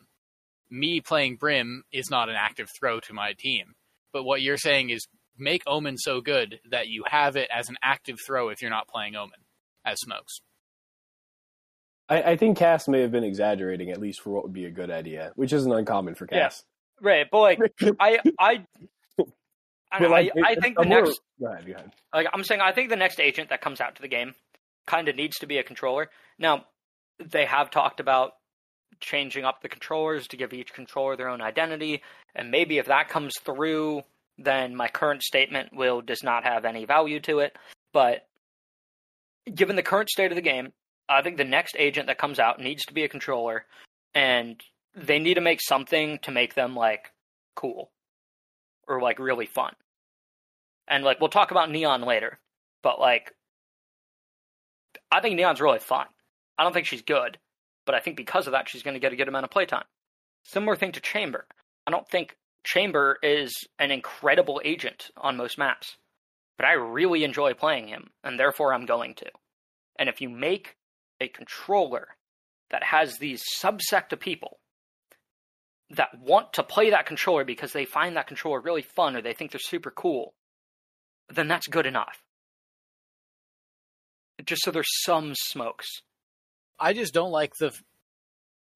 me 0.70 1.00
playing 1.00 1.36
Brim 1.36 1.84
is 1.92 2.10
not 2.10 2.28
an 2.28 2.34
active 2.36 2.68
throw 2.78 3.00
to 3.00 3.12
my 3.12 3.32
team. 3.32 3.74
But 4.12 4.24
what 4.24 4.42
you're 4.42 4.58
saying 4.58 4.90
is 4.90 5.06
make 5.38 5.62
Omen 5.66 5.96
so 5.98 6.20
good 6.20 6.60
that 6.70 6.88
you 6.88 7.04
have 7.08 7.36
it 7.36 7.48
as 7.54 7.68
an 7.68 7.76
active 7.82 8.20
throw 8.24 8.48
if 8.48 8.62
you're 8.62 8.70
not 8.70 8.88
playing 8.88 9.16
Omen 9.16 9.40
as 9.84 10.00
smokes. 10.00 10.40
I, 12.08 12.22
I 12.22 12.36
think 12.36 12.56
Cass 12.58 12.86
may 12.88 13.00
have 13.00 13.10
been 13.10 13.24
exaggerating, 13.24 13.90
at 13.90 13.98
least 14.00 14.20
for 14.20 14.30
what 14.30 14.44
would 14.44 14.52
be 14.52 14.66
a 14.66 14.70
good 14.70 14.90
idea, 14.90 15.32
which 15.34 15.52
isn't 15.52 15.72
uncommon 15.72 16.14
for 16.14 16.26
Yeah. 16.30 16.44
Cass. 16.44 16.64
Right, 17.00 17.26
but 17.30 17.40
like 17.40 17.58
I 18.00 18.18
I 18.38 18.64
I, 19.92 19.98
But, 20.00 20.10
like, 20.10 20.32
I, 20.44 20.50
I 20.52 20.54
think 20.56 20.76
the 20.78 20.84
more- 20.84 21.02
next 21.02 21.20
Go 21.40 21.46
ahead, 21.52 21.66
go 21.66 21.72
ahead. 21.74 21.92
like 22.14 22.26
I'm 22.32 22.44
saying 22.44 22.60
I 22.60 22.72
think 22.72 22.88
the 22.90 22.96
next 22.96 23.20
agent 23.20 23.50
that 23.50 23.60
comes 23.60 23.80
out 23.80 23.96
to 23.96 24.02
the 24.02 24.08
game 24.08 24.34
kind 24.86 25.08
of 25.08 25.16
needs 25.16 25.36
to 25.38 25.46
be 25.46 25.58
a 25.58 25.62
controller. 25.62 26.10
Now 26.38 26.64
they 27.22 27.44
have 27.44 27.70
talked 27.70 28.00
about 28.00 28.32
changing 29.00 29.44
up 29.44 29.60
the 29.60 29.68
controllers 29.68 30.26
to 30.28 30.36
give 30.36 30.52
each 30.54 30.72
controller 30.72 31.16
their 31.16 31.28
own 31.28 31.42
identity, 31.42 32.02
and 32.34 32.50
maybe 32.50 32.78
if 32.78 32.86
that 32.86 33.08
comes 33.08 33.34
through, 33.44 34.02
then 34.38 34.74
my 34.74 34.88
current 34.88 35.22
statement 35.22 35.74
will 35.74 36.00
does 36.00 36.22
not 36.22 36.44
have 36.44 36.64
any 36.64 36.84
value 36.84 37.20
to 37.20 37.40
it. 37.40 37.56
But 37.92 38.26
given 39.52 39.76
the 39.76 39.82
current 39.82 40.10
state 40.10 40.30
of 40.30 40.36
the 40.36 40.42
game, 40.42 40.72
I 41.08 41.22
think 41.22 41.36
the 41.36 41.44
next 41.44 41.76
agent 41.78 42.08
that 42.08 42.18
comes 42.18 42.38
out 42.38 42.60
needs 42.60 42.84
to 42.86 42.94
be 42.94 43.04
a 43.04 43.08
controller, 43.08 43.64
and 44.14 44.60
they 44.94 45.18
need 45.18 45.34
to 45.34 45.40
make 45.40 45.60
something 45.60 46.18
to 46.22 46.30
make 46.30 46.54
them 46.54 46.74
like 46.74 47.12
cool 47.54 47.90
or 48.88 49.00
like 49.00 49.18
really 49.18 49.46
fun. 49.46 49.74
And 50.88 51.04
like 51.04 51.20
we'll 51.20 51.28
talk 51.30 51.50
about 51.50 51.70
Neon 51.70 52.02
later, 52.02 52.38
but 52.82 53.00
like 53.00 53.32
I 55.10 55.20
think 55.20 55.36
Neon's 55.36 55.60
really 55.60 55.78
fun. 55.78 56.06
I 56.58 56.64
don't 56.64 56.72
think 56.72 56.86
she's 56.86 57.02
good, 57.02 57.38
but 57.84 57.94
I 57.94 58.00
think 58.00 58.16
because 58.16 58.46
of 58.46 58.52
that 58.52 58.68
she's 58.68 58.82
going 58.82 58.94
to 58.94 59.00
get 59.00 59.12
a 59.12 59.16
good 59.16 59.28
amount 59.28 59.44
of 59.44 59.50
playtime. 59.50 59.84
Similar 60.44 60.76
thing 60.76 60.92
to 60.92 61.00
Chamber. 61.00 61.46
I 61.86 61.90
don't 61.90 62.08
think 62.08 62.36
Chamber 62.66 63.16
is 63.22 63.52
an 63.78 63.92
incredible 63.92 64.60
agent 64.64 65.10
on 65.16 65.36
most 65.36 65.56
maps, 65.56 65.96
but 66.58 66.66
I 66.66 66.72
really 66.72 67.22
enjoy 67.22 67.54
playing 67.54 67.86
him, 67.86 68.10
and 68.24 68.38
therefore 68.38 68.74
I'm 68.74 68.86
going 68.86 69.14
to. 69.14 69.30
And 70.00 70.08
if 70.08 70.20
you 70.20 70.28
make 70.28 70.74
a 71.20 71.28
controller 71.28 72.08
that 72.70 72.82
has 72.82 73.18
these 73.18 73.44
subsect 73.60 74.12
of 74.12 74.18
people 74.18 74.58
that 75.90 76.18
want 76.20 76.54
to 76.54 76.64
play 76.64 76.90
that 76.90 77.06
controller 77.06 77.44
because 77.44 77.72
they 77.72 77.84
find 77.84 78.16
that 78.16 78.26
controller 78.26 78.60
really 78.60 78.82
fun 78.82 79.14
or 79.14 79.22
they 79.22 79.32
think 79.32 79.52
they're 79.52 79.60
super 79.60 79.92
cool, 79.92 80.34
then 81.32 81.46
that's 81.46 81.68
good 81.68 81.86
enough. 81.86 82.18
Just 84.44 84.64
so 84.64 84.72
there's 84.72 85.02
some 85.04 85.34
smokes. 85.36 85.86
I 86.80 86.94
just 86.94 87.14
don't 87.14 87.30
like 87.30 87.52
the. 87.60 87.72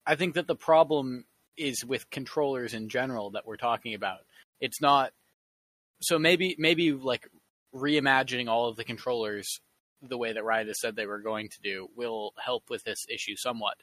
I 0.06 0.14
think 0.14 0.34
that 0.34 0.46
the 0.46 0.54
problem 0.54 1.24
is 1.56 1.84
with 1.84 2.10
controllers 2.10 2.74
in 2.74 2.88
general 2.88 3.30
that 3.30 3.46
we're 3.46 3.56
talking 3.56 3.94
about. 3.94 4.20
It's 4.60 4.80
not. 4.80 5.12
So 6.00 6.18
maybe 6.18 6.56
maybe 6.58 6.92
like 6.92 7.28
reimagining 7.74 8.48
all 8.48 8.68
of 8.68 8.76
the 8.76 8.84
controllers 8.84 9.60
the 10.02 10.18
way 10.18 10.32
that 10.32 10.44
Riot 10.44 10.68
has 10.68 10.80
said 10.80 10.96
they 10.96 11.06
were 11.06 11.20
going 11.20 11.48
to 11.50 11.60
do 11.62 11.88
will 11.94 12.32
help 12.42 12.64
with 12.70 12.84
this 12.84 13.04
issue 13.08 13.36
somewhat. 13.36 13.76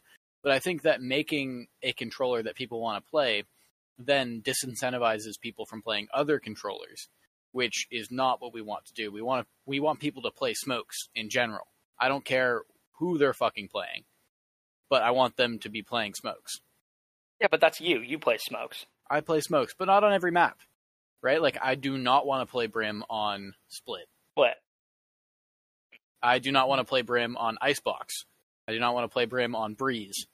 But 0.43 0.51
I 0.51 0.59
think 0.59 0.81
that 0.81 1.01
making 1.01 1.67
a 1.83 1.93
controller 1.93 2.41
that 2.43 2.55
people 2.55 2.81
want 2.81 3.03
to 3.03 3.09
play 3.09 3.43
then 3.97 4.41
disincentivizes 4.41 5.39
people 5.39 5.65
from 5.65 5.81
playing 5.81 6.07
other 6.13 6.39
controllers, 6.39 7.09
which 7.51 7.87
is 7.91 8.11
not 8.11 8.41
what 8.41 8.53
we 8.53 8.61
want 8.61 8.85
to 8.85 8.93
do. 8.93 9.11
We 9.11 9.21
want 9.21 9.45
to, 9.45 9.47
we 9.65 9.79
want 9.79 9.99
people 9.99 10.21
to 10.23 10.31
play 10.31 10.53
smokes 10.53 11.09
in 11.15 11.29
general. 11.29 11.67
I 11.99 12.07
don't 12.07 12.25
care 12.25 12.61
who 12.99 13.17
they're 13.17 13.33
fucking 13.33 13.69
playing, 13.69 14.03
but 14.89 15.01
I 15.01 15.11
want 15.11 15.35
them 15.35 15.59
to 15.59 15.69
be 15.69 15.81
playing 15.81 16.13
smokes. 16.13 16.59
Yeah, 17.39 17.47
but 17.51 17.61
that's 17.61 17.79
you. 17.79 17.99
You 17.99 18.19
play 18.19 18.37
smokes. 18.37 18.85
I 19.09 19.21
play 19.21 19.41
smokes, 19.41 19.75
but 19.77 19.85
not 19.85 20.03
on 20.03 20.13
every 20.13 20.31
map. 20.31 20.57
Right? 21.21 21.41
Like 21.41 21.57
I 21.61 21.75
do 21.75 21.97
not 21.97 22.25
want 22.25 22.47
to 22.47 22.51
play 22.51 22.67
Brim 22.67 23.03
on 23.09 23.53
Split. 23.67 24.07
Split. 24.31 24.55
I 26.21 26.39
do 26.39 26.51
not 26.51 26.67
want 26.67 26.79
to 26.79 26.85
play 26.85 27.01
Brim 27.01 27.37
on 27.37 27.57
Icebox. 27.61 28.25
I 28.67 28.73
do 28.73 28.79
not 28.79 28.93
want 28.93 29.05
to 29.05 29.13
play 29.13 29.25
Brim 29.25 29.55
on 29.55 29.73
Breeze. 29.75 30.27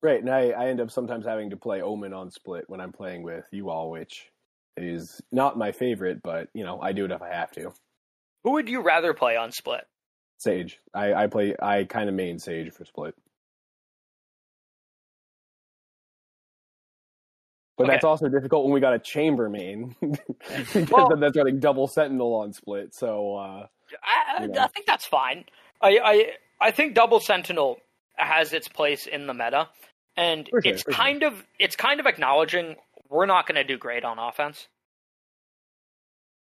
Right, 0.00 0.20
and 0.20 0.30
I, 0.30 0.50
I 0.50 0.68
end 0.68 0.80
up 0.80 0.92
sometimes 0.92 1.26
having 1.26 1.50
to 1.50 1.56
play 1.56 1.82
Omen 1.82 2.12
on 2.12 2.30
Split 2.30 2.64
when 2.68 2.80
I'm 2.80 2.92
playing 2.92 3.24
with 3.24 3.44
you 3.50 3.68
all, 3.68 3.90
which 3.90 4.30
is 4.76 5.20
not 5.32 5.58
my 5.58 5.72
favorite, 5.72 6.22
but 6.22 6.48
you 6.54 6.64
know 6.64 6.80
I 6.80 6.92
do 6.92 7.04
it 7.04 7.10
if 7.10 7.20
I 7.20 7.34
have 7.34 7.50
to. 7.52 7.72
Who 8.44 8.52
would 8.52 8.68
you 8.68 8.82
rather 8.82 9.12
play 9.12 9.36
on 9.36 9.50
Split? 9.50 9.84
Sage. 10.38 10.78
I, 10.94 11.14
I 11.14 11.26
play. 11.26 11.56
I 11.60 11.84
kind 11.84 12.08
of 12.08 12.14
main 12.14 12.38
Sage 12.38 12.72
for 12.72 12.84
Split. 12.84 13.14
But 17.78 17.84
Okay. 17.84 17.92
that's 17.92 18.04
also 18.04 18.28
difficult 18.28 18.64
when 18.64 18.74
we 18.74 18.80
got 18.80 18.92
a 18.92 18.98
chamber 18.98 19.48
main 19.48 19.94
because 20.00 20.90
Well- 20.90 21.08
then 21.08 21.20
that's 21.20 21.36
running 21.36 21.60
double 21.60 21.86
sentinel 21.86 22.34
on 22.34 22.52
split. 22.52 22.94
So 22.94 23.36
uh, 23.36 23.66
I, 24.02 24.42
You 24.42 24.48
know. 24.48 24.60
I 24.62 24.66
think 24.66 24.84
that's 24.86 25.06
fine. 25.06 25.44
I, 25.80 25.98
I 26.02 26.32
I 26.60 26.70
think 26.72 26.94
Double 26.94 27.20
Sentinel 27.20 27.78
has 28.16 28.52
its 28.52 28.66
place 28.66 29.06
in 29.06 29.28
the 29.28 29.32
meta, 29.32 29.68
and 30.16 30.48
sure, 30.50 30.60
it's 30.64 30.82
for 30.82 30.90
sure. 30.90 30.96
kind 30.98 31.22
of 31.22 31.46
it's 31.60 31.76
kind 31.76 32.00
of 32.00 32.06
acknowledging 32.06 32.74
we're 33.08 33.26
not 33.26 33.46
going 33.46 33.54
to 33.54 33.62
do 33.64 33.78
great 33.78 34.04
on 34.04 34.18
offense. 34.18 34.66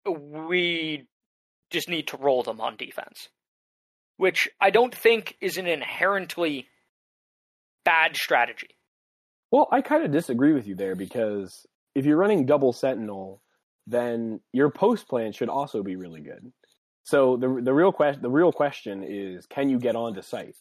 We 0.08 1.06
just 1.70 1.88
need 1.88 2.06
to 2.08 2.16
roll 2.16 2.44
them 2.44 2.60
on 2.60 2.76
defense, 2.76 3.28
which 4.16 4.48
I 4.60 4.70
don't 4.70 4.94
think 4.94 5.36
is 5.40 5.56
an 5.56 5.66
inherently 5.66 6.68
bad 7.84 8.16
strategy. 8.16 8.75
Well, 9.50 9.68
I 9.70 9.80
kind 9.80 10.04
of 10.04 10.10
disagree 10.10 10.52
with 10.52 10.66
you 10.66 10.74
there 10.74 10.94
because 10.94 11.66
if 11.94 12.04
you're 12.04 12.16
running 12.16 12.46
double 12.46 12.72
sentinel, 12.72 13.42
then 13.86 14.40
your 14.52 14.70
post 14.70 15.08
plan 15.08 15.32
should 15.32 15.48
also 15.48 15.82
be 15.82 15.96
really 15.96 16.20
good. 16.20 16.52
So 17.04 17.36
the 17.36 17.60
the 17.62 17.72
real 17.72 17.92
question 17.92 18.22
the 18.22 18.30
real 18.30 18.52
question 18.52 19.04
is 19.06 19.46
can 19.46 19.68
you 19.68 19.78
get 19.78 19.94
onto 19.96 20.22
site? 20.22 20.56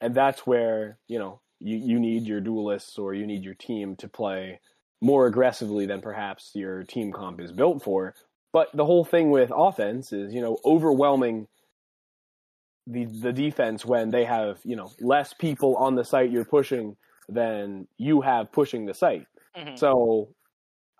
And 0.00 0.14
that's 0.14 0.46
where, 0.46 0.98
you 1.08 1.18
know, 1.18 1.40
you, 1.58 1.76
you 1.76 1.98
need 1.98 2.24
your 2.24 2.40
duelists 2.40 2.98
or 2.98 3.14
you 3.14 3.26
need 3.26 3.42
your 3.42 3.54
team 3.54 3.96
to 3.96 4.08
play 4.08 4.60
more 5.00 5.26
aggressively 5.26 5.86
than 5.86 6.02
perhaps 6.02 6.50
your 6.54 6.84
team 6.84 7.12
comp 7.12 7.40
is 7.40 7.50
built 7.50 7.82
for. 7.82 8.14
But 8.52 8.68
the 8.74 8.84
whole 8.84 9.04
thing 9.04 9.30
with 9.30 9.50
offense 9.54 10.12
is, 10.12 10.32
you 10.32 10.40
know, 10.40 10.58
overwhelming 10.64 11.48
the 12.86 13.06
the 13.06 13.32
defense 13.32 13.84
when 13.84 14.10
they 14.10 14.24
have, 14.24 14.60
you 14.64 14.76
know, 14.76 14.92
less 15.00 15.34
people 15.34 15.76
on 15.76 15.96
the 15.96 16.04
site 16.04 16.30
you're 16.30 16.44
pushing 16.44 16.96
than 17.28 17.86
you 17.98 18.20
have 18.20 18.52
pushing 18.52 18.86
the 18.86 18.94
site. 18.94 19.26
Mhm. 19.56 19.78
So 19.78 20.34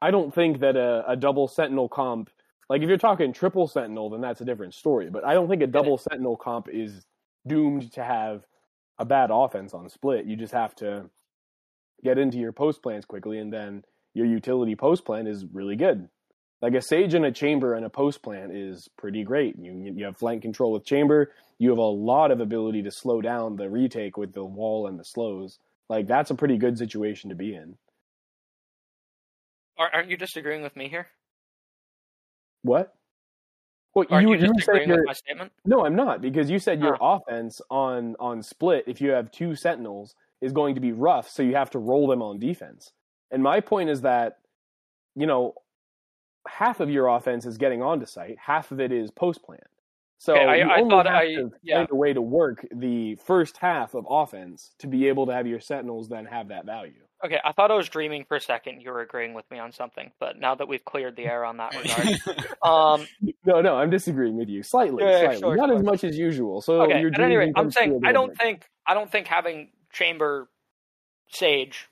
I 0.01 0.11
don't 0.11 0.35
think 0.35 0.61
that 0.61 0.77
a, 0.77 1.05
a 1.09 1.16
double 1.16 1.48
sentinel 1.48 1.89
comp 1.89 2.31
like 2.69 2.82
if 2.82 2.89
you're 2.89 2.98
talking 2.98 3.32
triple 3.32 3.69
sentinel, 3.69 4.11
then 4.11 4.20
that's 4.20 4.40
a 4.40 4.44
different 4.44 4.74
story. 4.74 5.09
But 5.09 5.24
I 5.24 5.35
don't 5.35 5.48
think 5.48 5.62
a 5.62 5.66
double 5.69 5.98
sentinel 5.98 6.36
comp 6.36 6.69
is 6.69 7.07
doomed 7.47 7.93
to 7.93 8.03
have 8.03 8.44
a 8.98 9.05
bad 9.05 9.31
offense 9.32 9.73
on 9.73 9.89
split. 9.89 10.27
You 10.27 10.36
just 10.36 10.53
have 10.53 10.74
to 10.77 11.09
get 12.03 12.19
into 12.19 12.39
your 12.39 12.53
post 12.53 12.82
plans 12.82 13.05
quickly, 13.05 13.39
and 13.39 13.53
then 13.53 13.85
your 14.15 14.27
utility 14.27 14.74
post 14.74 15.05
plan 15.05 15.27
is 15.27 15.44
really 15.53 15.77
good. 15.77 16.09
Like 16.62 16.74
a 16.74 16.81
sage 16.81 17.15
and 17.15 17.24
a 17.24 17.32
chamber 17.32 17.74
and 17.74 17.85
a 17.85 17.90
post 17.90 18.23
plan 18.23 18.51
is 18.53 18.89
pretty 18.97 19.23
great. 19.23 19.57
You 19.59 19.93
you 19.94 20.05
have 20.05 20.16
flank 20.16 20.43
control 20.43 20.73
with 20.73 20.85
chamber. 20.85 21.32
You 21.59 21.70
have 21.70 21.78
a 21.78 21.82
lot 21.82 22.31
of 22.31 22.40
ability 22.40 22.82
to 22.82 22.90
slow 22.90 23.20
down 23.20 23.57
the 23.57 23.70
retake 23.70 24.16
with 24.16 24.32
the 24.32 24.44
wall 24.44 24.86
and 24.86 24.98
the 24.98 25.05
slows. 25.05 25.59
Like 25.88 26.06
that's 26.06 26.30
a 26.30 26.34
pretty 26.34 26.56
good 26.56 26.76
situation 26.78 27.30
to 27.30 27.36
be 27.36 27.54
in. 27.54 27.76
Aren't 29.78 30.08
you 30.08 30.16
disagreeing 30.16 30.62
with 30.62 30.74
me 30.74 30.88
here? 30.88 31.08
What? 32.62 32.94
Well, 33.94 34.06
Aren't 34.10 34.28
you, 34.28 34.34
you, 34.34 34.40
you 34.46 34.52
disagreeing 34.54 34.88
with 34.90 35.06
my 35.06 35.12
statement? 35.12 35.52
No, 35.64 35.84
I'm 35.86 35.94
not 35.96 36.20
because 36.20 36.50
you 36.50 36.58
said 36.58 36.80
your 36.80 36.98
Oh. 37.00 37.14
offense 37.16 37.60
on 37.70 38.16
on 38.18 38.42
split 38.42 38.84
if 38.86 39.00
you 39.00 39.10
have 39.10 39.30
two 39.30 39.54
sentinels 39.54 40.14
is 40.40 40.52
going 40.52 40.74
to 40.74 40.80
be 40.80 40.92
rough, 40.92 41.28
so 41.28 41.42
you 41.42 41.54
have 41.54 41.70
to 41.70 41.78
roll 41.78 42.06
them 42.06 42.22
on 42.22 42.38
defense. 42.38 42.92
And 43.30 43.42
my 43.42 43.60
point 43.60 43.88
is 43.90 44.02
that 44.02 44.38
you 45.14 45.26
know 45.26 45.54
half 46.48 46.80
of 46.80 46.90
your 46.90 47.08
offense 47.08 47.46
is 47.46 47.58
getting 47.58 47.82
onto 47.82 48.06
site, 48.06 48.38
half 48.38 48.70
of 48.70 48.80
it 48.80 48.92
is 48.92 49.10
post 49.10 49.42
plan. 49.42 49.60
So 50.18 50.32
Okay, 50.34 50.44
I- 50.44 50.56
you 50.56 50.62
I 50.70 50.80
only 50.80 50.90
thought 50.90 51.06
have 51.06 51.14
I- 51.16 51.34
to 51.34 51.51
yeah. 51.62 51.76
find 51.78 51.88
a 51.90 51.94
way 51.94 52.12
to 52.12 52.22
work 52.22 52.66
the 52.74 53.16
first 53.16 53.59
half 53.59 53.94
of 53.94 54.06
offense 54.09 54.74
to 54.78 54.86
be 54.86 55.09
able 55.09 55.26
to 55.26 55.32
have 55.32 55.47
your 55.47 55.60
sentinels 55.60 56.09
then 56.09 56.24
have 56.26 56.48
that 56.48 56.64
value. 56.64 56.94
Okay, 57.24 57.38
I 57.44 57.52
thought 57.52 57.70
I 57.70 57.74
was 57.74 57.88
dreaming 57.88 58.24
for 58.28 58.36
a 58.36 58.40
second. 58.40 58.82
You 58.82 58.90
were 58.90 59.01
agreeing 59.01 59.32
with 59.32 59.51
me 59.51 59.59
on 59.59 59.72
something, 59.72 60.10
but 60.20 60.38
now 60.38 60.55
that 60.55 60.68
we've 60.68 60.84
cleared 60.84 61.16
the 61.16 61.24
air 61.24 61.44
on 61.47 61.56
that 61.56 61.74
regard, 61.74 62.09
um, 62.62 63.06
No, 63.47 63.62
no, 63.62 63.76
I'm 63.76 63.88
disagreeing 63.90 64.36
with 64.36 64.48
you 64.51 64.62
slightly, 64.62 65.02
Yeah, 65.02 65.20
slightly, 65.20 65.38
sure, 65.40 65.56
not 65.56 65.68
sure. 65.70 65.76
as 65.78 65.82
much 65.82 66.05
as 66.05 66.18
usual. 66.18 66.60
So 66.60 66.82
okay. 66.82 67.02
At 67.06 67.20
any 67.20 67.36
rate, 67.36 67.52
I'm 67.56 67.64
comes 67.64 67.74
true 67.74 67.82
a 67.84 67.86
saying 67.88 68.01
I 68.05 68.12
don't 68.12 68.36
think 68.36 68.66
I 68.86 68.93
don't 68.94 69.10
think 69.10 69.26
having 69.28 69.70
chamber 69.93 70.48
sage 71.28 71.88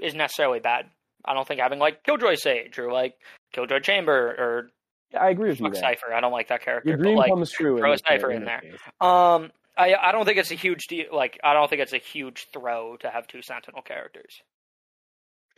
is 0.00 0.14
necessarily 0.14 0.60
bad. 0.60 0.86
I 1.24 1.34
don't 1.34 1.46
think 1.46 1.60
having 1.60 1.78
like 1.80 2.04
Killjoy 2.04 2.36
Sage 2.36 2.78
or 2.78 2.92
like 2.92 3.14
Killjoy 3.52 3.80
Chamber 3.80 4.28
or 4.38 4.70
I 5.18 5.30
agree 5.30 5.50
with 5.50 5.60
you 5.60 5.70
there. 5.70 5.80
Cypher. 5.80 6.12
I 6.12 6.20
don't 6.20 6.32
like 6.32 6.48
that 6.48 6.62
character. 6.62 6.88
Your 6.90 6.98
but, 6.98 7.02
dream 7.04 7.16
like, 7.16 7.30
comes 7.30 7.50
true. 7.50 7.78
throw 7.78 7.90
a 7.92 7.94
this 7.94 8.02
Cypher 8.06 8.28
case- 8.28 8.36
in 8.36 8.44
there. 8.44 8.60
case. 8.60 8.78
Um, 9.00 9.50
I 9.78 9.94
I 9.94 10.12
don't 10.12 10.24
think 10.24 10.38
it's 10.38 10.50
a 10.50 10.54
huge 10.56 10.86
deal. 10.88 11.06
Like 11.12 11.38
I 11.44 11.52
don't 11.54 11.68
think 11.70 11.82
it's 11.82 11.92
a 11.92 11.98
huge 11.98 12.48
throw 12.52 12.96
to 12.98 13.10
have 13.10 13.26
two 13.26 13.42
Sentinel 13.42 13.82
characters. 13.82 14.42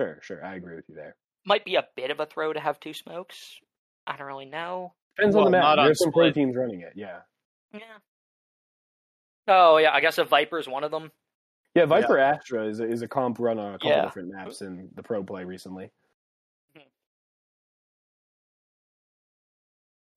Sure, 0.00 0.18
sure. 0.22 0.44
I 0.44 0.54
agree 0.56 0.76
with 0.76 0.84
you 0.88 0.94
there. 0.94 1.16
Might 1.46 1.64
be 1.64 1.76
a 1.76 1.86
bit 1.96 2.10
of 2.10 2.20
a 2.20 2.26
throw 2.26 2.52
to 2.52 2.60
have 2.60 2.78
two 2.80 2.92
smokes. 2.92 3.58
I 4.06 4.16
don't 4.16 4.26
really 4.26 4.44
know. 4.46 4.92
Depends 5.16 5.34
Well, 5.34 5.46
on 5.46 5.52
the 5.52 5.58
map. 5.58 5.76
There's 5.76 5.98
some 6.02 6.12
pro 6.12 6.24
split. 6.30 6.34
teams 6.34 6.56
running 6.56 6.80
it. 6.82 6.92
Yeah. 6.94 7.18
Yeah. 7.72 7.80
Oh 9.48 9.78
yeah, 9.78 9.92
I 9.92 10.00
guess 10.00 10.18
a 10.18 10.24
Viper 10.24 10.58
is 10.58 10.68
one 10.68 10.84
of 10.84 10.90
them. 10.90 11.10
Yeah, 11.74 11.86
Viper 11.86 12.18
Astra 12.18 12.66
is 12.68 12.80
a, 12.80 12.84
is 12.90 13.02
a 13.02 13.08
comp 13.08 13.38
run 13.38 13.58
on 13.58 13.74
a 13.74 13.78
couple 13.78 13.90
Yeah. 13.90 14.04
different 14.04 14.32
maps 14.32 14.62
in 14.62 14.88
the 14.94 15.02
pro 15.02 15.22
play 15.22 15.44
recently. 15.44 15.90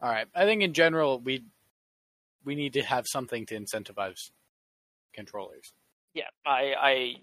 All 0.02 0.10
right. 0.10 0.28
I 0.36 0.45
think 0.45 0.64
in 0.64 0.73
general 0.73 1.19
we 1.19 1.45
we 2.44 2.56
need 2.56 2.73
to 2.73 2.84
have 2.84 3.06
something 3.07 3.45
to 3.48 3.60
incentivize 3.60 4.32
controllers. 5.14 5.73
Yeah, 6.14 6.30
I 6.45 6.73
I 6.78 7.15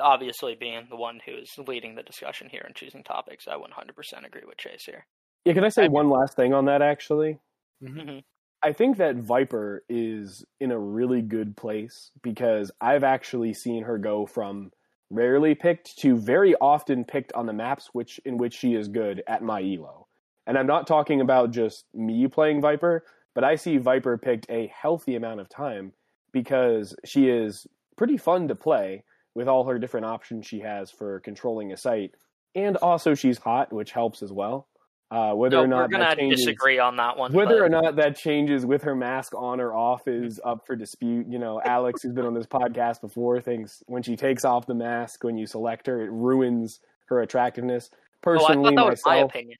obviously 0.00 0.54
being 0.56 0.86
the 0.90 0.96
one 0.96 1.20
who's 1.24 1.52
leading 1.58 1.94
the 1.94 2.02
discussion 2.02 2.48
here 2.50 2.62
and 2.66 2.74
choosing 2.74 3.02
topics, 3.04 3.48
I 3.48 3.56
100% 3.56 4.26
agree 4.26 4.42
with 4.46 4.58
Chase 4.58 4.84
here. 4.84 5.06
Yeah, 5.44 5.54
can 5.54 5.64
I 5.64 5.68
say 5.68 5.84
I- 5.84 5.88
one 5.88 6.10
last 6.10 6.34
thing 6.36 6.52
on 6.52 6.64
that 6.66 6.82
actually? 6.82 7.38
Mhm. 7.82 8.24
I 8.62 8.72
think 8.72 8.96
that 8.96 9.16
Viper 9.16 9.84
is 9.88 10.44
in 10.60 10.70
a 10.72 10.78
really 10.78 11.22
good 11.22 11.56
place 11.56 12.10
because 12.22 12.72
I've 12.80 13.04
actually 13.04 13.52
seen 13.54 13.84
her 13.84 13.98
go 13.98 14.26
from 14.26 14.72
rarely 15.10 15.54
picked 15.54 15.98
to 15.98 16.16
very 16.16 16.54
often 16.56 17.04
picked 17.04 17.32
on 17.34 17.46
the 17.46 17.52
maps 17.52 17.90
which 17.92 18.18
in 18.24 18.38
which 18.38 18.54
she 18.54 18.74
is 18.74 18.88
good 18.88 19.22
at 19.28 19.42
my 19.42 19.60
elo. 19.62 20.05
And 20.46 20.56
I'm 20.56 20.66
not 20.66 20.86
talking 20.86 21.20
about 21.20 21.50
just 21.50 21.84
me 21.94 22.26
playing 22.28 22.60
Viper, 22.60 23.04
but 23.34 23.44
I 23.44 23.56
see 23.56 23.78
Viper 23.78 24.16
picked 24.16 24.48
a 24.50 24.66
healthy 24.68 25.16
amount 25.16 25.40
of 25.40 25.48
time 25.48 25.92
because 26.32 26.94
she 27.04 27.28
is 27.28 27.66
pretty 27.96 28.16
fun 28.16 28.48
to 28.48 28.54
play 28.54 29.04
with 29.34 29.48
all 29.48 29.64
her 29.64 29.78
different 29.78 30.06
options 30.06 30.46
she 30.46 30.60
has 30.60 30.90
for 30.90 31.20
controlling 31.20 31.72
a 31.72 31.76
site. 31.76 32.14
And 32.54 32.76
also 32.78 33.14
she's 33.14 33.38
hot, 33.38 33.72
which 33.72 33.92
helps 33.92 34.22
as 34.22 34.32
well. 34.32 34.68
Uh, 35.10 35.32
whether 35.34 35.56
No, 35.58 35.62
or 35.62 35.66
not 35.68 35.76
we're 35.82 35.88
gonna 35.88 36.04
that 36.04 36.18
changes, 36.18 36.40
disagree 36.40 36.78
on 36.80 36.96
that 36.96 37.16
one. 37.16 37.32
whether 37.32 37.60
but- 37.60 37.64
or 37.66 37.68
not 37.68 37.96
that 37.96 38.16
changes 38.16 38.66
with 38.66 38.82
her 38.82 38.96
mask 38.96 39.34
on 39.36 39.60
or 39.60 39.72
off 39.72 40.08
is 40.08 40.40
up 40.44 40.66
for 40.66 40.74
dispute. 40.74 41.26
You 41.28 41.38
know, 41.38 41.60
Alex, 41.64 42.02
who's 42.02 42.12
been 42.12 42.26
on 42.26 42.34
this 42.34 42.46
podcast 42.46 43.00
before, 43.02 43.40
thinks 43.40 43.84
when 43.86 44.02
she 44.02 44.16
takes 44.16 44.44
off 44.44 44.66
the 44.66 44.74
mask, 44.74 45.22
when 45.22 45.36
you 45.38 45.46
select 45.46 45.86
her, 45.86 46.00
it 46.02 46.10
ruins 46.10 46.80
her 47.06 47.20
attractiveness. 47.20 47.90
Oh, 47.92 47.96
I 47.96 48.18
Personally, 48.22 48.74
that 48.74 48.84
was 48.84 49.00
my 49.04 49.12
myself, 49.12 49.30
opinion. 49.30 49.58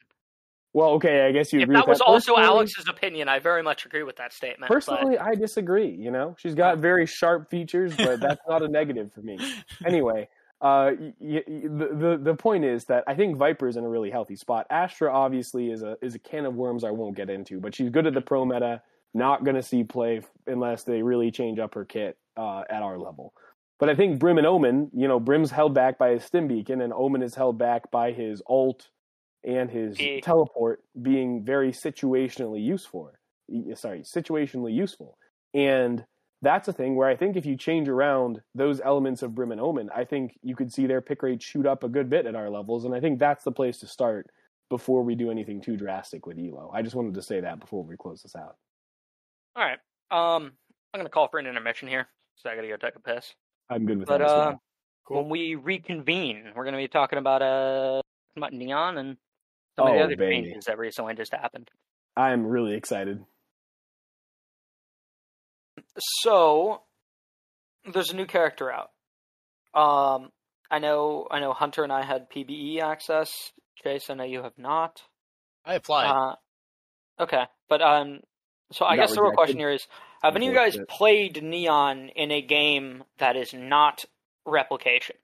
Well, 0.77 0.91
okay, 0.91 1.27
I 1.27 1.33
guess 1.33 1.55
you 1.55 1.61
If 1.61 1.71
that 1.71 1.89
was 1.89 2.03
also 2.03 2.35
Personally- 2.35 2.45
Alex's 2.49 2.87
opinion, 2.87 3.31
I 3.31 3.39
very 3.39 3.63
much 3.63 3.87
agree 3.87 4.03
with 4.03 4.17
that 4.17 4.33
statement. 4.35 4.69
but- 4.69 4.75
Personally, 4.75 5.17
I 5.19 5.35
disagree. 5.35 5.89
You 5.89 6.11
know, 6.11 6.37
she's 6.39 6.55
got 6.55 6.77
very 6.79 7.07
sharp 7.07 7.49
features, 7.49 7.97
but 7.97 8.21
that's 8.21 8.43
not 8.47 8.63
a 8.63 8.69
negative 8.69 9.11
for 9.15 9.23
me. 9.23 9.39
Anyway, 9.87 10.29
uh, 10.61 10.93
y- 10.99 11.15
y- 11.21 11.43
the, 11.47 11.89
the 12.03 12.21
the 12.23 12.35
point 12.35 12.65
is 12.65 12.85
that 12.87 13.05
I 13.07 13.15
think 13.15 13.39
Viper's 13.39 13.77
in 13.79 13.85
a 13.85 13.89
really 13.89 14.11
healthy 14.11 14.37
spot. 14.37 14.67
Astra 14.69 15.11
obviously 15.11 15.71
is 15.71 15.83
a 15.83 15.97
is 16.03 16.15
a 16.15 16.19
can 16.19 16.45
of 16.45 16.55
worms 16.55 16.85
I 16.85 16.91
won't 16.91 17.17
get 17.17 17.31
into, 17.31 17.59
but 17.59 17.75
she's 17.75 17.89
good 17.89 18.07
at 18.07 18.13
the 18.13 18.21
pro 18.21 18.45
meta. 18.45 18.83
Not 19.15 19.45
going 19.45 19.57
to 19.57 19.63
see 19.63 19.83
play 19.83 20.21
unless 20.47 20.83
they 20.83 21.01
really 21.01 21.31
change 21.31 21.59
up 21.59 21.73
her 21.73 21.87
kit 21.87 22.19
uh, 22.37 22.65
at 22.69 22.83
our 22.83 22.99
level. 22.99 23.33
But 23.79 23.89
I 23.89 23.95
think 23.95 24.19
Brim 24.19 24.37
and 24.37 24.47
Omen, 24.47 24.91
you 24.95 25.09
know, 25.09 25.19
Brim's 25.19 25.51
held 25.51 25.73
back 25.73 25.97
by 25.97 26.11
his 26.11 26.23
stim 26.25 26.49
beacon, 26.49 26.83
and 26.83 26.93
Omen 26.93 27.23
is 27.23 27.35
held 27.35 27.57
back 27.57 27.91
by 27.91 28.13
his 28.13 28.43
ult 28.49 28.89
and 29.45 29.71
his 29.71 29.97
teleport 30.23 30.83
being 31.01 31.45
very 31.45 31.73
situationally 31.73 32.65
useful. 32.65 33.11
Sorry, 33.75 34.01
situationally 34.01 34.75
useful. 34.75 35.19
And 35.55 36.05
that's 36.43 36.69
a 36.69 36.73
thing 36.73 36.97
where 36.97 37.09
I 37.09 37.17
think 37.17 37.37
if 37.37 37.47
you 37.47 37.57
change 37.57 37.89
around 37.89 38.41
those 38.55 38.81
elements 38.81 39.23
of 39.23 39.35
Brim 39.35 39.53
and 39.53 39.61
Omen, 39.61 39.89
I 39.95 40.05
think 40.05 40.39
you 40.43 40.55
could 40.55 40.73
see 40.73 40.87
their 40.87 41.01
pick 41.01 41.23
rate 41.23 41.43
shoot 41.43 41.67
up 41.67 41.83
a 41.85 41.89
good 41.89 42.11
bit 42.11 42.27
at 42.27 42.35
our 42.35 42.51
levels. 42.51 42.85
And 42.85 42.95
I 42.95 43.01
think 43.01 43.19
that's 43.19 43.45
the 43.45 43.53
place 43.53 43.79
to 43.79 43.87
start 43.87 44.29
before 44.69 45.03
we 45.03 45.15
do 45.15 45.31
anything 45.31 45.61
too 45.61 45.77
drastic 45.77 46.27
with 46.27 46.39
Elo. 46.39 46.71
I 46.75 46.83
just 46.83 46.97
wanted 46.97 47.15
to 47.15 47.23
say 47.23 47.41
that 47.41 47.61
before 47.61 47.85
we 47.85 47.97
close 47.97 48.23
this 48.23 48.35
out. 48.37 48.57
All 49.55 49.65
right. 49.65 49.79
Um, 50.11 50.53
I'm 50.93 50.99
gonna 51.01 51.09
call 51.09 51.29
for 51.29 51.39
an 51.39 51.47
intermission 51.47 51.89
here, 51.89 52.09
so 52.37 52.51
I 52.51 52.57
gotta 52.57 52.69
go 52.69 52.77
take 52.77 52.97
a 52.97 53.01
piss. 53.01 53.33
I'm 53.71 53.87
good 53.87 53.99
with 53.99 54.09
But 54.09 54.19
that. 54.19 54.27
as 54.27 54.31
uh, 54.33 54.55
well. 55.09 55.21
when 55.23 55.29
we 55.31 55.55
reconvene, 55.55 56.53
we're 56.55 56.65
gonna 56.65 56.77
be 56.77 56.89
talking 56.89 57.19
about 57.19 57.43
uh 57.43 58.01
about 58.37 58.53
neon 58.53 58.99
and 58.99 59.17
some 59.77 59.87
of 59.89 59.93
the 59.95 60.01
Oh, 60.01 60.05
other 60.05 60.17
baby. 60.17 60.43
changes 60.43 60.65
that 60.65 60.79
recently 60.79 61.15
just 61.15 61.33
happened. 61.33 61.71
I'm 62.17 62.47
really 62.47 62.75
excited. 62.75 63.25
So 66.23 66.83
there's 67.93 68.11
a 68.11 68.17
new 68.17 68.27
character 68.27 68.71
out. 68.73 68.91
Um, 69.75 70.31
I 70.71 70.79
know, 70.79 71.27
I 71.31 71.41
know. 71.41 71.53
Hunter 71.53 71.85
and 71.85 71.93
I 71.93 72.05
had 72.05 72.31
PBE 72.31 72.81
access. 72.81 73.31
Chase, 73.83 74.09
I 74.11 74.15
know 74.15 74.25
you 74.25 74.43
have 74.43 74.57
not. 74.59 75.03
I 75.65 75.75
applied. 75.75 76.11
Uh, 76.11 77.23
okay, 77.23 77.45
but 77.69 77.83
um, 77.83 78.21
so 78.73 78.85
I 78.85 78.97
Got 78.97 79.09
guess 79.09 79.15
the 79.15 79.23
real 79.23 79.33
question 79.33 79.59
here 79.59 79.71
is: 79.71 79.87
Have 80.23 80.35
any 80.37 80.47
of 80.47 80.53
you 80.53 80.59
guys 80.59 80.75
Unfortunate. 80.77 80.89
played 80.89 81.43
Neon 81.43 82.09
in 82.11 82.31
a 82.31 82.41
game 82.41 83.05
that 83.19 83.37
is 83.37 83.53
not 83.53 84.05
replication? 84.47 85.17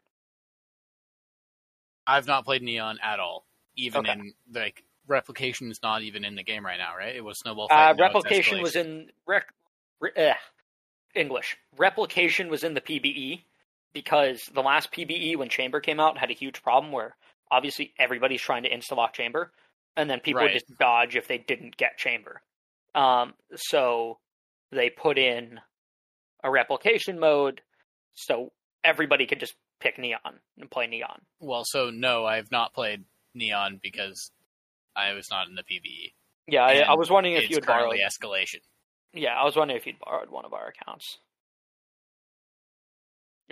I've 2.06 2.26
not 2.26 2.44
played 2.44 2.62
Neon 2.62 2.98
at 3.02 3.18
all. 3.20 3.46
Even 3.76 4.00
Okay. 4.06 4.12
in 4.12 4.32
like 4.52 4.84
replication 5.06 5.70
is 5.70 5.80
not 5.82 6.02
even 6.02 6.24
in 6.24 6.34
the 6.36 6.42
game 6.42 6.64
right 6.64 6.78
now, 6.78 6.96
right? 6.96 7.14
It 7.16 7.24
was 7.24 7.38
Snowball 7.38 7.68
Fight. 7.68 7.88
Uh, 7.88 7.92
it's 7.92 8.00
replication 8.00 8.62
was 8.62 8.76
in 8.76 9.10
rec- 9.26 9.52
re- 10.00 10.10
eh, 10.16 10.34
English. 11.14 11.56
Replication 11.76 12.48
was 12.48 12.64
in 12.64 12.74
the 12.74 12.80
PBE 12.80 13.42
because 13.92 14.42
the 14.54 14.62
last 14.62 14.92
PBE 14.92 15.36
when 15.36 15.48
Chamber 15.48 15.80
came 15.80 16.00
out 16.00 16.18
had 16.18 16.30
a 16.30 16.34
huge 16.34 16.62
problem 16.62 16.92
where 16.92 17.16
obviously 17.50 17.92
everybody's 17.98 18.40
trying 18.40 18.62
to 18.62 18.70
insta 18.70 18.96
lock 18.96 19.12
Chamber, 19.14 19.52
and 19.96 20.08
then 20.08 20.20
people 20.20 20.40
would 20.42 20.46
Right. 20.48 20.54
just 20.54 20.78
dodge 20.78 21.16
if 21.16 21.28
they 21.28 21.38
didn't 21.38 21.76
get 21.76 21.98
Chamber. 21.98 22.40
Um, 22.94 23.34
so 23.56 24.18
they 24.70 24.88
put 24.90 25.18
in 25.18 25.60
a 26.44 26.50
replication 26.50 27.18
mode 27.18 27.62
so 28.14 28.52
everybody 28.84 29.26
could 29.26 29.40
just 29.40 29.54
pick 29.80 29.98
Neon 29.98 30.40
and 30.58 30.70
play 30.70 30.86
Neon. 30.86 31.20
Well, 31.40 31.64
so 31.64 31.90
no, 31.90 32.24
I 32.24 32.36
have 32.36 32.50
not 32.50 32.72
played 32.74 33.04
Neon 33.34 33.80
because 33.82 34.30
I 34.96 35.12
was 35.12 35.30
not 35.30 35.48
in 35.48 35.54
the 35.54 35.62
PBE. 35.62 36.12
Yeah, 36.48 36.64
I, 36.64 36.78
I 36.80 36.94
was 36.94 37.10
wondering 37.10 37.34
if 37.36 37.44
it's 37.44 37.50
you 37.50 37.56
had 37.56 37.66
borrowed. 37.66 37.90
currently 37.90 38.00
escalation. 38.00 38.60
Yeah, 39.14 39.34
I 39.34 39.44
was 39.44 39.56
wondering 39.56 39.78
if 39.78 39.86
you'd 39.86 39.98
borrowed 39.98 40.30
one 40.30 40.44
of 40.44 40.52
our 40.52 40.68
accounts. 40.68 41.18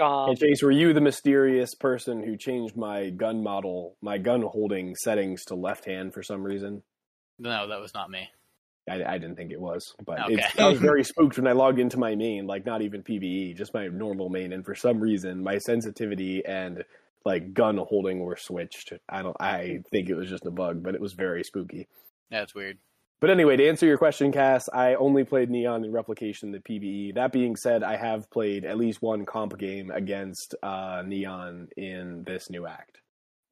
Um, 0.01 0.28
Hey, 0.28 0.35
Chase, 0.48 0.62
were 0.62 0.70
you 0.70 0.93
the 0.93 1.01
mysterious 1.01 1.74
person 1.74 2.23
who 2.23 2.36
changed 2.36 2.77
my 2.77 3.11
gun 3.11 3.43
model, 3.43 3.97
my 4.01 4.19
gun 4.19 4.43
holding 4.43 4.94
settings 4.97 5.44
to 5.47 5.55
left 5.55 5.85
hand 5.85 6.15
for 6.15 6.23
some 6.23 6.43
reason? 6.43 6.82
No, 7.39 7.69
that 7.69 7.81
was 7.81 7.94
not 7.94 8.11
me. 8.11 8.28
I, 8.89 9.05
I 9.05 9.19
didn't 9.19 9.36
think 9.36 9.52
it 9.52 9.61
was, 9.61 9.94
but 10.05 10.20
Okay. 10.20 10.35
it's, 10.35 10.59
I 10.59 10.66
was 10.66 10.78
very 10.81 11.05
spooked 11.05 11.36
when 11.36 11.47
I 11.47 11.52
logged 11.52 11.78
into 11.78 11.98
my 11.98 12.15
main, 12.16 12.47
like 12.47 12.66
not 12.66 12.82
even 12.82 13.02
PBE, 13.02 13.57
just 13.57 13.74
my 13.74 13.89
normal 13.89 14.31
main, 14.31 14.52
and 14.52 14.65
for 14.65 14.74
some 14.74 15.01
reason 15.01 15.43
my 15.43 15.59
sensitivity 15.59 16.43
and 16.44 16.85
like 17.25 17.53
gun 17.55 17.77
holding 17.79 18.21
were 18.21 18.37
switched. 18.37 18.93
I 19.09 19.23
don't. 19.23 19.37
I 19.41 19.81
think 19.91 20.09
it 20.09 20.15
was 20.15 20.29
just 20.29 20.47
a 20.47 20.51
bug, 20.51 20.83
but 20.83 20.95
it 20.95 21.01
was 21.01 21.13
very 21.13 21.45
spooky. 21.45 21.89
That's 22.31 22.55
weird. 22.55 22.79
But 23.21 23.29
anyway, 23.29 23.57
to 23.57 23.69
answer 23.69 23.85
your 23.85 23.99
question, 23.99 24.33
Cass, 24.33 24.67
I 24.73 24.95
only 24.95 25.25
played 25.25 25.51
Neon 25.51 25.85
in 25.85 25.93
replication, 25.93 26.53
the 26.53 26.59
PBE. 26.59 27.15
That 27.17 27.33
being 27.33 27.55
said, 27.55 27.83
I 27.83 27.97
have 27.97 28.31
played 28.31 28.65
at 28.65 28.79
least 28.79 29.03
one 29.03 29.27
comp 29.27 29.59
game 29.59 29.91
against 29.91 30.55
uh, 30.63 31.03
Neon 31.05 31.69
in 31.77 32.25
this 32.25 32.49
new 32.49 32.67
act. 32.67 32.99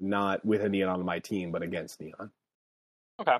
Not 0.01 0.43
with 0.45 0.63
a 0.63 0.71
Neon 0.71 1.01
on 1.01 1.05
my 1.05 1.19
team, 1.19 1.53
but 1.53 1.63
against 1.63 2.01
Neon. 2.01 2.31
Okay. 3.21 3.37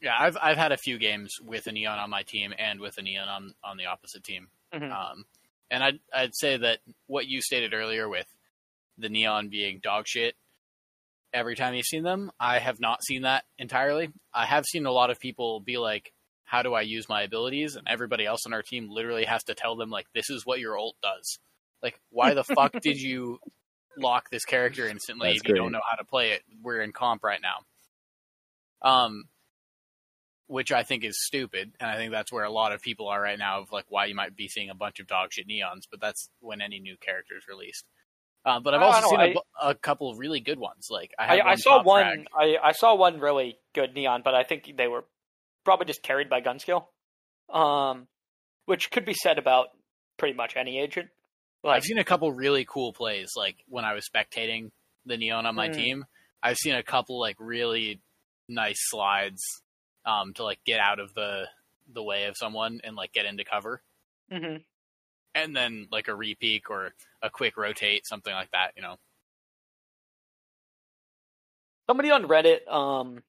Yeah, 0.00 0.14
I've 0.18 0.36
I've 0.40 0.56
had 0.56 0.72
a 0.72 0.76
few 0.76 0.98
games 0.98 1.38
with 1.44 1.66
a 1.66 1.72
neon 1.72 1.98
on 1.98 2.10
my 2.10 2.22
team 2.22 2.54
and 2.56 2.78
with 2.80 2.98
a 2.98 3.02
neon 3.02 3.28
on 3.28 3.54
on 3.64 3.76
the 3.76 3.86
opposite 3.86 4.22
team. 4.22 4.48
mhm. 4.72 4.92
Um, 4.92 5.24
and 5.70 5.82
I'd 5.82 6.00
I'd 6.14 6.34
say 6.36 6.56
that 6.56 6.78
what 7.06 7.26
you 7.26 7.40
stated 7.42 7.74
earlier 7.74 8.08
with 8.08 8.26
the 8.98 9.08
neon 9.08 9.48
being 9.48 9.80
dog 9.82 10.06
shit 10.06 10.34
every 11.32 11.56
time 11.56 11.74
you've 11.74 11.86
seen 11.86 12.02
them, 12.02 12.30
I 12.40 12.58
have 12.58 12.80
not 12.80 13.02
seen 13.02 13.22
that 13.22 13.44
entirely. 13.58 14.10
I 14.32 14.46
have 14.46 14.64
seen 14.64 14.86
a 14.86 14.92
lot 14.92 15.10
of 15.10 15.20
people 15.20 15.60
be 15.60 15.78
like, 15.78 16.12
"How 16.44 16.62
do 16.62 16.74
I 16.74 16.82
use 16.82 17.08
my 17.08 17.22
abilities?" 17.22 17.76
and 17.76 17.86
everybody 17.88 18.24
else 18.26 18.46
on 18.46 18.52
our 18.52 18.62
team 18.62 18.88
literally 18.90 19.24
has 19.24 19.44
to 19.44 19.54
tell 19.54 19.76
them 19.76 19.90
like, 19.90 20.06
"This 20.14 20.30
is 20.30 20.46
what 20.46 20.60
your 20.60 20.78
ult 20.78 20.96
does." 21.02 21.38
Like, 21.82 22.00
why 22.10 22.34
the 22.34 22.44
fuck 22.44 22.72
did 22.82 23.00
you 23.00 23.38
lock 23.96 24.30
this 24.30 24.44
character 24.44 24.88
instantly 24.88 25.28
That's 25.28 25.40
if 25.40 25.48
you 25.48 25.54
great. 25.54 25.62
don't 25.62 25.72
know 25.72 25.80
how 25.88 25.96
to 25.96 26.04
play 26.04 26.32
it? 26.32 26.42
We're 26.62 26.82
in 26.82 26.92
comp 26.92 27.22
right 27.22 27.40
now. 27.42 27.60
Um, 28.80 29.24
which 30.46 30.72
I 30.72 30.82
think 30.82 31.04
is 31.04 31.22
stupid, 31.22 31.72
and 31.78 31.90
I 31.90 31.96
think 31.96 32.10
that's 32.10 32.32
where 32.32 32.44
a 32.44 32.50
lot 32.50 32.72
of 32.72 32.80
people 32.80 33.08
are 33.08 33.20
right 33.20 33.38
now 33.38 33.60
of 33.60 33.70
like 33.70 33.84
why 33.88 34.06
you 34.06 34.14
might 34.14 34.34
be 34.34 34.48
seeing 34.48 34.70
a 34.70 34.74
bunch 34.74 34.98
of 34.98 35.06
dog 35.06 35.32
shit 35.32 35.46
neons, 35.46 35.82
but 35.90 36.00
that's 36.00 36.30
when 36.40 36.62
any 36.62 36.78
new 36.80 36.96
character 36.96 37.36
is 37.36 37.46
released. 37.46 37.84
Uh, 38.44 38.60
but 38.60 38.74
I've 38.74 38.82
also 38.82 39.00
know, 39.02 39.08
seen 39.10 39.20
I- 39.20 39.34
a 39.66 39.70
a, 39.70 39.74
couple 39.74 40.10
of 40.10 40.18
really 40.18 40.40
good 40.40 40.58
ones. 40.58 40.88
Like 40.90 41.12
I, 41.18 41.24
I, 41.24 41.36
have 41.36 41.46
I 41.46 41.54
saw 41.56 41.82
one. 41.82 42.26
I, 42.34 42.56
I 42.62 42.72
saw 42.72 42.94
one 42.94 43.20
really 43.20 43.58
good 43.74 43.94
neon, 43.94 44.22
but 44.24 44.34
I 44.34 44.44
think 44.44 44.72
they 44.76 44.88
were 44.88 45.04
probably 45.64 45.86
just 45.86 46.02
carried 46.02 46.30
by 46.30 46.40
gun 46.40 46.58
skill, 46.58 46.88
um, 47.52 48.06
which 48.66 48.90
could 48.90 49.04
be 49.04 49.14
said 49.14 49.38
about 49.38 49.68
pretty 50.16 50.34
much 50.34 50.56
any 50.56 50.78
agent. 50.78 51.08
Like, 51.64 51.76
I've 51.78 51.84
seen 51.84 51.98
a 51.98 52.04
couple 52.04 52.32
really 52.32 52.64
cool 52.64 52.92
plays. 52.92 53.30
Like 53.36 53.56
when 53.68 53.84
I 53.84 53.92
was 53.94 54.08
spectating 54.08 54.70
the 55.04 55.16
neon 55.16 55.44
on 55.46 55.54
my 55.54 55.68
Mm. 55.68 55.74
team, 55.74 56.04
I've 56.42 56.56
seen 56.56 56.74
a 56.74 56.82
couple 56.82 57.18
like 57.20 57.36
really 57.40 58.00
nice 58.48 58.78
slides 58.78 59.42
um, 60.06 60.32
to 60.34 60.44
like 60.44 60.60
get 60.64 60.80
out 60.80 61.00
of 61.00 61.12
the 61.14 61.46
the 61.92 62.02
way 62.02 62.24
of 62.26 62.36
someone 62.36 62.80
and 62.84 62.94
like 62.96 63.12
get 63.12 63.24
into 63.26 63.44
cover, 63.44 63.82
mhm. 64.32 64.62
And 65.44 65.56
then 65.56 65.86
like 65.90 66.08
a 66.08 66.12
repeak 66.12 66.70
or 66.70 66.92
a 67.22 67.30
quick 67.30 67.56
rotate, 67.56 68.06
something 68.06 68.32
like 68.32 68.50
that. 68.52 68.72
You 68.76 68.82
know, 68.82 68.96
somebody 71.88 72.10
on 72.10 72.24
Reddit 72.24 72.70
um 72.72 73.22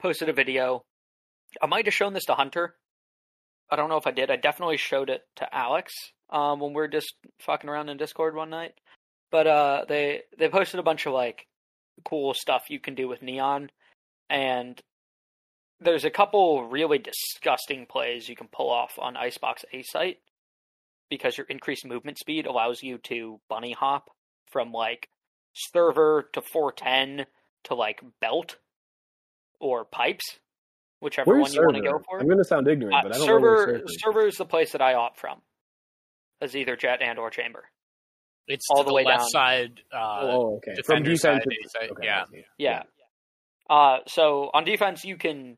posted 0.00 0.28
a 0.28 0.32
video. 0.32 0.84
I 1.62 1.66
might 1.66 1.86
have 1.86 1.94
shown 1.94 2.12
this 2.12 2.26
to 2.26 2.34
Hunter. 2.34 2.74
I 3.70 3.76
don't 3.76 3.88
know 3.88 3.96
if 3.96 4.06
I 4.06 4.10
did. 4.10 4.30
I 4.30 4.36
definitely 4.36 4.76
showed 4.76 5.08
it 5.08 5.22
to 5.36 5.54
Alex 5.54 5.92
um, 6.30 6.60
when 6.60 6.70
we 6.72 6.76
were 6.76 6.88
just 6.88 7.14
fucking 7.40 7.70
around 7.70 7.88
in 7.88 7.96
Discord 7.96 8.34
one 8.34 8.50
night. 8.50 8.74
But 9.30 9.46
uh, 9.46 9.84
they 9.88 10.22
they 10.38 10.48
posted 10.48 10.80
a 10.80 10.84
bunch 10.84 11.06
of 11.06 11.12
like 11.12 11.46
cool 12.04 12.34
stuff 12.34 12.64
you 12.68 12.78
can 12.78 12.94
do 12.94 13.08
with 13.08 13.22
neon, 13.22 13.70
and 14.28 14.80
there's 15.80 16.04
a 16.04 16.10
couple 16.10 16.68
really 16.68 16.98
disgusting 16.98 17.86
plays 17.86 18.28
you 18.28 18.36
can 18.36 18.48
pull 18.48 18.70
off 18.70 18.98
on 18.98 19.16
Icebox 19.16 19.64
A 19.72 19.82
site 19.82 20.18
because 21.14 21.38
your 21.38 21.46
increased 21.48 21.86
movement 21.86 22.18
speed 22.18 22.46
allows 22.46 22.82
you 22.82 22.98
to 22.98 23.40
bunny 23.48 23.72
hop 23.72 24.10
from 24.50 24.72
like 24.72 25.08
server 25.52 26.28
to 26.32 26.40
410 26.42 27.26
to 27.64 27.74
like 27.76 28.00
belt 28.20 28.56
or 29.60 29.84
pipes, 29.84 30.40
whichever 31.00 31.30
Where's 31.30 31.42
one 31.42 31.52
you 31.52 31.62
want 31.62 31.76
to 31.76 31.82
go 31.82 31.98
for. 32.04 32.18
I'm 32.20 32.26
going 32.26 32.38
to 32.38 32.44
sound 32.44 32.66
ignorant, 32.66 32.94
Uh, 32.96 33.02
but 33.04 33.14
I 33.14 33.18
don't 33.18 33.26
know 33.26 33.32
server 33.32 33.56
server 33.66 33.76
is. 33.84 33.96
server 34.02 34.26
is 34.26 34.34
the 34.36 34.44
place 34.44 34.72
that 34.72 34.82
I 34.82 34.94
opt 34.94 35.20
from 35.20 35.40
as 36.40 36.56
either 36.56 36.74
Jett 36.74 37.00
and 37.00 37.16
or 37.18 37.30
chamber. 37.30 37.64
It's 38.48 38.66
All 38.70 38.78
to 38.78 38.82
the 38.82 38.88
the, 38.88 38.94
way 38.94 39.04
left 39.04 39.20
down. 39.20 39.28
side. 39.28 39.80
Uh, 39.92 40.18
oh, 40.22 40.56
okay. 40.56 40.74
From 40.84 41.02
defense. 41.04 41.20
side, 41.22 41.36
it's- 41.46 41.58
A 41.64 41.68
side, 41.80 41.90
okay, 41.92 42.06
yeah. 42.06 42.22
I 42.22 42.30
see. 42.30 42.44
Yeah. 42.58 42.82
Uh, 43.70 43.98
so 44.08 44.50
on 44.52 44.64
defense, 44.64 45.04
you 45.04 45.16
can 45.16 45.56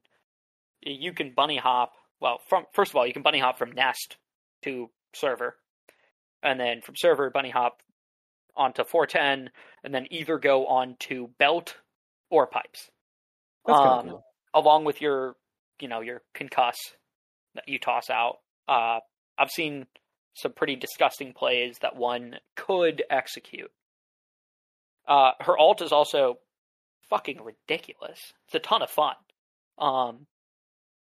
you 0.82 1.12
can 1.14 1.32
bunny 1.34 1.56
hop. 1.56 1.94
Well, 2.20 2.38
from 2.48 2.64
first 2.74 2.92
of 2.92 2.96
all, 2.96 3.06
you 3.06 3.12
can 3.12 3.22
bunny 3.22 3.40
hop 3.40 3.58
from 3.58 3.72
nest 3.72 4.18
to 4.62 4.90
server, 5.16 5.56
and 6.42 6.58
then 6.60 6.80
from 6.82 6.94
server 6.96 7.30
bunny 7.30 7.50
hop 7.50 7.80
onto 8.56 8.84
410, 8.84 9.50
and 9.84 9.94
then 9.94 10.06
either 10.10 10.38
go 10.38 10.66
onto 10.66 11.28
belt 11.38 11.76
or 12.30 12.46
pipes, 12.46 12.90
Um, 13.66 14.08
cool. 14.08 14.24
along 14.54 14.84
with 14.84 15.00
your 15.00 15.36
you 15.80 15.88
know 15.88 16.00
your 16.00 16.22
concuss 16.34 16.76
that 17.54 17.68
you 17.68 17.78
toss 17.78 18.08
out. 18.10 18.38
Uh, 18.68 19.00
I've 19.38 19.50
seen 19.50 19.86
some 20.34 20.52
pretty 20.52 20.76
disgusting 20.76 21.32
plays 21.32 21.78
that 21.80 21.96
one 21.96 22.38
could 22.56 23.02
execute. 23.10 23.70
Uh, 25.06 25.32
her 25.40 25.58
ult 25.58 25.80
is 25.82 25.92
also 25.92 26.38
fucking 27.08 27.42
ridiculous. 27.42 28.32
It's 28.46 28.54
a 28.54 28.58
ton 28.58 28.82
of 28.82 28.90
fun, 28.90 29.14
um, 29.78 30.26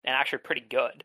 and 0.03 0.13
actually 0.15 0.39
pretty 0.39 0.61
good. 0.67 1.03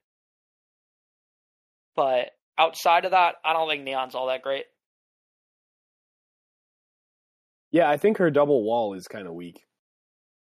But 1.95 2.31
outside 2.59 3.05
of 3.05 3.11
that, 3.13 3.37
I 3.45 3.53
don't 3.53 3.69
think 3.69 3.85
Neon's 3.85 4.15
all 4.15 4.27
that 4.29 4.43
great. 4.43 4.67
Yeah, 7.71 7.89
I 7.89 7.97
think 7.97 8.19
her 8.19 8.31
double 8.31 8.63
wall 8.65 8.95
is 8.95 9.09
kind 9.09 9.27
of 9.27 9.35
weak. 9.35 9.65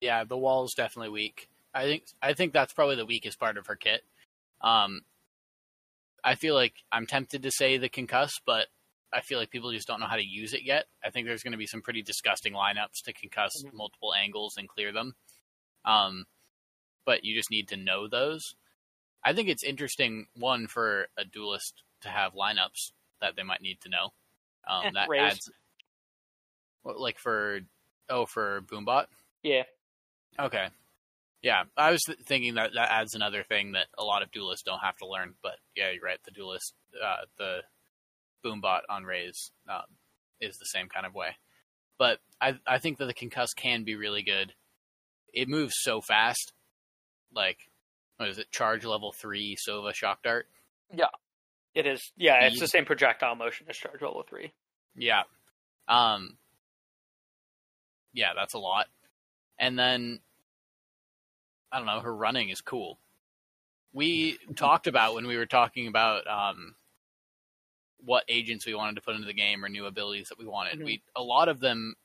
yeah, 0.01 0.23
the 0.23 0.37
wall 0.37 0.63
is 0.65 0.73
definitely 0.75 1.09
weak. 1.11 1.47
I 1.73 1.83
think 1.83 2.03
I 2.21 2.33
think 2.33 2.51
that's 2.53 2.73
probably 2.73 2.95
the 2.97 3.05
weakest 3.05 3.39
part 3.39 3.57
of 3.57 3.67
her 3.67 3.75
kit. 3.75 4.01
Um, 4.61 5.01
I 6.23 6.35
feel 6.35 6.53
like 6.55 6.73
I'm 6.91 7.07
tempted 7.07 7.43
to 7.43 7.51
say 7.51 7.77
the 7.77 7.89
concuss, 7.89 8.31
but 8.45 8.67
I 9.13 9.21
feel 9.21 9.39
like 9.39 9.49
people 9.49 9.71
just 9.71 9.87
don't 9.87 9.99
know 9.99 10.07
how 10.07 10.15
to 10.17 10.23
use 10.25 10.53
it 10.53 10.63
yet. 10.63 10.85
I 11.03 11.09
think 11.09 11.25
there's 11.27 11.43
going 11.43 11.53
to 11.53 11.57
be 11.57 11.65
some 11.67 11.81
pretty 11.81 12.01
disgusting 12.01 12.53
lineups 12.53 13.03
to 13.05 13.13
concuss 13.13 13.51
Mhm. 13.63 13.73
multiple 13.73 14.13
angles 14.13 14.57
and 14.57 14.67
clear 14.69 14.91
them. 14.91 15.15
Um, 15.85 16.25
but 17.05 17.23
you 17.23 17.35
just 17.35 17.49
need 17.51 17.69
to 17.69 17.77
know 17.77 18.07
those. 18.07 18.55
I 19.23 19.33
think 19.33 19.49
it's 19.49 19.63
interesting 19.63 20.27
one 20.35 20.67
for 20.67 21.07
a 21.17 21.25
duelist 21.25 21.83
to 22.01 22.09
have 22.09 22.33
lineups 22.33 22.91
that 23.21 23.35
they 23.35 23.43
might 23.43 23.61
need 23.61 23.79
to 23.81 23.89
know. 23.89 24.09
Um, 24.67 24.85
Eh, 24.87 24.91
that 24.93 25.09
adds, 25.19 25.51
well, 26.83 27.01
like 27.01 27.17
for 27.19 27.61
oh 28.09 28.25
for 28.25 28.61
Boombot. 28.61 29.05
Yeah, 29.43 29.63
Okay. 30.39 30.67
Yeah, 31.41 31.63
I 31.75 31.89
was 31.91 32.01
th- 32.03 32.19
thinking 32.19 32.53
that 32.55 32.71
that 32.75 32.91
adds 32.91 33.15
another 33.15 33.41
thing 33.43 33.71
that 33.71 33.87
a 33.97 34.03
lot 34.03 34.21
of 34.21 34.31
duelists 34.31 34.63
don't 34.63 34.79
have 34.79 34.97
to 34.97 35.07
learn. 35.07 35.33
But 35.41 35.55
yeah, 35.75 35.89
you're 35.89 36.03
right. 36.03 36.19
The 36.23 36.31
duelist, 36.31 36.73
uh, 37.03 37.25
the 37.39 37.61
boombot 38.45 38.81
on 38.89 39.05
Raze 39.05 39.51
um, 39.67 39.81
is 40.39 40.57
the 40.57 40.65
same 40.65 40.87
kind 40.87 41.05
of 41.05 41.15
way. 41.15 41.37
But 41.97 42.19
I 42.39 42.59
I 42.67 42.77
think 42.77 42.99
that 42.99 43.05
the 43.05 43.13
concuss 43.15 43.55
can 43.55 43.83
be 43.83 43.95
really 43.95 44.21
good. 44.21 44.53
It 45.33 45.49
moves 45.49 45.73
so 45.77 45.99
fast. 46.01 46.53
Like, 47.33 47.57
what 48.17 48.29
is 48.29 48.37
it? 48.37 48.51
Charge 48.51 48.85
level 48.85 49.11
three 49.11 49.55
Sova 49.67 49.93
shock 49.95 50.21
dart. 50.21 50.47
It 51.73 51.85
is. 51.85 52.11
Yeah, 52.17 52.45
it's 52.45 52.59
the 52.59 52.67
same 52.67 52.85
projectile 52.85 53.35
motion 53.35 53.67
as 53.69 53.77
Charge 53.77 54.01
Level 54.01 54.23
Three. 54.27 54.51
Yeah. 54.95 55.23
Um 55.87 56.37
Yeah, 58.13 58.33
that's 58.35 58.53
a 58.53 58.59
lot. 58.59 58.87
And 59.59 59.77
then 59.77 60.19
I 61.71 61.77
don't 61.77 61.85
know, 61.87 61.99
her 62.01 62.13
running 62.15 62.49
is 62.49 62.61
cool. 62.61 62.99
We 63.93 64.37
talked 64.55 64.87
about 64.87 65.15
when 65.15 65.27
we 65.27 65.37
were 65.37 65.45
talking 65.45 65.87
about 65.87 66.27
um 66.27 66.75
what 68.03 68.23
agents 68.27 68.65
we 68.65 68.73
wanted 68.73 68.95
to 68.95 69.01
put 69.01 69.13
into 69.15 69.27
the 69.27 69.33
game 69.33 69.63
or 69.63 69.69
new 69.69 69.85
abilities 69.85 70.29
that 70.29 70.39
we 70.39 70.45
wanted. 70.47 70.79
Mhm. 70.79 70.85
We 70.85 71.03
a 71.15 71.21
lot 71.23 71.47
of 71.49 71.59
them 71.59 71.95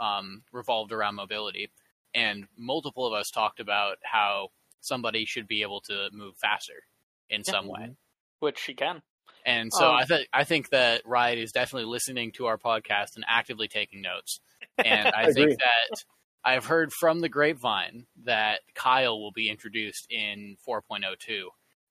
um 0.00 0.42
revolved 0.52 0.92
around 0.92 1.14
mobility 1.14 1.70
and 2.14 2.46
multiple 2.56 3.06
of 3.06 3.12
us 3.12 3.30
talked 3.30 3.60
about 3.60 3.98
how 4.02 4.48
somebody 4.80 5.24
should 5.24 5.46
be 5.48 5.62
able 5.62 5.80
to 5.82 6.08
move 6.12 6.36
faster 6.36 6.84
in 7.30 7.42
Yeah. 7.46 7.52
some 7.52 7.66
way. 7.66 7.94
Which 8.40 8.58
she 8.58 8.74
can. 8.74 9.02
And 9.46 9.72
so 9.72 9.88
Um, 9.88 9.94
I 9.96 10.04
think 10.04 10.28
I 10.32 10.44
think 10.44 10.70
that 10.70 11.02
Riot 11.06 11.38
is 11.38 11.52
definitely 11.52 11.88
listening 11.90 12.32
to 12.32 12.46
our 12.46 12.58
podcast 12.58 13.16
and 13.16 13.24
actively 13.28 13.68
taking 13.68 14.02
notes. 14.02 14.40
And 14.76 15.08
I, 15.14 15.22
I 15.22 15.24
think 15.32 15.38
agree. 15.52 15.56
that 15.56 16.04
I've 16.44 16.66
heard 16.66 16.92
from 16.92 17.20
the 17.20 17.28
grapevine 17.28 18.06
that 18.24 18.60
Kyle 18.74 19.18
will 19.20 19.32
be 19.32 19.48
introduced 19.48 20.06
in 20.10 20.56
4.02. 20.68 21.44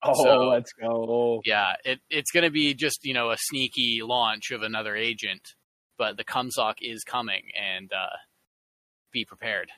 Oh, 0.04 0.12
So- 0.24 0.48
let's 0.48 0.72
go. 0.72 1.40
Yeah, 1.44 1.72
it, 1.84 2.00
it's 2.10 2.30
going 2.30 2.44
to 2.44 2.50
be 2.50 2.74
just 2.74 3.00
you 3.04 3.14
know 3.14 3.30
a 3.30 3.36
sneaky 3.38 4.00
launch 4.04 4.50
of 4.52 4.62
another 4.62 4.94
agent, 4.94 5.54
but 5.96 6.16
the 6.16 6.24
Cumsock 6.24 6.74
is 6.80 7.02
coming, 7.02 7.42
and 7.60 7.92
uh, 7.92 8.16
be 9.12 9.24
prepared. 9.24 9.70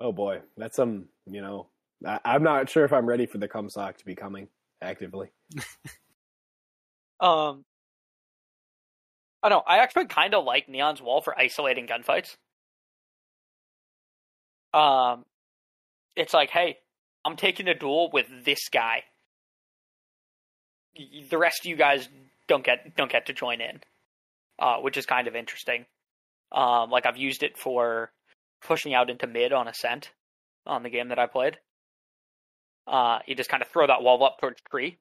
Oh 0.00 0.12
boy, 0.12 0.40
that's 0.56 0.76
some. 0.76 1.06
You 1.30 1.42
know, 1.42 1.68
I, 2.06 2.20
I'm 2.24 2.42
not 2.42 2.70
sure 2.70 2.84
if 2.86 2.92
I'm 2.94 3.04
ready 3.06 3.26
for 3.26 3.36
the 3.38 3.48
Cumsock 3.48 3.98
to 3.98 4.04
be 4.06 4.14
coming 4.14 4.48
actively. 4.80 5.28
Um, 7.20 7.64
I 9.42 9.48
don't 9.48 9.58
know. 9.58 9.62
I 9.66 9.78
actually 9.78 10.06
kind 10.06 10.34
of 10.34 10.44
like 10.44 10.68
Neon's 10.68 11.00
Wall 11.00 11.20
for 11.20 11.38
isolating 11.38 11.86
gunfights. 11.86 12.36
Um, 14.74 15.24
it's 16.16 16.34
like, 16.34 16.50
hey, 16.50 16.78
I'm 17.24 17.36
taking 17.36 17.68
a 17.68 17.74
duel 17.74 18.10
with 18.12 18.26
this 18.44 18.68
guy. 18.68 19.04
The 21.30 21.38
rest 21.38 21.60
of 21.60 21.66
you 21.66 21.76
guys 21.76 22.08
don't 22.48 22.64
get 22.64 22.96
don't 22.96 23.10
get 23.10 23.26
to 23.26 23.32
join 23.32 23.60
in, 23.60 23.80
uh, 24.58 24.76
which 24.78 24.96
is 24.96 25.06
kind 25.06 25.28
of 25.28 25.36
interesting. 25.36 25.86
Um, 26.52 26.90
like 26.90 27.06
I've 27.06 27.16
used 27.16 27.42
it 27.42 27.58
for 27.58 28.10
pushing 28.62 28.94
out 28.94 29.10
into 29.10 29.26
mid 29.26 29.52
on 29.52 29.68
ascent 29.68 30.10
on 30.66 30.82
the 30.82 30.90
game 30.90 31.08
that 31.08 31.18
I 31.18 31.26
played. 31.26 31.58
Uh, 32.86 33.18
you 33.26 33.34
just 33.34 33.50
kind 33.50 33.62
of 33.62 33.68
throw 33.68 33.86
that 33.86 34.02
wall 34.02 34.22
up 34.24 34.38
towards 34.40 34.60
tree, 34.70 34.98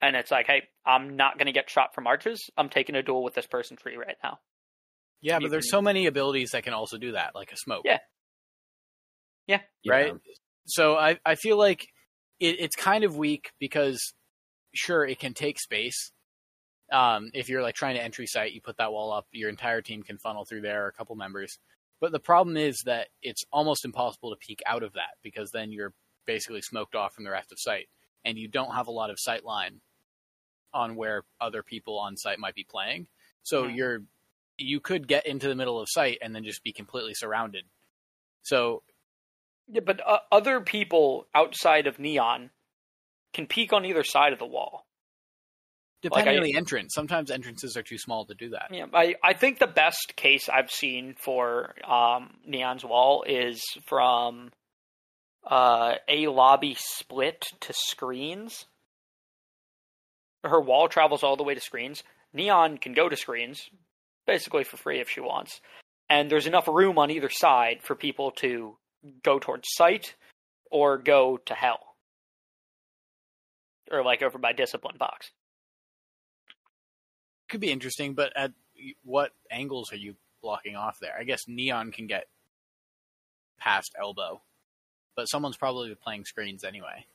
and 0.00 0.14
it's 0.16 0.30
like, 0.30 0.46
hey, 0.46 0.62
I'm 0.86 1.16
not 1.16 1.38
going 1.38 1.46
to 1.46 1.52
get 1.52 1.68
shot 1.70 1.94
from 1.94 2.06
arches. 2.06 2.50
I'm 2.56 2.68
taking 2.68 2.94
a 2.94 3.02
duel 3.02 3.22
with 3.24 3.34
this 3.34 3.46
person 3.46 3.76
tree 3.76 3.96
right 3.96 4.16
now. 4.22 4.38
Yeah, 5.20 5.36
You 5.36 5.46
but 5.46 5.50
there's 5.50 5.64
can- 5.66 5.70
so 5.78 5.82
many 5.82 6.06
abilities 6.06 6.50
that 6.52 6.62
can 6.62 6.72
also 6.74 6.98
do 6.98 7.12
that, 7.12 7.34
like 7.34 7.50
a 7.52 7.56
smoke. 7.56 7.82
Yeah. 7.84 7.98
Yeah. 9.46 9.60
Right? 9.86 10.12
So 10.66 10.96
I, 10.96 11.18
I 11.24 11.34
feel 11.34 11.56
like 11.56 11.86
it, 12.38 12.56
it's 12.60 12.76
kind 12.76 13.04
of 13.04 13.16
weak 13.16 13.50
because 13.58 14.12
sure 14.74 15.04
it 15.04 15.18
can 15.18 15.32
take 15.34 15.58
space. 15.58 16.12
Um, 16.92 17.30
if 17.34 17.48
you're 17.48 17.62
like 17.62 17.74
trying 17.74 17.96
to 17.96 18.02
entry 18.02 18.26
site, 18.26 18.52
you 18.52 18.60
put 18.60 18.76
that 18.78 18.92
wall 18.92 19.12
up, 19.12 19.26
your 19.32 19.48
entire 19.48 19.80
team 19.82 20.02
can 20.02 20.18
funnel 20.18 20.44
through 20.44 20.62
there, 20.62 20.84
or 20.84 20.88
a 20.88 20.92
couple 20.92 21.16
members. 21.16 21.58
But 22.00 22.12
the 22.12 22.20
problem 22.20 22.56
is 22.56 22.82
that 22.86 23.08
it's 23.22 23.42
almost 23.52 23.84
impossible 23.84 24.30
to 24.30 24.36
peek 24.36 24.60
out 24.66 24.82
of 24.82 24.92
that 24.94 25.16
because 25.22 25.50
then 25.50 25.72
you're 25.72 25.92
basically 26.26 26.60
smoked 26.62 26.94
off 26.94 27.14
from 27.14 27.24
the 27.24 27.30
rest 27.30 27.50
of 27.52 27.58
site, 27.58 27.88
and 28.24 28.38
you 28.38 28.48
don't 28.48 28.74
have 28.74 28.86
a 28.86 28.92
lot 28.92 29.10
of 29.10 29.16
sight 29.18 29.44
line 29.44 29.80
on 30.74 30.94
where 30.96 31.24
other 31.40 31.62
people 31.62 31.98
on 31.98 32.16
site 32.16 32.38
might 32.38 32.54
be 32.54 32.64
playing. 32.64 33.06
So 33.42 33.64
Mhm. 33.64 33.76
you're 33.76 34.02
you 34.60 34.80
could 34.80 35.06
get 35.06 35.24
into 35.26 35.46
the 35.48 35.54
middle 35.54 35.80
of 35.80 35.88
site 35.88 36.18
and 36.20 36.34
then 36.34 36.42
just 36.44 36.64
be 36.64 36.72
completely 36.72 37.14
surrounded. 37.14 37.64
So 38.42 38.82
Yeah, 39.68 39.82
but 39.84 40.00
uh, 40.06 40.18
other 40.32 40.60
people 40.60 41.28
outside 41.34 41.86
of 41.86 41.98
Neon 42.00 42.50
can 43.32 43.46
peek 43.46 43.72
on 43.72 43.84
either 43.84 44.02
side 44.02 44.32
of 44.32 44.38
the 44.38 44.46
wall. 44.46 44.84
depending 46.00 46.34
I- 46.34 46.38
on 46.38 46.42
the 46.44 46.54
entrance, 46.56 46.94
sometimes 46.94 47.28
entrances 47.30 47.76
are 47.76 47.82
too 47.82 47.98
small 47.98 48.24
to 48.26 48.34
do 48.34 48.50
that. 48.50 48.68
Yeah, 48.72 48.86
I, 48.92 49.16
I 49.22 49.32
think 49.34 49.58
the 49.58 49.66
best 49.66 50.14
case 50.16 50.48
I've 50.48 50.70
seen 50.70 51.14
for 51.18 51.74
um, 51.84 52.38
Neon's 52.46 52.84
Wall 52.84 53.24
is 53.24 53.60
from 53.86 54.52
uh, 55.44 55.96
a 56.08 56.28
lobby 56.28 56.74
split 56.78 57.46
to 57.60 57.72
screens. 57.72 58.66
Her 60.44 60.60
wall 60.60 60.88
travels 60.88 61.22
all 61.22 61.36
the 61.36 61.42
way 61.42 61.54
to 61.54 61.60
screens. 61.60 62.02
Neon 62.32 62.78
can 62.78 62.92
go 62.92 63.08
to 63.08 63.16
screens, 63.16 63.68
basically 64.26 64.64
for 64.64 64.76
free 64.76 65.00
if 65.00 65.08
she 65.08 65.20
wants. 65.20 65.60
And 66.08 66.30
there's 66.30 66.46
enough 66.46 66.68
room 66.68 66.98
on 66.98 67.10
either 67.10 67.30
side 67.30 67.82
for 67.82 67.94
people 67.94 68.30
to 68.32 68.76
go 69.22 69.38
towards 69.38 69.68
site 69.72 70.14
or 70.70 70.98
go 70.98 71.38
to 71.46 71.54
hell. 71.54 71.80
Or 73.90 74.02
like 74.02 74.22
over 74.22 74.38
by 74.38 74.52
discipline 74.52 74.96
box. 74.98 75.30
Could 77.48 77.60
be 77.60 77.72
interesting, 77.72 78.14
but 78.14 78.32
at 78.36 78.52
what 79.04 79.32
angles 79.50 79.92
are 79.92 79.96
you 79.96 80.14
blocking 80.42 80.76
off 80.76 80.98
there? 81.00 81.16
I 81.18 81.24
guess 81.24 81.48
Neon 81.48 81.92
can 81.92 82.06
get 82.06 82.26
past 83.58 83.94
elbow, 83.98 84.42
but 85.16 85.24
someone's 85.24 85.56
probably 85.56 85.94
playing 85.94 86.26
screens 86.26 86.64
anyway. 86.64 87.06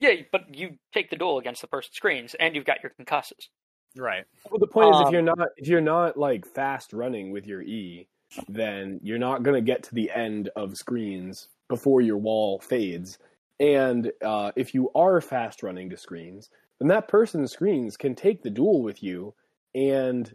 Yeah, 0.00 0.14
but 0.32 0.54
you 0.54 0.78
take 0.92 1.10
the 1.10 1.16
duel 1.16 1.38
against 1.38 1.60
the 1.60 1.68
person's 1.68 1.96
screens, 1.96 2.34
and 2.34 2.54
you've 2.54 2.64
got 2.64 2.82
your 2.82 2.92
concusses. 2.98 3.48
Right. 3.96 4.24
Well, 4.50 4.58
the 4.58 4.66
point 4.66 4.90
is, 4.90 5.00
if 5.00 5.08
Um, 5.08 5.12
you're 5.12 5.22
not 5.22 5.48
if 5.56 5.68
you're 5.68 5.80
not 5.80 6.16
like 6.16 6.46
fast 6.46 6.92
running 6.92 7.30
with 7.30 7.46
your 7.46 7.62
E, 7.62 8.08
then 8.48 9.00
you're 9.02 9.18
not 9.18 9.42
going 9.42 9.56
to 9.56 9.60
get 9.60 9.82
to 9.84 9.94
the 9.94 10.10
end 10.10 10.48
of 10.56 10.76
screens 10.76 11.48
before 11.68 12.00
your 12.00 12.16
wall 12.18 12.60
fades. 12.60 13.18
And 13.58 14.10
uh, 14.24 14.52
if 14.56 14.74
you 14.74 14.90
are 14.94 15.20
fast 15.20 15.62
running 15.62 15.90
to 15.90 15.96
screens, 15.96 16.50
then 16.78 16.88
that 16.88 17.08
person's 17.08 17.52
screens 17.52 17.96
can 17.96 18.14
take 18.14 18.42
the 18.42 18.50
duel 18.50 18.82
with 18.82 19.02
you, 19.02 19.34
and 19.74 20.34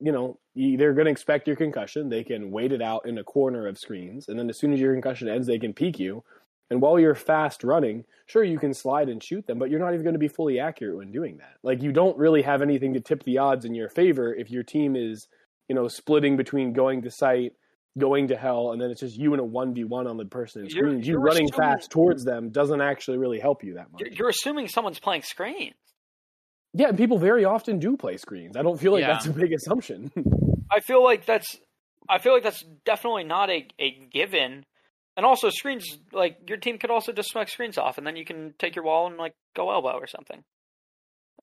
you 0.00 0.12
know 0.12 0.38
they're 0.54 0.94
going 0.94 1.06
to 1.06 1.10
expect 1.10 1.46
your 1.46 1.56
concussion. 1.56 2.08
They 2.08 2.24
can 2.24 2.50
wait 2.50 2.72
it 2.72 2.82
out 2.82 3.06
in 3.06 3.18
a 3.18 3.24
corner 3.24 3.66
of 3.66 3.78
screens, 3.78 4.28
and 4.28 4.38
then 4.38 4.48
as 4.48 4.58
soon 4.58 4.72
as 4.72 4.80
your 4.80 4.92
concussion 4.94 5.28
ends, 5.28 5.46
they 5.46 5.58
can 5.58 5.74
peek 5.74 5.98
you. 5.98 6.24
And 6.70 6.80
while 6.80 6.98
you're 7.00 7.16
fast 7.16 7.64
running, 7.64 8.04
sure 8.26 8.44
you 8.44 8.58
can 8.58 8.72
slide 8.74 9.08
and 9.08 9.22
shoot 9.22 9.46
them, 9.46 9.58
but 9.58 9.70
you're 9.70 9.80
not 9.80 9.92
even 9.92 10.04
going 10.04 10.14
to 10.14 10.20
be 10.20 10.28
fully 10.28 10.60
accurate 10.60 10.96
when 10.96 11.10
doing 11.10 11.38
that. 11.38 11.54
Like 11.64 11.82
you 11.82 11.90
don't 11.92 12.16
really 12.16 12.42
have 12.42 12.62
anything 12.62 12.94
to 12.94 13.00
tip 13.00 13.24
the 13.24 13.38
odds 13.38 13.64
in 13.64 13.74
your 13.74 13.88
favor 13.88 14.32
if 14.32 14.50
your 14.50 14.62
team 14.62 14.94
is, 14.94 15.26
you 15.68 15.74
know, 15.74 15.88
splitting 15.88 16.36
between 16.36 16.72
going 16.72 17.02
to 17.02 17.10
site, 17.10 17.54
going 17.98 18.28
to 18.28 18.36
hell, 18.36 18.70
and 18.70 18.80
then 18.80 18.90
it's 18.90 19.00
just 19.00 19.16
you 19.18 19.32
and 19.32 19.40
a 19.40 19.44
one 19.44 19.74
v 19.74 19.82
one 19.82 20.06
on 20.06 20.16
the 20.16 20.24
person 20.24 20.62
in 20.62 20.68
You're- 20.68 20.90
screens. 20.90 21.08
You 21.08 21.16
running 21.18 21.48
assuming- 21.52 21.70
fast 21.76 21.90
towards 21.90 22.24
them 22.24 22.50
doesn't 22.50 22.80
actually 22.80 23.18
really 23.18 23.40
help 23.40 23.64
you 23.64 23.74
that 23.74 23.90
much. 23.90 24.00
You're, 24.02 24.12
you're 24.12 24.28
assuming 24.28 24.68
someone's 24.68 25.00
playing 25.00 25.22
screens. 25.22 25.74
Yeah, 26.72 26.88
and 26.90 26.96
people 26.96 27.18
very 27.18 27.44
often 27.44 27.80
do 27.80 27.96
play 27.96 28.16
screens. 28.16 28.56
I 28.56 28.62
don't 28.62 28.78
feel 28.78 28.92
like 28.92 29.00
Yeah. 29.00 29.14
that's 29.14 29.26
a 29.26 29.32
big 29.32 29.52
assumption. 29.52 30.12
I 30.70 30.78
feel 30.78 31.02
like 31.02 31.26
that's 31.26 31.58
I 32.08 32.18
feel 32.18 32.32
like 32.32 32.44
that's 32.44 32.64
definitely 32.84 33.24
not 33.24 33.50
a, 33.50 33.66
a 33.80 33.90
given. 34.12 34.64
And 35.20 35.26
also 35.26 35.50
screens 35.50 35.98
like 36.14 36.38
your 36.48 36.56
team 36.56 36.78
could 36.78 36.90
also 36.90 37.12
just 37.12 37.28
smoke 37.28 37.50
screens 37.50 37.76
off 37.76 37.98
and 37.98 38.06
then 38.06 38.16
you 38.16 38.24
can 38.24 38.54
take 38.58 38.74
your 38.74 38.86
wall 38.86 39.06
and 39.06 39.18
like 39.18 39.34
go 39.54 39.70
elbow 39.70 39.90
or 39.90 40.06
something. 40.06 40.42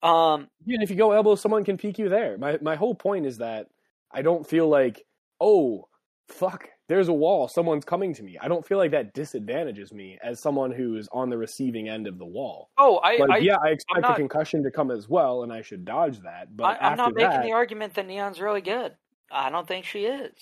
Um 0.02 0.48
Even 0.66 0.82
if 0.82 0.90
you 0.90 0.95
go 0.95 1.12
elbow, 1.12 1.36
someone 1.36 1.64
can 1.64 1.78
peek 1.78 1.99
you 1.99 2.10
there. 2.10 2.40
My 2.40 2.58
my 2.60 2.76
whole 2.76 2.95
point 2.95 3.28
is 3.28 3.38
that 3.38 3.68
I 4.12 4.24
don't 4.24 4.49
feel 4.49 4.68
like, 4.68 5.04
oh, 5.40 5.88
fuck, 6.28 6.70
there's 6.90 7.08
a 7.08 7.14
wall, 7.14 7.48
someone's 7.48 7.86
coming 7.86 8.16
to 8.16 8.24
me. 8.24 8.40
I 8.41 8.48
don't 8.48 8.66
feel 8.66 8.80
like 8.80 8.90
that 8.94 9.14
disadvantages 9.14 9.94
me 9.94 10.18
as 10.24 10.41
someone 10.41 10.72
who 10.72 10.98
is 10.98 11.08
on 11.12 11.30
the 11.30 11.38
receiving 11.38 11.88
end 11.88 12.08
of 12.08 12.18
the 12.18 12.26
wall. 12.26 12.72
oh 12.80 12.98
I, 12.98 13.18
Like, 13.18 13.30
I 13.30 13.38
yeah, 13.38 13.58
I 13.64 13.70
expect 13.70 14.02
not- 14.02 14.14
a 14.14 14.16
concussion 14.16 14.64
to 14.64 14.72
come 14.72 14.90
as 14.90 15.08
well, 15.08 15.44
and 15.44 15.54
I 15.54 15.62
should 15.62 15.86
dodge 15.86 16.18
that. 16.22 16.48
But 16.58 16.64
I, 16.64 16.78
I'm 16.78 16.94
after 16.94 16.95
not 17.04 17.14
making 17.14 17.30
that, 17.30 17.44
the 17.44 17.52
argument 17.52 17.94
that 17.94 18.08
Neon's 18.08 18.41
really 18.41 18.62
good. 18.62 18.95
I 19.32 19.52
don't 19.52 19.68
think 19.68 19.86
she 19.86 20.06
is. 20.06 20.34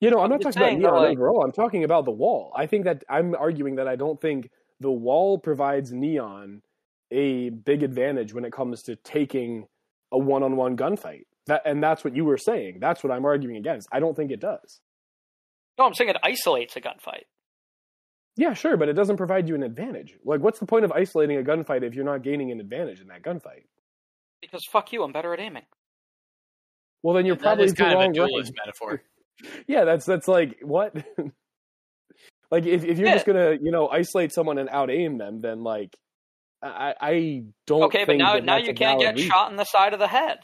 You 0.00 0.10
know, 0.10 0.18
I'm, 0.18 0.24
I'm 0.24 0.30
not 0.30 0.40
talking 0.40 0.60
saying 0.60 0.80
about 0.80 0.92
Neon 0.94 1.02
like- 1.04 1.18
overall. 1.18 1.44
I'm 1.44 1.52
talking 1.52 1.84
about 1.84 2.04
the 2.04 2.10
wall. 2.10 2.52
I 2.56 2.66
think 2.66 2.84
that 2.84 3.04
I'm 3.08 3.34
arguing 3.34 3.76
that 3.76 3.86
I 3.88 3.96
don't 3.96 4.20
think 4.20 4.50
the 4.80 4.90
wall 4.90 5.38
provides 5.38 5.92
Neon 5.92 6.62
a 7.10 7.50
big 7.50 7.82
advantage 7.82 8.32
when 8.32 8.44
it 8.44 8.52
comes 8.52 8.82
to 8.84 8.96
taking 8.96 9.66
a 10.12 10.18
one-on-one 10.18 10.76
gunfight. 10.76 11.24
That 11.46 11.62
and 11.64 11.82
that's 11.82 12.04
what 12.04 12.14
you 12.14 12.24
were 12.24 12.38
saying. 12.38 12.78
That's 12.80 13.02
what 13.02 13.12
I'm 13.12 13.24
arguing 13.24 13.56
against. 13.56 13.88
I 13.92 14.00
don't 14.00 14.14
think 14.14 14.30
it 14.30 14.40
does. 14.40 14.80
No, 15.78 15.86
I'm 15.86 15.94
saying 15.94 16.10
it 16.10 16.16
isolates 16.22 16.76
a 16.76 16.80
gunfight. 16.80 17.24
Yeah, 18.36 18.54
sure, 18.54 18.76
but 18.76 18.88
it 18.88 18.92
doesn't 18.94 19.16
provide 19.16 19.48
you 19.48 19.54
an 19.54 19.62
advantage. 19.62 20.14
Like, 20.24 20.40
what's 20.40 20.60
the 20.60 20.66
point 20.66 20.84
of 20.84 20.92
isolating 20.92 21.38
a 21.38 21.42
gunfight 21.42 21.82
if 21.82 21.94
you're 21.94 22.04
not 22.04 22.22
gaining 22.22 22.52
an 22.52 22.60
advantage 22.60 23.00
in 23.00 23.08
that 23.08 23.22
gunfight? 23.22 23.64
Because 24.40 24.64
fuck 24.70 24.92
you, 24.92 25.02
I'm 25.02 25.12
better 25.12 25.34
at 25.34 25.40
aiming. 25.40 25.64
Well, 27.02 27.14
then 27.14 27.26
you're 27.26 27.36
That 27.36 27.42
probably 27.42 27.64
is 27.64 27.72
the 27.72 27.76
kind 27.78 27.92
of 27.92 27.98
a 27.98 28.02
wrong 28.02 28.12
duelist 28.12 28.52
metaphor. 28.56 29.02
Yeah, 29.66 29.84
that's 29.84 30.04
that's 30.06 30.28
like 30.28 30.58
what? 30.62 30.94
like 32.50 32.66
if 32.66 32.84
if 32.84 32.98
you're 32.98 33.08
Yeah. 33.08 33.14
just 33.14 33.26
gonna 33.26 33.52
you 33.60 33.70
know 33.70 33.88
isolate 33.88 34.32
someone 34.32 34.58
and 34.58 34.68
out 34.68 34.90
aim 34.90 35.18
them, 35.18 35.40
then 35.40 35.62
like 35.62 35.96
I 36.62 36.94
I 37.00 37.44
don't. 37.66 37.84
Okay, 37.84 38.04
but 38.04 38.16
now 38.16 38.34
that 38.34 38.44
now 38.44 38.56
you 38.56 38.74
can't 38.74 39.00
get 39.00 39.14
reason. 39.14 39.30
shot 39.30 39.50
in 39.50 39.56
the 39.56 39.64
side 39.64 39.92
of 39.94 39.98
the 39.98 40.08
head. 40.08 40.40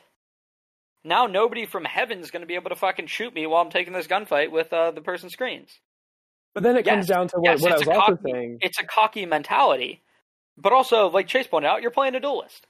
Now 1.05 1.27
nobody 1.27 1.67
from 1.67 1.85
heaven's 1.85 2.31
going 2.31 2.41
to 2.41 2.47
be 2.47 2.55
able 2.55 2.71
to 2.71 2.77
fucking 2.77 3.07
shoot 3.07 3.33
me 3.35 3.47
while 3.47 3.63
I'm 3.63 3.71
taking 3.71 3.93
this 3.93 4.07
gunfight 4.09 4.51
with 4.51 4.73
uh, 4.73 4.91
the 4.91 5.01
person 5.03 5.31
screens. 5.31 5.71
But 6.53 6.63
then 6.65 6.77
it 6.77 6.85
comes 6.85 7.07
down 7.07 7.29
to 7.29 7.37
what, 7.37 7.51
yes, 7.53 7.61
what 7.63 7.73
I 7.73 7.79
was 7.79 7.87
also 7.87 8.17
cocky- 8.17 8.33
saying. 8.33 8.59
It's 8.61 8.81
a 8.81 8.85
cocky 8.85 9.27
mentality, 9.27 10.03
but 10.57 10.73
also 10.73 11.09
like 11.11 11.29
Chase 11.29 11.47
pointed 11.47 11.69
out, 11.69 11.83
you're 11.83 11.91
playing 11.93 12.15
a 12.17 12.21
duelist. 12.21 12.67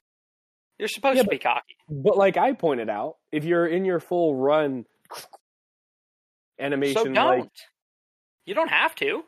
You're 0.77 0.87
supposed 0.89 1.15
Yeah, 1.17 1.23
to 1.23 1.29
be 1.29 1.39
cocky. 1.39 1.77
But 1.89 2.17
like 2.17 2.37
I 2.37 2.51
pointed 2.53 2.89
out, 2.89 3.15
if 3.31 3.43
you're 3.45 3.65
in 3.65 3.85
your 3.85 3.99
full 3.99 4.35
run 4.35 4.85
animation, 6.59 6.95
So 6.95 7.03
don't. 7.05 7.39
like 7.39 7.49
you 8.45 8.53
don't 8.53 8.69
have 8.69 8.95
to. 8.95 9.23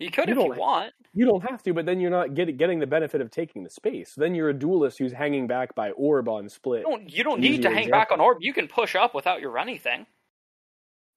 You 0.00 0.10
could 0.10 0.28
You 0.28 0.34
if 0.34 0.38
you 0.42 0.48
don't- 0.48 0.58
want. 0.58 0.92
you 1.12 1.24
don't 1.24 1.48
have 1.48 1.62
to, 1.62 1.72
but 1.72 1.86
then 1.86 2.00
you're 2.00 2.10
not 2.10 2.34
get, 2.34 2.56
getting 2.56 2.80
the 2.80 2.86
benefit 2.86 3.20
of 3.20 3.30
taking 3.30 3.62
the 3.62 3.70
space. 3.70 4.12
Then 4.16 4.34
you're 4.34 4.48
a 4.48 4.54
duelist 4.54 4.98
who's 4.98 5.12
hanging 5.12 5.46
back 5.46 5.74
by 5.74 5.92
orb 5.92 6.28
on 6.28 6.48
split. 6.48 6.80
You 6.80 6.84
don't. 6.90 7.08
You 7.10 7.24
don't 7.24 7.40
need 7.40 7.62
to 7.62 7.70
hang 7.70 7.90
back 7.90 8.10
on 8.10 8.20
orb. 8.20 8.38
You 8.40 8.52
can 8.52 8.66
push 8.68 8.94
up 8.96 9.14
without 9.14 9.40
your 9.40 9.50
running 9.50 9.78
thing. 9.78 10.06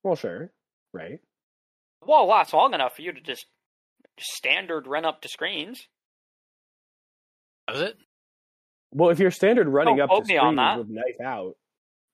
Well, 0.03 0.15
sure, 0.15 0.51
right. 0.93 1.19
The 2.01 2.07
wall 2.07 2.27
lasts 2.27 2.53
long 2.53 2.73
enough 2.75 2.95
for 2.95 3.01
you 3.01 3.11
to 3.11 3.19
just 3.19 3.45
standard 4.19 4.85
run 4.87 5.05
up 5.05 5.21
to 5.21 5.27
screens. 5.27 5.87
Does 7.67 7.81
it? 7.81 7.97
Well, 8.91 9.09
if 9.09 9.19
you're 9.19 9.31
standard 9.31 9.67
running 9.67 9.97
Don't 9.97 10.03
up 10.05 10.09
to 10.09 10.15
quote 10.17 10.27
me 10.27 10.37
on 10.37 10.53
screens 10.55 10.57
that. 10.57 10.77
with 10.77 10.89
knife 10.89 11.21
out, 11.25 11.55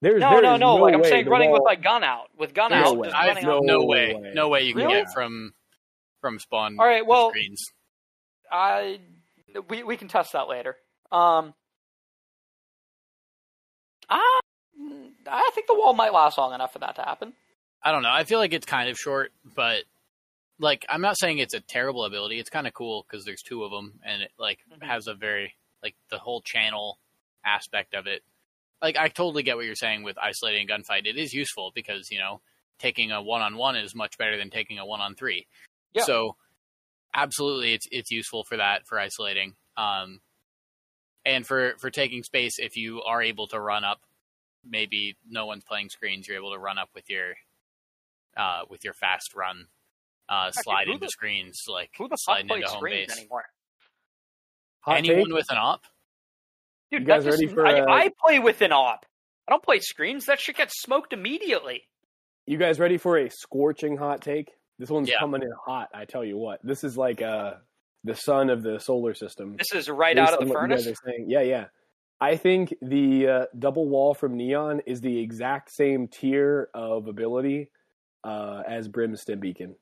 there's 0.03 0.19
No, 0.21 0.29
there 0.31 0.41
no, 0.41 0.53
is 0.55 0.59
no. 0.59 0.75
Like 0.75 0.93
I'm 0.93 1.03
saying, 1.03 1.25
the 1.25 1.31
running 1.31 1.49
with 1.51 1.61
wall- 1.61 1.65
like 1.65 1.81
gun 1.81 2.03
out, 2.03 2.29
with 2.37 2.53
gun 2.53 2.71
No 2.71 2.77
out, 2.77 2.97
way. 2.97 3.07
just 3.07 3.15
I've 3.15 3.43
no, 3.43 3.57
up. 3.59 3.63
no 3.63 3.85
way. 3.85 4.13
way, 4.13 4.31
no 4.35 4.49
way 4.49 4.61
you 4.63 4.73
can 4.73 4.83
Really? 4.87 5.01
get 5.01 5.13
from 5.13 5.53
from 6.21 6.39
spawn. 6.39 6.77
All 6.79 6.85
right, 6.85 7.05
well- 7.05 7.29
screens. 7.29 7.63
I 8.51 8.99
we 9.69 9.83
we 9.83 9.97
can 9.97 10.07
test 10.07 10.33
that 10.33 10.47
later. 10.47 10.77
Um, 11.11 11.53
I 14.09 14.39
I 15.27 15.51
think 15.55 15.67
the 15.67 15.75
wall 15.75 15.93
might 15.93 16.13
last 16.13 16.37
long 16.37 16.53
enough 16.53 16.73
for 16.73 16.79
that 16.79 16.95
to 16.95 17.01
happen. 17.01 17.33
I 17.81 17.91
don't 17.91 18.03
know. 18.03 18.11
I 18.11 18.23
feel 18.23 18.39
like 18.39 18.53
it's 18.53 18.65
kind 18.65 18.89
of 18.89 18.97
short, 18.97 19.31
but 19.55 19.83
like 20.59 20.85
I'm 20.89 21.01
not 21.01 21.17
saying 21.17 21.39
it's 21.39 21.53
a 21.53 21.59
terrible 21.59 22.05
ability. 22.05 22.39
It's 22.39 22.49
kind 22.49 22.67
of 22.67 22.73
cool 22.73 23.05
because 23.09 23.25
there's 23.25 23.41
two 23.41 23.63
of 23.63 23.71
them, 23.71 23.99
and 24.05 24.21
it 24.21 24.31
like 24.37 24.59
Mhm. 24.71 24.83
has 24.85 25.07
a 25.07 25.13
very 25.13 25.55
like 25.81 25.95
the 26.09 26.17
whole 26.19 26.41
channel 26.41 26.99
aspect 27.45 27.93
of 27.93 28.07
it. 28.07 28.23
Like 28.83 28.97
I 28.97 29.07
totally 29.07 29.41
get 29.43 29.55
what 29.55 29.65
you're 29.65 29.73
saying 29.75 30.03
with 30.03 30.17
isolating 30.19 30.69
a 30.69 30.73
gunfight. 30.73 31.05
It 31.07 31.17
is 31.17 31.33
useful 31.33 31.71
because 31.73 32.11
you 32.11 32.19
know 32.19 32.41
taking 32.79 33.11
a 33.11 33.21
one 33.21 33.41
on 33.41 33.55
one 33.57 33.75
is 33.77 33.95
much 33.95 34.17
better 34.17 34.37
than 34.37 34.49
taking 34.49 34.77
a 34.77 34.85
one 34.85 34.99
on 35.01 35.15
three. 35.15 35.47
Yeah. 35.93 36.03
So 36.03 36.35
absolutely, 37.13 37.73
it's 37.73 37.87
it's 37.91 38.11
useful 38.11 38.43
for 38.43 38.57
that 38.57 38.85
for 38.85 38.99
isolating. 38.99 39.55
Um, 39.77 40.19
and 41.25 41.47
for 41.47 41.75
for 41.79 41.89
taking 41.89 42.23
space, 42.23 42.59
if 42.59 42.75
you 42.75 43.01
are 43.03 43.21
able 43.21 43.47
to 43.47 43.59
run 43.59 43.85
up, 43.85 44.01
maybe 44.69 45.15
no 45.29 45.45
one's 45.45 45.63
playing 45.63 45.87
screens, 45.89 46.27
you're 46.27 46.35
able 46.37 46.51
to 46.51 46.59
run 46.59 46.77
up 46.77 46.89
with 46.93 47.09
your 47.09 47.35
uh, 48.35 48.63
with 48.69 48.83
your 48.83 48.93
fast 48.93 49.33
run, 49.33 49.67
uh, 50.27 50.47
Actually, 50.47 50.63
slide 50.63 50.87
into 50.89 50.99
the- 51.05 51.09
screens, 51.09 51.63
like 51.69 51.91
Who 51.97 52.05
the 52.09 52.17
fuck 52.17 52.19
sliding 52.19 52.49
into 52.49 52.67
home 52.67 52.77
screens 52.79 53.07
base. 53.07 53.17
anymore? 53.19 53.45
Hot 54.81 54.97
Anyone 54.97 55.25
take? 55.27 55.33
with 55.35 55.45
an 55.51 55.57
op? 55.57 55.85
Dude, 56.93 57.01
You 57.01 57.07
guys 57.07 57.23
just- 57.25 57.41
ready 57.41 57.51
for, 57.53 57.65
I, 57.65 57.79
uh, 57.79 57.85
I 57.89 58.11
play 58.23 58.37
with 58.39 58.61
an 58.61 58.71
op. 58.71 59.05
I 59.47 59.51
don't 59.51 59.63
play 59.63 59.79
screens. 59.79 60.27
That 60.27 60.39
shit 60.39 60.55
gets 60.57 60.79
smoked 60.81 61.11
immediately. 61.11 61.87
You 62.45 62.57
guys 62.57 62.79
ready 62.79 62.97
for 62.97 63.17
a 63.17 63.29
scorching 63.29 63.97
hot 63.97 64.21
take? 64.21 64.51
This 64.77 64.89
one's 64.89 65.09
Yeah. 65.09 65.17
coming 65.19 65.41
in 65.41 65.51
hot. 65.65 65.89
I 65.93 66.05
tell 66.05 66.23
you 66.23 66.37
what, 66.37 66.59
this 66.63 66.83
is 66.83 66.95
like 66.97 67.21
uh, 67.21 67.55
the 68.03 68.15
sun 68.15 68.49
of 68.51 68.61
the 68.63 68.79
solar 68.79 69.13
system. 69.15 69.55
This 69.57 69.73
is 69.73 69.89
right 69.89 70.15
Based 70.15 70.31
out 70.33 70.39
of 70.41 70.47
the 70.47 70.53
furnace. 70.53 70.83
saying. 70.85 71.25
Yeah, 71.29 71.41
yeah. 71.41 71.65
I 72.21 72.35
think 72.37 72.73
the 72.81 73.27
uh, 73.27 73.45
double 73.57 73.89
wall 73.89 74.13
from 74.13 74.37
Neon 74.37 74.81
is 74.85 75.01
the 75.01 75.19
exact 75.19 75.71
same 75.73 76.07
tier 76.07 76.69
of 76.75 77.07
ability 77.07 77.69
uh, 78.23 78.61
as 78.67 78.87
Brimstone 78.87 79.39
Beacon. 79.39 79.75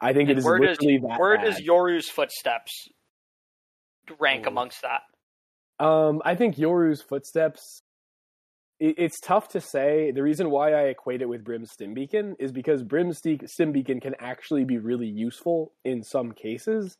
I 0.00 0.12
think 0.12 0.28
it 0.28 0.32
And 0.32 0.38
is 0.38 0.44
where 0.44 0.58
does 0.60 0.78
that. 0.78 1.16
where 1.18 1.36
bad. 1.36 1.44
does 1.46 1.60
Yoru's 1.60 2.08
footsteps 2.08 2.88
rank 4.18 4.44
Oh. 4.46 4.50
amongst 4.50 4.82
that? 4.82 5.02
Um, 5.78 6.22
I 6.24 6.34
think 6.34 6.56
Yoru's 6.58 7.02
footsteps. 7.02 7.82
It, 8.80 8.94
it's 8.98 9.20
tough 9.20 9.48
to 9.48 9.60
say. 9.60 10.10
The 10.12 10.22
reason 10.22 10.50
why 10.50 10.72
I 10.72 10.82
equate 10.84 11.22
it 11.22 11.28
with 11.28 11.44
Brim's 11.44 11.72
Stim 11.72 11.94
Beacon 11.94 12.36
is 12.38 12.52
because 12.52 12.82
Brim's 12.82 13.18
Sti- 13.18 13.46
Stim 13.46 13.72
Beacon 13.72 14.00
can 14.00 14.14
actually 14.18 14.64
be 14.64 14.78
really 14.78 15.06
useful 15.08 15.72
in 15.84 16.02
some 16.02 16.32
cases, 16.32 16.96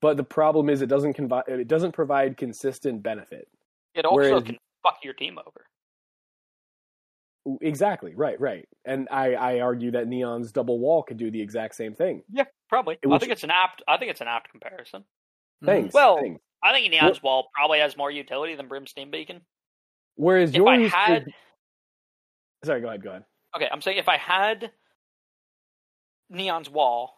but 0.00 0.16
the 0.16 0.24
problem 0.24 0.68
is 0.68 0.82
it 0.82 0.88
doesn't 0.88 1.16
convi- 1.16 1.48
it 1.48 1.68
doesn't 1.68 1.92
provide 1.92 2.36
consistent 2.36 3.02
benefit. 3.02 3.48
It 3.94 4.04
also 4.04 4.16
Whereas- 4.16 4.42
can 4.44 4.58
fuck 4.82 4.98
your 5.02 5.14
team 5.14 5.38
over. 5.38 5.66
Exactly. 7.62 8.14
Right. 8.14 8.38
Right. 8.38 8.68
And 8.84 9.08
I, 9.10 9.34
I 9.34 9.60
argue 9.60 9.92
that 9.92 10.06
Neon's 10.06 10.52
double 10.52 10.78
wall 10.78 11.02
could 11.02 11.16
do 11.16 11.30
the 11.30 11.40
exact 11.40 11.76
same 11.76 11.94
thing. 11.94 12.22
Yeah, 12.30 12.44
probably. 12.68 12.98
It 13.02 13.08
I 13.10 13.18
think 13.18 13.32
it's 13.32 13.42
an 13.44 13.50
apt. 13.50 13.82
I 13.88 13.96
think 13.96 14.10
it's 14.10 14.20
an 14.20 14.28
apt 14.28 14.50
comparison. 14.50 15.04
Thanks. 15.64 15.94
Well, 15.94 16.18
thanks. 16.20 16.42
I 16.62 16.72
think 16.72 16.90
Neon's 16.90 17.22
Wall 17.22 17.48
probably 17.54 17.78
has 17.80 17.96
more 17.96 18.10
utility 18.10 18.54
than 18.54 18.68
Brim's 18.68 18.90
Stim 18.90 19.10
Beacon. 19.10 19.42
Whereas 20.16 20.50
If 20.54 20.62
I 20.62 20.76
Yoru's 20.76 20.92
had, 20.92 21.26
sorry, 22.64 22.80
go 22.80 22.88
ahead. 22.88 23.02
Go 23.02 23.10
ahead. 23.10 23.24
okay, 23.54 23.68
I'm 23.70 23.80
saying 23.80 23.98
if 23.98 24.08
I 24.08 24.16
had 24.16 24.72
Neon's 26.30 26.68
Wall 26.68 27.14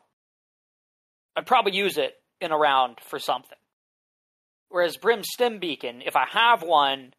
I'd 1.36 1.46
probably 1.46 1.72
use 1.76 1.96
it 1.96 2.14
in 2.40 2.52
a 2.52 2.58
round 2.58 2.98
for 3.00 3.18
something. 3.18 3.56
Whereas 4.68 4.96
Brim 4.96 5.22
Stim 5.24 5.58
Beacon, 5.58 6.02
if 6.04 6.16
I 6.16 6.26
have 6.26 6.62
one, 6.62 7.14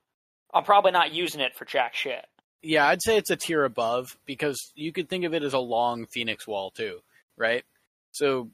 I'm 0.54 0.64
probably 0.64 0.92
not 0.92 1.14
using 1.14 1.42
it 1.42 1.56
for 1.56 1.66
jack 1.66 1.96
shit. 1.96 2.26
Yeah, 2.62 2.86
I'd 2.88 3.02
say 3.02 3.18
it's 3.18 3.30
a 3.32 3.36
tier 3.36 3.64
above 3.64 4.16
because 4.26 4.72
you 4.76 4.92
could 4.92 5.10
think 5.10 5.26
of 5.26 5.34
it 5.34 5.44
as 5.44 5.54
a 5.54 5.60
long 5.60 6.06
Phoenix 6.06 6.48
wall 6.48 6.72
too, 6.72 7.00
right? 7.38 7.64
So 8.12 8.52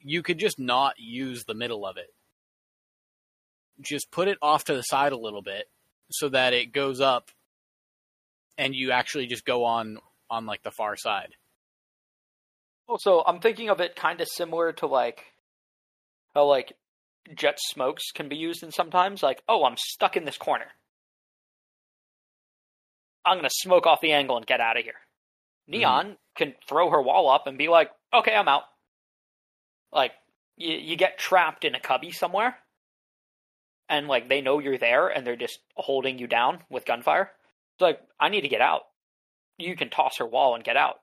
you 0.00 0.22
could 0.22 0.38
just 0.38 0.58
not 0.58 0.94
use 0.98 1.44
the 1.44 1.54
middle 1.54 1.86
of 1.86 1.96
it. 1.96 2.12
Just 3.80 4.10
put 4.10 4.28
it 4.28 4.38
off 4.40 4.64
to 4.64 4.74
the 4.74 4.82
side 4.82 5.12
a 5.12 5.18
little 5.18 5.42
bit 5.42 5.68
so 6.10 6.28
that 6.28 6.52
it 6.52 6.72
goes 6.72 7.00
up 7.00 7.30
and 8.58 8.74
you 8.74 8.90
actually 8.90 9.26
just 9.26 9.44
go 9.44 9.64
on 9.64 9.98
on 10.30 10.46
like 10.46 10.62
the 10.62 10.70
far 10.70 10.96
side. 10.96 11.34
Also, 12.88 13.22
I'm 13.26 13.40
thinking 13.40 13.68
of 13.68 13.80
it 13.80 13.96
kind 13.96 14.20
of 14.20 14.28
similar 14.28 14.72
to 14.74 14.86
like 14.86 15.24
how 16.34 16.46
like 16.46 16.72
Jett 17.34 17.58
smokes 17.60 18.12
can 18.12 18.28
be 18.28 18.36
used 18.36 18.62
in 18.62 18.70
sometimes 18.70 19.22
like, 19.22 19.42
oh, 19.48 19.64
I'm 19.64 19.76
stuck 19.76 20.16
in 20.16 20.24
this 20.24 20.38
corner. 20.38 20.66
I'm 23.24 23.38
gonna 23.38 23.48
smoke 23.50 23.86
off 23.86 24.00
the 24.00 24.12
angle 24.12 24.36
and 24.36 24.46
get 24.46 24.60
out 24.60 24.78
of 24.78 24.84
here. 24.84 24.94
Neon 25.66 26.04
mm-hmm. 26.04 26.14
can 26.36 26.54
throw 26.68 26.90
her 26.90 27.02
wall 27.02 27.28
up 27.28 27.46
and 27.46 27.58
be 27.58 27.68
like, 27.68 27.90
okay, 28.14 28.34
I'm 28.34 28.48
out. 28.48 28.62
Like 29.92 30.12
you, 30.56 30.74
you 30.76 30.96
get 30.96 31.18
trapped 31.18 31.64
in 31.64 31.74
a 31.74 31.80
cubby 31.80 32.12
somewhere, 32.12 32.56
and 33.88 34.08
like 34.08 34.28
they 34.28 34.40
know 34.40 34.58
you're 34.58 34.78
there, 34.78 35.08
and 35.08 35.26
they're 35.26 35.36
just 35.36 35.60
holding 35.76 36.18
you 36.18 36.26
down 36.26 36.60
with 36.70 36.84
gunfire. 36.84 37.30
It's 37.74 37.82
like 37.82 38.00
I 38.18 38.28
need 38.28 38.42
to 38.42 38.48
get 38.48 38.60
out. 38.60 38.82
You 39.58 39.76
can 39.76 39.90
toss 39.90 40.18
her 40.18 40.26
wall 40.26 40.54
and 40.54 40.64
get 40.64 40.76
out. 40.76 41.00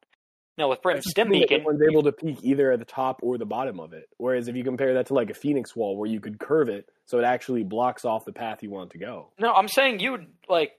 No, 0.56 0.68
with 0.68 0.84
Brim 0.84 1.02
Stim 1.02 1.30
Beacon, 1.30 1.64
one's 1.64 1.82
able 1.82 2.04
to 2.04 2.12
peek 2.12 2.44
either 2.44 2.72
at 2.72 2.80
the 2.80 2.86
top 2.86 3.22
or 3.24 3.40
the 3.40 3.46
bottom 3.46 3.80
of 3.80 3.94
it. 3.94 4.08
Whereas 4.18 4.48
if 4.48 4.56
you 4.56 4.64
compare 4.64 4.94
that 4.96 5.08
to 5.08 5.16
like 5.16 5.32
a 5.32 5.34
Phoenix 5.34 5.76
wall, 5.76 5.98
where 5.98 6.10
you 6.10 6.20
could 6.20 6.40
curve 6.40 6.70
it 6.70 6.88
so 7.06 7.18
it 7.18 7.24
actually 7.24 7.64
blocks 7.64 8.06
off 8.06 8.26
the 8.26 8.32
path 8.32 8.62
you 8.62 8.70
want 8.70 8.92
to 8.92 9.00
go. 9.00 9.30
No, 9.40 9.52
I'm 9.52 9.68
saying 9.68 10.00
you 10.00 10.12
would 10.12 10.28
like 10.48 10.74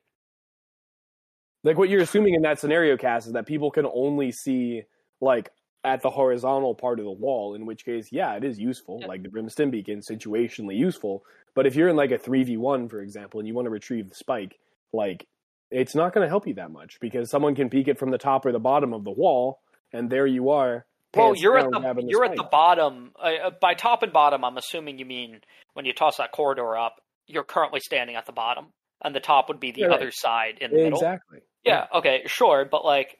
like 1.64 1.76
what 1.76 1.88
you're 1.88 2.02
assuming 2.02 2.34
in 2.34 2.42
that 2.42 2.60
scenario 2.60 2.96
Cass 2.96 3.26
is 3.26 3.32
that 3.32 3.46
people 3.46 3.70
can 3.70 3.86
only 3.92 4.30
see 4.30 4.82
like 5.20 5.50
at 5.82 6.02
the 6.02 6.10
horizontal 6.10 6.74
part 6.74 6.98
of 6.98 7.04
the 7.04 7.12
wall, 7.12 7.54
in 7.54 7.66
which 7.66 7.84
case, 7.84 8.08
yeah, 8.10 8.34
it 8.36 8.44
is 8.44 8.58
useful, 8.58 8.98
yeah. 9.00 9.06
like 9.06 9.22
the 9.22 9.28
brimstone 9.28 9.70
Beacon, 9.70 10.00
situationally 10.00 10.76
useful. 10.76 11.24
But 11.54 11.66
if 11.66 11.76
you're 11.76 11.88
in 11.88 11.96
like 11.96 12.10
a 12.10 12.18
3v1, 12.18 12.90
for 12.90 13.00
example, 13.00 13.40
and 13.40 13.46
you 13.48 13.54
want 13.54 13.66
to 13.66 13.70
retrieve 13.70 14.08
the 14.08 14.14
spike, 14.14 14.58
like 14.92 15.26
it's 15.70 15.94
not 15.94 16.12
going 16.12 16.24
to 16.24 16.28
help 16.28 16.46
you 16.46 16.54
that 16.54 16.70
much 16.70 16.98
because 17.00 17.30
someone 17.30 17.54
can 17.54 17.70
peek 17.70 17.88
it 17.88 17.98
from 17.98 18.10
the 18.10 18.18
top 18.18 18.46
or 18.46 18.52
the 18.52 18.58
bottom 18.58 18.92
of 18.92 19.04
the 19.04 19.10
wall, 19.10 19.60
and 19.92 20.10
there 20.10 20.26
you 20.26 20.50
are. 20.50 20.86
Well, 21.16 21.34
you're 21.36 21.56
at 21.56 21.70
the, 21.70 21.78
the 21.78 22.04
you're 22.08 22.24
spike. 22.24 22.30
at 22.32 22.36
the 22.36 22.48
bottom. 22.50 23.12
Uh, 23.16 23.46
uh, 23.46 23.50
by 23.60 23.74
top 23.74 24.02
and 24.02 24.12
bottom, 24.12 24.44
I'm 24.44 24.56
assuming 24.56 24.98
you 24.98 25.04
mean 25.04 25.40
when 25.74 25.84
you 25.84 25.92
toss 25.92 26.16
that 26.16 26.32
corridor 26.32 26.76
up, 26.76 26.96
you're 27.26 27.44
currently 27.44 27.80
standing 27.80 28.16
at 28.16 28.26
the 28.26 28.32
bottom, 28.32 28.66
and 29.02 29.14
the 29.14 29.20
top 29.20 29.48
would 29.48 29.60
be 29.60 29.70
the 29.70 29.82
yeah, 29.82 29.92
other 29.92 30.06
right. 30.06 30.14
side 30.14 30.58
in 30.60 30.70
the 30.70 30.76
exactly. 30.76 30.84
middle. 30.84 30.98
Exactly. 30.98 31.38
Yeah, 31.64 31.86
okay, 31.94 32.22
sure, 32.26 32.66
but 32.70 32.84
like, 32.84 33.18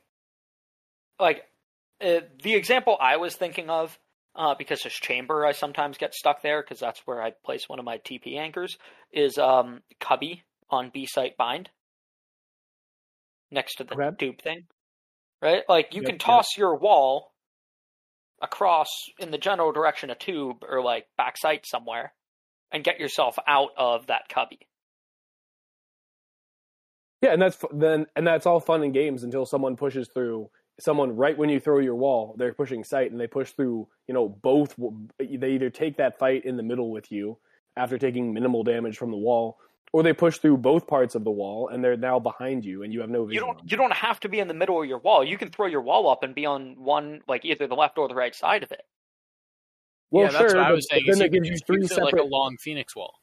like 1.19 1.45
uh, 2.01 2.21
the 2.43 2.55
example 2.55 2.97
I 3.01 3.17
was 3.17 3.37
thinking 3.37 3.71
of, 3.71 3.99
uh, 4.37 4.55
because 4.57 4.83
this 4.83 4.93
chamber 4.93 5.47
I 5.47 5.53
sometimes 5.53 5.99
get 5.99 6.15
stuck 6.15 6.43
there 6.43 6.63
because 6.63 6.81
that's 6.81 7.01
where 7.07 7.23
I 7.23 7.33
place 7.45 7.69
one 7.69 7.79
of 7.79 7.85
my 7.85 7.99
TP 7.99 8.37
anchors, 8.37 8.77
is 9.13 9.39
um, 9.39 9.83
Cubby 10.01 10.43
on 10.71 10.91
B 10.93 11.07
site 11.07 11.37
bind 11.37 11.71
next 13.51 13.77
to 13.77 13.85
the 13.85 14.17
tube 14.19 14.41
thing, 14.41 14.65
right? 15.41 15.63
Like 15.69 15.95
you 15.95 16.03
yep, 16.03 16.11
can 16.11 16.19
toss 16.19 16.47
yep. 16.55 16.59
your 16.59 16.77
wall 16.77 17.33
across 18.43 18.89
in 19.19 19.31
the 19.31 19.39
general 19.39 19.73
direction 19.73 20.11
of 20.11 20.19
tube 20.19 20.65
or 20.69 20.83
like 20.83 21.07
back 21.17 21.37
site 21.39 21.67
somewhere 21.67 22.13
and 22.73 22.85
get 22.85 22.99
yourself 22.99 23.39
out 23.47 23.71
of 23.77 24.09
that 24.09 24.29
cubby. 24.29 24.59
Yeah, 27.23 27.33
and 27.33 27.41
that's 27.41 27.57
then 27.73 28.07
and 28.17 28.27
that's 28.27 28.45
all 28.45 28.61
fun 28.61 28.83
and 28.83 28.93
games 28.93 29.23
until 29.23 29.47
someone 29.47 29.77
pushes 29.77 30.09
through 30.13 30.51
someone 30.81 31.17
right 31.17 31.37
when 31.37 31.49
you 31.49 31.61
throw 31.61 31.79
your 31.79 31.95
wall. 31.95 32.35
They're 32.39 32.55
pushing 32.55 32.85
site 32.85 33.11
and 33.11 33.21
they 33.21 33.27
push 33.27 33.53
through. 33.53 33.89
You 34.09 34.15
know, 34.15 34.29
both 34.29 34.75
they 35.19 35.51
either 35.51 35.71
take 35.71 35.97
that 35.99 36.19
fight 36.19 36.45
in 36.45 36.57
the 36.57 36.63
middle 36.63 36.91
with 36.91 37.11
you 37.11 37.39
after 37.77 37.99
taking 37.99 38.33
minimal 38.33 38.63
damage 38.63 38.97
from 38.97 39.11
the 39.11 39.17
wall, 39.17 39.59
or 39.93 40.03
they 40.03 40.13
push 40.13 40.39
through 40.39 40.57
both 40.57 40.87
parts 40.87 41.15
of 41.15 41.25
the 41.25 41.31
wall 41.31 41.69
and 41.69 41.83
they're 41.83 41.97
now 41.97 42.19
behind 42.19 42.65
you 42.65 42.83
and 42.83 42.93
you 42.93 43.01
have 43.01 43.11
no 43.11 43.25
vision. 43.25 43.35
You 43.35 43.41
don't 43.41 43.71
you 43.71 43.77
don't 43.77 43.93
have 43.93 44.21
to 44.21 44.29
be 44.29 44.41
in 44.41 44.49
the 44.49 44.55
middle 44.55 44.81
of 44.81 44.89
your 44.89 44.99
wall. 44.99 45.25
You 45.25 45.39
can 45.39 45.51
throw 45.51 45.67
your 45.67 45.83
wall 45.83 46.09
up 46.09 46.23
and 46.23 46.35
be 46.35 46.47
on 46.47 46.77
one 46.79 47.21
like 47.29 47.45
either 47.45 47.67
the 47.67 47.77
left 47.77 47.99
or 47.99 48.09
the 48.09 48.15
right 48.15 48.35
side 48.35 48.63
of 48.63 48.73
it. 48.73 48.83
Well, 50.11 50.25
yeah, 50.25 50.31
sure, 50.31 50.41
that's 50.41 50.55
what 50.55 50.65
I 50.65 50.73
was 50.73 50.87
saying. 50.91 51.05
Then 51.07 51.23
it 51.23 51.33
gives 51.33 51.49
you 51.49 51.57
three 51.67 51.87
separate 51.87 52.05
like 52.05 52.15
a 52.15 52.25
long 52.25 52.57
phoenix 52.61 52.95
wall. 52.95 53.15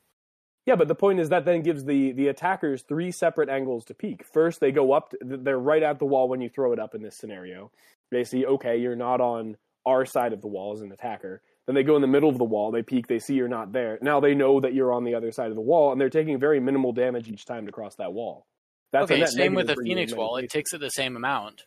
Yeah, 0.65 0.75
but 0.75 0.87
the 0.87 0.95
point 0.95 1.19
is 1.19 1.29
that 1.29 1.45
then 1.45 1.61
gives 1.61 1.85
the 1.85 2.11
the 2.11 2.27
attackers 2.27 2.83
three 2.83 3.11
separate 3.11 3.49
angles 3.49 3.85
to 3.85 3.93
peek. 3.93 4.23
First, 4.31 4.59
they 4.59 4.71
go 4.71 4.91
up; 4.91 5.09
to, 5.09 5.17
they're 5.21 5.57
right 5.57 5.81
at 5.81 5.99
the 5.99 6.05
wall 6.05 6.29
when 6.29 6.41
you 6.41 6.49
throw 6.49 6.71
it 6.71 6.79
up 6.79 6.93
in 6.93 7.01
this 7.01 7.17
scenario. 7.17 7.71
They 8.11 8.23
see, 8.23 8.45
okay, 8.45 8.77
you're 8.77 8.95
not 8.95 9.21
on 9.21 9.57
our 9.85 10.05
side 10.05 10.33
of 10.33 10.41
the 10.41 10.47
wall 10.47 10.73
as 10.73 10.81
an 10.81 10.91
attacker. 10.91 11.41
Then 11.65 11.75
they 11.75 11.83
go 11.83 11.95
in 11.95 12.01
the 12.01 12.07
middle 12.07 12.29
of 12.29 12.37
the 12.37 12.43
wall. 12.43 12.71
They 12.71 12.83
peek. 12.83 13.07
They 13.07 13.19
see 13.19 13.33
you're 13.33 13.47
not 13.47 13.71
there. 13.71 13.97
Now 14.01 14.19
they 14.19 14.35
know 14.35 14.59
that 14.59 14.73
you're 14.73 14.93
on 14.93 15.03
the 15.03 15.15
other 15.15 15.31
side 15.31 15.49
of 15.49 15.55
the 15.55 15.61
wall, 15.61 15.91
and 15.91 15.99
they're 15.99 16.09
taking 16.09 16.39
very 16.39 16.59
minimal 16.59 16.91
damage 16.91 17.27
each 17.27 17.45
time 17.45 17.65
to 17.65 17.71
cross 17.71 17.95
that 17.95 18.13
wall. 18.13 18.45
That's 18.91 19.09
okay. 19.09 19.25
Same 19.25 19.55
with 19.55 19.67
the 19.67 19.77
Phoenix 19.83 20.13
wall. 20.13 20.37
It 20.37 20.49
takes 20.49 20.73
it 20.73 20.79
the 20.79 20.89
same 20.89 21.15
amount. 21.15 21.63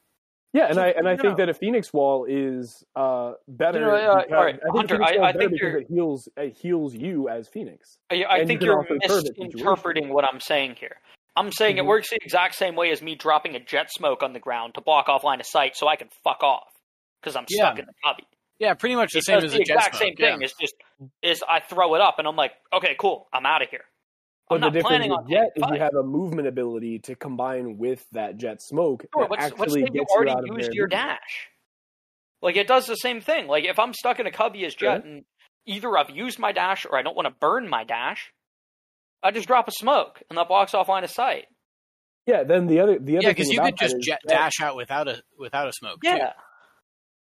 Yeah, 0.54 0.66
and 0.66 0.76
so, 0.76 0.82
I 0.82 0.94
and 0.96 1.08
I 1.08 1.16
think 1.16 1.36
that 1.38 1.48
a 1.48 1.54
Phoenix 1.54 1.92
Wall 1.92 2.26
is 2.28 2.84
uh, 2.94 3.32
better. 3.48 3.80
You 3.80 3.86
know, 3.86 3.92
uh, 3.92 4.22
because, 4.22 4.32
all 4.32 4.44
right, 4.44 4.54
I 4.54 4.76
Hunter, 4.76 5.02
I, 5.02 5.30
I 5.30 5.32
think 5.32 5.52
you're, 5.60 5.78
it 5.78 5.88
heals 5.88 6.28
it 6.36 6.56
heals 6.56 6.94
you 6.94 7.28
as 7.28 7.48
Phoenix. 7.48 7.98
I, 8.08 8.24
I 8.30 8.44
think 8.44 8.62
you 8.62 8.70
are 8.70 8.86
misinterpreting 8.88 10.14
what 10.14 10.24
I'm 10.24 10.38
saying 10.38 10.76
here. 10.78 10.96
I'm 11.36 11.50
saying 11.50 11.76
mm-hmm. 11.76 11.86
it 11.86 11.88
works 11.88 12.10
the 12.10 12.18
exact 12.22 12.54
same 12.54 12.76
way 12.76 12.92
as 12.92 13.02
me 13.02 13.16
dropping 13.16 13.56
a 13.56 13.60
Jett 13.60 13.90
smoke 13.90 14.22
on 14.22 14.32
the 14.32 14.38
ground 14.38 14.74
to 14.76 14.80
block 14.80 15.08
off 15.08 15.24
line 15.24 15.40
of 15.40 15.46
sight, 15.46 15.76
so 15.76 15.88
I 15.88 15.96
can 15.96 16.08
fuck 16.22 16.44
off 16.44 16.68
because 17.20 17.34
I'm 17.34 17.46
stuck 17.50 17.74
yeah. 17.74 17.80
in 17.80 17.86
the 17.86 17.94
cubby. 18.04 18.24
Yeah, 18.60 18.74
pretty 18.74 18.94
much 18.94 19.10
the 19.12 19.22
same 19.22 19.38
as 19.38 19.52
the 19.52 19.60
exact 19.60 19.96
same 19.96 20.14
thing. 20.14 20.40
Yeah. 20.40 20.44
It's 20.44 20.54
just 20.60 20.74
is 21.20 21.42
I 21.42 21.58
throw 21.60 21.96
it 21.96 22.00
up 22.00 22.14
and 22.18 22.28
I'm 22.28 22.36
like, 22.36 22.52
okay, 22.72 22.94
cool, 22.96 23.26
I'm 23.32 23.44
out 23.44 23.62
of 23.62 23.70
here. 23.70 23.84
But 24.48 24.60
the 24.60 24.70
difference 24.70 25.06
with 25.08 25.30
Jett 25.30 25.52
is 25.56 25.64
you 25.70 25.78
have 25.78 25.94
a 25.94 26.02
movement 26.02 26.48
ability 26.48 26.98
to 27.00 27.14
combine 27.14 27.78
with 27.78 28.04
that 28.12 28.36
Jett 28.36 28.60
smoke 28.60 29.04
sure, 29.16 29.28
that 29.28 29.38
actually 29.38 29.82
gets 29.82 29.94
you 29.94 30.04
already 30.14 30.34
you 30.46 30.56
used 30.56 30.74
your 30.74 30.86
dash. 30.86 31.48
Like 32.42 32.56
it 32.56 32.66
does 32.66 32.86
the 32.86 32.96
same 32.96 33.20
thing. 33.22 33.46
Like 33.46 33.64
if 33.64 33.78
I'm 33.78 33.94
stuck 33.94 34.20
in 34.20 34.26
a 34.26 34.30
cubby 34.30 34.66
as 34.66 34.74
Jett 34.74 35.04
and 35.04 35.24
either 35.64 35.96
I've 35.96 36.10
used 36.10 36.38
my 36.38 36.52
dash 36.52 36.84
or 36.84 36.98
I 36.98 37.02
don't 37.02 37.16
want 37.16 37.26
to 37.26 37.34
burn 37.40 37.68
my 37.68 37.84
dash, 37.84 38.32
I 39.22 39.30
just 39.30 39.46
drop 39.46 39.66
a 39.66 39.72
smoke 39.72 40.22
and 40.28 40.36
that 40.36 40.48
blocks 40.48 40.74
off 40.74 40.88
line 40.88 41.04
of 41.04 41.10
sight. 41.10 41.46
Yeah, 42.26 42.44
then 42.44 42.66
the 42.66 42.80
other 42.80 42.98
the 42.98 43.16
other 43.16 43.26
yeah, 43.26 43.32
because 43.32 43.48
you 43.48 43.60
could 43.60 43.76
just 43.78 43.96
Jett 44.00 44.20
dash 44.26 44.60
out 44.60 44.76
without 44.76 45.08
a 45.08 45.22
without 45.38 45.68
a 45.68 45.72
smoke. 45.72 46.00
Yeah. 46.02 46.18
Too. 46.18 46.32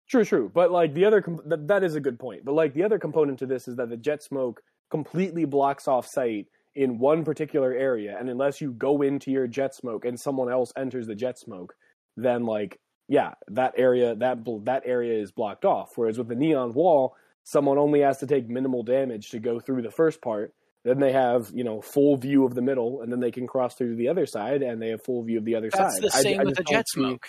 True, 0.09 0.25
true. 0.25 0.51
But 0.53 0.71
like 0.71 0.93
the 0.93 1.07
other, 1.07 1.23
comp- 1.23 1.49
that, 1.49 1.69
that 1.69 1.83
is 1.83 1.95
a 1.95 2.01
good 2.01 2.19
point. 2.19 2.45
But 2.45 2.53
like 2.53 2.75
the 2.75 2.83
other 2.83 2.99
component 2.99 3.39
to 3.39 3.47
this 3.47 3.67
is 3.67 3.77
that 3.77 3.89
the 3.89 3.97
Jett 3.97 4.23
smoke 4.23 4.61
completely 4.91 5.47
blocks 5.47 5.89
off 5.89 6.07
sight 6.07 6.49
in 6.75 6.99
one 6.99 7.25
particular 7.25 7.73
area, 7.73 8.17
and 8.19 8.29
unless 8.29 8.61
you 8.61 8.73
go 8.73 9.03
into 9.03 9.31
your 9.31 9.47
Jett 9.47 9.75
smoke 9.75 10.05
and 10.05 10.19
someone 10.19 10.51
else 10.51 10.73
enters 10.77 11.07
the 11.07 11.15
Jett 11.15 11.39
smoke, 11.39 11.75
then 12.17 12.45
like 12.45 12.79
yeah, 13.09 13.35
that 13.49 13.75
area 13.77 14.15
that 14.15 14.39
that 14.65 14.83
area 14.87 15.21
is 15.21 15.33
blocked 15.33 15.65
off. 15.65 15.91
Whereas 15.97 16.19
with 16.19 16.29
the 16.29 16.35
neon 16.35 16.73
wall, 16.73 17.15
someone 17.45 17.79
only 17.79 18.01
has 18.01 18.19
to 18.19 18.27
take 18.27 18.49
minimal 18.49 18.83
damage 18.83 19.31
to 19.31 19.39
go 19.39 19.61
through 19.61 19.83
the 19.83 19.91
first 19.91 20.23
part. 20.23 20.55
Then 20.85 20.99
they 20.99 21.13
have 21.13 21.51
you 21.53 21.65
know 21.65 21.81
full 21.81 22.17
view 22.17 22.45
of 22.45 22.55
the 22.55 22.63
middle, 22.63 23.03
and 23.03 23.13
then 23.13 23.21
they 23.21 23.31
can 23.31 23.47
cross 23.47 23.75
through 23.75 23.91
to 23.91 23.97
the 23.97 24.09
other 24.09 24.27
side, 24.27 24.63
and 24.63 24.81
they 24.81 24.89
have 24.89 25.05
full 25.05 25.23
view 25.23 25.39
of 25.39 25.45
the 25.45 25.57
other 25.57 25.71
That's 25.71 25.95
side. 25.95 26.03
That's 26.03 26.17
the 26.17 26.23
same 26.23 26.41
I, 26.41 26.45
with 26.45 26.57
the 26.57 26.65
Jett 26.65 26.89
smoke. 26.89 27.29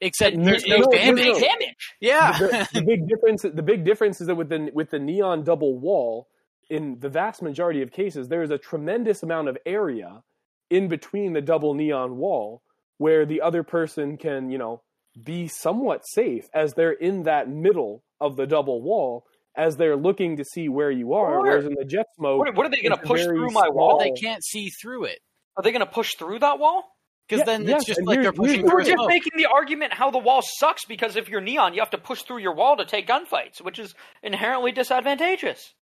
Except 0.00 0.36
there's 0.36 0.66
no, 0.66 0.78
no, 0.78 0.90
damage. 0.90 1.24
No, 1.24 1.40
damage. 1.40 1.94
Yeah. 2.00 2.38
the, 2.38 2.68
the, 2.74 2.82
big 2.82 3.08
difference. 3.08 3.42
The 3.42 3.62
big 3.62 3.84
difference 3.84 4.20
is 4.20 4.26
that 4.26 4.34
with 4.34 4.48
the 4.48 4.70
with 4.74 4.90
the 4.90 4.98
neon 4.98 5.44
double 5.44 5.78
wall, 5.78 6.28
in 6.70 6.98
the 7.00 7.08
vast 7.08 7.42
majority 7.42 7.82
of 7.82 7.92
cases, 7.92 8.28
there 8.28 8.42
is 8.42 8.50
a 8.50 8.58
tremendous 8.58 9.22
amount 9.22 9.48
of 9.48 9.58
area 9.66 10.22
in 10.70 10.88
between 10.88 11.32
the 11.32 11.40
double 11.40 11.74
neon 11.74 12.16
wall 12.16 12.62
where 12.98 13.26
the 13.26 13.40
other 13.40 13.62
person 13.62 14.16
can, 14.16 14.50
you 14.50 14.58
know, 14.58 14.82
be 15.22 15.46
somewhat 15.46 16.06
safe 16.06 16.48
as 16.54 16.74
they're 16.74 16.92
in 16.92 17.24
that 17.24 17.48
middle 17.48 18.02
of 18.20 18.36
the 18.36 18.46
double 18.46 18.82
wall 18.82 19.24
as 19.56 19.76
they're 19.76 19.96
looking 19.96 20.36
to 20.36 20.44
see 20.44 20.68
where 20.68 20.90
you 20.90 21.14
are. 21.14 21.40
Whereas 21.40 21.64
in 21.64 21.74
the 21.74 21.84
Jett 21.84 22.06
smoke, 22.16 22.40
what, 22.40 22.56
what 22.56 22.66
are 22.66 22.70
they 22.70 22.82
going 22.82 22.98
to 22.98 23.06
push 23.06 23.24
through 23.24 23.50
my 23.50 23.68
wall? 23.68 23.98
They 23.98 24.10
can't 24.10 24.42
see 24.44 24.70
through 24.70 25.04
it. 25.04 25.20
Are 25.56 25.62
they 25.62 25.70
going 25.70 25.80
to 25.80 25.86
push 25.86 26.16
through 26.16 26.40
that 26.40 26.58
wall? 26.58 26.84
Because 27.28 27.40
yeah, 27.40 27.58
then 27.58 27.68
yes, 27.68 27.80
it's 27.80 27.86
just 27.86 28.02
like 28.02 28.20
they're 28.20 28.32
pushing. 28.32 28.60
Through. 28.62 28.74
We're 28.74 28.84
just 28.84 29.06
making 29.06 29.32
the 29.36 29.46
argument 29.46 29.94
how 29.94 30.10
the 30.10 30.18
wall 30.18 30.42
sucks 30.42 30.84
because 30.84 31.16
if 31.16 31.28
you're 31.28 31.40
neon, 31.40 31.72
you 31.72 31.80
have 31.80 31.90
to 31.90 31.98
push 31.98 32.22
through 32.22 32.38
your 32.38 32.54
wall 32.54 32.76
to 32.76 32.84
take 32.84 33.06
gunfights, 33.06 33.62
which 33.62 33.78
is 33.78 33.94
inherently 34.22 34.72
disadvantageous. 34.72 35.74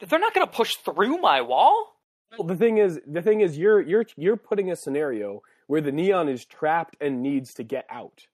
They're 0.00 0.18
not 0.18 0.34
going 0.34 0.46
to 0.46 0.52
push 0.52 0.76
through 0.76 1.18
my 1.18 1.40
wall. 1.40 1.94
Well, 2.36 2.46
the 2.46 2.56
thing 2.56 2.78
is, 2.78 3.00
the 3.06 3.22
thing 3.22 3.40
is, 3.40 3.56
you're 3.58 3.80
you're 3.80 4.04
you're 4.16 4.36
putting 4.36 4.70
a 4.70 4.76
scenario 4.76 5.42
where 5.66 5.80
the 5.80 5.92
neon 5.92 6.28
is 6.28 6.44
trapped 6.44 6.96
and 7.00 7.22
needs 7.22 7.54
to 7.54 7.64
get 7.64 7.86
out. 7.90 8.26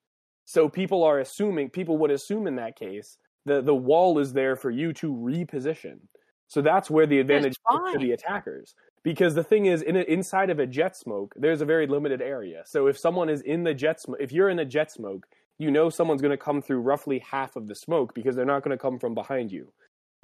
So 0.44 0.68
people 0.68 1.02
are 1.04 1.18
assuming, 1.18 1.70
people 1.70 1.96
would 1.98 2.10
assume 2.10 2.46
in 2.46 2.56
that 2.56 2.76
case 2.76 3.18
the 3.46 3.62
the 3.62 3.74
wall 3.74 4.18
is 4.18 4.32
there 4.32 4.56
for 4.56 4.70
you 4.70 4.92
to 4.94 5.12
reposition. 5.12 6.00
So 6.48 6.60
that's 6.60 6.90
where 6.90 7.06
the 7.06 7.18
advantage 7.18 7.54
to 7.70 7.98
the 7.98 8.12
attackers. 8.12 8.74
Because 9.02 9.34
the 9.34 9.44
thing 9.44 9.66
is, 9.66 9.82
in 9.82 9.96
a, 9.96 10.00
inside 10.00 10.50
of 10.50 10.58
a 10.58 10.66
Jett 10.66 10.96
smoke, 10.96 11.34
there's 11.36 11.60
a 11.60 11.66
very 11.66 11.86
limited 11.86 12.22
area. 12.22 12.62
So 12.64 12.86
if 12.86 12.98
someone 12.98 13.28
is 13.28 13.42
in 13.42 13.64
the 13.64 13.74
Jett 13.74 14.00
smoke, 14.00 14.18
if 14.20 14.32
you're 14.32 14.48
in 14.48 14.58
a 14.58 14.64
Jett 14.64 14.90
smoke, 14.90 15.26
you 15.58 15.70
know 15.70 15.90
someone's 15.90 16.22
going 16.22 16.30
to 16.30 16.42
come 16.42 16.62
through 16.62 16.80
roughly 16.80 17.18
half 17.18 17.56
of 17.56 17.68
the 17.68 17.74
smoke 17.74 18.14
because 18.14 18.34
they're 18.34 18.44
not 18.44 18.62
going 18.62 18.76
to 18.76 18.80
come 18.80 18.98
from 18.98 19.14
behind 19.14 19.52
you. 19.52 19.72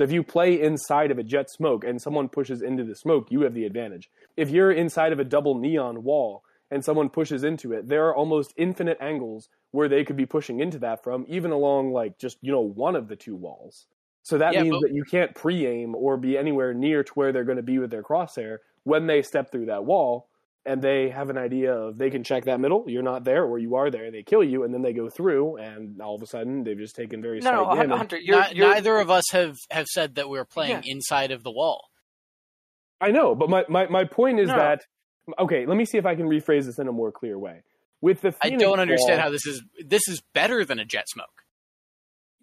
So 0.01 0.05
if 0.05 0.13
you 0.13 0.23
play 0.23 0.59
inside 0.59 1.11
of 1.11 1.19
a 1.19 1.23
Jett 1.23 1.51
smoke 1.51 1.85
and 1.85 2.01
someone 2.01 2.31
pushes 2.31 2.63
into 2.63 2.85
the 2.85 2.95
smoke, 2.95 3.31
you 3.31 3.43
have 3.43 3.53
the 3.53 3.67
advantage. 3.67 4.09
If 4.35 4.49
you're 4.49 4.73
inside 4.73 5.13
of 5.13 5.19
a 5.21 5.25
double 5.25 5.59
neon 5.59 6.05
wall 6.05 6.43
and 6.71 6.83
someone 6.83 7.11
pushes 7.11 7.45
into 7.45 7.75
it, 7.75 7.87
there 7.87 8.07
are 8.07 8.17
almost 8.17 8.55
infinite 8.57 8.97
angles 8.99 9.51
where 9.73 9.91
they 9.91 10.03
could 10.03 10.17
be 10.17 10.25
pushing 10.25 10.59
into 10.61 10.79
that 10.79 11.05
from, 11.05 11.27
even 11.29 11.51
along 11.51 11.93
like 11.93 12.17
just, 12.17 12.39
you 12.41 12.51
know, 12.51 12.63
one 12.63 12.97
of 12.97 13.09
the 13.09 13.17
two 13.17 13.37
walls. 13.37 13.89
So 14.23 14.39
that 14.39 14.55
Yeah, 14.55 14.63
means 14.63 14.77
but- 14.77 14.89
that 14.89 14.95
you 14.95 15.05
can't 15.05 15.35
pre 15.35 15.67
aim 15.67 15.95
or 15.95 16.17
be 16.17 16.39
anywhere 16.39 16.73
near 16.73 17.05
to 17.05 17.13
where 17.13 17.31
they're 17.31 17.45
going 17.45 17.57
to 17.59 17.63
be 17.63 17.79
with 17.79 17.91
their 17.91 18.03
crosshair 18.03 18.61
when 18.85 19.07
they 19.07 19.21
step 19.21 19.53
through 19.53 19.67
that 19.67 19.85
wall 19.85 20.29
and 20.67 20.83
they 20.83 21.09
have 21.09 21.31
an 21.31 21.39
idea 21.39 21.73
of 21.75 21.97
they 21.99 22.11
can 22.11 22.23
check 22.23 22.45
that 22.45 22.61
middle, 22.61 22.85
you're 22.87 23.03
not 23.03 23.25
there, 23.25 23.45
or 23.45 23.59
you 23.59 23.77
are 23.77 23.91
there, 23.91 24.05
and 24.05 24.15
they 24.15 24.23
kill 24.23 24.45
you, 24.45 24.63
and 24.65 24.73
then 24.75 24.83
they 24.83 24.93
go 24.93 25.09
through, 25.09 25.57
and 25.57 26.01
all 26.03 26.15
of 26.15 26.23
a 26.23 26.27
sudden 26.27 26.65
they've 26.65 26.77
just 26.79 26.95
taken 26.95 27.23
very 27.23 27.39
No, 27.41 27.43
slight 27.51 27.53
no, 27.55 27.65
Hun- 27.67 27.77
damage. 27.79 27.97
Hunter, 27.99 28.19
you're, 28.19 28.41
Ni- 28.41 28.57
you're 28.57 28.69
neither 28.75 28.97
of 28.99 29.11
us 29.11 29.25
have, 29.33 29.57
have 29.71 29.87
said 29.87 30.17
that 30.17 30.29
we're 30.29 30.45
playing 30.45 30.83
Yeah. 30.85 30.93
inside 30.93 31.31
of 31.31 31.43
the 31.45 31.51
wall. 31.51 31.89
I 33.01 33.11
know, 33.11 33.35
but 33.35 33.49
my, 33.49 33.65
my, 33.69 33.87
my 33.89 34.05
point 34.05 34.39
is 34.41 34.49
No. 34.49 34.57
that 34.57 34.83
okay, 35.39 35.65
let 35.65 35.77
me 35.77 35.85
see 35.85 35.97
if 35.97 36.05
I 36.07 36.15
can 36.15 36.27
rephrase 36.27 36.65
this 36.67 36.79
in 36.79 36.89
a 36.89 36.93
more 36.93 37.13
clear 37.13 37.39
way. 37.39 37.63
With 38.03 38.21
the 38.23 38.35
I 38.43 38.51
don't 38.51 38.81
understand 38.81 39.19
Wall- 39.19 39.21
how 39.21 39.31
this 39.31 39.47
is 39.47 39.63
this 39.87 40.03
is 40.09 40.21
better 40.35 40.65
than 40.65 40.79
a 40.79 40.85
Jett 40.85 41.09
smoke. 41.09 41.43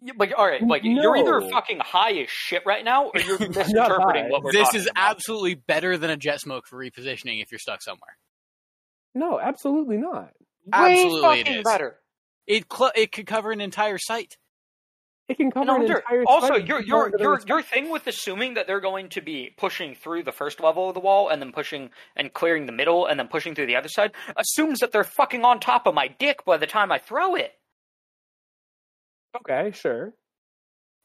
Yeah, 0.01 0.13
Like, 0.17 0.33
all 0.37 0.45
right, 0.45 0.61
like 0.61 0.83
you're 0.83 1.17
either 1.17 1.41
fucking 1.49 1.79
high 1.79 2.13
as 2.21 2.29
shit 2.29 2.63
right 2.65 2.85
now, 2.85 3.05
or 3.07 3.19
you're 3.19 3.39
misinterpreting 3.49 4.29
what 4.29 4.43
we're 4.43 4.51
This 4.51 4.67
talking 4.67 4.79
is 4.81 4.87
about. 4.87 5.09
absolutely 5.11 5.55
better 5.55 5.97
than 5.97 6.09
a 6.11 6.17
Jett 6.17 6.39
smoke 6.41 6.67
for 6.67 6.77
repositioning 6.77 7.41
if 7.41 7.51
you're 7.51 7.59
stuck 7.59 7.81
somewhere. 7.81 8.17
No, 9.15 9.39
absolutely 9.39 9.97
not. 9.97 10.31
way 10.67 10.71
Absolutely 10.73 11.17
it 11.39 11.45
fucking 11.45 11.59
is. 11.59 11.63
better. 11.63 11.95
It 12.45 12.65
cl- 12.71 12.91
it 12.95 13.11
could 13.11 13.25
cover 13.25 13.51
an 13.51 13.59
entire 13.61 13.97
site. 13.97 14.37
It 15.27 15.35
can 15.35 15.51
cover 15.51 15.75
an 15.75 15.81
entire 15.81 16.23
also, 16.25 16.53
your 16.55 16.79
your 16.81 17.05
people 17.11 17.17
that 17.19 17.25
are 17.25 17.29
your 17.31 17.39
your 17.47 17.61
thing 17.61 17.89
with 17.89 18.07
assuming 18.07 18.53
that 18.53 18.65
they're 18.67 18.79
going 18.79 19.09
to 19.09 19.21
be 19.21 19.53
pushing 19.57 19.93
through 19.95 20.23
the 20.23 20.31
first 20.31 20.61
level 20.61 20.87
of 20.87 20.93
the 20.93 21.01
wall 21.01 21.27
and 21.27 21.41
then 21.41 21.51
pushing 21.51 21.89
and 22.15 22.31
clearing 22.31 22.65
the 22.65 22.71
middle 22.71 23.05
and 23.07 23.19
then 23.19 23.27
pushing 23.27 23.53
through 23.53 23.65
the 23.65 23.75
other 23.75 23.89
side 23.89 24.11
assumes 24.37 24.79
that 24.79 24.93
they're 24.93 25.03
fucking 25.03 25.43
on 25.43 25.59
top 25.59 25.85
of 25.87 25.93
my 25.93 26.07
dick 26.07 26.45
by 26.45 26.55
the 26.55 26.67
time 26.67 26.91
I 26.93 26.99
throw 26.99 27.35
it. 27.35 27.51
Okay, 29.35 29.71
sure. 29.73 30.13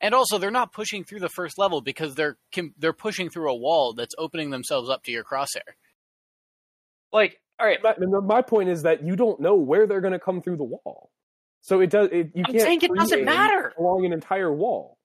And 0.01 0.15
also, 0.15 0.39
they're 0.39 0.51
not 0.51 0.73
pushing 0.73 1.05
through 1.05 1.21
the 1.21 1.29
first 1.29 1.59
level 1.59 1.81
because 1.81 2.15
they're 2.15 2.37
com- 2.53 2.75
they're 2.77 2.93
pushing 2.93 3.31
through 3.31 3.51
a 3.51 3.57
wall 3.57 3.93
that's 3.95 4.15
opening 4.19 4.51
themselves 4.51 4.91
up 4.91 5.05
to 5.05 5.13
your 5.13 5.23
crosshair. 5.25 5.61
Like, 7.13 7.41
all 7.61 7.67
right, 7.67 7.79
My, 7.83 7.95
my 8.21 8.43
point 8.43 8.69
is 8.69 8.83
that 8.83 9.05
you 9.05 9.15
don't 9.15 9.41
know 9.41 9.55
where 9.55 9.87
they're 9.87 10.01
going 10.01 10.15
to 10.15 10.19
come 10.19 10.41
through 10.43 10.57
the 10.57 10.65
wall. 10.65 11.11
So 11.61 11.81
it 11.81 11.91
does. 11.91 12.09
It, 12.11 12.33
you 12.35 12.43
I'm 12.45 12.53
can't 12.53 12.65
saying 12.65 12.81
it 12.83 12.91
doesn't 12.97 13.25
matter. 13.25 13.73
along 13.79 14.05
an 14.05 14.13
entire 14.13 14.53
wall. 14.53 14.99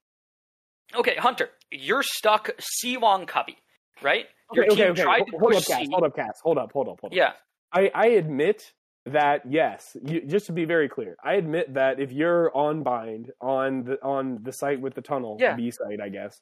okay, 0.96 1.16
Hunter, 1.16 1.50
you're 1.70 2.02
stuck 2.02 2.50
C 2.60 2.98
long 2.98 3.28
cubby, 3.28 3.58
right? 4.02 4.26
Okay, 4.52 4.62
Your 4.62 4.72
okay, 4.72 4.76
team 4.76 4.92
okay. 4.94 5.04
tried 5.04 5.18
Hold, 5.20 5.28
to 5.32 5.38
hold 5.38 5.52
push 5.52 5.58
up, 5.58 5.66
Cass. 5.68 5.88
Hold 5.92 6.04
up, 6.06 6.16
Cass. 6.16 6.40
Hold 6.42 6.58
up, 6.58 6.72
hold 6.72 6.88
up, 6.88 7.00
hold 7.00 7.14
up. 7.14 7.16
Yeah, 7.16 7.34
I, 7.72 7.92
I 7.94 8.08
admit 8.08 8.74
that 9.14 9.42
yes, 9.50 9.96
you, 10.04 10.22
just 10.22 10.46
to 10.48 10.52
be 10.52 10.66
very 10.66 10.90
clear, 10.90 11.18
I 11.24 11.34
admit 11.34 11.74
that 11.74 12.00
if 12.00 12.12
you're 12.12 12.56
on 12.56 12.84
bind 12.84 13.32
on 13.42 13.84
the 13.84 14.04
on 14.04 14.40
the 14.44 14.52
site 14.52 14.80
with 14.82 14.94
the 14.96 15.02
tunnel, 15.02 15.38
Yeah. 15.40 15.56
B 15.56 15.72
site, 15.72 16.00
I 16.02 16.10
guess, 16.10 16.42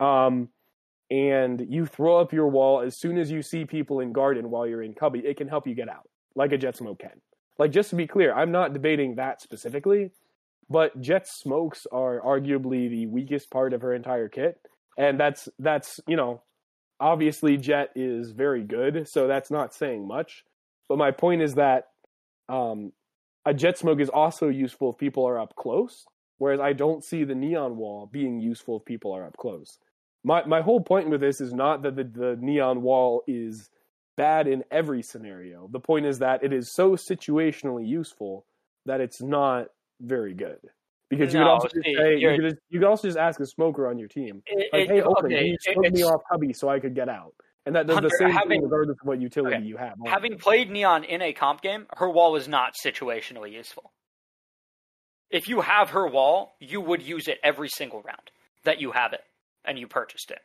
um, 0.00 0.48
and 1.10 1.64
you 1.68 1.86
throw 1.86 2.18
up 2.18 2.32
your 2.32 2.48
wall 2.48 2.80
as 2.80 2.96
soon 2.96 3.18
as 3.18 3.30
you 3.30 3.42
see 3.42 3.64
people 3.64 4.00
in 4.00 4.12
garden 4.12 4.50
while 4.50 4.66
you're 4.66 4.82
in 4.82 4.94
cubby, 4.94 5.20
it 5.20 5.36
can 5.36 5.48
help 5.48 5.66
you 5.66 5.74
get 5.74 5.88
out, 5.88 6.08
like 6.34 6.52
a 6.52 6.58
Jett 6.58 6.76
smoke 6.76 6.98
can. 7.00 7.20
Like 7.58 7.72
just 7.72 7.90
to 7.90 7.96
be 7.96 8.06
clear, 8.06 8.34
I'm 8.34 8.52
not 8.52 8.72
debating 8.72 9.16
that 9.16 9.40
specifically, 9.40 10.10
but 10.70 11.00
Jett 11.00 11.26
smokes 11.26 11.86
are 11.90 12.20
arguably 12.20 12.88
the 12.90 13.06
weakest 13.06 13.50
part 13.50 13.72
of 13.72 13.80
her 13.80 13.94
entire 13.94 14.28
kit, 14.28 14.60
and 14.96 15.18
that's 15.18 15.48
that's 15.58 16.00
you 16.06 16.16
know 16.16 16.42
obviously 17.00 17.56
Jett 17.56 17.90
is 17.94 18.32
very 18.32 18.64
good 18.64 19.06
so 19.08 19.28
that's 19.28 19.50
not 19.50 19.72
saying 19.72 20.06
much 20.06 20.44
but 20.88 20.98
my 20.98 21.10
point 21.10 21.42
is 21.42 21.54
that 21.54 21.88
um, 22.48 22.92
a 23.44 23.52
Jett 23.54 23.78
smoke 23.78 24.00
is 24.00 24.08
also 24.08 24.48
useful 24.48 24.90
if 24.92 24.98
people 24.98 25.24
are 25.26 25.38
up 25.38 25.54
close 25.56 26.06
whereas 26.38 26.60
i 26.60 26.72
don't 26.72 27.02
see 27.02 27.24
the 27.24 27.34
neon 27.34 27.76
wall 27.76 28.06
being 28.06 28.38
useful 28.40 28.76
if 28.78 28.84
people 28.84 29.12
are 29.12 29.24
up 29.24 29.36
close. 29.36 29.78
My 30.24 30.44
my 30.44 30.60
whole 30.60 30.80
point 30.80 31.08
with 31.10 31.20
this 31.20 31.40
is 31.40 31.52
not 31.52 31.82
that 31.82 31.96
the, 31.96 32.04
the 32.04 32.36
neon 32.40 32.82
wall 32.82 33.22
is 33.26 33.70
bad 34.16 34.46
in 34.48 34.64
every 34.70 35.02
scenario. 35.02 35.68
The 35.72 35.80
point 35.80 36.06
is 36.06 36.18
that 36.20 36.42
it 36.44 36.52
is 36.52 36.70
so 36.72 36.92
situationally 36.96 37.86
useful 37.88 38.44
that 38.86 39.00
it's 39.00 39.20
not 39.22 39.66
very 40.00 40.34
good. 40.34 40.58
Because 41.10 41.32
you 41.32 41.40
could 41.40 41.46
also 41.48 41.68
just 41.68 41.86
say 41.96 42.18
you 42.18 42.28
could, 42.36 42.50
just, 42.50 42.56
you 42.68 42.78
could 42.80 42.88
also 42.88 43.08
just 43.08 43.16
ask 43.18 43.40
a 43.40 43.46
smoker 43.46 43.88
on 43.88 43.98
your 43.98 44.08
team 44.08 44.42
It- 44.46 44.68
like, 44.72 44.82
it- 44.82 44.90
hey, 44.90 45.02
open, 45.02 45.26
okay, 45.26 45.44
you 45.46 45.54
it- 45.54 45.62
smoked 45.74 45.92
me 45.92 46.02
off 46.04 46.20
hubby, 46.30 46.52
so 46.52 46.68
I 46.68 46.78
could 46.80 46.94
get 46.94 47.08
out. 47.08 47.32
And 47.66 47.74
that 47.76 47.86
does 47.86 47.94
Hunter, 47.96 48.08
the 48.08 48.16
same 48.16 48.30
having- 48.30 48.48
thing 48.48 48.62
regardless 48.62 48.96
of 49.00 49.06
what 49.06 49.20
utility 49.20 49.56
okay, 49.56 49.64
you 49.64 49.76
have. 49.76 49.94
on 50.00 50.06
having 50.10 50.38
played 50.38 50.70
Neon 50.70 51.04
in 51.04 51.20
a 51.20 51.32
comp 51.32 51.60
game, 51.60 51.86
her 51.96 52.08
wall 52.08 52.36
is 52.36 52.48
not 52.48 52.74
situationally 52.82 53.52
useful. 53.52 53.92
If 55.30 55.48
you 55.48 55.60
have 55.60 55.90
her 55.90 56.06
wall, 56.08 56.56
you 56.58 56.80
would 56.80 57.02
use 57.02 57.28
it 57.28 57.38
every 57.42 57.68
single 57.68 58.00
round 58.02 58.30
that 58.64 58.80
you 58.80 58.92
have 58.92 59.12
it 59.12 59.20
and 59.64 59.78
you 59.78 59.86
purchased 59.86 60.30
it. 60.30 60.38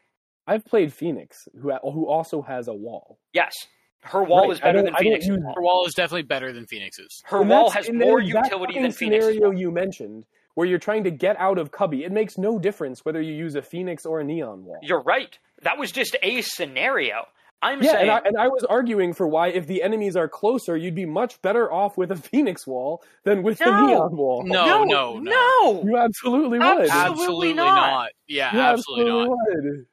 I've 0.45 0.65
played 0.65 0.91
Phoenix, 0.94 1.48
who 1.61 1.72
who 1.90 2.06
also 2.07 2.41
has 2.41 2.68
a 2.68 2.73
wall. 2.73 3.18
Yes, 3.31 3.53
her 4.02 4.22
wall 4.23 4.41
Right, 4.41 4.52
is 4.52 4.60
better 4.60 4.80
than 4.81 4.90
I 4.94 4.98
don't 5.02 5.03
Phoenix's 5.03 5.38
wall. 5.40 5.53
Her 5.56 5.61
wall 5.61 5.85
is 5.85 5.94
definitely 5.94 6.23
better 6.23 6.52
than 6.52 6.65
Phoenix's. 6.65 7.22
Her 7.23 7.40
And 7.40 7.49
wall 7.49 7.69
has 7.69 7.90
more 7.90 8.19
exact 8.19 8.48
utility 8.48 8.73
fucking 8.73 8.81
than 8.84 8.91
Phoenix's 8.91 9.34
scenario 9.35 9.57
you 9.57 9.72
mentioned, 9.72 10.26
where 10.56 10.68
you're 10.68 10.80
trying 10.80 11.06
to 11.06 11.11
get 11.11 11.40
out 11.40 11.57
of 11.57 11.72
cubby. 11.72 12.03
It 12.03 12.11
makes 12.11 12.38
no 12.38 12.60
difference 12.60 13.06
whether 13.06 13.22
you 13.22 13.34
use 13.34 13.56
a 13.56 13.61
Phoenix 13.61 14.06
or 14.06 14.19
a 14.19 14.23
neon 14.26 14.65
wall. 14.65 14.80
You're 14.81 15.03
right. 15.03 15.40
That 15.64 15.77
was 15.77 15.91
just 15.91 16.15
a 16.22 16.41
scenario. 16.41 17.26
I'm 17.61 17.81
yeah, 17.81 17.91
saying 17.91 18.02
and 18.02 18.11
I, 18.11 18.22
and 18.26 18.38
I 18.38 18.48
was 18.49 18.65
arguing 18.65 19.14
for 19.14 19.26
why, 19.26 19.48
if 19.48 19.68
the 19.68 19.84
enemies 19.84 20.18
are 20.18 20.27
closer, 20.27 20.76
you'd 20.76 20.95
be 20.95 21.06
much 21.06 21.41
better 21.41 21.72
off 21.72 21.98
with 21.98 22.11
a 22.11 22.15
Phoenix 22.31 22.68
wall 22.68 23.02
than 23.23 23.41
with 23.41 23.57
the 23.57 23.65
No. 23.65 23.85
neon 23.88 24.18
wall. 24.18 24.44
No, 24.45 24.84
no, 24.84 24.84
no, 24.84 25.19
no. 25.19 25.84
You 25.85 25.98
absolutely 25.98 26.60
would. 26.60 26.90
Absolutely 26.90 26.91
absolutely 26.91 27.53
not. 27.53 27.76
not. 27.76 28.10
Yeah, 28.27 28.53
You 28.53 28.60
absolutely, 28.60 29.11
not. 29.14 29.30
would. 29.30 29.85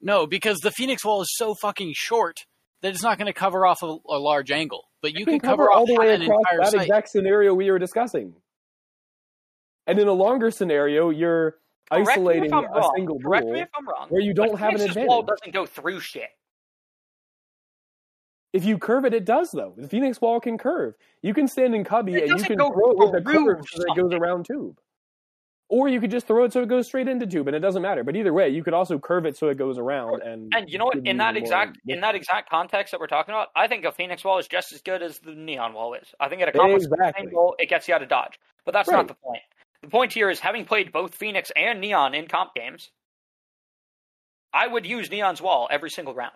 No, 0.00 0.26
because 0.26 0.58
the 0.58 0.72
Phoenix 0.72 1.04
wall 1.04 1.22
is 1.22 1.28
so 1.36 1.54
fucking 1.54 1.92
short 1.94 2.38
that 2.82 2.92
it's 2.92 3.02
not 3.04 3.18
going 3.18 3.26
to 3.26 3.32
cover 3.32 3.64
off 3.64 3.82
a, 3.82 3.96
a 4.08 4.18
large 4.18 4.50
angle. 4.50 4.82
But 5.00 5.12
you, 5.12 5.24
can, 5.24 5.38
can, 5.38 5.50
cover, 5.50 5.70
all 5.70 5.86
the 5.86 5.94
way 5.94 6.12
across 6.14 6.42
that 6.58 6.70
site. 6.72 6.80
exact 6.82 7.08
scenario 7.08 7.54
we 7.54 7.70
were 7.70 7.78
discussing. 7.78 8.34
And 9.86 9.98
in 9.98 10.08
a 10.08 10.12
longer 10.12 10.50
scenario, 10.50 11.10
you're 11.10 11.36
Correct 11.40 11.52
me 11.52 11.54
if 11.54 11.63
isolating 11.90 12.52
a 12.52 12.62
wrong. 12.62 12.92
single 12.96 13.18
Correct 13.20 13.46
me 13.46 13.60
if 13.60 13.68
I'm 13.76 13.86
wrong. 13.88 14.08
where 14.08 14.20
you 14.22 14.34
don't 14.34 14.52
but 14.52 14.60
have 14.60 14.74
an 14.74 14.80
advantage. 14.82 15.08
wall 15.08 15.22
doesn't 15.22 15.52
go 15.52 15.66
through 15.66 16.00
shit. 16.00 16.30
If 18.52 18.64
you 18.64 18.78
curve 18.78 19.04
it, 19.04 19.12
it 19.14 19.24
does 19.24 19.50
though. 19.50 19.74
The 19.76 19.88
Phoenix 19.88 20.20
wall 20.20 20.38
can 20.40 20.56
curve. 20.58 20.94
You 21.22 21.34
can 21.34 21.48
stand 21.48 21.74
in 21.74 21.82
cubby 21.84 22.14
It 22.14 22.30
and 22.30 22.38
you 22.38 22.44
can 22.44 22.56
go 22.56 22.70
throw 22.72 22.90
it 22.92 22.98
with 22.98 23.14
a 23.14 23.20
curve 23.22 23.64
so 23.68 23.78
that 23.78 23.92
it 23.96 24.00
goes 24.00 24.12
around 24.12 24.46
tube. 24.46 24.78
Or 25.70 25.88
you 25.88 25.98
could 25.98 26.10
just 26.10 26.26
throw 26.26 26.44
it 26.44 26.52
so 26.52 26.62
it 26.62 26.68
goes 26.68 26.86
straight 26.86 27.08
into 27.08 27.26
tube, 27.26 27.48
and 27.48 27.56
it 27.56 27.60
doesn't 27.60 27.80
matter. 27.82 28.04
But 28.04 28.14
either 28.16 28.32
way, 28.34 28.50
you 28.50 28.62
could 28.62 28.74
also 28.74 28.98
curve 28.98 29.24
it 29.26 29.36
so 29.36 29.48
it 29.48 29.56
goes 29.56 29.78
around. 29.78 30.22
And 30.22 30.52
And 30.54 30.70
you 30.70 30.78
know 30.78 30.84
what? 30.84 30.98
In 31.04 31.16
that 31.16 31.36
exact 31.36 31.78
in 31.88 32.00
that 32.00 32.14
exact 32.14 32.48
context 32.50 32.92
that 32.92 33.00
we're 33.00 33.06
talking 33.08 33.34
about, 33.34 33.48
I 33.56 33.66
think 33.66 33.84
a 33.84 33.90
Phoenix 33.90 34.22
wall 34.22 34.38
is 34.38 34.46
just 34.46 34.72
as 34.72 34.82
good 34.82 35.02
as 35.02 35.18
the 35.20 35.34
Neon 35.34 35.72
wall 35.72 35.94
is. 35.94 36.14
I 36.20 36.28
think 36.28 36.42
it 36.42 36.48
accomplishes 36.48 36.88
the 36.88 37.12
same 37.16 37.30
goal. 37.30 37.56
It 37.58 37.68
gets 37.70 37.88
you 37.88 37.94
out 37.94 38.02
of 38.02 38.08
dodge. 38.08 38.38
But 38.64 38.72
that's 38.72 38.88
Right. 38.88 38.98
not 38.98 39.08
the 39.08 39.14
point. 39.14 39.42
The 39.84 39.90
point 39.90 40.14
here 40.14 40.30
is 40.30 40.40
having 40.40 40.64
played 40.64 40.92
both 40.92 41.14
Phoenix 41.14 41.52
and 41.54 41.78
Neon 41.78 42.14
in 42.14 42.26
comp 42.26 42.54
games, 42.54 42.90
I 44.52 44.66
would 44.66 44.86
use 44.86 45.10
Neon's 45.10 45.42
wall 45.42 45.68
every 45.70 45.90
single 45.90 46.14
round. 46.14 46.32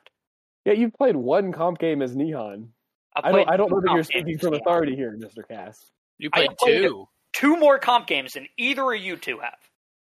yeah, 0.67 0.75
you've 0.75 0.93
played 0.93 1.17
one 1.17 1.51
comp 1.53 1.79
game 1.79 2.03
as 2.03 2.15
Neon. 2.15 2.69
I've 3.17 3.25
I 3.25 3.33
don't. 3.33 3.49
I 3.51 3.57
don't 3.57 3.71
know 3.71 3.81
that 3.81 3.95
you're 3.95 4.05
speaking 4.05 4.37
from 4.39 4.53
authority 4.53 4.95
here, 4.95 5.17
Mister 5.19 5.43
Cass. 5.43 5.91
You 6.19 6.29
played 6.31 6.51
played 6.59 6.83
two. 6.83 7.09
Two 7.33 7.57
more 7.57 7.79
comp 7.79 8.07
games 8.07 8.35
than 8.35 8.49
either 8.59 8.93
of 8.93 9.01
you 9.01 9.17
two 9.17 9.39
have. 9.39 9.57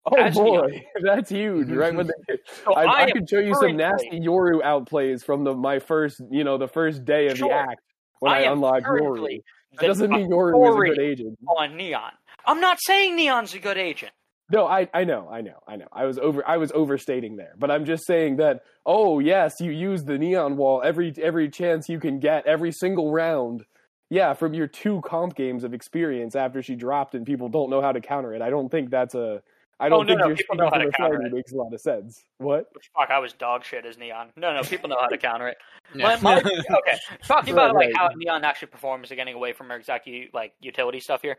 Oh 0.04 0.16
As 0.16 0.34
boy, 0.34 0.84
that's 1.02 1.30
huge, 1.30 1.70
right? 1.70 1.94
When 1.94 2.08
they, 2.08 2.36
So 2.64 2.74
I, 2.74 2.84
I 2.84 3.02
am 3.04 3.10
could 3.12 3.28
show 3.28 3.38
you 3.38 3.54
some 3.54 3.74
nasty 3.76 4.20
Yoru 4.20 4.60
outplays 4.62 5.24
from 5.24 5.44
the 5.44 5.54
my 5.54 5.78
first, 5.78 6.20
you 6.30 6.44
know, 6.44 6.58
the 6.58 6.68
first 6.68 7.06
day 7.06 7.28
of 7.28 7.38
Sure. 7.38 7.48
the 7.48 7.54
act 7.54 7.80
when 8.18 8.32
I, 8.32 8.42
am 8.42 8.54
unlocked 8.54 8.84
Yoru. 8.84 8.98
currently 8.98 9.42
That 9.78 9.86
doesn't 9.86 10.10
mean 10.10 10.30
Yoru 10.30 10.68
is 10.68 10.74
a 10.74 10.94
good 10.94 11.00
agent. 11.02 11.38
on 11.48 11.76
Neon. 11.76 12.12
I'm 12.44 12.60
not 12.60 12.78
saying 12.80 13.16
Neon's 13.16 13.54
a 13.54 13.58
good 13.58 13.78
agent. 13.78 14.12
No, 14.52 14.66
I, 14.66 14.88
I 14.92 15.04
know, 15.04 15.28
I 15.30 15.42
know, 15.42 15.58
I 15.68 15.76
know. 15.76 15.86
I 15.92 16.06
was 16.06 16.18
over, 16.18 16.46
I 16.46 16.56
was 16.56 16.72
overstating 16.72 17.36
there, 17.36 17.52
but 17.56 17.70
I'm 17.70 17.84
just 17.84 18.04
saying 18.06 18.36
that. 18.36 18.62
Oh 18.84 19.18
yes, 19.20 19.60
you 19.60 19.70
use 19.70 20.02
the 20.02 20.18
neon 20.18 20.56
wall 20.56 20.82
every 20.84 21.12
every 21.22 21.48
chance 21.50 21.88
you 21.88 22.00
can 22.00 22.18
get, 22.18 22.46
every 22.46 22.72
single 22.72 23.12
round. 23.12 23.64
Yeah, 24.08 24.34
from 24.34 24.54
your 24.54 24.66
two 24.66 25.00
comp 25.02 25.36
games 25.36 25.62
of 25.62 25.72
experience 25.72 26.34
after 26.34 26.62
she 26.62 26.74
dropped 26.74 27.14
and 27.14 27.24
people 27.24 27.48
don't 27.48 27.70
know 27.70 27.80
how 27.80 27.92
to 27.92 28.00
counter 28.00 28.34
it. 28.34 28.42
I 28.42 28.50
don't 28.50 28.68
think 28.68 28.90
that's 28.90 29.14
a 29.14 29.40
I 29.80 29.86
oh, 29.86 29.88
don't 29.88 30.06
no, 30.06 30.12
think 30.12 30.20
no, 30.20 30.26
you're 30.26 30.36
people 30.36 30.56
speaking 30.56 30.64
know 30.64 30.70
how 30.70 30.78
to 30.84 30.90
counter 30.92 31.22
it. 31.22 31.32
makes 31.32 31.52
a 31.52 31.56
lot 31.56 31.72
of 31.72 31.80
sense. 31.80 32.22
What? 32.36 32.66
Fuck, 32.94 33.10
I 33.10 33.18
was 33.18 33.32
dog 33.32 33.64
shit 33.64 33.86
as 33.86 33.96
Neon. 33.96 34.28
No, 34.36 34.52
no, 34.54 34.62
people 34.62 34.90
know 34.90 34.98
how 35.00 35.08
to 35.08 35.18
counter 35.18 35.48
it. 35.48 35.56
Yeah. 35.92 36.18
My, 36.22 36.36
my, 36.36 36.38
okay, 36.38 36.98
talking 37.24 37.52
about 37.52 37.74
Right, 37.74 37.88
like 37.88 37.98
right. 38.00 38.10
how 38.10 38.14
Neon 38.14 38.44
actually 38.44 38.68
performs 38.68 39.10
and 39.10 39.16
getting 39.16 39.34
away 39.34 39.52
from 39.52 39.70
her 39.70 39.76
exact 39.76 40.08
like 40.32 40.52
utility 40.60 41.00
stuff 41.00 41.20
here. 41.20 41.36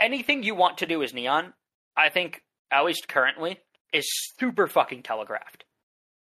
Anything 0.00 0.42
you 0.42 0.54
want 0.54 0.78
to 0.78 0.86
do 0.86 1.02
as 1.02 1.12
Neon, 1.12 1.52
I 1.96 2.08
think, 2.08 2.42
at 2.70 2.84
least 2.84 3.08
currently, 3.08 3.58
is 3.92 4.06
super 4.38 4.66
fucking 4.66 5.02
telegraphed. 5.02 5.64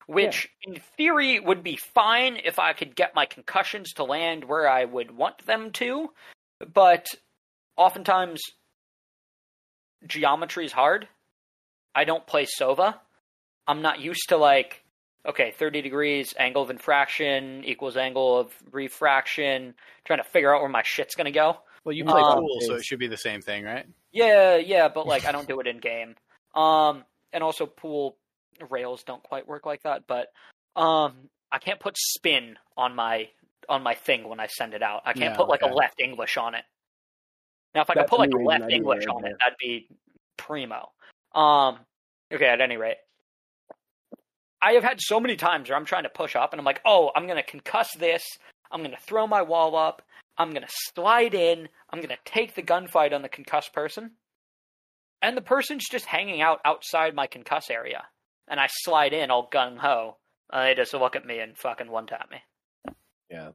Which, 0.07 0.49
in 0.63 0.81
theory, 0.97 1.41
would 1.41 1.65
be 1.65 1.77
fine 1.77 2.39
if 2.45 2.61
I 2.61 2.75
could 2.75 2.95
get 2.95 3.17
my 3.17 3.27
concussions 3.27 3.93
to 3.95 4.05
land 4.05 4.45
where 4.45 4.69
I 4.69 4.85
would 4.85 5.11
want 5.11 5.45
them 5.47 5.73
to, 5.73 6.11
but 6.73 7.09
oftentimes 7.77 8.41
geometry 10.07 10.65
is 10.65 10.73
hard. 10.73 11.09
I 11.93 12.05
don't 12.05 12.27
play 12.27 12.47
Sova. 12.47 12.95
I'm 13.67 13.83
not 13.83 14.01
used 14.01 14.29
to 14.29 14.37
like 14.37 14.85
okay, 15.27 15.51
30 15.51 15.83
degrees, 15.83 16.35
angle 16.39 16.63
of 16.63 16.71
infraction 16.71 17.65
equals 17.65 17.97
angle 17.97 18.39
of 18.39 18.53
refraction, 18.71 19.75
trying 20.05 20.23
to 20.23 20.29
figure 20.29 20.55
out 20.55 20.61
where 20.61 20.71
my 20.71 20.83
shit's 20.85 21.17
gonna 21.17 21.33
go. 21.33 21.59
Well, 21.87 21.95
you 21.95 22.05
play 22.05 22.21
Um, 22.21 22.41
pool, 22.41 22.59
so 22.63 22.75
it 22.75 22.85
should 22.85 22.99
be 22.99 23.07
the 23.07 23.17
same 23.17 23.41
thing, 23.41 23.63
right? 23.65 23.87
Yeah, 24.11 24.57
yeah, 24.57 24.89
but 24.89 25.07
like 25.13 25.25
I 25.25 25.31
don't 25.31 25.47
do 25.47 25.61
it 25.61 25.69
in 25.69 25.79
game. 25.79 26.17
Um, 26.53 27.05
and 27.33 27.45
also 27.45 27.65
pool 27.65 28.17
rails 28.71 29.05
don't 29.05 29.23
quite 29.23 29.47
work 29.47 29.65
like 29.65 29.85
that. 29.85 30.03
But 30.09 30.33
um, 30.75 31.29
I 31.53 31.59
can't 31.59 31.79
put 31.79 31.97
spin 31.97 32.59
on 32.77 32.97
my 32.97 33.29
on 33.69 33.85
my 33.85 33.95
thing 33.95 34.29
when 34.29 34.41
I 34.41 34.49
send 34.49 34.75
it 34.75 34.83
out. 34.83 35.03
I 35.05 35.13
can't 35.13 35.31
Yeah, 35.33 35.37
put 35.37 35.49
like 35.49 35.63
okay. 35.63 35.71
a 35.71 35.75
left 35.75 36.01
English 36.01 36.37
on 36.37 36.57
it. 36.57 36.65
Now, 37.73 37.83
if 37.83 37.91
I 37.91 37.95
could 37.95 38.09
put 38.09 38.19
like 38.19 38.33
a 38.35 38.39
left 38.39 38.71
English 38.73 39.07
on 39.07 39.25
it, 39.25 39.37
that'd 39.39 39.59
be 39.59 39.89
primo. 40.37 40.91
Um, 41.37 41.79
okay. 42.33 42.47
At 42.47 42.61
any 42.61 42.77
rate, 42.77 42.97
I 44.61 44.73
have 44.73 44.83
had 44.83 45.01
so 45.01 45.21
many 45.21 45.37
times 45.37 45.69
where 45.69 45.79
I'm 45.79 45.85
trying 45.85 46.03
to 46.03 46.09
push 46.09 46.35
up, 46.35 46.53
and 46.53 46.59
I'm 46.59 46.65
like, 46.67 46.81
oh, 46.85 47.13
I'm 47.15 47.29
gonna 47.29 47.45
concuss 47.45 47.89
this. 47.97 48.25
I'm 48.73 48.83
gonna 48.83 48.97
throw 49.01 49.29
my 49.29 49.43
wall 49.43 49.77
up. 49.77 50.03
I'm 50.39 50.53
gonna 50.53 50.67
slide 50.69 51.35
in. 51.35 51.69
I'm 51.91 52.01
gonna 52.01 52.19
take 52.25 52.55
the 52.55 52.63
gunfight 52.63 53.13
on 53.13 53.23
the 53.23 53.29
concussed 53.29 53.73
person, 53.73 54.13
and 55.23 55.37
the 55.37 55.43
person's 55.43 55.89
just 55.91 56.05
hanging 56.05 56.41
out 56.43 56.61
outside 56.65 57.15
my 57.15 57.27
concuss 57.27 57.71
area, 57.71 58.05
and 58.49 58.61
I 58.61 58.69
slide 58.71 59.13
in 59.13 59.31
all 59.31 59.49
gung 59.51 59.79
ho. 59.79 60.17
Uh, 60.51 60.65
they 60.65 60.75
just 60.75 60.95
look 60.95 61.17
at 61.17 61.27
me 61.27 61.39
and 61.39 61.57
fucking 61.57 61.91
one 61.91 62.07
tap 62.07 62.31
me. 62.31 62.39
Yeah. 63.31 63.51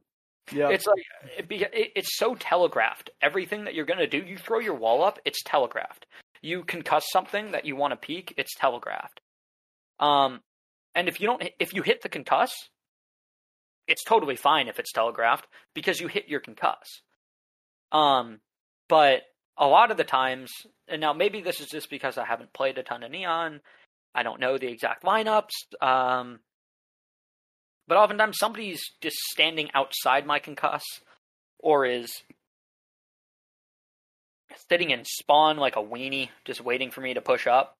Yeah. 0.52 0.68
It's 0.70 0.86
like 0.86 1.02
it, 1.38 1.48
be- 1.48 1.62
it, 1.62 1.92
it's 1.94 2.18
so 2.18 2.34
telegraphed. 2.34 3.10
Everything 3.22 3.64
that 3.64 3.74
you're 3.74 3.86
gonna 3.86 4.08
do, 4.08 4.18
you 4.18 4.36
throw 4.36 4.58
your 4.58 4.74
wall 4.74 5.02
up, 5.04 5.18
it's 5.24 5.42
telegraphed. 5.44 6.06
You 6.42 6.64
concuss 6.64 7.02
something 7.12 7.52
that 7.52 7.64
you 7.64 7.76
want 7.76 7.92
to 7.92 7.96
peek, 7.96 8.34
it's 8.36 8.54
telegraphed. 8.56 9.20
Um, 10.00 10.40
and 10.94 11.08
if 11.08 11.20
you 11.20 11.28
don't, 11.28 11.42
if 11.60 11.72
you 11.72 11.82
hit 11.82 12.02
the 12.02 12.08
concuss, 12.08 12.50
it's 13.86 14.04
totally 14.04 14.36
fine 14.36 14.68
if 14.68 14.78
it's 14.78 14.92
telegraphed 14.92 15.46
because 15.74 16.00
you 16.00 16.08
hit 16.08 16.28
your 16.28 16.40
concuss. 16.40 17.00
Um, 17.90 18.40
but 18.88 19.22
a 19.58 19.66
lot 19.66 19.90
of 19.90 19.96
the 19.96 20.04
times, 20.04 20.50
and 20.88 21.00
now 21.00 21.12
maybe 21.12 21.40
this 21.40 21.60
is 21.60 21.68
just 21.68 21.90
because 21.90 22.16
I 22.16 22.24
haven't 22.24 22.52
played 22.52 22.78
a 22.78 22.82
ton 22.82 23.02
of 23.02 23.10
Neon. 23.10 23.60
I 24.14 24.22
don't 24.22 24.40
know 24.40 24.58
the 24.58 24.68
exact 24.68 25.04
lineups. 25.04 25.50
Um, 25.80 26.40
but 27.88 27.98
oftentimes 27.98 28.38
somebody's 28.38 28.82
just 29.00 29.16
standing 29.30 29.70
outside 29.74 30.26
my 30.26 30.40
concuss 30.40 30.82
or 31.58 31.84
is 31.84 32.10
sitting 34.68 34.90
in 34.90 35.04
spawn 35.04 35.56
like 35.56 35.76
a 35.76 35.82
weenie, 35.82 36.28
just 36.44 36.60
waiting 36.60 36.90
for 36.90 37.00
me 37.00 37.14
to 37.14 37.20
push 37.20 37.46
up. 37.46 37.76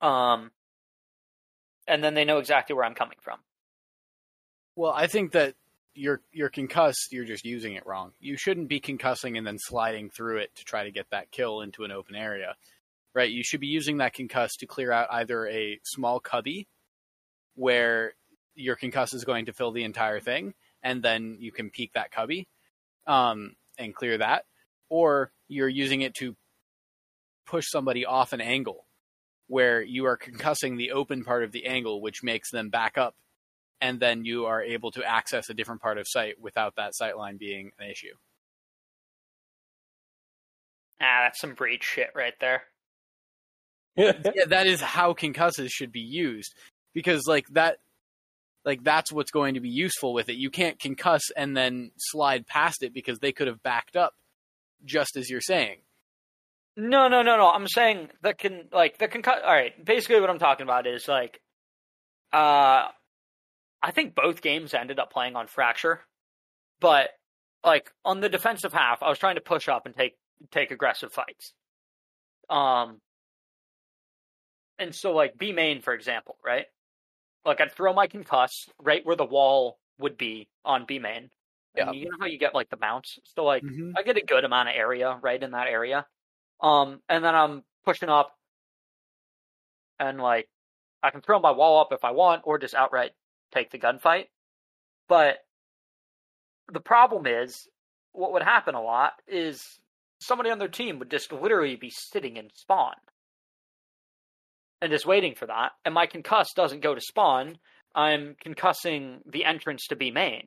Um, 0.00 0.50
and 1.86 2.04
then 2.04 2.14
they 2.14 2.24
know 2.24 2.38
exactly 2.38 2.74
where 2.74 2.84
I'm 2.84 2.94
coming 2.94 3.18
from. 3.20 3.38
Well, 4.78 4.92
I 4.94 5.08
think 5.08 5.32
that 5.32 5.56
you're 5.96 6.20
you're 6.30 6.50
concussed. 6.50 7.08
You're 7.10 7.24
just 7.24 7.44
using 7.44 7.74
it 7.74 7.84
wrong. 7.84 8.12
You 8.20 8.36
shouldn't 8.36 8.68
be 8.68 8.78
concussing 8.78 9.36
and 9.36 9.44
then 9.44 9.58
sliding 9.58 10.08
through 10.08 10.36
it 10.38 10.54
to 10.54 10.64
try 10.64 10.84
to 10.84 10.92
get 10.92 11.10
that 11.10 11.32
kill 11.32 11.62
into 11.62 11.82
an 11.82 11.90
open 11.90 12.14
area, 12.14 12.54
right? 13.12 13.28
You 13.28 13.42
should 13.42 13.58
be 13.58 13.66
using 13.66 13.96
that 13.96 14.14
concuss 14.14 14.50
to 14.60 14.66
clear 14.66 14.92
out 14.92 15.08
either 15.10 15.48
a 15.48 15.80
small 15.82 16.20
cubby 16.20 16.68
where 17.56 18.12
your 18.54 18.76
concuss 18.76 19.14
is 19.14 19.24
going 19.24 19.46
to 19.46 19.52
fill 19.52 19.72
the 19.72 19.82
entire 19.82 20.20
thing, 20.20 20.54
and 20.80 21.02
then 21.02 21.38
you 21.40 21.50
can 21.50 21.70
peek 21.70 21.94
that 21.94 22.12
cubby 22.12 22.46
um, 23.08 23.56
and 23.78 23.96
clear 23.96 24.16
that, 24.18 24.44
or 24.88 25.32
you're 25.48 25.68
using 25.68 26.02
it 26.02 26.14
to 26.14 26.36
push 27.46 27.66
somebody 27.68 28.06
off 28.06 28.32
an 28.32 28.40
angle 28.40 28.84
where 29.48 29.82
you 29.82 30.04
are 30.04 30.16
concussing 30.16 30.78
the 30.78 30.92
open 30.92 31.24
part 31.24 31.42
of 31.42 31.50
the 31.50 31.66
angle, 31.66 32.00
which 32.00 32.22
makes 32.22 32.52
them 32.52 32.68
back 32.68 32.96
up 32.96 33.16
and 33.80 34.00
then 34.00 34.24
you 34.24 34.46
are 34.46 34.62
able 34.62 34.90
to 34.92 35.04
access 35.04 35.48
a 35.50 35.54
different 35.54 35.80
part 35.80 35.98
of 35.98 36.06
site 36.08 36.40
without 36.40 36.76
that 36.76 36.94
sight 36.94 37.16
line 37.16 37.36
being 37.36 37.70
an 37.78 37.90
issue. 37.90 38.14
Ah, 41.00 41.22
that's 41.24 41.40
some 41.40 41.54
breach 41.54 41.84
shit 41.84 42.10
right 42.14 42.34
there. 42.40 42.62
yeah, 43.96 44.12
that 44.48 44.66
is 44.66 44.80
how 44.80 45.12
concusses 45.12 45.70
should 45.70 45.92
be 45.92 46.00
used 46.00 46.54
because 46.94 47.26
like 47.26 47.46
that 47.48 47.78
like 48.64 48.82
that's 48.84 49.12
what's 49.12 49.30
going 49.30 49.54
to 49.54 49.60
be 49.60 49.68
useful 49.68 50.12
with 50.12 50.28
it. 50.28 50.36
You 50.36 50.50
can't 50.50 50.78
concuss 50.78 51.22
and 51.36 51.56
then 51.56 51.90
slide 51.96 52.46
past 52.46 52.82
it 52.82 52.92
because 52.92 53.18
they 53.18 53.32
could 53.32 53.46
have 53.46 53.62
backed 53.62 53.96
up 53.96 54.14
just 54.84 55.16
as 55.16 55.30
you're 55.30 55.40
saying. 55.40 55.78
No, 56.76 57.08
no, 57.08 57.22
no, 57.22 57.36
no. 57.36 57.48
I'm 57.48 57.66
saying 57.66 58.10
the 58.22 58.34
can 58.34 58.68
like 58.72 58.98
the 58.98 59.08
concuss. 59.08 59.42
All 59.42 59.52
right, 59.52 59.72
basically 59.84 60.20
what 60.20 60.30
I'm 60.30 60.38
talking 60.38 60.64
about 60.64 60.86
is 60.86 61.08
like, 61.08 61.40
uh, 62.32 62.88
I 63.82 63.90
think 63.92 64.14
both 64.14 64.42
games 64.42 64.74
ended 64.74 64.98
up 64.98 65.12
playing 65.12 65.36
on 65.36 65.46
fracture, 65.46 66.04
but 66.80 67.10
like 67.64 67.92
on 68.04 68.20
the 68.20 68.28
defensive 68.28 68.72
half, 68.72 69.02
I 69.02 69.08
was 69.10 69.18
trying 69.18 69.36
to 69.36 69.40
push 69.40 69.68
up 69.68 69.86
and 69.86 69.94
take 69.96 70.18
take 70.52 70.70
aggressive 70.70 71.12
fights. 71.12 71.54
Um, 72.50 73.00
and 74.78 74.94
so 74.94 75.12
like 75.12 75.36
B 75.38 75.52
main, 75.52 75.80
for 75.80 75.92
example, 75.92 76.36
right? 76.44 76.66
Like 77.44 77.60
I'd 77.60 77.72
throw 77.72 77.92
my 77.94 78.08
concuss 78.08 78.68
right 78.80 79.04
where 79.06 79.16
the 79.16 79.24
wall 79.26 79.78
would 79.98 80.16
be 80.18 80.48
on 80.64 80.86
B 80.86 80.98
main. 80.98 81.30
Yeah. 81.76 81.84
And 81.86 81.94
you 81.94 82.06
know 82.10 82.16
how 82.20 82.26
you 82.26 82.38
get 82.38 82.54
like 82.54 82.70
the 82.70 82.76
bounce? 82.76 83.18
So 83.24 83.44
like 83.44 83.64
Mhm. 83.64 83.92
I 83.96 84.02
get 84.02 84.16
a 84.16 84.22
good 84.22 84.44
amount 84.44 84.68
of 84.70 84.74
area 84.76 85.18
right 85.22 85.42
in 85.42 85.52
that 85.52 85.68
area. 85.68 86.06
Um, 86.60 87.02
and 87.08 87.24
then 87.24 87.34
I'm 87.34 87.64
pushing 87.84 88.08
up, 88.10 88.36
and 89.98 90.20
like 90.20 90.48
I 91.02 91.10
can 91.10 91.20
throw 91.22 91.40
my 91.40 91.52
wall 91.52 91.80
up 91.80 91.92
if 91.92 92.04
I 92.04 92.10
want, 92.12 92.42
or 92.44 92.58
just 92.58 92.74
outright 92.74 93.12
take 93.52 93.70
the 93.70 93.78
gunfight. 93.78 94.26
But 95.08 95.38
the 96.72 96.80
problem 96.80 97.26
is, 97.26 97.68
what 98.12 98.32
would 98.32 98.42
happen 98.42 98.74
a 98.74 98.82
lot 98.82 99.12
is 99.26 99.62
somebody 100.20 100.50
on 100.50 100.58
their 100.58 100.68
team 100.68 100.98
would 100.98 101.10
just 101.10 101.32
literally 101.32 101.76
be 101.76 101.90
sitting 101.90 102.36
in 102.36 102.48
spawn 102.54 102.94
and 104.80 104.92
just 104.92 105.06
waiting 105.06 105.34
for 105.34 105.46
that. 105.46 105.72
And 105.84 105.94
my 105.94 106.06
concuss 106.06 106.46
doesn't 106.54 106.82
go 106.82 106.94
to 106.94 107.00
spawn. 107.00 107.58
I'm 107.94 108.36
concussing 108.44 109.20
the 109.26 109.44
entrance 109.44 109.86
to 109.88 109.96
B 109.96 110.10
main. 110.10 110.46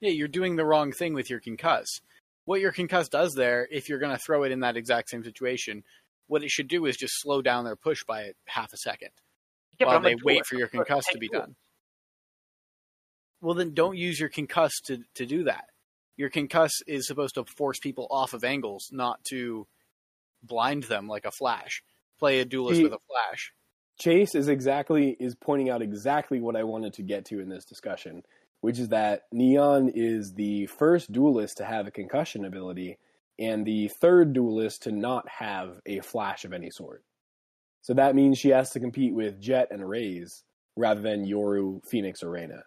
Yeah, 0.00 0.10
you're 0.10 0.28
doing 0.28 0.56
the 0.56 0.66
wrong 0.66 0.92
thing 0.92 1.14
with 1.14 1.30
your 1.30 1.40
concuss. 1.40 1.86
What 2.44 2.60
your 2.60 2.72
concuss 2.72 3.08
does 3.08 3.34
there, 3.34 3.66
if 3.70 3.88
you're 3.88 3.98
going 3.98 4.12
to 4.12 4.22
throw 4.22 4.44
it 4.44 4.52
in 4.52 4.60
that 4.60 4.76
exact 4.76 5.10
same 5.10 5.24
situation, 5.24 5.82
what 6.28 6.42
it 6.42 6.50
should 6.50 6.68
do 6.68 6.86
is 6.86 6.96
just 6.96 7.14
slow 7.20 7.42
down 7.42 7.64
their 7.64 7.76
push 7.76 8.04
by 8.04 8.32
half 8.46 8.72
a 8.72 8.76
second 8.76 9.10
Yeah, 9.80 9.86
while 9.86 10.00
they 10.00 10.16
wait 10.22 10.44
for 10.46 10.56
your 10.56 10.68
concuss 10.68 11.04
to 11.12 11.18
be 11.18 11.28
done. 11.28 11.56
Well, 13.40 13.54
then 13.54 13.74
don't 13.74 13.96
use 13.96 14.18
your 14.18 14.30
concuss 14.30 14.72
to, 14.86 14.98
to 15.14 15.26
do 15.26 15.44
that. 15.44 15.66
Your 16.16 16.30
concuss 16.30 16.70
is 16.86 17.06
supposed 17.06 17.34
to 17.34 17.44
force 17.44 17.78
people 17.78 18.06
off 18.10 18.32
of 18.32 18.44
angles, 18.44 18.88
not 18.90 19.22
to 19.24 19.66
blind 20.42 20.84
them 20.84 21.08
like 21.08 21.26
a 21.26 21.30
flash. 21.30 21.82
Play 22.18 22.40
a 22.40 22.44
duelist 22.44 22.78
See- 22.78 22.84
with 22.84 22.92
a 22.92 22.98
flash. 23.08 23.52
Chase 23.98 24.34
is 24.34 24.48
exactly 24.48 25.16
is 25.18 25.34
pointing 25.34 25.70
out 25.70 25.80
exactly 25.80 26.38
what 26.38 26.54
I 26.54 26.64
wanted 26.64 26.92
to 26.94 27.02
get 27.02 27.24
to 27.26 27.40
in 27.40 27.48
this 27.48 27.64
discussion, 27.64 28.22
which 28.60 28.78
is 28.78 28.88
that 28.90 29.22
Neon 29.32 29.90
is 29.94 30.34
the 30.34 30.66
first 30.66 31.10
duelist 31.10 31.56
to 31.58 31.64
have 31.64 31.86
a 31.86 31.90
concussion 31.90 32.44
ability 32.44 32.98
and 33.38 33.64
the 33.64 33.88
third 33.88 34.34
duelist 34.34 34.82
to 34.82 34.92
not 34.92 35.26
have 35.28 35.80
a 35.86 36.00
flash 36.00 36.44
of 36.44 36.52
any 36.52 36.68
sort. 36.68 37.04
So 37.80 37.94
that 37.94 38.14
means 38.14 38.36
she 38.36 38.50
has 38.50 38.70
to 38.72 38.80
compete 38.80 39.14
with 39.14 39.40
Jett 39.40 39.68
and 39.70 39.88
Raze 39.88 40.44
rather 40.76 41.00
than 41.00 41.26
Yoru, 41.26 41.82
Phoenix, 41.86 42.22
or 42.22 42.30
Reyna 42.30 42.64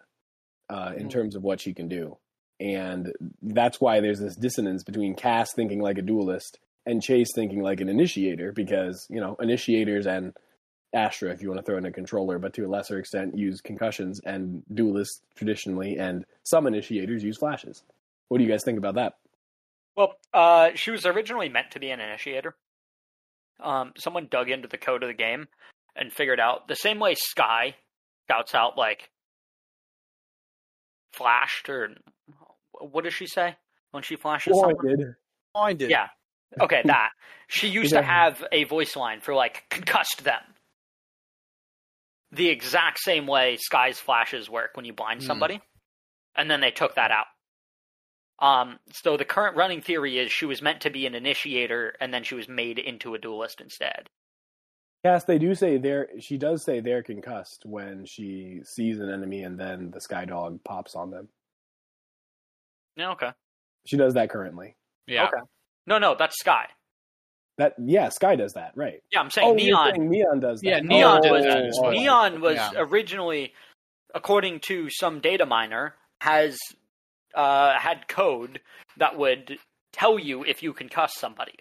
uh, 0.70 0.92
in 0.96 1.06
Mhm. 1.06 1.10
terms 1.10 1.36
of 1.36 1.42
what 1.42 1.60
she 1.60 1.74
can 1.74 1.88
do. 1.88 2.16
And 2.60 3.12
that's 3.42 3.80
why 3.80 4.00
there's 4.00 4.20
this 4.20 4.36
dissonance 4.36 4.84
between 4.84 5.14
Cass 5.14 5.52
thinking 5.54 5.80
like 5.80 5.98
a 5.98 6.02
duelist 6.02 6.58
and 6.86 7.02
Chase 7.02 7.28
thinking 7.34 7.62
like 7.62 7.80
an 7.80 7.88
initiator 7.88 8.52
because, 8.52 9.06
you 9.10 9.20
know, 9.20 9.34
initiators 9.40 10.06
and 10.06 10.34
Astra, 10.92 11.30
if 11.30 11.40
you 11.40 11.48
want 11.48 11.58
to 11.60 11.64
throw 11.64 11.78
in 11.78 11.86
a 11.86 11.92
controller, 11.92 12.38
but 12.38 12.52
to 12.54 12.64
a 12.64 12.68
lesser 12.68 12.98
extent 12.98 13.36
use 13.38 13.60
concussions, 13.60 14.20
and 14.26 14.62
duelists 14.74 15.22
traditionally 15.36 15.96
and 15.98 16.24
some 16.42 16.66
initiators 16.66 17.22
use 17.22 17.38
flashes. 17.38 17.82
What 18.28 18.38
do 18.38 18.44
you 18.44 18.50
guys 18.50 18.64
think 18.64 18.76
about 18.78 18.96
that? 18.96 19.14
Well, 19.96 20.14
uh, 20.34 20.70
she 20.74 20.90
was 20.90 21.06
originally 21.06 21.48
meant 21.48 21.70
to 21.72 21.80
be 21.80 21.90
an 21.90 22.00
initiator, 22.00 22.54
Um, 23.60 23.92
someone 23.98 24.26
dug 24.30 24.48
into 24.50 24.68
the 24.68 24.78
code 24.78 25.02
of 25.02 25.08
the 25.08 25.14
game 25.14 25.46
and 25.94 26.12
figured 26.12 26.40
out 26.40 26.66
the 26.66 26.74
same 26.76 26.98
way 26.98 27.14
Skye 27.14 27.76
scouts 28.26 28.54
out 28.54 28.76
like 28.78 29.10
flashed 31.12 31.68
or 31.68 31.90
what 32.80 33.04
does 33.04 33.14
she 33.14 33.26
say 33.26 33.56
when 33.90 34.02
she 34.02 34.16
flashes 34.16 34.54
someone? 34.58 34.76
Blinded. 34.82 35.14
Blinded. 35.54 35.90
Yeah. 35.90 36.08
Okay, 36.60 36.82
that. 36.84 37.10
She 37.48 37.68
used 37.80 37.92
to 37.92 38.02
have 38.02 38.44
a 38.52 38.64
voice 38.64 38.96
line 38.96 39.20
for 39.20 39.34
like 39.34 39.64
concussed 39.70 40.24
them. 40.24 40.40
The 42.32 42.48
exact 42.48 43.00
same 43.00 43.26
way 43.26 43.56
Skye's 43.56 43.98
flashes 43.98 44.48
work 44.48 44.70
when 44.74 44.84
you 44.84 44.92
blind 44.92 45.20
Hmm. 45.22 45.26
somebody. 45.26 45.60
And 46.36 46.50
then 46.50 46.60
they 46.60 46.70
took 46.70 46.94
that 46.94 47.10
out. 47.10 47.26
Um, 48.38 48.78
so 48.92 49.16
the 49.16 49.24
current 49.24 49.56
running 49.56 49.82
theory 49.82 50.18
is 50.18 50.32
she 50.32 50.46
was 50.46 50.62
meant 50.62 50.80
to 50.82 50.90
be 50.90 51.04
an 51.06 51.14
initiator 51.14 51.94
and 52.00 52.14
then 52.14 52.22
she 52.22 52.34
was 52.34 52.48
made 52.48 52.78
into 52.78 53.14
a 53.14 53.18
duelist 53.18 53.60
instead. 53.60 54.08
Cass, 55.04 55.24
they 55.24 55.38
do 55.38 55.54
say 55.54 55.78
they're. 55.78 56.08
She 56.18 56.36
does 56.36 56.62
say 56.62 56.80
they're 56.80 57.02
concussed 57.02 57.62
when 57.64 58.04
she 58.04 58.60
sees 58.64 59.00
an 59.00 59.10
enemy 59.10 59.42
and 59.44 59.58
then 59.58 59.90
the 59.90 60.00
Skye 60.00 60.26
dog 60.26 60.62
pops 60.64 60.94
on 60.94 61.10
them. 61.10 61.28
Yeah, 62.96 63.12
okay. 63.12 63.30
She 63.86 63.96
does 63.96 64.14
that 64.14 64.28
currently. 64.28 64.76
Yeah. 65.06 65.24
Okay. 65.28 65.42
No, 65.86 65.98
no, 65.98 66.14
that's 66.18 66.38
Skye. 66.38 66.66
That 67.56 67.74
yeah, 67.78 68.10
Skye 68.10 68.36
does 68.36 68.52
that, 68.54 68.72
right? 68.74 69.00
Yeah, 69.10 69.20
I'm 69.20 69.30
saying 69.30 69.48
oh, 69.48 69.56
you're 69.56 69.76
Neon. 69.76 69.90
saying 69.94 70.10
Neon 70.10 70.40
does 70.40 70.60
that. 70.60 70.68
Yeah, 70.68 70.80
Neon 70.80 71.22
does 71.22 71.44
that 71.44 71.64
as 71.64 71.78
well. 71.80 71.92
Neon 71.92 72.40
was 72.40 72.56
Yeah. 72.56 72.70
originally, 72.76 73.54
according 74.14 74.60
to 74.60 74.88
some 74.90 75.20
data 75.20 75.46
miner, 75.46 75.94
has 76.20 76.58
uh, 77.34 77.78
had 77.78 78.06
code 78.08 78.60
that 78.98 79.16
would 79.16 79.58
tell 79.92 80.18
you 80.18 80.44
if 80.44 80.62
you 80.62 80.74
concuss 80.74 81.10
somebody, 81.10 81.54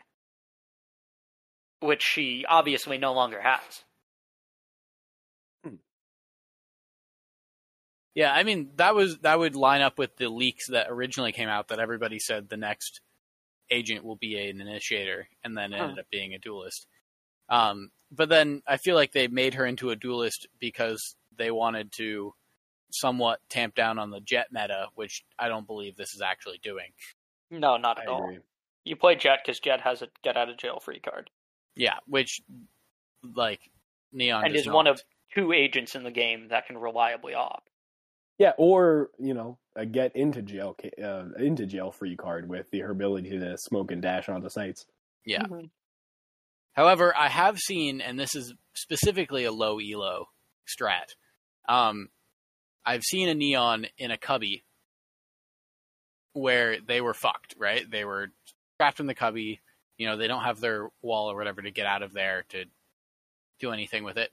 which 1.79 2.03
she 2.03 2.45
obviously 2.47 2.97
no 2.97 3.13
longer 3.13 3.41
has. 3.41 3.83
Yeah, 8.15 8.33
I 8.33 8.43
mean 8.43 8.71
that 8.75 8.95
was 8.95 9.17
that 9.19 9.39
would 9.39 9.55
line 9.55 9.81
up 9.81 9.97
with 9.97 10.15
the 10.17 10.29
leaks 10.29 10.67
that 10.67 10.87
originally 10.89 11.31
came 11.31 11.47
out 11.49 11.69
that 11.69 11.79
everybody 11.79 12.19
said 12.19 12.49
the 12.49 12.57
next 12.57 13.01
agent 13.69 14.03
will 14.03 14.15
be 14.15 14.35
an 14.49 14.59
initiator, 14.61 15.27
and 15.43 15.55
then 15.57 15.71
Huh. 15.71 15.83
ended 15.83 15.99
up 15.99 16.09
being 16.11 16.33
a 16.33 16.39
duelist. 16.39 16.87
Um, 17.49 17.91
but 18.11 18.29
then 18.29 18.63
I 18.67 18.77
feel 18.77 18.95
like 18.95 19.11
they 19.11 19.27
made 19.27 19.53
her 19.53 19.65
into 19.65 19.91
a 19.91 19.95
duelist 19.95 20.47
because 20.59 21.15
they 21.37 21.51
wanted 21.51 21.91
to 21.93 22.33
somewhat 22.91 23.39
tamp 23.49 23.75
down 23.75 23.99
on 23.99 24.09
the 24.09 24.19
Jett 24.19 24.47
meta, 24.51 24.87
which 24.95 25.23
I 25.37 25.47
don't 25.47 25.67
believe 25.67 25.95
this 25.95 26.15
is 26.15 26.21
actually 26.21 26.59
doing. 26.63 26.91
No, 27.51 27.77
not 27.77 27.99
I 27.99 28.03
at 28.03 28.07
all. 28.07 28.23
agree. 28.23 28.39
You 28.85 28.95
play 28.95 29.15
Jett 29.15 29.39
because 29.45 29.59
Jett 29.59 29.81
has 29.81 30.01
a 30.01 30.07
get 30.23 30.35
out 30.37 30.49
of 30.49 30.57
jail 30.57 30.79
free 30.79 30.99
card, 30.99 31.29
Yeah, 31.75 31.95
which 32.07 32.41
like 33.35 33.59
Neon 34.11 34.45
and 34.45 34.55
is 34.55 34.65
not. 34.65 34.75
one 34.75 34.87
of 34.87 35.01
two 35.33 35.53
agents 35.53 35.95
in 35.95 36.03
the 36.03 36.11
game 36.11 36.47
that 36.49 36.67
can 36.67 36.77
reliably 36.77 37.33
op. 37.33 37.63
Yeah, 38.37 38.53
or 38.57 39.09
you 39.19 39.33
know, 39.33 39.57
a 39.75 39.85
get 39.85 40.15
into 40.15 40.41
jail 40.41 40.75
uh, 41.03 41.25
into 41.37 41.65
jail 41.65 41.91
free 41.91 42.15
card 42.15 42.49
with 42.49 42.71
the 42.71 42.79
her 42.79 42.91
ability 42.91 43.31
to 43.31 43.57
smoke 43.57 43.91
and 43.91 44.01
dash 44.01 44.29
onto 44.29 44.49
sites. 44.49 44.85
Yeah. 45.25 45.43
However, 46.73 47.13
I 47.15 47.27
have 47.27 47.57
seen, 47.57 47.99
and 47.99 48.17
this 48.17 48.35
is 48.35 48.53
specifically 48.73 49.43
a 49.43 49.51
low 49.51 49.79
elo 49.79 50.27
strat. 50.65 51.15
Um, 51.67 52.07
I've 52.85 53.03
seen 53.03 53.27
a 53.27 53.33
neon 53.33 53.87
in 53.97 54.11
a 54.11 54.17
cubby 54.17 54.63
where 56.31 56.77
they 56.79 57.01
were 57.01 57.13
fucked. 57.13 57.55
Right, 57.57 57.89
they 57.89 58.05
were 58.05 58.27
trapped 58.79 59.01
in 59.01 59.07
the 59.07 59.15
cubby. 59.15 59.59
You 59.99 60.07
know, 60.07 60.17
they 60.17 60.27
don't 60.27 60.43
have 60.43 60.59
their 60.59 60.87
wall 61.03 61.29
or 61.29 61.35
whatever 61.35 61.61
to 61.61 61.69
get 61.69 61.85
out 61.85 62.01
of 62.01 62.13
there 62.13 62.45
to 62.49 62.65
do 63.59 63.71
anything 63.71 64.03
with 64.03 64.17
it. 64.17 64.31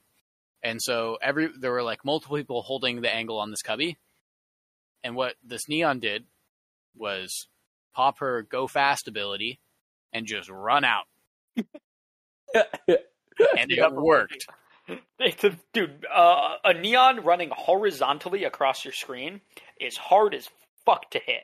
And 0.63 0.81
so 0.81 1.19
every 1.21 1.49
there 1.59 1.71
were 1.71 1.83
like 1.83 2.03
multiple 2.03 2.37
people 2.37 2.63
holding 2.63 3.01
the 3.01 3.13
angle 3.13 3.37
on 3.39 3.51
this 3.51 3.61
cubby. 3.61 3.97
And 5.03 5.15
what 5.15 5.35
this 5.43 5.69
neon 5.69 5.99
did 5.99 6.25
was 6.95 7.47
pop 7.93 8.19
her 8.19 8.41
go 8.41 8.65
fast 8.67 9.07
ability 9.07 9.59
and 10.13 10.25
just 10.25 10.49
run 10.49 10.83
out. 10.83 11.05
And 13.55 13.71
it 13.71 13.93
worked. 13.93 14.47
A- 15.19 15.57
Dude, 15.73 16.05
uh, 16.11 16.55
a 16.63 16.73
neon 16.73 17.23
running 17.23 17.51
horizontally 17.51 18.45
across 18.45 18.85
your 18.85 18.93
screen 18.93 19.41
is 19.79 19.97
hard 19.97 20.33
as 20.33 20.49
fuck 20.85 21.11
to 21.11 21.19
hit. 21.19 21.43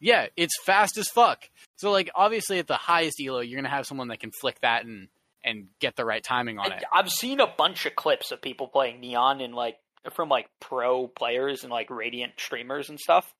Yeah, 0.00 0.26
it's 0.36 0.54
fast 0.64 0.96
as 0.96 1.08
fuck. 1.08 1.48
So 1.76 1.90
like 1.90 2.10
obviously 2.14 2.58
at 2.58 2.66
the 2.66 2.76
highest 2.76 3.20
elo, 3.24 3.40
you're 3.40 3.60
gonna 3.60 3.74
have 3.74 3.86
someone 3.86 4.08
that 4.08 4.20
can 4.20 4.30
flick 4.32 4.60
that 4.60 4.84
and 4.84 5.08
and 5.44 5.68
get 5.78 5.96
the 5.96 6.04
right 6.04 6.22
timing 6.22 6.58
on 6.58 6.72
it. 6.72 6.84
I've 6.92 7.10
seen 7.10 7.40
a 7.40 7.46
bunch 7.46 7.86
of 7.86 7.96
clips 7.96 8.30
of 8.32 8.42
people 8.42 8.68
playing 8.68 9.00
neon 9.00 9.40
and 9.40 9.54
like 9.54 9.76
from 10.12 10.28
like 10.28 10.48
pro 10.60 11.06
players 11.08 11.62
and 11.62 11.70
like 11.70 11.90
radiant 11.90 12.32
streamers 12.38 12.88
and 12.88 12.98
stuff. 12.98 13.32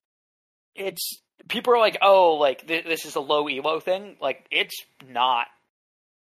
It's 0.74 1.20
people 1.48 1.74
are 1.74 1.78
like, 1.78 1.98
oh, 2.02 2.34
like 2.34 2.66
th- 2.66 2.84
this 2.84 3.04
is 3.04 3.16
a 3.16 3.20
low 3.20 3.48
elo 3.48 3.80
thing. 3.80 4.16
Like 4.20 4.46
it's 4.50 4.76
not. 5.08 5.46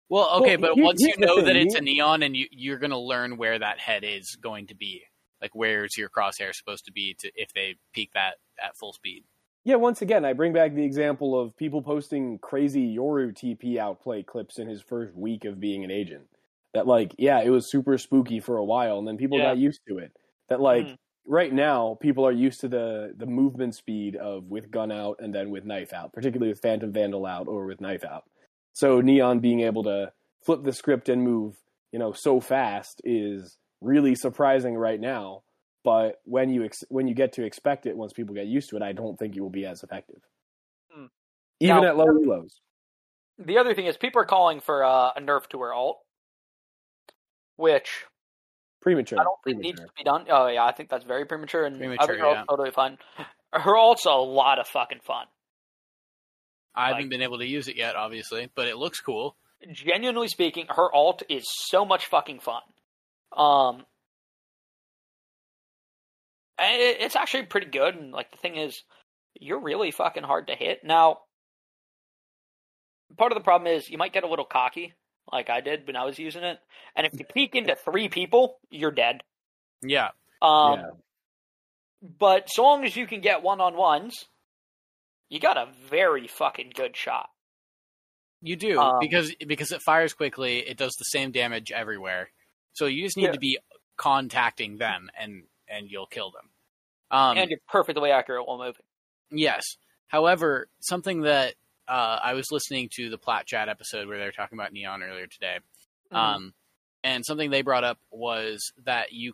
Well, 0.09 0.41
okay, 0.41 0.57
Well, 0.57 0.71
but 0.71 0.75
here- 0.75 0.85
once 0.85 1.01
you 1.01 1.15
know 1.17 1.35
thing, 1.37 1.45
that 1.45 1.55
it's 1.55 1.75
a 1.75 1.81
neon 1.81 2.23
and 2.23 2.35
you 2.35 2.47
you're 2.51 2.79
gonna 2.79 2.99
learn 2.99 3.37
where 3.37 3.57
that 3.57 3.79
head 3.79 4.03
is 4.03 4.37
going 4.41 4.67
to 4.67 4.75
be. 4.75 5.03
Like 5.41 5.51
where's 5.53 5.97
your 5.97 6.09
crosshair 6.09 6.53
supposed 6.53 6.85
to 6.85 6.91
be 6.91 7.15
to 7.19 7.31
if 7.35 7.53
they 7.53 7.75
peek 7.93 8.13
that 8.13 8.35
at 8.63 8.75
full 8.77 8.93
speed. 8.93 9.23
Yeah, 9.65 9.75
once 9.75 10.01
again, 10.01 10.23
I 10.25 10.33
bring 10.33 10.53
back 10.53 10.73
the 10.73 10.83
example 10.85 11.39
of 11.39 11.55
people 11.57 11.81
posting 11.81 12.39
crazy 12.39 12.95
Yoru 12.95 13.33
TP 13.35 13.77
outplay 13.77 14.23
clips 14.23 14.57
in 14.57 14.67
his 14.67 14.81
first 14.81 15.13
week 15.15 15.45
of 15.45 15.59
being 15.59 15.83
an 15.83 15.91
agent. 15.91 16.27
That 16.73 16.87
like, 16.87 17.13
yeah, 17.17 17.41
it 17.41 17.49
was 17.49 17.69
super 17.69 17.97
spooky 17.97 18.39
for 18.39 18.57
a 18.57 18.63
while, 18.63 18.99
and 18.99 19.07
then 19.07 19.17
people 19.17 19.37
Yeah. 19.37 19.43
got 19.49 19.57
used 19.57 19.81
to 19.87 19.97
it. 19.97 20.15
That 20.47 20.61
like, 20.61 20.87
Mhm. 20.87 20.97
right 21.25 21.51
now, 21.53 21.95
people 21.99 22.25
are 22.25 22.31
used 22.31 22.61
to 22.61 22.67
the 22.69 23.13
the 23.17 23.25
movement 23.25 23.75
speed 23.75 24.15
of 24.15 24.45
with 24.45 24.71
gun 24.71 24.91
out 24.91 25.17
and 25.19 25.33
then 25.35 25.49
with 25.49 25.65
knife 25.65 25.93
out, 25.93 26.13
particularly 26.13 26.51
with 26.51 26.61
Phantom 26.61 26.91
Vandal 26.91 27.25
out 27.25 27.47
or 27.47 27.65
with 27.65 27.81
knife 27.81 28.03
out. 28.05 28.23
So 28.73 29.01
Neon 29.01 29.39
being 29.39 29.59
able 29.61 29.83
to 29.83 30.13
flip 30.41 30.63
the 30.63 30.71
script 30.73 31.09
and 31.09 31.21
move, 31.23 31.57
you 31.91 31.99
know, 31.99 32.13
so 32.13 32.39
fast 32.39 33.01
is 33.03 33.57
really 33.81 34.15
surprising 34.15 34.75
right 34.77 34.99
now. 34.99 35.43
But 35.83 36.19
when 36.25 36.49
you 36.49 36.63
ex- 36.65 36.83
when 36.89 37.07
you 37.07 37.13
get 37.15 37.33
to 37.33 37.43
expect 37.45 37.85
it, 37.85 37.95
once 37.95 38.11
people 38.13 38.35
get 38.35 38.47
used 38.47 38.69
to 38.71 38.75
it, 38.75 38.81
I 38.81 38.91
don't 38.91 39.17
think 39.17 39.35
it 39.37 39.41
will 39.41 39.49
be 39.49 39.65
as 39.65 39.81
effective, 39.83 40.21
Hmm. 40.93 41.05
even 41.59 41.77
Now- 41.77 41.83
at 41.89 41.97
low 41.97 42.05
reloads. 42.07 42.59
The 43.37 43.57
other 43.57 43.73
thing 43.73 43.85
is 43.85 43.95
people 43.95 44.21
are 44.21 44.25
calling 44.25 44.59
for 44.59 44.83
uh, 44.83 45.11
a 45.15 45.21
nerf 45.21 45.47
to 45.49 45.61
her 45.61 45.73
ult, 45.73 46.01
which 47.55 48.05
Premature. 48.81 49.19
I 49.19 49.23
don't 49.23 49.37
think 49.43 49.57
premature. 49.61 49.83
needs 49.85 49.91
to 49.91 49.95
be 49.97 50.03
done. 50.03 50.25
Oh 50.29 50.47
yeah, 50.47 50.65
I 50.65 50.71
think 50.73 50.89
that's 50.89 51.05
very 51.05 51.25
premature, 51.25 51.65
and 51.65 51.75
I 51.75 51.79
Premature, 51.79 52.07
think 52.07 52.19
her 52.19 52.31
yeah. 52.31 52.43
totally 52.49 52.71
fine. 52.71 52.97
Her 53.53 53.75
ult's 53.77 54.05
a 54.05 54.11
lot 54.11 54.59
of 54.59 54.67
fucking 54.67 54.99
fun. 55.01 55.25
I 56.75 56.87
Like- 56.87 56.95
haven't 56.95 57.09
been 57.09 57.21
able 57.21 57.39
to 57.39 57.47
use 57.47 57.67
it 57.67 57.75
yet, 57.77 57.95
obviously, 57.95 58.49
but 58.55 58.67
it 58.67 58.77
looks 58.77 58.99
cool. 59.01 59.35
genuinely 59.71 60.27
speaking, 60.29 60.67
her 60.69 60.93
ult 60.95 61.23
is 61.29 61.43
so 61.67 61.83
much 61.83 62.05
fucking 62.05 62.39
fun. 62.39 62.61
Um, 63.35 63.75
and 63.75 63.81
it, 63.81 63.87
it's 66.61 67.15
actually 67.15 67.43
pretty 67.43 67.67
good. 67.67 67.95
And 67.95 68.11
like 68.11 68.31
the 68.31 68.37
thing 68.37 68.55
is, 68.57 68.83
you're 69.39 69.61
really 69.61 69.91
fucking 69.91 70.23
hard 70.23 70.47
to 70.47 70.55
hit. 70.55 70.83
Now, 70.83 71.19
part 73.17 73.31
of 73.31 73.37
the 73.37 73.43
problem 73.43 73.71
is 73.71 73.89
you 73.89 73.97
might 73.97 74.13
get 74.13 74.23
a 74.23 74.27
little 74.29 74.45
cocky, 74.45 74.93
like 75.31 75.49
I 75.49 75.61
did 75.61 75.87
when 75.87 75.95
I 75.95 76.05
was 76.05 76.19
using 76.19 76.43
it. 76.43 76.59
And 76.95 77.05
if 77.07 77.13
you 77.17 77.25
peek 77.33 77.55
into 77.55 77.75
three 77.75 78.09
people, 78.09 78.59
you're 78.69 78.91
dead. 78.91 79.21
Yeah. 79.81 80.09
Um, 80.41 80.79
yeah. 80.79 80.89
but 82.19 82.49
so 82.49 82.63
long 82.63 82.83
as 82.85 82.95
you 82.95 83.07
can 83.07 83.21
get 83.21 83.43
one 83.43 83.61
on 83.61 83.75
ones, 83.75 84.25
you 85.29 85.39
got 85.39 85.57
a 85.57 85.67
very 85.89 86.27
fucking 86.27 86.71
good 86.75 86.95
shot. 86.95 87.29
You 88.41 88.55
do 88.55 88.79
Um, 88.79 88.99
because 89.01 89.35
because 89.45 89.71
it 89.73 89.81
fires 89.81 90.13
quickly. 90.13 90.59
It 90.59 90.77
does 90.77 90.93
the 90.97 91.03
same 91.05 91.31
damage 91.31 91.71
everywhere. 91.73 92.29
So 92.73 92.85
you 92.85 93.03
just 93.03 93.17
need 93.17 93.25
Yeah. 93.25 93.31
to 93.33 93.39
be 93.39 93.59
contacting 93.97 94.77
them, 94.77 95.09
and 95.19 95.43
and 95.67 95.91
you'll 95.91 96.05
kill 96.07 96.31
them. 96.31 96.48
Um, 97.11 97.37
and 97.37 97.49
you're 97.49 97.59
perfectly 97.67 98.11
accurate 98.11 98.47
while 98.47 98.57
moving. 98.59 98.81
yes. 99.31 99.77
However, 100.07 100.67
something 100.79 101.21
that 101.21 101.53
uh, 101.87 102.19
I 102.23 102.33
was 102.33 102.51
listening 102.51 102.89
to 102.93 103.09
the 103.09 103.17
Plat 103.17 103.45
Chat 103.45 103.69
episode 103.69 104.07
where 104.07 104.17
they 104.17 104.25
were 104.25 104.31
talking 104.31 104.57
about 104.57 104.73
Neon 104.73 105.03
earlier 105.03 105.27
today, 105.27 105.57
Mm-hmm. 106.11 106.17
um, 106.17 106.53
and 107.03 107.23
something 107.25 107.49
they 107.51 107.61
brought 107.61 107.83
up 107.83 107.99
was 108.11 108.73
that 108.85 109.11
you, 109.13 109.33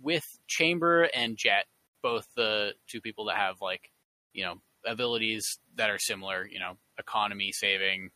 with 0.00 0.24
Chamber 0.46 1.02
and 1.12 1.36
Jett, 1.36 1.66
both 2.02 2.26
the 2.36 2.74
two 2.88 3.00
people 3.00 3.24
that 3.26 3.36
have 3.36 3.56
like, 3.60 3.90
you 4.32 4.44
know, 4.44 4.60
abilities 4.86 5.58
that 5.76 5.90
are 5.90 5.98
similar, 5.98 6.46
you 6.46 6.58
know, 6.60 6.76
economy 6.98 7.50
saving 7.52 8.10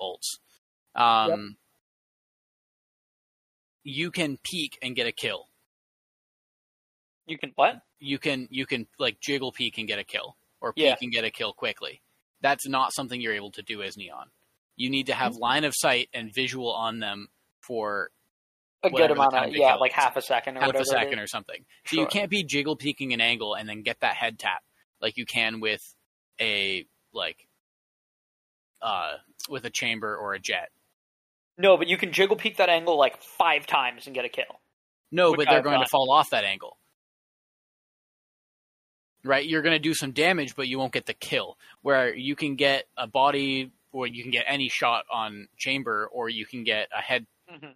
ults. 0.00 0.38
Um, 0.94 1.56
You 3.84 4.10
can 4.10 4.38
peek 4.42 4.76
and 4.82 4.96
get 4.96 5.06
a 5.06 5.12
kill. 5.12 5.46
You 7.26 7.38
can 7.38 7.52
what? 7.54 7.80
You 7.98 8.18
can 8.18 8.48
you 8.50 8.66
can 8.66 8.86
like 8.98 9.18
jiggle 9.20 9.52
peek 9.52 9.78
and 9.78 9.86
get 9.88 9.98
a 9.98 10.04
kill, 10.04 10.36
or 10.60 10.72
peek 10.72 10.84
Yeah. 10.84 10.94
and 11.00 11.10
get 11.12 11.24
a 11.24 11.30
kill 11.30 11.52
quickly. 11.52 12.02
That's 12.42 12.68
not 12.68 12.92
something 12.94 13.20
you're 13.20 13.32
able 13.34 13.50
to 13.52 13.62
do 13.62 13.82
as 13.82 13.96
Neon. 13.96 14.26
you 14.76 14.90
need 14.90 15.06
to 15.06 15.14
have 15.14 15.36
line 15.36 15.64
of 15.64 15.72
sight 15.74 16.08
and 16.12 16.32
visual 16.34 16.70
on 16.72 16.98
them 17.00 17.28
for 17.60 18.10
A 18.82 18.90
good 18.90 19.10
amount 19.10 19.34
of 19.34 19.54
yeah, 19.54 19.72
kill 19.72 19.80
like 19.80 19.92
half 19.92 20.16
a 20.16 20.22
second 20.22 20.56
or 20.58 20.60
half 20.60 20.66
whatever. 20.68 20.82
a 20.82 20.86
second 20.86 21.18
or 21.18 21.26
something. 21.26 21.64
So 21.86 21.96
you 21.96 22.06
can't 22.06 22.30
be 22.30 22.44
jiggle 22.44 22.76
peeking 22.76 23.12
an 23.14 23.20
angle 23.22 23.54
and 23.54 23.66
then 23.68 23.82
get 23.82 24.00
that 24.00 24.14
head 24.16 24.38
tap 24.38 24.62
like 25.00 25.16
you 25.16 25.24
can 25.24 25.60
with 25.60 25.80
a 26.40 26.84
like 27.14 27.48
uh 28.82 29.14
with 29.48 29.64
a 29.64 29.70
chamber 29.70 30.14
or 30.14 30.34
a 30.34 30.38
Jett. 30.38 30.70
No, 31.58 31.78
but 31.78 31.88
you 31.88 31.96
can 31.96 32.12
jiggle 32.12 32.36
peek 32.36 32.58
that 32.58 32.68
angle 32.68 32.98
like 32.98 33.22
five 33.22 33.66
times 33.66 34.04
and 34.06 34.14
get 34.14 34.26
a 34.26 34.28
kill. 34.28 34.60
No, 35.10 35.34
but 35.34 35.46
they're 35.48 35.58
I've 35.58 35.64
going 35.64 35.76
done. 35.76 35.84
to 35.84 35.88
fall 35.90 36.10
off 36.10 36.30
that 36.30 36.44
angle. 36.44 36.76
Right? 39.26 39.46
You're 39.46 39.62
going 39.62 39.74
to 39.74 39.80
do 39.80 39.94
some 39.94 40.12
damage, 40.12 40.54
but 40.56 40.68
you 40.68 40.78
won't 40.78 40.92
get 40.92 41.06
the 41.06 41.14
kill. 41.14 41.58
Where 41.82 42.14
you 42.14 42.36
can 42.36 42.56
get 42.56 42.84
a 42.96 43.06
body, 43.06 43.72
or 43.92 44.06
you 44.06 44.22
can 44.22 44.32
get 44.32 44.44
any 44.46 44.68
shot 44.68 45.04
on 45.12 45.48
chamber, 45.56 46.08
or 46.12 46.28
you 46.28 46.46
can 46.46 46.64
get 46.64 46.88
a 46.96 47.02
head 47.02 47.26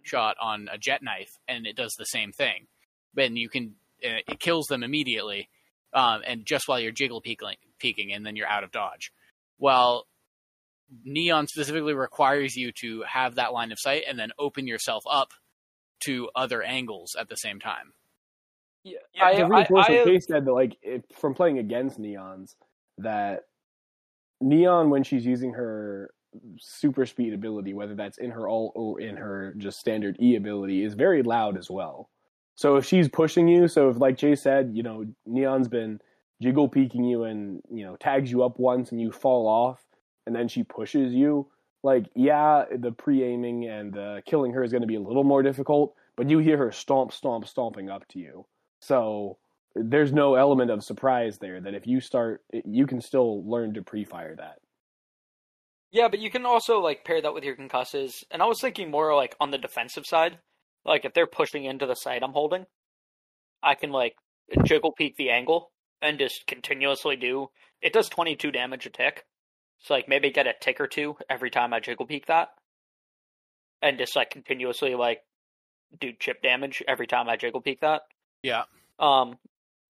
shot 0.03 0.37
on 0.41 0.69
a 0.71 0.77
Jett 0.77 1.01
knife, 1.01 1.31
and 1.47 1.65
it 1.65 1.75
does 1.75 1.93
the 1.97 2.05
same 2.05 2.31
thing. 2.31 2.67
Then 3.13 3.35
you 3.35 3.49
can, 3.49 3.75
uh, 4.03 4.23
it 4.27 4.39
kills 4.39 4.67
them 4.67 4.83
immediately, 4.83 5.49
um, 5.93 6.21
and 6.25 6.45
just 6.45 6.67
while 6.67 6.79
you're 6.79 6.91
jiggle 6.91 7.21
peeking, 7.21 7.55
peeking, 7.79 8.13
and 8.13 8.25
then 8.25 8.35
you're 8.35 8.47
out 8.47 8.63
of 8.63 8.71
dodge. 8.71 9.11
While 9.57 10.07
Neon 11.03 11.47
specifically 11.47 11.93
requires 11.93 12.55
you 12.55 12.71
to 12.81 13.03
have 13.03 13.35
that 13.35 13.53
line 13.53 13.71
of 13.71 13.79
sight 13.79 14.03
and 14.07 14.19
then 14.19 14.31
open 14.37 14.67
yourself 14.67 15.03
up 15.09 15.31
to 16.01 16.29
other 16.35 16.61
angles 16.61 17.15
at 17.17 17.29
the 17.29 17.35
same 17.35 17.59
time. 17.59 17.93
Yeah, 18.83 18.99
Yeah, 19.13 19.25
I, 19.25 19.47
what 19.47 19.89
I, 19.89 20.03
Kay 20.03 20.19
said, 20.19 20.45
that 20.45 20.53
like 20.53 20.77
if, 20.81 21.03
from 21.15 21.33
playing 21.33 21.59
against 21.59 21.99
Neons, 21.99 22.55
that 22.97 23.45
Neon 24.39 24.89
when 24.89 25.03
she's 25.03 25.25
using 25.25 25.53
her 25.53 26.11
super 26.57 27.05
speed 27.05 27.33
ability, 27.33 27.73
whether 27.73 27.95
that's 27.95 28.17
in 28.17 28.31
her 28.31 28.49
ult 28.49 28.73
or 28.75 28.99
in 28.99 29.17
her 29.17 29.53
just 29.57 29.79
standard 29.79 30.17
E 30.21 30.35
ability, 30.35 30.83
is 30.83 30.93
very 30.93 31.23
loud 31.23 31.57
as 31.57 31.69
well. 31.69 32.09
So 32.55 32.75
if 32.75 32.85
she's 32.85 33.07
pushing 33.07 33.47
you, 33.47 33.67
so 33.67 33.89
if 33.89 33.97
like 33.97 34.17
Jay 34.17 34.35
said, 34.35 34.71
you 34.73 34.83
know, 34.83 35.05
Neon's 35.25 35.67
been 35.67 35.99
jiggle 36.41 36.67
peeking 36.67 37.03
you 37.03 37.23
and 37.23 37.61
you 37.71 37.85
know 37.85 37.95
tags 37.97 38.31
you 38.31 38.43
up 38.43 38.59
once 38.59 38.91
and 38.91 38.99
you 38.99 39.11
fall 39.11 39.47
off, 39.47 39.83
and 40.25 40.35
then 40.35 40.47
she 40.47 40.63
pushes 40.63 41.13
you. 41.13 41.47
Like 41.83 42.05
yeah, 42.15 42.65
the 42.75 42.91
pre 42.91 43.23
aiming 43.23 43.67
and 43.67 43.97
uh, 43.97 44.21
killing 44.25 44.53
her 44.53 44.63
is 44.63 44.71
going 44.71 44.81
to 44.81 44.87
be 44.87 44.95
a 44.95 45.01
little 45.01 45.23
more 45.23 45.43
difficult, 45.43 45.95
but 46.15 46.29
you 46.29 46.39
hear 46.39 46.57
her 46.57 46.71
stomp, 46.71 47.11
stomp, 47.11 47.47
stomping 47.47 47.89
up 47.89 48.07
to 48.09 48.19
you. 48.19 48.45
So 48.81 49.37
there's 49.75 50.11
no 50.11 50.35
element 50.35 50.69
of 50.71 50.83
surprise 50.83 51.37
there 51.39 51.61
that 51.61 51.73
if 51.73 51.87
you 51.87 52.01
start, 52.01 52.43
you 52.65 52.85
can 52.85 52.99
still 52.99 53.49
learn 53.49 53.73
to 53.75 53.81
pre-fire 53.81 54.35
that. 54.35 54.57
yeah, 55.91 56.07
but 56.09 56.19
you 56.19 56.29
can 56.31 56.45
also 56.45 56.79
like 56.79 57.05
pair 57.05 57.21
that 57.21 57.33
with 57.33 57.43
your 57.43 57.55
concusses. 57.55 58.23
And 58.31 58.41
I 58.41 58.45
was 58.45 58.59
thinking 58.61 58.91
more 58.91 59.15
like 59.15 59.35
on 59.39 59.51
the 59.51 59.57
defensive 59.57 60.05
side. 60.05 60.39
Like 60.85 61.05
if 61.05 61.13
they're 61.13 61.27
pushing 61.27 61.65
into 61.65 61.85
the 61.85 61.95
site 61.95 62.23
I'm 62.23 62.33
holding, 62.33 62.65
I 63.61 63.75
can 63.75 63.91
like 63.91 64.15
jiggle 64.65 64.91
peek 64.93 65.15
the 65.17 65.29
angle 65.29 65.71
and 66.01 66.17
just 66.17 66.47
continuously 66.47 67.15
do. 67.15 67.47
It 67.81 67.93
does 67.93 68.09
22 68.09 68.51
damage 68.51 68.85
a 68.85 68.89
tick. 68.89 69.25
So 69.79 69.93
like 69.93 70.07
maybe 70.07 70.31
get 70.31 70.47
a 70.47 70.53
tick 70.59 70.79
or 70.79 70.87
two 70.87 71.17
every 71.29 71.49
time 71.49 71.73
I 71.73 71.79
jiggle 71.79 72.05
peek 72.05 72.27
that, 72.27 72.49
and 73.81 73.97
just 73.97 74.15
like 74.15 74.29
continuously 74.29 74.95
like 74.95 75.19
do 75.99 76.11
chip 76.19 76.41
damage 76.41 76.83
every 76.87 77.07
time 77.07 77.27
I 77.29 77.35
jiggle 77.35 77.61
peek 77.61 77.81
that. 77.81 78.01
Yeah. 78.43 78.63
Um, 78.99 79.37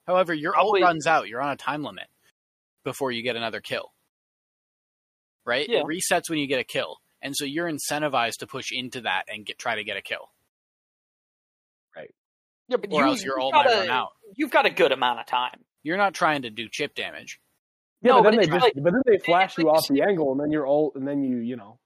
However, 0.08 0.34
your 0.34 0.54
Probably- 0.54 0.82
ult 0.82 0.88
runs 0.90 1.08
out. 1.08 1.28
You're 1.30 1.42
on 1.42 1.52
a 1.52 1.56
time 1.56 1.84
limit 1.84 2.08
before 2.84 3.12
you 3.12 3.22
get 3.24 3.36
another 3.36 3.62
kill. 3.62 3.94
Right? 5.46 5.68
Yeah. 5.70 5.80
It 5.82 5.86
resets 5.86 6.30
when 6.30 6.40
you 6.40 6.48
get 6.48 6.60
a 6.60 6.64
kill. 6.64 6.98
And 7.22 7.36
so 7.36 7.46
you're 7.46 7.72
incentivized 7.72 8.38
to 8.40 8.48
push 8.48 8.72
into 8.72 9.02
that 9.02 9.26
and 9.30 9.46
get 9.46 9.60
try 9.60 9.76
to 9.76 9.84
get 9.84 9.96
a 9.98 10.02
kill. 10.02 10.32
Right. 11.96 12.14
Yeah, 12.68 12.78
but 12.78 12.92
Or 12.92 13.02
you, 13.04 13.08
else 13.10 13.24
your 13.24 13.36
you've 13.38 13.44
ult 13.44 13.54
got 13.54 13.66
might 13.66 13.74
a- 13.74 13.80
run 13.82 13.90
out. 13.90 14.10
You've 14.36 14.52
got 14.52 14.66
a 14.66 14.70
good 14.72 14.92
amount 14.92 15.20
of 15.20 15.28
time. 15.28 15.64
You're 15.84 15.98
not 15.98 16.14
trying 16.14 16.42
to 16.44 16.50
do 16.50 16.68
chip 16.70 16.96
damage. 16.96 17.40
Yeah, 18.02 18.14
No, 18.14 18.18
but 18.18 18.24
but 18.24 18.32
then 18.32 18.40
they 18.40 18.46
just, 18.48 18.64
like- 18.64 18.74
but 18.76 18.92
then 18.94 19.02
they 19.06 19.18
flash 19.20 19.58
you 19.58 19.66
like 19.66 19.78
off 19.78 19.88
the 19.88 20.02
angle, 20.02 20.32
and 20.32 20.42
then 20.42 20.52
you're 20.52 20.66
all, 20.66 20.92
and 20.96 21.08
then 21.08 21.24
you, 21.24 21.38
you 21.38 21.56
know, 21.56 21.80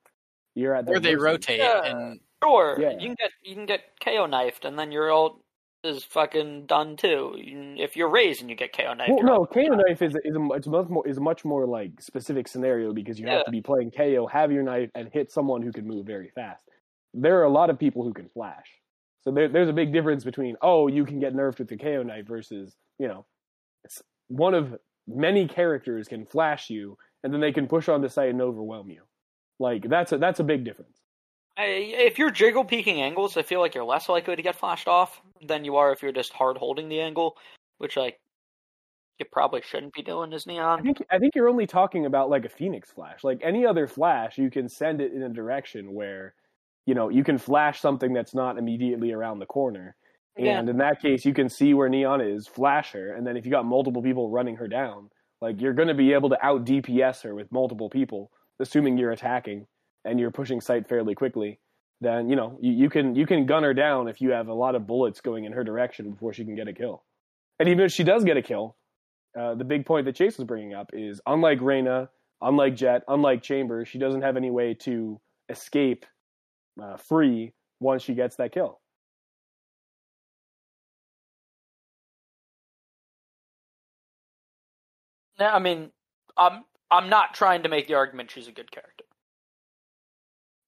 you're 0.53 0.73
at 0.75 0.85
their 0.85 0.95
Or 0.95 0.99
they 0.99 1.15
mercy. 1.15 1.23
rotate 1.25 1.59
Yeah. 1.59 1.83
and 1.83 2.21
Sure, 2.43 2.77
Yeah. 2.79 2.91
you 2.91 2.99
can 3.07 3.15
get 3.15 3.31
you 3.41 3.55
can 3.55 3.65
get 3.65 3.99
KAY/O 3.99 4.25
knifed, 4.27 4.65
and 4.65 4.77
then 4.79 4.91
you're 4.91 5.11
ult 5.11 5.41
is 5.85 6.03
fucking 6.03 6.65
done 6.65 6.97
too. 6.97 7.33
If 7.37 7.95
you're 7.95 8.09
raised 8.09 8.41
and 8.41 8.49
you 8.49 8.55
get 8.55 8.73
KAY/O 8.73 8.93
knife, 8.93 9.09
Well, 9.09 9.23
no. 9.23 9.45
KAY/O 9.45 9.75
knife 9.75 10.01
is 10.01 10.15
is 10.23 10.35
a, 10.35 10.47
it's 10.53 10.67
much 10.67 10.87
more 10.89 11.07
is 11.07 11.17
a 11.17 11.21
much 11.21 11.45
more 11.45 11.65
like 11.65 12.01
specific 12.01 12.47
scenario 12.47 12.93
because 12.93 13.19
you 13.19 13.27
Yeah. 13.27 13.35
have 13.37 13.45
to 13.45 13.51
be 13.51 13.61
playing 13.61 13.91
KAY/O, 13.91 14.27
have 14.27 14.51
your 14.51 14.63
knife, 14.63 14.89
and 14.95 15.09
hit 15.13 15.31
someone 15.31 15.61
who 15.61 15.71
can 15.71 15.85
move 15.87 16.05
very 16.05 16.29
fast. 16.29 16.63
There 17.13 17.39
are 17.39 17.43
a 17.43 17.49
lot 17.49 17.69
of 17.69 17.79
people 17.79 18.03
who 18.03 18.13
can 18.13 18.27
flash, 18.29 18.67
so 19.21 19.31
there, 19.31 19.47
there's 19.47 19.69
a 19.69 19.73
big 19.73 19.93
difference 19.93 20.23
between 20.23 20.55
oh 20.61 20.87
you 20.87 21.05
can 21.05 21.19
get 21.19 21.33
nerfed 21.33 21.59
with 21.59 21.69
the 21.69 21.77
KAY/O 21.77 22.03
knife 22.03 22.27
versus 22.27 22.75
you 22.99 23.07
know, 23.07 23.25
one 24.27 24.53
of 24.53 24.77
many 25.07 25.47
characters 25.47 26.07
can 26.07 26.25
flash 26.25 26.69
you 26.69 26.97
and 27.23 27.33
then 27.33 27.41
they 27.41 27.51
can 27.51 27.67
push 27.67 27.89
on 27.89 28.01
the 28.01 28.09
site 28.09 28.29
and 28.29 28.41
overwhelm 28.41 28.89
you. 28.89 29.01
Like 29.59 29.87
that's 29.87 30.11
a 30.11 30.17
that's 30.17 30.39
a 30.39 30.43
big 30.43 30.63
difference. 30.65 30.99
I, 31.57 31.63
if 31.65 32.19
you're 32.19 32.31
jiggle 32.31 32.65
peeking 32.65 33.01
angles, 33.01 33.37
I 33.37 33.41
feel 33.41 33.61
like 33.61 33.75
you're 33.75 33.85
less 33.85 34.09
likely 34.09 34.35
to 34.35 34.41
get 34.41 34.55
flashed 34.55 34.87
off 34.87 35.21
than 35.41 35.63
you 35.63 35.77
are 35.77 35.93
if 35.93 36.01
you're 36.01 36.11
just 36.11 36.33
hard 36.33 36.57
holding 36.57 36.89
the 36.89 36.99
angle, 36.99 37.37
which 37.77 37.95
like 37.95 38.19
you 39.19 39.25
probably 39.31 39.61
shouldn't 39.61 39.93
be 39.93 40.01
doing 40.01 40.33
as 40.33 40.45
I 40.47 40.51
neon. 40.51 40.83
think 40.83 40.97
I 41.09 41.17
think 41.17 41.35
you're 41.35 41.47
only 41.47 41.67
talking 41.67 42.05
about 42.05 42.29
like 42.29 42.45
a 42.45 42.49
phoenix 42.49 42.91
flash. 42.91 43.23
Like 43.23 43.39
any 43.43 43.65
other 43.65 43.87
flash, 43.87 44.37
you 44.37 44.51
can 44.51 44.67
send 44.67 44.99
it 44.99 45.13
in 45.13 45.23
a 45.23 45.29
direction 45.29 45.93
where, 45.93 46.33
you 46.85 46.93
know, 46.93 47.09
you 47.09 47.23
can 47.23 47.37
flash 47.37 47.79
something 47.79 48.11
that's 48.11 48.35
not 48.35 48.57
immediately 48.57 49.13
around 49.13 49.39
the 49.39 49.45
corner. 49.45 49.95
Yeah. 50.37 50.59
And 50.59 50.67
in 50.67 50.77
that 50.79 51.01
case, 51.01 51.23
you 51.23 51.33
can 51.33 51.47
see 51.47 51.73
where 51.73 51.87
Neon 51.87 52.19
is, 52.19 52.45
flash 52.45 52.91
her, 52.91 53.13
and 53.13 53.25
then 53.25 53.37
if 53.37 53.45
you 53.45 53.51
got 53.51 53.65
multiple 53.65 54.03
people 54.03 54.29
running 54.29 54.57
her 54.57 54.67
down, 54.67 55.09
like 55.41 55.61
you're 55.61 55.73
going 55.73 55.87
to 55.87 55.93
be 55.93 56.11
able 56.11 56.29
to 56.29 56.45
out 56.45 56.65
DPS 56.65 57.23
her 57.23 57.33
with 57.33 57.49
multiple 57.53 57.89
people, 57.89 58.31
assuming 58.59 58.97
you're 58.97 59.13
attacking 59.13 59.65
and 60.05 60.19
you're 60.19 60.31
pushing 60.31 60.61
site 60.61 60.87
fairly 60.87 61.15
quickly. 61.15 61.59
Then 62.01 62.29
you 62.29 62.35
know 62.35 62.57
you, 62.61 62.71
you 62.71 62.89
can 62.89 63.15
you 63.15 63.25
can 63.25 63.45
gun 63.45 63.63
her 63.63 63.73
down 63.73 64.07
if 64.07 64.21
you 64.21 64.31
have 64.31 64.47
a 64.47 64.53
lot 64.53 64.75
of 64.75 64.87
bullets 64.87 65.21
going 65.21 65.45
in 65.45 65.51
her 65.53 65.63
direction 65.63 66.11
before 66.11 66.33
she 66.33 66.45
can 66.45 66.55
get 66.55 66.67
a 66.67 66.73
kill. 66.73 67.03
And 67.59 67.69
even 67.69 67.85
if 67.85 67.91
she 67.91 68.03
does 68.03 68.23
get 68.23 68.37
a 68.37 68.41
kill, 68.41 68.75
uh, 69.39 69.55
the 69.55 69.63
big 69.63 69.85
point 69.85 70.05
that 70.05 70.15
Chase 70.15 70.37
was 70.37 70.45
bringing 70.45 70.73
up 70.73 70.91
is 70.93 71.21
unlike 71.25 71.59
Reyna, 71.61 72.09
unlike 72.41 72.75
Jett, 72.75 73.03
unlike 73.07 73.41
Chamber, 73.41 73.85
she 73.85 73.97
doesn't 73.97 74.21
have 74.21 74.37
any 74.37 74.51
way 74.51 74.73
to 74.73 75.19
escape 75.49 76.05
uh, 76.81 76.97
free 76.97 77.53
once 77.79 78.03
she 78.03 78.13
gets 78.13 78.35
that 78.37 78.51
kill. 78.51 78.79
Yeah, 85.39 85.53
I 85.53 85.59
mean, 85.59 85.91
I'm 86.37 86.63
I'm 86.91 87.09
not 87.09 87.33
trying 87.33 87.63
to 87.63 87.69
make 87.69 87.87
the 87.87 87.95
argument 87.95 88.31
she's 88.31 88.47
a 88.47 88.51
good 88.51 88.71
character. 88.71 89.04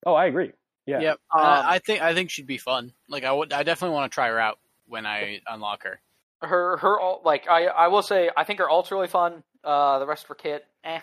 Oh, 0.08 0.14
I 0.14 0.28
agree. 0.28 0.54
Yeah. 0.86 1.02
Yep. 1.02 1.20
Um, 1.34 1.42
I, 1.42 1.76
I 1.76 1.80
think 1.80 2.02
I 2.02 2.14
think 2.14 2.32
she'd 2.32 2.48
be 2.48 2.58
fun. 2.58 2.94
Like 3.10 3.26
I 3.26 3.32
would 3.34 3.52
I 3.52 3.64
definitely 3.64 3.96
want 3.96 4.10
to 4.10 4.16
try 4.16 4.30
her 4.30 4.40
out 4.40 4.58
when 4.88 5.06
I 5.06 5.42
unlock 5.46 5.84
her. 5.84 6.00
her 6.42 6.78
her 6.78 6.98
like 7.26 7.50
I 7.50 7.66
I 7.66 7.90
will 7.90 8.02
say 8.02 8.30
I 8.36 8.46
think 8.46 8.60
her 8.60 8.70
ult's 8.70 8.90
really 8.90 9.10
fun. 9.10 9.44
Uh, 9.66 10.00
the 10.00 10.08
rest 10.08 10.24
of 10.24 10.30
her 10.30 10.36
kit, 10.36 10.64
eh. 10.86 11.02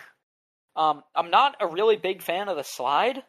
Um, 0.74 1.02
I'm 1.14 1.30
not 1.30 1.56
a 1.60 1.66
really 1.66 1.96
big 1.96 2.22
fan 2.22 2.48
of 2.48 2.56
the 2.56 2.64
slide. 2.64 3.22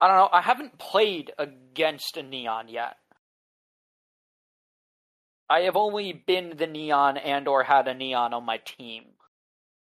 I 0.00 0.08
don't 0.08 0.16
know. 0.16 0.28
I 0.32 0.40
haven't 0.40 0.80
played 0.80 1.30
against 1.38 2.16
a 2.16 2.24
neon 2.24 2.68
yet. 2.68 2.96
I 5.48 5.60
have 5.60 5.76
only 5.76 6.12
been 6.12 6.54
the 6.56 6.66
neon 6.66 7.18
and 7.18 7.46
or 7.46 7.62
had 7.62 7.86
a 7.86 7.94
neon 7.94 8.34
on 8.34 8.44
my 8.44 8.58
team. 8.58 9.04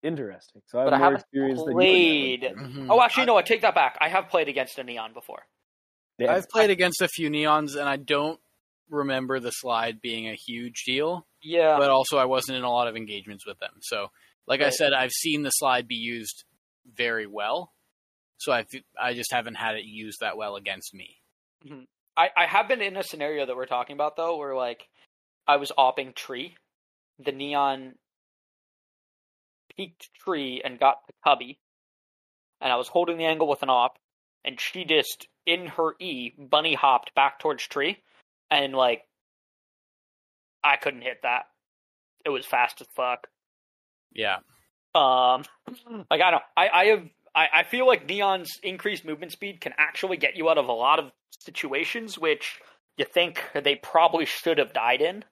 Interesting. 0.02 0.62
So 0.66 0.78
I 0.78 0.82
have 0.82 0.86
But 0.90 0.94
I 0.94 0.98
more 0.98 1.04
haven't 1.06 1.20
experience 1.20 1.62
than 1.64 1.74
played. 1.74 2.42
you. 2.42 2.48
would 2.48 2.58
have. 2.58 2.70
Mhm. 2.70 2.86
Oh, 2.90 3.02
actually, 3.02 3.26
no. 3.26 3.36
I 3.36 3.42
take 3.42 3.60
that 3.62 3.74
back. 3.74 3.98
I 4.00 4.08
have 4.08 4.28
played 4.28 4.48
against 4.48 4.78
a 4.78 4.84
neon 4.84 5.12
before. 5.12 5.46
Yeah. 6.18 6.32
I've 6.34 6.48
played 6.48 6.70
against 6.70 7.00
a 7.02 7.08
few 7.08 7.28
neons 7.30 7.76
and 7.76 7.88
I 7.88 7.96
don't 7.96 8.40
remember 8.88 9.40
the 9.40 9.50
slide 9.50 10.00
being 10.00 10.28
a 10.28 10.34
huge 10.34 10.84
deal. 10.86 11.26
Yeah. 11.42 11.78
but 11.78 11.88
also 11.90 12.18
I 12.18 12.26
wasn't 12.26 12.58
in 12.58 12.64
a 12.64 12.70
lot 12.70 12.86
of 12.88 12.96
engagements 12.96 13.46
with 13.46 13.58
them. 13.60 13.72
So, 13.80 14.08
like 14.46 14.60
I 14.60 14.68
said, 14.68 14.92
I've 14.92 15.10
seen 15.12 15.42
the 15.42 15.50
slide 15.50 15.88
be 15.88 15.94
used 15.94 16.44
very 16.94 17.26
well. 17.26 17.72
So 18.38 18.52
I 18.52 18.64
I 19.00 19.14
just 19.14 19.32
haven't 19.32 19.54
had 19.54 19.76
it 19.76 19.84
used 19.84 20.20
that 20.20 20.36
well 20.36 20.56
against 20.56 20.92
me. 20.94 21.16
I, 22.16 22.28
I 22.36 22.46
have 22.46 22.68
been 22.68 22.80
in 22.82 22.96
a 22.96 23.02
scenario 23.02 23.46
that 23.46 23.56
we're 23.56 23.64
talking 23.66 23.94
about 23.94 24.16
though, 24.16 24.36
where 24.36 24.54
like 24.54 24.86
I 25.46 25.56
was 25.56 25.72
opping 25.78 26.14
tree, 26.14 26.56
the 27.18 27.32
neon 27.32 27.94
peeked 29.80 30.12
tree 30.14 30.60
and 30.62 30.78
got 30.78 31.06
the 31.06 31.14
cubby, 31.24 31.58
and 32.60 32.70
I 32.70 32.76
was 32.76 32.88
holding 32.88 33.16
the 33.16 33.24
angle 33.24 33.48
with 33.48 33.62
an 33.62 33.70
op, 33.70 33.98
and 34.44 34.60
she 34.60 34.84
just 34.84 35.26
in 35.46 35.66
her 35.68 35.94
E 35.98 36.32
bunny 36.38 36.74
hopped 36.74 37.14
back 37.14 37.38
towards 37.38 37.66
tree, 37.66 37.98
and 38.50 38.74
like 38.74 39.02
I 40.62 40.76
couldn't 40.76 41.00
hit 41.02 41.22
that. 41.22 41.44
It 42.26 42.28
was 42.28 42.44
fast 42.44 42.82
as 42.82 42.86
fuck. 42.94 43.28
Yeah, 44.12 44.38
Um, 44.94 45.44
like 46.10 46.20
I 46.20 46.30
don't, 46.30 46.42
I, 46.56 46.68
I 46.68 46.84
have, 46.86 47.08
I, 47.34 47.48
I 47.54 47.62
feel 47.62 47.86
like 47.86 48.06
Neon's 48.06 48.58
increased 48.62 49.04
movement 49.06 49.32
speed 49.32 49.60
can 49.60 49.72
actually 49.78 50.18
get 50.18 50.36
you 50.36 50.50
out 50.50 50.58
of 50.58 50.68
a 50.68 50.72
lot 50.72 50.98
of 50.98 51.10
situations 51.38 52.18
which 52.18 52.60
you 52.98 53.06
think 53.06 53.42
they 53.54 53.76
probably 53.76 54.26
should 54.26 54.58
have 54.58 54.74
died 54.74 55.00
in. 55.00 55.24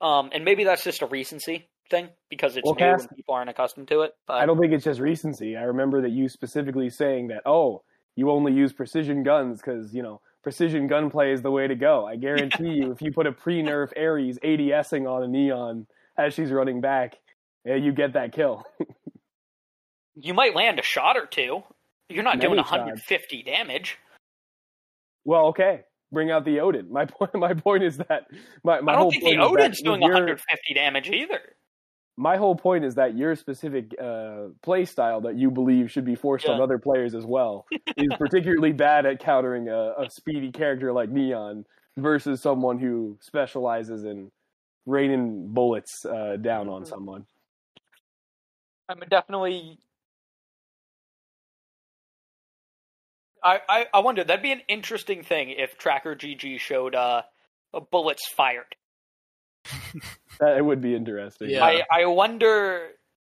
Um, 0.00 0.30
and 0.32 0.44
maybe 0.44 0.64
that's 0.64 0.82
just 0.82 1.02
a 1.02 1.06
recency 1.06 1.68
thing 1.90 2.08
because 2.30 2.56
it's 2.56 2.64
Well, 2.64 2.74
new 2.74 2.78
Cass- 2.78 3.06
and 3.06 3.16
people 3.16 3.34
aren't 3.34 3.50
accustomed 3.50 3.88
to 3.88 4.02
it. 4.02 4.12
But 4.26 4.34
I 4.34 4.46
don't 4.46 4.58
think 4.58 4.72
it's 4.72 4.84
just 4.84 5.00
recency. 5.00 5.56
I 5.56 5.62
remember 5.62 6.00
that 6.02 6.10
you 6.10 6.28
specifically 6.28 6.90
saying 6.90 7.28
that, 7.28 7.42
oh, 7.46 7.82
you 8.16 8.30
only 8.30 8.52
use 8.52 8.72
precision 8.72 9.22
guns 9.22 9.60
because, 9.60 9.94
you 9.94 10.02
know, 10.02 10.20
precision 10.42 10.86
gunplay 10.86 11.32
is 11.32 11.42
the 11.42 11.50
way 11.50 11.66
to 11.66 11.74
go. 11.74 12.06
I 12.06 12.16
guarantee 12.26 12.72
you, 12.74 12.92
if 12.92 13.00
you 13.02 13.12
put 13.12 13.26
a 13.26 13.32
pre 13.32 13.62
nerf 13.62 13.92
Ares 13.98 14.38
ADSing 14.38 15.10
on 15.10 15.22
a 15.22 15.28
Neon 15.28 15.86
as 16.16 16.34
she's 16.34 16.50
running 16.50 16.80
back, 16.80 17.18
yeah, 17.64 17.76
you 17.76 17.92
get 17.92 18.14
that 18.14 18.32
kill. 18.32 18.64
you 20.16 20.34
might 20.34 20.54
land 20.54 20.78
a 20.78 20.82
shot 20.82 21.16
or 21.16 21.26
two. 21.26 21.62
You're 22.08 22.24
not 22.24 22.36
Many 22.38 22.48
doing 22.48 22.58
shots. 22.58 22.70
150 22.72 23.42
damage. 23.44 23.98
well, 25.24 25.46
okay. 25.46 25.82
Bring 26.10 26.30
out 26.30 26.44
the 26.44 26.60
Odin. 26.60 26.92
My 26.92 27.04
point. 27.06 27.34
My 27.34 27.54
point 27.54 27.82
is 27.84 27.96
that 27.96 28.24
my, 28.64 28.80
my 28.82 28.92
I 28.92 28.96
whole 28.96 29.04
don't 29.10 29.12
think 29.12 29.22
the 29.24 29.36
point 29.36 29.40
is 29.40 29.46
that 29.46 29.62
Odin's 29.62 29.82
doing 29.82 30.00
150 30.02 30.74
damage 30.74 31.08
either. 31.08 31.40
My 32.16 32.36
whole 32.36 32.54
point 32.54 32.84
is 32.84 32.94
that 32.96 33.16
your 33.16 33.34
specific 33.36 33.94
uh, 34.00 34.48
play 34.62 34.84
style 34.84 35.20
that 35.22 35.36
you 35.36 35.50
believe 35.50 35.90
should 35.90 36.04
be 36.04 36.14
forced 36.14 36.46
on 36.46 36.60
other 36.60 36.78
players 36.78 37.14
as 37.14 37.24
well 37.24 37.66
is 37.96 38.12
particularly 38.18 38.72
bad 38.72 39.06
at 39.06 39.18
countering 39.20 39.68
a, 39.68 39.94
a 39.98 40.10
speedy 40.10 40.50
character 40.52 40.92
like 40.92 41.08
Neon 41.10 41.64
versus 41.96 42.40
someone 42.40 42.78
who 42.78 43.16
specializes 43.20 44.04
in 44.04 44.30
raining 44.86 45.48
bullets 45.52 46.04
uh, 46.04 46.36
down 46.36 46.68
on 46.68 46.82
Mhm. 46.82 46.88
someone. 46.88 47.26
I'm 48.88 49.00
definitely. 49.08 49.78
I, 53.42 53.60
I 53.68 53.86
I 53.94 53.98
wonder 54.00 54.22
that'd 54.22 54.42
be 54.42 54.52
an 54.52 54.62
interesting 54.68 55.22
thing 55.22 55.50
if 55.50 55.76
Tracker 55.78 56.14
GG 56.14 56.60
showed 56.60 56.94
uh 56.94 57.22
bullets 57.90 58.28
fired. 58.28 58.76
That 60.40 60.56
it 60.56 60.64
would 60.64 60.80
be 60.80 60.94
interesting. 60.94 61.50
Yeah. 61.50 61.64
I 61.64 61.82
I 61.90 62.06
wonder. 62.06 62.88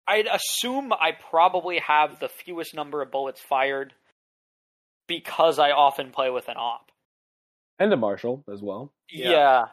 I'd 0.07 0.27
assume 0.27 0.93
I 0.93 1.13
probably 1.13 1.79
have 1.79 2.21
the 2.21 2.29
fewest 2.29 2.75
number 2.75 3.01
of 3.03 3.11
bullets 3.11 3.41
fired 3.41 3.93
because 5.07 5.59
I 5.59 5.71
often 5.71 6.11
play 6.11 6.31
with 6.31 6.49
an 6.49 6.57
op. 6.57 6.91
and 7.79 7.93
a 7.93 7.97
marshal 7.97 8.45
as 8.53 8.63
well. 8.63 8.93
Yeah. 9.11 9.31
Yeah. 9.31 9.65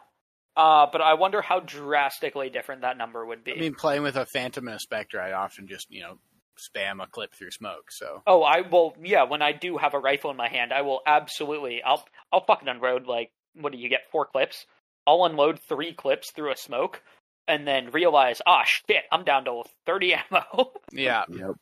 Uh, 0.56 0.86
but 0.92 1.00
I 1.00 1.14
wonder 1.14 1.40
how 1.40 1.60
drastically 1.60 2.50
different 2.50 2.82
that 2.82 2.98
number 2.98 3.24
would 3.24 3.42
be. 3.44 3.52
I 3.52 3.56
mean, 3.56 3.74
playing 3.74 4.02
with 4.02 4.16
a 4.16 4.26
Phantom 4.26 4.66
and 4.68 4.76
a 4.76 4.80
Spectre, 4.80 5.20
I 5.20 5.32
often 5.32 5.66
just 5.66 5.86
you 5.90 6.02
know 6.02 6.18
spam 6.58 7.02
a 7.02 7.06
clip 7.06 7.34
through 7.34 7.50
smoke. 7.52 7.90
So 7.90 8.22
Oh, 8.26 8.42
I 8.42 8.60
will. 8.60 8.94
Yeah, 9.02 9.22
when 9.24 9.40
I 9.40 9.52
do 9.52 9.78
have 9.78 9.94
a 9.94 9.98
rifle 9.98 10.30
in 10.30 10.36
my 10.36 10.48
hand, 10.48 10.72
I 10.72 10.82
will 10.82 11.00
absolutely. 11.06 11.82
I'll 11.82 12.04
I'll 12.32 12.44
fucking 12.44 12.68
unload 12.68 13.06
like 13.06 13.30
what 13.54 13.72
do 13.72 13.78
you 13.78 13.88
get? 13.88 14.00
Four 14.10 14.26
clips. 14.26 14.66
I'll 15.06 15.24
unload 15.24 15.58
three 15.60 15.92
clips 15.92 16.30
through 16.30 16.52
a 16.52 16.56
smoke, 16.56 17.02
and 17.48 17.66
then 17.66 17.90
realize, 17.90 18.40
ah, 18.46 18.62
shit, 18.64 19.04
I'm 19.10 19.24
down 19.24 19.44
to 19.46 19.62
thirty 19.86 20.14
ammo. 20.14 20.72
yeah, 20.92 21.24
Yep. 21.28 21.56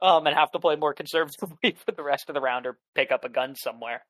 um, 0.00 0.26
and 0.26 0.36
have 0.36 0.52
to 0.52 0.58
play 0.58 0.76
more 0.76 0.94
conservatively 0.94 1.76
for 1.84 1.92
the 1.92 2.02
rest 2.02 2.28
of 2.28 2.34
the 2.34 2.40
round 2.40 2.66
or 2.66 2.78
pick 2.94 3.12
up 3.12 3.24
a 3.24 3.28
gun 3.28 3.54
somewhere. 3.54 4.04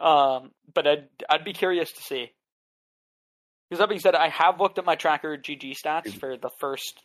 Um, 0.00 0.50
but 0.74 0.86
I'd 0.86 1.08
I'd 1.28 1.44
be 1.44 1.52
curious 1.52 1.92
to 1.92 2.02
see. 2.02 2.32
Because 3.68 3.80
that 3.80 3.88
being 3.90 4.00
said, 4.00 4.14
I 4.14 4.28
have 4.30 4.60
looked 4.60 4.78
at 4.78 4.86
my 4.86 4.94
tracker 4.94 5.36
GG 5.36 5.76
stats 5.78 6.18
for 6.18 6.38
the 6.38 6.50
first 6.58 6.98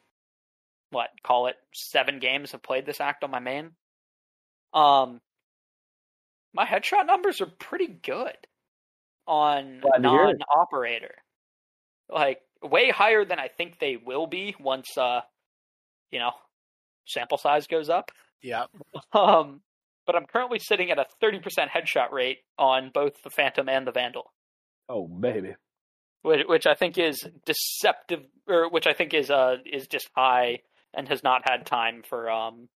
what 0.92 1.10
call 1.24 1.48
it 1.48 1.56
seven 1.74 2.20
games 2.20 2.54
I've 2.54 2.64
played 2.64 2.86
this 2.86 3.02
act 3.02 3.24
on 3.24 3.32
my 3.32 3.40
main. 3.40 3.72
Um, 4.74 5.20
my 6.54 6.66
headshot 6.66 7.06
numbers 7.08 7.42
are 7.42 7.48
pretty 7.60 7.88
good 7.88 8.36
on 9.28 9.80
Glad 9.82 10.04
to 10.04 10.10
hear 10.10 10.28
it. 10.30 10.38
non-operator, 10.40 11.16
like 12.10 12.42
way 12.62 12.90
higher 12.92 13.26
than 13.26 13.40
I 13.40 13.48
think 13.48 13.80
they 13.80 13.98
will 13.98 14.28
be 14.28 14.56
once 14.60 14.98
uh, 14.98 15.22
you 16.12 16.20
know, 16.20 16.32
sample 17.06 17.38
size 17.38 17.68
goes 17.68 17.90
up. 17.90 18.12
yeah. 18.42 18.66
Um, 19.14 19.62
but 20.06 20.16
I'm 20.18 20.26
currently 20.26 20.60
sitting 20.60 20.92
at 20.92 21.00
a 21.00 21.06
30% 21.24 21.42
headshot 21.70 22.12
rate 22.12 22.40
on 22.60 22.92
both 22.94 23.14
the 23.24 23.30
Phantom 23.30 23.70
and 23.70 23.88
the 23.88 23.92
Vandal, 23.92 24.32
Oh 24.90 25.08
baby. 25.08 25.56
which, 26.24 26.42
which 26.48 26.68
I 26.68 26.74
think 26.76 26.98
is 26.98 27.26
deceptive, 27.46 28.24
or 28.48 28.70
which 28.70 28.86
I 28.86 28.94
think 28.94 29.14
is 29.14 29.30
uh 29.32 29.58
is 29.66 29.88
just 29.88 30.10
high 30.16 30.60
and 30.94 31.08
has 31.08 31.24
not 31.24 31.48
had 31.50 31.66
time 31.66 32.04
for 32.08 32.30
um, 32.30 32.68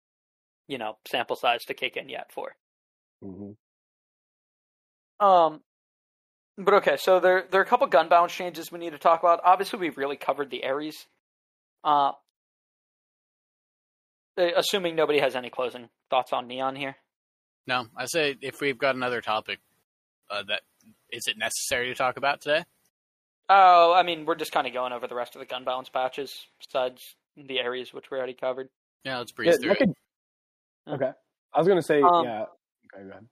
you 0.68 0.78
know, 0.78 0.98
sample 1.08 1.36
size 1.36 1.64
to 1.66 1.74
kick 1.74 1.96
in 1.96 2.08
yet 2.08 2.30
for. 2.32 2.54
hmm 3.22 3.52
Um, 5.20 5.60
but 6.58 6.74
okay, 6.74 6.96
so 6.98 7.20
there 7.20 7.46
there 7.50 7.60
are 7.60 7.64
a 7.64 7.66
couple 7.66 7.86
gun 7.86 8.08
balance 8.08 8.32
changes 8.32 8.70
we 8.72 8.78
need 8.78 8.90
to 8.90 8.98
talk 8.98 9.20
about. 9.20 9.40
Obviously, 9.44 9.78
we've 9.78 9.96
really 9.98 10.16
covered 10.16 10.50
the 10.50 10.64
Ares. 10.64 11.06
Uh, 11.84 12.12
assuming 14.36 14.94
nobody 14.96 15.18
has 15.18 15.34
any 15.36 15.50
closing 15.50 15.88
thoughts 16.10 16.32
on 16.32 16.46
Neon 16.46 16.76
here. 16.76 16.96
No, 17.66 17.86
I 17.96 18.06
say 18.06 18.36
if 18.42 18.60
we've 18.60 18.78
got 18.78 18.94
another 18.94 19.20
topic 19.20 19.58
uh, 20.30 20.42
that 20.48 20.60
is 21.10 21.26
it 21.26 21.36
necessary 21.38 21.88
to 21.88 21.94
talk 21.94 22.16
about 22.16 22.40
today? 22.40 22.64
Oh, 23.48 23.92
I 23.94 24.02
mean, 24.02 24.26
we're 24.26 24.34
just 24.34 24.52
kind 24.52 24.66
of 24.66 24.72
going 24.72 24.92
over 24.92 25.06
the 25.06 25.14
rest 25.14 25.36
of 25.36 25.40
the 25.40 25.46
gun 25.46 25.64
balance 25.64 25.88
patches, 25.88 26.32
besides 26.58 27.00
the 27.36 27.60
Ares 27.60 27.92
which 27.94 28.10
we 28.10 28.18
already 28.18 28.34
covered. 28.34 28.68
Yeah, 29.04 29.18
let's 29.18 29.32
Yeah, 29.32 29.36
breeze 29.36 29.58
through 29.58 29.68
look 29.70 29.80
it. 29.80 29.88
okay. 30.88 31.10
I 31.54 31.58
was 31.58 31.68
gonna 31.68 31.82
say 31.82 32.02
Um, 32.02 32.24
yeah. 32.24 32.42
Okay, 32.94 33.04
go 33.04 33.10
ahead. 33.10 33.26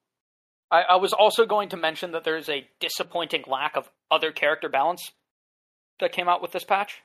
I, 0.70 0.82
I 0.82 0.96
was 0.96 1.12
also 1.12 1.46
going 1.46 1.68
to 1.70 1.76
mention 1.76 2.12
that 2.12 2.24
there's 2.24 2.48
a 2.48 2.66
disappointing 2.80 3.44
lack 3.46 3.76
of 3.76 3.88
other 4.10 4.32
character 4.32 4.68
balance 4.68 5.12
that 6.00 6.12
came 6.12 6.28
out 6.28 6.42
with 6.42 6.52
this 6.52 6.64
patch. 6.64 7.00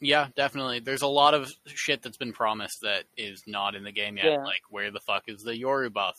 Yeah, 0.00 0.28
definitely. 0.36 0.80
There's 0.80 1.02
a 1.02 1.06
lot 1.06 1.34
of 1.34 1.50
shit 1.66 2.02
that's 2.02 2.16
been 2.16 2.32
promised 2.32 2.78
that 2.82 3.04
is 3.16 3.42
not 3.46 3.74
in 3.74 3.84
the 3.84 3.92
game 3.92 4.16
yet. 4.16 4.26
Yeah. 4.26 4.38
Like 4.38 4.62
where 4.68 4.90
the 4.90 5.00
fuck 5.00 5.24
is 5.28 5.42
the 5.42 5.52
Yoru 5.52 5.92
buff, 5.92 6.16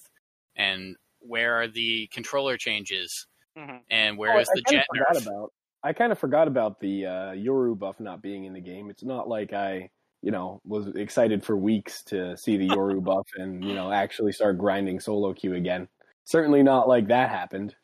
and 0.56 0.96
where 1.20 1.62
are 1.62 1.68
the 1.68 2.08
controller 2.14 2.58
changes, 2.58 3.28
Mhm. 3.58 3.82
and 3.90 4.18
where 4.18 4.34
Oh, 4.36 4.40
is 4.40 4.50
I 4.50 4.54
the 4.56 4.62
kinda 4.64 4.80
Jett 4.80 4.88
forgot 4.90 5.16
nerf? 5.16 5.28
about. 5.28 5.54
I 5.84 5.94
kind 5.94 6.12
of 6.12 6.18
forgot 6.20 6.48
about 6.48 6.80
the 6.80 7.06
uh, 7.06 7.10
Yoru 7.34 7.78
buff 7.78 8.00
not 8.00 8.22
being 8.22 8.46
in 8.46 8.54
the 8.54 8.62
game. 8.62 8.90
It's 8.90 9.04
not 9.04 9.28
like 9.28 9.54
I, 9.54 9.90
you 10.22 10.32
know, 10.32 10.62
was 10.66 10.88
excited 10.96 11.44
for 11.44 11.56
weeks 11.56 12.04
to 12.06 12.36
see 12.38 12.58
the 12.58 12.68
Yoru 12.70 13.04
buff 13.04 13.28
and 13.36 13.64
you 13.64 13.74
know 13.76 13.92
actually 13.92 14.32
start 14.32 14.58
grinding 14.58 15.00
solo 15.00 15.34
queue 15.34 15.54
again. 15.54 15.88
Certainly 16.26 16.64
not 16.64 16.88
like 16.88 17.08
that 17.08 17.30
happened. 17.30 17.76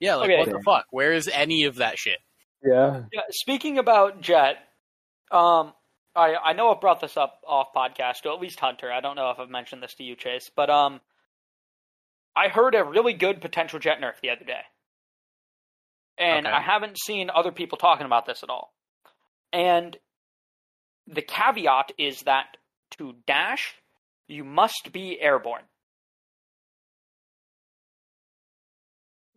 Yeah, 0.00 0.16
like 0.16 0.30
Okay. 0.30 0.38
what 0.38 0.50
the 0.50 0.62
fuck? 0.62 0.86
Where 0.90 1.12
is 1.12 1.28
any 1.28 1.64
of 1.64 1.76
that 1.76 1.98
shit? 1.98 2.18
Yeah. 2.62 3.04
Yeah, 3.12 3.22
speaking 3.30 3.78
about 3.78 4.20
Jett, 4.20 4.56
um, 5.30 5.72
I 6.14 6.34
I 6.36 6.52
know 6.54 6.72
I've 6.72 6.80
brought 6.80 7.00
this 7.00 7.16
up 7.16 7.40
off 7.46 7.68
podcast, 7.74 8.24
or 8.26 8.32
at 8.32 8.40
least 8.40 8.58
Hunter. 8.60 8.90
I 8.92 9.00
don't 9.00 9.16
know 9.16 9.30
if 9.30 9.38
I've 9.38 9.50
mentioned 9.50 9.82
this 9.82 9.94
to 9.96 10.04
you, 10.04 10.16
Chase, 10.16 10.50
but 10.54 10.70
um, 10.70 11.00
I 12.34 12.48
heard 12.48 12.74
a 12.74 12.84
really 12.84 13.12
good 13.12 13.40
potential 13.40 13.78
Jett 13.78 14.00
nerf 14.00 14.20
the 14.22 14.30
other 14.30 14.44
day, 14.44 14.62
and 16.16 16.46
Okay. 16.46 16.54
I 16.56 16.60
haven't 16.60 16.98
seen 16.98 17.30
other 17.30 17.52
people 17.52 17.78
talking 17.78 18.06
about 18.06 18.26
this 18.26 18.42
at 18.42 18.50
all. 18.50 18.72
And 19.52 19.96
the 21.06 21.22
caveat 21.22 21.92
is 21.98 22.22
that 22.22 22.56
to 22.98 23.14
dash, 23.26 23.74
you 24.26 24.44
must 24.44 24.90
be 24.92 25.18
airborne. 25.20 25.62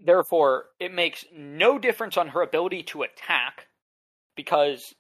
Therefore, 0.04 0.66
it 0.80 0.94
makes 0.94 1.24
no 1.34 1.78
difference 1.78 2.18
on 2.18 2.30
her 2.30 2.42
ability 2.42 2.84
to 2.84 3.04
attack 3.04 3.68
because 4.36 4.96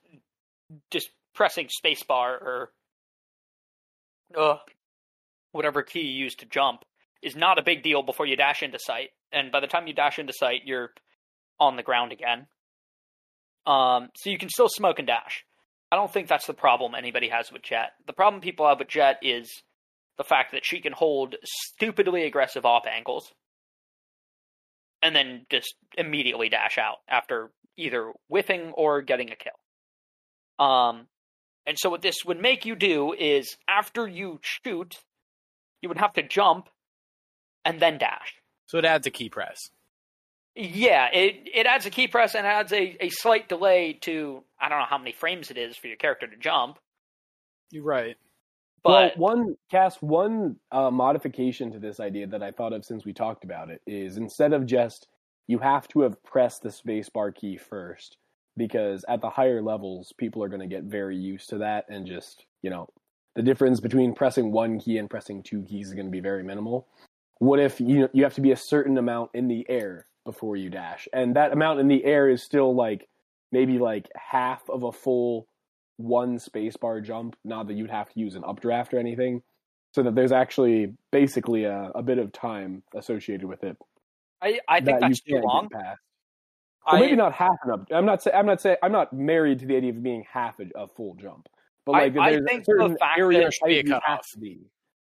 just 0.91 1.09
pressing 1.33 1.67
spacebar 1.67 2.39
or 2.41 2.71
uh, 4.37 4.57
whatever 5.51 5.81
key 5.81 6.01
you 6.01 6.23
use 6.23 6.35
to 6.35 6.45
jump 6.45 6.83
is 7.23 7.35
not 7.35 7.57
a 7.57 7.63
big 7.63 7.83
deal 7.83 8.03
before 8.03 8.25
you 8.25 8.35
dash 8.35 8.61
into 8.61 8.77
site. 8.79 9.09
And 9.31 9.51
by 9.51 9.59
the 9.59 9.67
time 9.67 9.87
you 9.87 9.93
dash 9.93 10.19
into 10.19 10.33
site, 10.33 10.61
you're 10.65 10.91
on 11.59 11.77
the 11.77 11.83
ground 11.83 12.11
again. 12.11 12.47
Um, 13.65 14.09
so 14.15 14.29
you 14.29 14.37
can 14.37 14.49
still 14.49 14.69
smoke 14.69 14.99
and 14.99 15.07
dash. 15.07 15.45
I 15.91 15.95
don't 15.95 16.11
think 16.11 16.27
that's 16.27 16.47
the 16.47 16.53
problem 16.53 16.95
anybody 16.95 17.29
has 17.29 17.51
with 17.51 17.63
Jett. 17.63 17.91
The 18.07 18.13
problem 18.13 18.41
people 18.41 18.67
have 18.67 18.79
with 18.79 18.87
Jett 18.87 19.17
is 19.21 19.63
the 20.17 20.23
fact 20.23 20.51
that 20.51 20.65
she 20.65 20.79
can 20.79 20.93
hold 20.93 21.35
stupidly 21.43 22.23
aggressive 22.23 22.65
off 22.65 22.85
angles 22.85 23.31
and 25.01 25.15
then 25.15 25.45
just 25.49 25.75
immediately 25.97 26.49
dash 26.49 26.77
out 26.77 26.97
after 27.07 27.51
either 27.77 28.11
whiffing 28.27 28.71
or 28.75 29.01
getting 29.01 29.31
a 29.31 29.35
kill. 29.35 30.65
Um, 30.65 31.07
and 31.65 31.77
so 31.77 31.89
what 31.89 32.01
this 32.01 32.25
would 32.25 32.41
make 32.41 32.65
you 32.65 32.75
do 32.75 33.13
is 33.13 33.57
after 33.67 34.07
you 34.07 34.39
shoot, 34.41 34.97
you 35.81 35.89
would 35.89 35.97
have 35.97 36.13
to 36.13 36.23
jump 36.23 36.69
and 37.65 37.79
then 37.79 37.97
dash. 37.97 38.35
So 38.67 38.77
it 38.77 38.85
adds 38.85 39.07
a 39.07 39.11
key 39.11 39.29
press. 39.29 39.69
Yeah, 40.55 41.07
it 41.13 41.47
it 41.53 41.65
adds 41.65 41.85
a 41.85 41.89
key 41.89 42.07
press 42.07 42.35
and 42.35 42.45
adds 42.45 42.73
a, 42.73 42.97
a 42.99 43.09
slight 43.09 43.47
delay 43.47 43.93
to 44.01 44.43
I 44.59 44.67
don't 44.67 44.79
know 44.79 44.85
how 44.85 44.97
many 44.97 45.13
frames 45.13 45.49
it 45.49 45.57
is 45.57 45.77
for 45.77 45.87
your 45.87 45.95
character 45.95 46.27
to 46.27 46.35
jump. 46.35 46.77
You're 47.71 47.83
right. 47.83 48.17
But 48.83 49.17
well, 49.17 49.35
one 49.35 49.55
Cass 49.69 49.97
one 49.97 50.57
uh, 50.71 50.89
modification 50.89 51.71
to 51.71 51.79
this 51.79 51.99
idea 51.99 52.27
that 52.27 52.41
I 52.41 52.51
thought 52.51 52.73
of 52.73 52.83
since 52.83 53.05
we 53.05 53.13
talked 53.13 53.43
about 53.43 53.69
it 53.69 53.81
is 53.85 54.17
instead 54.17 54.53
of 54.53 54.65
just 54.65 55.07
you 55.47 55.59
have 55.59 55.87
to 55.89 56.01
have 56.01 56.21
pressed 56.23 56.63
the 56.63 56.69
spacebar 56.69 57.35
key 57.35 57.57
first 57.57 58.17
because 58.57 59.05
at 59.07 59.21
the 59.21 59.29
higher 59.29 59.61
levels 59.61 60.13
people 60.17 60.43
are 60.43 60.49
going 60.49 60.61
to 60.61 60.67
get 60.67 60.83
very 60.83 61.15
used 61.15 61.49
to 61.49 61.57
that 61.59 61.85
and 61.89 62.07
just 62.07 62.45
you 62.61 62.69
know 62.69 62.87
the 63.35 63.41
difference 63.41 63.79
between 63.79 64.13
pressing 64.13 64.51
one 64.51 64.79
key 64.79 64.97
and 64.97 65.09
pressing 65.09 65.41
two 65.43 65.63
keys 65.63 65.87
is 65.87 65.93
going 65.93 66.07
to 66.07 66.11
be 66.11 66.19
very 66.19 66.43
minimal. 66.43 66.87
What 67.39 67.59
if 67.59 67.79
you 67.79 68.09
you 68.13 68.23
have 68.23 68.35
to 68.35 68.41
be 68.41 68.51
a 68.51 68.57
certain 68.57 68.97
amount 68.97 69.31
in 69.33 69.47
the 69.47 69.65
air 69.69 70.07
before 70.25 70.55
you 70.55 70.69
dash, 70.69 71.07
and 71.13 71.35
that 71.35 71.53
amount 71.53 71.79
in 71.79 71.87
the 71.87 72.03
air 72.03 72.29
is 72.29 72.43
still 72.43 72.75
like 72.75 73.07
maybe 73.51 73.79
like 73.79 74.07
half 74.15 74.69
of 74.69 74.83
a 74.83 74.91
full 74.91 75.47
one 76.03 76.37
spacebar 76.37 77.03
jump, 77.03 77.35
not 77.43 77.67
that 77.67 77.75
you'd 77.75 77.89
have 77.91 78.09
to 78.13 78.19
use 78.19 78.35
an 78.35 78.43
updraft 78.45 78.93
or 78.93 78.99
anything, 78.99 79.41
so 79.93 80.03
that 80.03 80.15
there's 80.15 80.31
actually 80.31 80.93
basically 81.11 81.65
a, 81.65 81.91
a 81.95 82.01
bit 82.03 82.17
of 82.17 82.31
time 82.31 82.83
associated 82.95 83.45
with 83.47 83.63
it. 83.63 83.77
I, 84.41 84.59
I 84.67 84.79
think 84.81 84.99
that 84.99 85.01
that's 85.01 85.21
you 85.25 85.39
too 85.39 85.45
long. 85.45 85.67
Well, 85.71 85.95
I, 86.87 86.99
maybe 86.99 87.15
not 87.15 87.33
half 87.33 87.49
an 87.63 87.71
up. 87.71 87.87
I'm 87.91 88.05
not 88.05 88.23
saying 88.23 88.35
I'm 88.35 88.45
not 88.45 88.59
saying 88.61 88.77
I'm 88.81 88.91
not 88.91 89.13
married 89.13 89.59
to 89.59 89.65
the 89.67 89.75
idea 89.77 89.91
of 89.91 90.01
being 90.01 90.23
half 90.31 90.59
a, 90.59 90.65
a 90.75 90.87
full 90.87 91.15
jump, 91.15 91.47
but 91.85 91.91
like 91.91 92.17
I 92.17 92.31
there's 92.31 92.45
think 92.47 92.61
a 92.63 92.65
the 92.65 92.65
certain 92.65 92.97
fact 92.97 93.19
area 93.19 93.39
that 93.41 93.47
of 93.47 93.53
should 93.53 93.67
be 93.67 93.79
a 93.79 93.83
you 93.83 93.89
cutoff. 93.89 94.27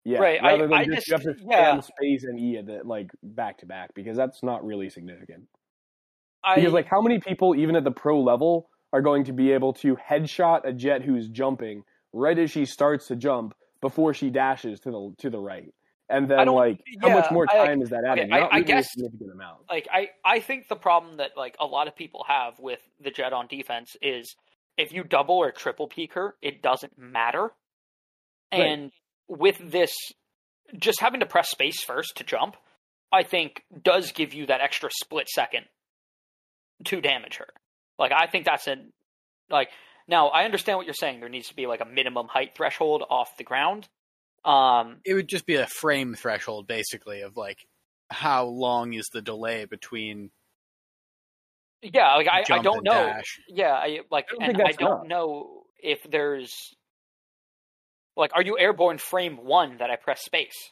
Yeah, 0.05 0.19
Right, 0.19 0.39
I- 0.43 0.51
rather 0.51 0.67
than 0.67 0.73
I 0.73 0.85
just, 0.85 1.07
you 1.07 1.17
just- 1.17 1.23
to 1.23 1.35
yeah. 1.49 1.79
space 1.79 2.23
and 2.25 2.37
E 2.37 2.57
at 2.57 2.65
the, 2.65 2.81
like 2.83 3.11
back 3.23 3.59
to 3.59 3.65
back 3.65 3.93
because 3.93 4.17
that's 4.17 4.43
not 4.43 4.65
really 4.65 4.89
significant. 4.89 5.47
I, 6.43 6.55
Because 6.55 6.73
like 6.73 6.87
how 6.87 6.99
many 7.01 7.19
people 7.19 7.55
even 7.55 7.77
at 7.77 7.85
the 7.85 7.91
pro 7.91 8.19
level 8.21 8.69
are 8.93 9.01
going 9.01 9.25
to 9.25 9.33
be 9.33 9.51
able 9.51 9.73
to 9.73 9.97
headshot 9.97 10.61
a 10.63 10.71
Jett 10.71 11.01
who's 11.01 11.27
jumping 11.27 11.83
right 12.13 12.37
as 12.39 12.49
she 12.51 12.63
starts 12.65 13.07
to 13.07 13.15
jump 13.17 13.53
before 13.81 14.13
she 14.13 14.29
dashes 14.29 14.79
to 14.81 14.91
the 14.91 15.13
to 15.17 15.29
the 15.29 15.39
right, 15.39 15.73
and 16.07 16.29
then 16.29 16.47
like 16.47 16.79
how 17.01 17.09
much 17.09 17.29
more 17.31 17.45
I- 17.49 17.65
time 17.67 17.81
is 17.81 17.89
that 17.89 18.05
adding? 18.07 18.31
I- 18.31 18.39
Not 18.39 18.53
I 18.53 18.55
really 18.57 18.67
guess- 18.67 18.85
a 18.85 18.89
significant 19.01 19.31
amount. 19.33 19.57
like 19.69 19.87
I, 19.91 20.09
I 20.23 20.39
think 20.39 20.69
the 20.69 20.75
problem 20.77 21.17
that 21.17 21.31
like 21.35 21.55
a 21.59 21.65
lot 21.65 21.87
of 21.89 21.95
people 21.97 22.23
have 22.29 22.59
with 22.59 22.79
the 23.03 23.11
Jett 23.11 23.33
on 23.33 23.47
defense 23.47 23.97
is 24.01 24.35
if 24.77 24.93
you 24.93 25.03
double 25.03 25.35
or 25.35 25.51
triple 25.51 25.87
peek 25.87 26.13
her, 26.13 26.35
it 26.41 26.61
doesn't 26.61 26.97
matter. 26.97 27.51
Right. 28.53 28.61
And 28.61 28.91
with 29.27 29.57
this 29.59 29.93
just 30.79 30.99
having 31.01 31.19
to 31.19 31.25
press 31.25 31.49
space 31.49 31.83
first 31.83 32.15
to 32.17 32.23
jump, 32.23 32.55
I 33.11 33.23
think 33.23 33.63
does 33.83 34.11
give 34.11 34.33
you 34.33 34.45
that 34.47 34.61
extra 34.61 34.89
split 34.91 35.27
second 35.29 35.65
to 36.85 37.01
damage 37.01 37.37
her. 37.37 37.47
Like 38.03 38.11
I 38.11 38.27
think 38.27 38.43
that's 38.43 38.67
a 38.67 38.75
like 39.49 39.69
now 40.09 40.27
I 40.27 40.43
understand 40.43 40.77
what 40.77 40.85
you're 40.85 40.93
saying. 40.93 41.21
There 41.21 41.29
needs 41.29 41.47
to 41.47 41.55
be 41.55 41.67
like 41.67 41.79
a 41.79 41.85
minimum 41.85 42.27
height 42.27 42.53
threshold 42.53 43.01
off 43.09 43.37
the 43.37 43.45
ground. 43.45 43.87
Um 44.43 44.97
It 45.05 45.13
would 45.13 45.29
just 45.29 45.45
be 45.45 45.55
a 45.55 45.67
frame 45.67 46.13
threshold, 46.13 46.67
basically, 46.67 47.21
of 47.21 47.37
like 47.37 47.65
how 48.09 48.43
long 48.43 48.91
is 48.93 49.07
the 49.13 49.21
delay 49.21 49.63
between 49.63 50.31
yeah, 51.81 52.15
like 52.15 52.27
I, 52.27 52.43
I 52.51 52.59
don't 52.61 52.83
know. 52.83 53.07
dash. 53.07 53.39
Yeah, 53.47 53.71
I 53.71 53.99
like, 54.11 54.27
I 54.31 54.35
don't 54.35 54.43
and 54.43 54.61
I 54.67 54.71
don't 54.73 54.81
enough. 54.81 55.07
know 55.07 55.63
if 55.81 55.99
there's 56.03 56.73
like, 58.17 58.31
are 58.35 58.41
you 58.41 58.59
airborne 58.59 58.97
frame 58.97 59.37
one 59.37 59.77
that 59.77 59.89
I 59.89 59.95
press 59.95 60.23
space? 60.23 60.71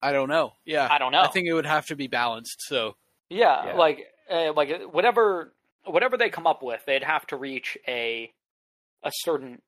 I 0.00 0.12
don't 0.12 0.30
know. 0.30 0.52
Yeah, 0.64 0.88
I 0.90 0.96
don't 0.98 1.12
know. 1.12 1.20
I 1.22 1.28
think 1.28 1.46
it 1.46 1.52
would 1.52 1.66
have 1.66 1.86
to 1.86 1.96
be 1.96 2.06
balanced. 2.06 2.62
So 2.62 2.96
Yeah, 3.28 3.66
Yeah. 3.66 3.76
like, 3.76 4.06
uh, 4.30 4.52
like 4.54 4.82
whatever, 4.92 5.54
whatever 5.90 6.16
they 6.16 6.30
come 6.30 6.46
up 6.46 6.62
with, 6.62 6.84
they'd 6.86 7.02
have 7.04 7.26
to 7.28 7.36
reach 7.36 7.76
a 7.86 8.32
a 9.02 9.10
certain, 9.14 9.60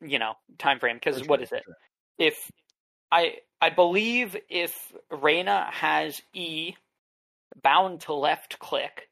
you 0.00 0.18
know, 0.18 0.34
time 0.58 0.78
frame. 0.80 0.96
Because 0.96 1.20
For 1.20 1.24
what 1.26 1.40
sure, 1.40 1.42
is 1.42 1.48
for 1.50 1.56
it? 1.56 1.62
sure. 1.64 1.74
If 2.18 2.50
I 3.10 3.36
I 3.60 3.70
believe 3.70 4.36
if 4.48 4.74
Reyna 5.10 5.68
has 5.72 6.20
E 6.34 6.74
bound 7.62 8.02
to 8.02 8.14
left 8.14 8.58
click, 8.58 9.08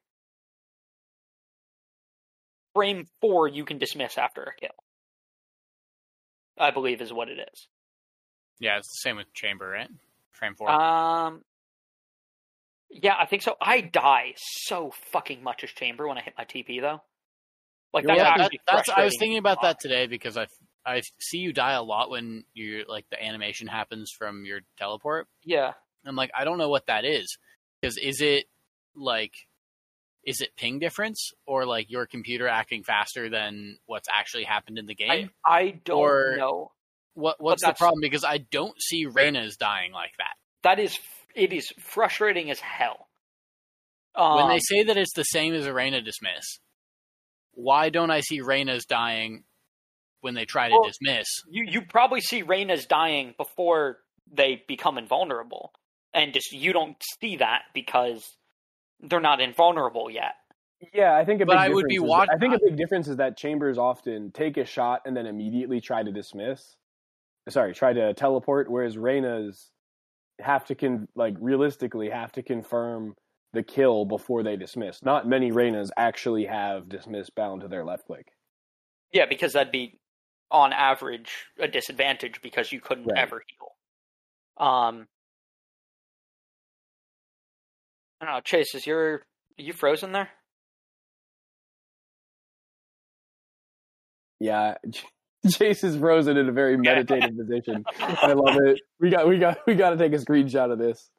frame 2.75 3.07
four 3.21 3.49
you 3.49 3.65
can 3.65 3.79
dismiss 3.79 4.19
after 4.19 4.43
a 4.43 4.55
kill. 4.55 4.71
I 6.59 6.71
believe 6.71 7.01
is 7.01 7.13
what 7.13 7.29
it 7.29 7.39
is. 7.53 7.69
yeah, 8.61 8.79
it's 8.79 8.89
the 8.89 9.09
same 9.09 9.17
with 9.17 9.33
chamber, 9.35 9.69
right? 9.69 9.89
Frame 10.33 10.55
four. 10.57 10.71
Um, 10.71 11.43
yeah, 12.91 13.15
I 13.19 13.27
think 13.27 13.43
so. 13.43 13.57
I 13.61 13.81
die 13.81 14.35
so 14.37 14.93
fucking 15.13 15.43
much 15.43 15.65
as 15.65 15.71
chamber 15.71 16.07
when 16.09 16.19
I 16.19 16.23
hit 16.23 16.35
my 16.39 16.45
TP 16.45 16.81
though. 16.81 17.01
Like 17.93 18.05
that's 18.07 18.19
yeah, 18.19 18.37
that, 18.37 18.51
that's. 18.67 18.89
I 18.89 19.05
was 19.05 19.15
thinking 19.19 19.39
about 19.39 19.63
that 19.63 19.79
today 19.81 20.07
because 20.07 20.37
I 20.37 20.47
I 20.85 21.03
see 21.19 21.39
you 21.39 21.53
die 21.53 21.73
a 21.73 21.83
lot 21.83 22.11
when 22.11 22.45
you 22.55 22.85
like 22.89 23.07
the 23.11 23.23
animation 23.23 23.67
happens 23.69 24.13
from 24.17 24.45
your 24.45 24.61
teleport. 24.79 25.29
Yeah, 25.45 25.73
I'm 26.05 26.17
like, 26.17 26.31
I 26.37 26.45
don't 26.45 26.59
know 26.59 26.69
what 26.69 26.87
that 26.87 27.05
is 27.05 27.39
because 27.81 27.97
is 27.97 28.21
it 28.21 28.47
like 28.95 29.33
is 30.25 30.41
it 30.41 30.51
ping 30.57 30.79
difference 30.81 31.31
or 31.47 31.65
like 31.65 31.91
your 31.91 32.05
computer 32.07 32.49
acting 32.49 32.83
faster 32.83 33.31
than 33.31 33.79
what's 33.87 34.09
actually 34.13 34.45
happened 34.45 34.77
in 34.79 34.87
the 34.87 34.95
game? 34.95 35.31
I 35.45 35.59
I 35.59 35.71
don't 35.85 35.99
Or- 35.99 36.35
know. 36.37 36.73
what 37.15 37.41
what's 37.41 37.65
the 37.65 37.73
problem? 37.73 38.01
Because 38.01 38.25
I 38.25 38.39
don't 38.39 38.75
see 38.83 39.07
Reyna's 39.07 39.57
dying 39.57 39.93
like 39.93 40.13
that. 40.19 40.35
That 40.65 40.81
is 40.81 40.99
it 41.37 41.53
is 41.53 41.73
frustrating 41.79 42.51
as 42.51 42.59
hell. 42.61 43.07
Um, 44.15 44.37
when 44.37 44.49
they 44.49 44.59
say 44.61 44.83
that 44.85 44.97
it's 44.97 45.13
the 45.15 45.25
same 45.25 45.55
as 45.55 45.67
a 45.67 45.75
Reyna 45.75 46.01
dismiss, 46.01 46.59
why 47.53 47.91
don't 47.91 48.11
I 48.11 48.21
see 48.21 48.41
Reyna's 48.41 48.87
dying 48.87 49.45
when 50.23 50.35
they 50.35 50.47
try 50.47 50.69
to 50.69 50.75
Well, 50.75 50.85
dismiss? 50.89 51.27
you 51.49 51.65
you 51.69 51.83
probably 51.83 52.21
see 52.21 52.43
Reyna's 52.43 52.87
dying 52.87 53.35
before 53.37 53.99
they 54.33 54.65
become 54.67 54.99
invulnerable, 54.99 55.73
and 56.15 56.33
just 56.33 56.51
you 56.53 56.73
don't 56.73 56.97
see 57.21 57.37
that 57.37 57.63
because 57.75 58.25
they're 59.01 59.21
not 59.21 59.41
invulnerable 59.41 60.11
yet. 60.11 60.35
Yeah, 60.93 61.15
I 61.17 61.25
think 61.25 61.41
a 61.43 61.47
But 61.47 61.53
big 61.55 61.59
I 61.61 61.69
would 61.69 61.83
difference 61.89 61.89
be 61.91 61.97
is- 61.97 62.03
watch- 62.11 62.29
I 62.33 62.39
think 62.39 62.55
a 62.55 62.59
big 62.59 62.77
difference 62.77 63.09
is 63.09 63.17
that 63.17 63.37
chambers 63.37 63.79
often 63.79 64.31
take 64.33 64.57
a 64.57 64.65
shot 64.65 65.03
and 65.07 65.17
then 65.17 65.27
immediately 65.27 65.81
try 65.81 66.03
to 66.03 66.11
dismiss. 66.13 66.77
Sorry, 67.49 67.73
try 67.75 67.93
to 67.93 68.13
teleport, 68.15 68.71
whereas 68.71 68.97
Reyna's 68.99 69.71
have 70.41 70.65
to 70.67 70.75
con 70.75 71.09
like 71.15 71.35
realistically 71.41 72.11
have 72.11 72.33
to 72.33 72.43
confirm 72.43 73.15
the 73.53 73.63
kill 73.63 74.05
before 74.05 74.43
they 74.43 74.57
dismiss. 74.57 75.03
Not 75.03 75.27
many 75.27 75.51
Reynas 75.51 75.91
actually 75.97 76.45
have 76.47 76.89
dismiss 76.89 77.31
bound 77.31 77.63
to 77.63 77.69
their 77.69 77.85
left 77.85 78.07
click. 78.07 78.29
Yeah, 79.13 79.27
because 79.27 79.55
that'd 79.55 79.73
be 79.73 79.99
on 80.51 80.73
average 80.73 81.47
a 81.59 81.67
disadvantage 81.69 82.41
because 82.43 82.71
you 82.71 82.81
couldn't 82.81 83.07
Right. 83.07 83.19
ever 83.19 83.43
heal. 83.47 84.67
Um, 84.67 85.09
I 88.21 88.25
don't 88.27 88.35
know, 88.35 88.41
Chase, 88.41 88.75
is 88.75 88.87
your 88.87 89.15
are 89.59 89.63
you 89.63 89.73
frozen 89.73 90.13
there? 90.13 90.31
Yeah, 94.39 94.75
Chase 95.59 95.85
is 95.85 95.97
frozen 95.97 96.37
in 96.37 96.49
a 96.49 96.53
very 96.53 96.77
meditative 96.77 97.37
position. 97.39 97.85
I 97.99 98.33
love 98.33 98.57
it. 98.65 98.81
We 99.01 99.11
got 99.11 99.29
we 99.29 99.39
got 99.39 99.59
we 99.67 99.75
got 99.75 99.91
to 99.91 99.97
take 99.97 100.13
a 100.13 100.19
screenshot 100.19 100.73
of 100.73 100.79
this. 100.79 101.11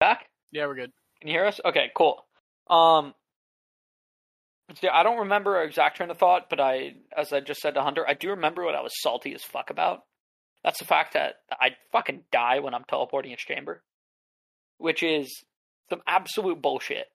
Back? 0.00 0.28
Yeah, 0.52 0.66
we're 0.66 0.76
good. 0.76 0.92
Can 1.20 1.28
you 1.28 1.34
hear 1.34 1.46
us? 1.46 1.60
Okay, 1.64 1.90
cool. 1.96 2.24
Um, 2.70 3.14
see, 4.80 4.88
I 4.88 5.02
don't 5.02 5.20
remember 5.20 5.56
our 5.56 5.64
exact 5.64 5.96
train 5.96 6.10
of 6.10 6.18
thought, 6.18 6.48
but 6.48 6.60
I, 6.60 6.94
as 7.16 7.32
I 7.32 7.40
just 7.40 7.60
said 7.60 7.74
to 7.74 7.82
Hunter, 7.82 8.04
I 8.06 8.14
do 8.14 8.30
remember 8.30 8.64
what 8.64 8.74
I 8.74 8.80
was 8.80 8.92
salty 9.00 9.34
as 9.34 9.42
fuck 9.42 9.70
about. 9.70 10.02
That's 10.62 10.78
the 10.78 10.84
fact 10.84 11.14
that 11.14 11.36
I 11.50 11.70
fucking 11.92 12.24
die 12.30 12.60
when 12.60 12.74
I'm 12.74 12.84
teleporting 12.88 13.32
its 13.32 13.44
chamber, 13.44 13.82
which 14.78 15.02
is 15.02 15.44
some 15.90 16.02
absolute 16.06 16.60
bullshit. 16.60 17.06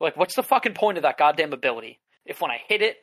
Like, 0.00 0.16
what's 0.16 0.36
the 0.36 0.42
fucking 0.42 0.74
point 0.74 0.96
of 0.98 1.02
that 1.02 1.18
goddamn 1.18 1.52
ability? 1.52 2.00
If 2.30 2.40
when 2.40 2.52
I 2.52 2.60
hit 2.68 2.80
it, 2.80 2.96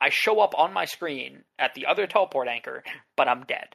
I 0.00 0.10
show 0.10 0.38
up 0.38 0.54
on 0.56 0.72
my 0.72 0.84
screen 0.84 1.42
at 1.58 1.74
the 1.74 1.86
other 1.86 2.06
teleport 2.06 2.46
anchor, 2.46 2.84
but 3.16 3.26
I'm 3.26 3.42
dead. 3.42 3.74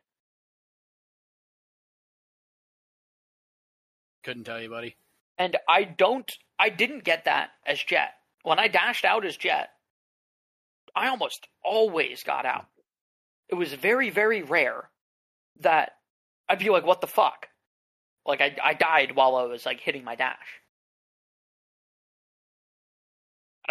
Couldn't 4.23 4.45
tell 4.45 4.61
you, 4.61 4.69
buddy. 4.69 4.95
And 5.37 5.57
I 5.67 5.83
don't, 5.83 6.31
I 6.57 6.69
didn't 6.69 7.03
get 7.03 7.25
that 7.25 7.49
as 7.67 7.83
Jett. 7.83 8.13
When 8.43 8.57
I 8.57 8.69
dashed 8.69 9.03
out 9.03 9.25
as 9.25 9.35
Jett, 9.35 9.67
I 10.95 11.09
almost 11.09 11.45
always 11.61 12.23
got 12.23 12.45
out. 12.45 12.67
It 13.49 13.55
was 13.55 13.73
very, 13.73 14.11
very 14.11 14.43
rare 14.43 14.89
that 15.59 15.91
I'd 16.47 16.59
be 16.59 16.69
like, 16.69 16.85
what 16.85 17.01
the 17.01 17.07
fuck? 17.07 17.47
Like, 18.25 18.39
I, 18.39 18.55
I 18.63 18.75
died 18.75 19.13
while 19.13 19.35
I 19.35 19.43
was, 19.43 19.65
like, 19.65 19.81
hitting 19.81 20.05
my 20.05 20.15
dash. 20.15 20.60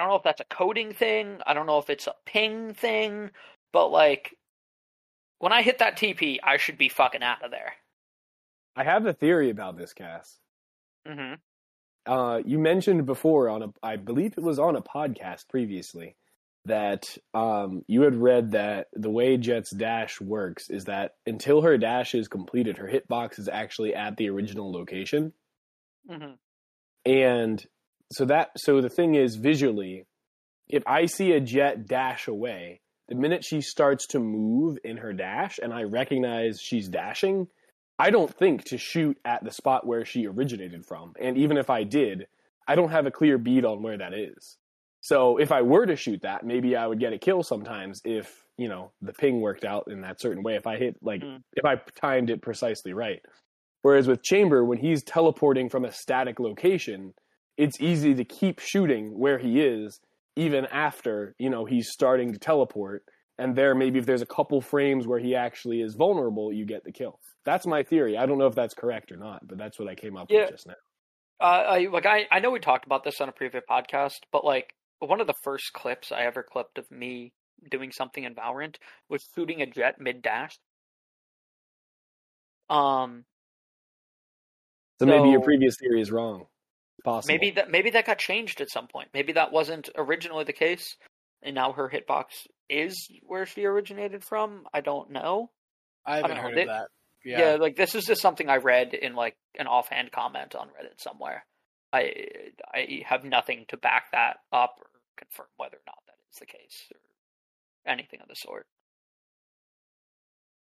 I 0.00 0.04
don't 0.04 0.12
know 0.12 0.16
if 0.16 0.22
that's 0.22 0.40
a 0.40 0.44
coding 0.44 0.94
thing. 0.94 1.40
I 1.46 1.52
don't 1.52 1.66
know 1.66 1.78
if 1.78 1.90
it's 1.90 2.06
a 2.06 2.14
ping 2.24 2.72
thing. 2.72 3.30
But, 3.72 3.88
like, 3.88 4.34
when 5.38 5.52
I 5.52 5.62
hit 5.62 5.78
that 5.78 5.96
TP, 5.98 6.38
I 6.42 6.56
should 6.56 6.78
be 6.78 6.88
fucking 6.88 7.22
out 7.22 7.44
of 7.44 7.50
there. 7.50 7.74
I 8.74 8.84
have 8.84 9.04
a 9.04 9.12
theory 9.12 9.50
about 9.50 9.76
this, 9.76 9.92
Cass. 9.92 10.38
hmm 11.06 11.34
Uh, 12.06 12.40
you 12.46 12.58
mentioned 12.58 13.04
before 13.04 13.50
on 13.50 13.62
a, 13.62 13.68
I 13.82 13.96
believe 13.96 14.34
it 14.38 14.42
was 14.42 14.58
on 14.58 14.76
a 14.76 14.82
podcast 14.82 15.48
previously, 15.48 16.16
that 16.64 17.18
um, 17.34 17.84
you 17.86 18.02
had 18.02 18.14
read 18.14 18.52
that 18.52 18.88
the 18.94 19.10
way 19.10 19.36
Jett's 19.36 19.70
dash 19.70 20.20
works 20.20 20.70
is 20.70 20.86
that 20.86 21.16
until 21.26 21.62
her 21.62 21.78
dash 21.78 22.14
is 22.14 22.28
completed, 22.28 22.78
her 22.78 22.88
hitbox 22.88 23.38
is 23.38 23.48
actually 23.48 23.94
at 23.94 24.16
the 24.16 24.30
original 24.30 24.72
location. 24.72 25.32
hmm 26.08 26.32
And 27.04 27.64
so 28.12 28.24
that 28.26 28.50
so 28.56 28.80
the 28.80 28.88
thing 28.88 29.14
is 29.14 29.36
visually, 29.36 30.04
if 30.68 30.82
I 30.86 31.06
see 31.06 31.32
a 31.32 31.40
Jett 31.40 31.86
dash 31.86 32.28
away, 32.28 32.80
the 33.08 33.14
minute 33.14 33.44
she 33.44 33.60
starts 33.60 34.06
to 34.08 34.20
move 34.20 34.78
in 34.84 34.98
her 34.98 35.12
dash 35.12 35.58
and 35.62 35.72
I 35.72 35.82
recognize 35.82 36.60
she's 36.62 36.88
dashing, 36.88 37.48
I 37.98 38.10
don't 38.10 38.32
think 38.32 38.64
to 38.66 38.78
shoot 38.78 39.18
at 39.24 39.44
the 39.44 39.50
spot 39.50 39.86
where 39.86 40.04
she 40.04 40.26
originated 40.26 40.86
from. 40.86 41.12
And 41.20 41.36
even 41.36 41.56
if 41.56 41.70
I 41.70 41.84
did, 41.84 42.26
I 42.66 42.74
don't 42.76 42.90
have 42.90 43.06
a 43.06 43.10
clear 43.10 43.36
bead 43.36 43.64
on 43.64 43.82
where 43.82 43.98
that 43.98 44.14
is. 44.14 44.56
So 45.00 45.38
if 45.38 45.50
I 45.50 45.62
were 45.62 45.86
to 45.86 45.96
shoot 45.96 46.22
that, 46.22 46.44
maybe 46.44 46.76
I 46.76 46.86
would 46.86 47.00
get 47.00 47.12
a 47.12 47.18
kill 47.18 47.42
sometimes 47.42 48.00
if, 48.04 48.44
you 48.58 48.68
know, 48.68 48.92
the 49.00 49.12
ping 49.12 49.40
worked 49.40 49.64
out 49.64 49.84
in 49.90 50.02
that 50.02 50.20
certain 50.20 50.42
way. 50.42 50.54
If 50.56 50.66
I 50.66 50.76
hit 50.76 50.96
like 51.02 51.22
Mm. 51.22 51.42
if 51.54 51.64
I 51.64 51.76
timed 52.00 52.30
it 52.30 52.42
precisely 52.42 52.92
right. 52.92 53.20
Whereas 53.82 54.06
with 54.06 54.22
Chamber, 54.22 54.64
when 54.64 54.78
he's 54.78 55.02
teleporting 55.02 55.70
from 55.70 55.84
a 55.84 55.92
static 55.92 56.38
location, 56.38 57.14
it's 57.60 57.78
easy 57.78 58.14
to 58.14 58.24
keep 58.24 58.58
shooting 58.58 59.18
where 59.18 59.38
he 59.38 59.60
is, 59.60 60.00
even 60.34 60.64
after, 60.66 61.34
you 61.38 61.50
know, 61.50 61.66
he's 61.66 61.90
starting 61.92 62.32
to 62.32 62.38
teleport. 62.38 63.04
And 63.38 63.54
there, 63.54 63.74
maybe 63.74 63.98
if 63.98 64.06
there's 64.06 64.22
a 64.22 64.26
couple 64.26 64.62
frames 64.62 65.06
where 65.06 65.18
he 65.18 65.36
actually 65.36 65.82
is 65.82 65.94
vulnerable, 65.94 66.50
you 66.52 66.64
get 66.64 66.84
the 66.84 66.92
kill. 66.92 67.20
That's 67.44 67.66
my 67.66 67.82
theory. 67.82 68.16
I 68.16 68.24
don't 68.24 68.38
know 68.38 68.46
if 68.46 68.54
that's 68.54 68.72
correct 68.72 69.12
or 69.12 69.18
not, 69.18 69.46
but 69.46 69.58
that's 69.58 69.78
what 69.78 69.88
I 69.88 69.94
came 69.94 70.16
up 70.16 70.30
Yeah. 70.30 70.42
with 70.42 70.52
just 70.52 70.66
now. 70.66 70.74
Uh, 71.38 71.44
I 71.44 71.78
like 71.88 72.06
I 72.06 72.26
I 72.30 72.40
know 72.40 72.50
we 72.50 72.60
talked 72.60 72.86
about 72.86 73.04
this 73.04 73.20
on 73.20 73.28
a 73.28 73.32
previous 73.32 73.64
podcast, 73.68 74.20
but 74.32 74.42
like 74.42 74.74
one 75.00 75.20
of 75.20 75.26
the 75.26 75.34
first 75.34 75.74
clips 75.74 76.12
I 76.12 76.22
ever 76.22 76.42
clipped 76.42 76.78
of 76.78 76.90
me 76.90 77.32
doing 77.70 77.92
something 77.92 78.24
in 78.24 78.34
Valorant 78.34 78.76
was 79.10 79.28
shooting 79.34 79.60
a 79.60 79.66
Jett 79.66 80.00
mid 80.00 80.22
dash. 80.22 80.58
Um, 82.70 83.24
So, 84.98 85.06
maybe 85.06 85.30
your 85.30 85.40
previous 85.40 85.76
theory 85.78 86.00
is 86.00 86.10
wrong. 86.10 86.46
It's 87.00 87.04
possible. 87.04 87.32
maybe 87.34 87.50
that 87.52 87.70
maybe 87.70 87.90
that 87.90 88.04
got 88.06 88.18
changed 88.18 88.60
at 88.60 88.70
some 88.70 88.86
point. 88.86 89.08
Maybe 89.14 89.32
that 89.32 89.52
wasn't 89.52 89.88
originally 89.96 90.44
the 90.44 90.52
case, 90.52 90.96
and 91.42 91.54
now 91.54 91.72
her 91.72 91.88
hitbox 91.88 92.46
is 92.68 93.08
where 93.22 93.46
she 93.46 93.64
originated 93.64 94.22
from. 94.22 94.66
I 94.74 94.80
don't 94.82 95.10
know. 95.10 95.50
I 96.04 96.16
haven't 96.16 96.30
don't 96.30 96.36
know, 96.38 96.42
heard 96.42 96.56
they- 96.56 96.62
of 96.62 96.68
that. 96.68 96.88
Yeah. 97.24 97.38
Yeah. 97.52 97.56
like 97.56 97.76
this 97.76 97.94
is 97.94 98.04
just 98.06 98.22
something 98.22 98.48
I 98.48 98.56
read 98.56 98.94
in 98.94 99.14
like 99.14 99.36
an 99.58 99.66
offhand 99.66 100.10
comment 100.10 100.54
on 100.54 100.68
Reddit 100.68 100.98
somewhere. 101.00 101.44
I 101.92 102.28
I 102.72 103.02
have 103.06 103.24
nothing 103.24 103.64
to 103.68 103.76
back 103.76 104.12
that 104.12 104.38
up 104.52 104.76
or 104.80 104.86
confirm 105.16 105.48
whether 105.58 105.76
or 105.76 105.82
not 105.86 105.98
that 106.06 106.14
is 106.32 106.38
the 106.38 106.46
case 106.46 106.88
or 106.92 107.90
anything 107.92 108.20
of 108.22 108.28
the 108.28 108.34
sort. 108.36 108.66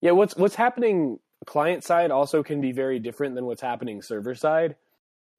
Yeah, 0.01 0.11
what's 0.11 0.35
what's 0.35 0.55
happening 0.55 1.19
client 1.45 1.83
side 1.83 2.09
also 2.11 2.41
can 2.43 2.61
be 2.61 2.71
very 2.71 2.99
different 2.99 3.35
than 3.35 3.45
what's 3.45 3.61
happening 3.61 4.01
server 4.01 4.33
side. 4.35 4.75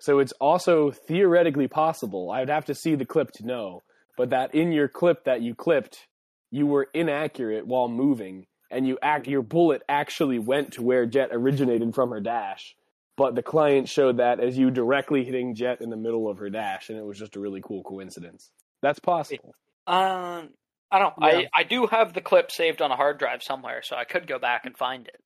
So 0.01 0.19
it's 0.19 0.33
also 0.41 0.91
theoretically 0.91 1.69
possible. 1.69 2.31
I'd 2.31 2.49
have 2.49 2.65
to 2.67 2.75
see 2.75 2.95
the 2.95 3.05
clip 3.05 3.31
to 3.33 3.47
know, 3.47 3.83
but 4.17 4.31
that 4.31 4.55
in 4.55 4.73
your 4.73 4.89
clip 4.89 5.25
that 5.25 5.43
you 5.43 5.55
clipped, 5.55 6.07
you 6.51 6.67
were 6.67 6.89
inaccurate 6.95 7.67
while 7.67 7.89
moving, 7.89 8.47
and 8.71 8.87
you 8.87 8.99
act 9.03 9.29
your 9.29 9.43
bullet 9.43 9.83
actually 9.89 10.39
went 10.39 10.73
to 10.73 10.83
where 10.83 11.07
Jett 11.07 11.29
originated 11.33 11.95
from 11.95 12.11
her 12.11 12.21
dash. 12.21 12.75
But 13.17 13.35
the 13.35 13.43
client 13.43 13.89
showed 13.89 14.17
that 14.17 14.41
as 14.41 14.57
you 14.57 14.71
directly 14.71 15.25
hitting 15.25 15.55
Jett 15.55 15.83
in 15.83 15.91
the 15.91 15.97
middle 15.97 16.29
of 16.31 16.39
her 16.39 16.49
dash, 16.49 16.89
and 16.89 16.99
it 16.99 17.05
was 17.05 17.19
just 17.19 17.37
a 17.37 17.41
really 17.41 17.61
cool 17.63 17.83
coincidence. 17.83 18.51
That's 18.81 18.99
possible. 18.99 19.55
Um, 19.87 20.49
I 20.91 20.99
don't. 20.99 21.15
Yeah. 21.21 21.27
I 21.27 21.49
I 21.55 21.63
do 21.65 21.87
have 21.87 22.15
the 22.15 22.23
clip 22.23 22.51
saved 22.51 22.81
on 22.81 22.91
a 22.91 22.97
hard 22.97 23.19
drive 23.19 23.43
somewhere, 23.43 23.83
so 23.83 23.97
I 23.97 24.05
could 24.05 24.27
go 24.27 24.39
back 24.39 24.65
and 24.65 24.77
find 24.77 25.07
it. 25.07 25.17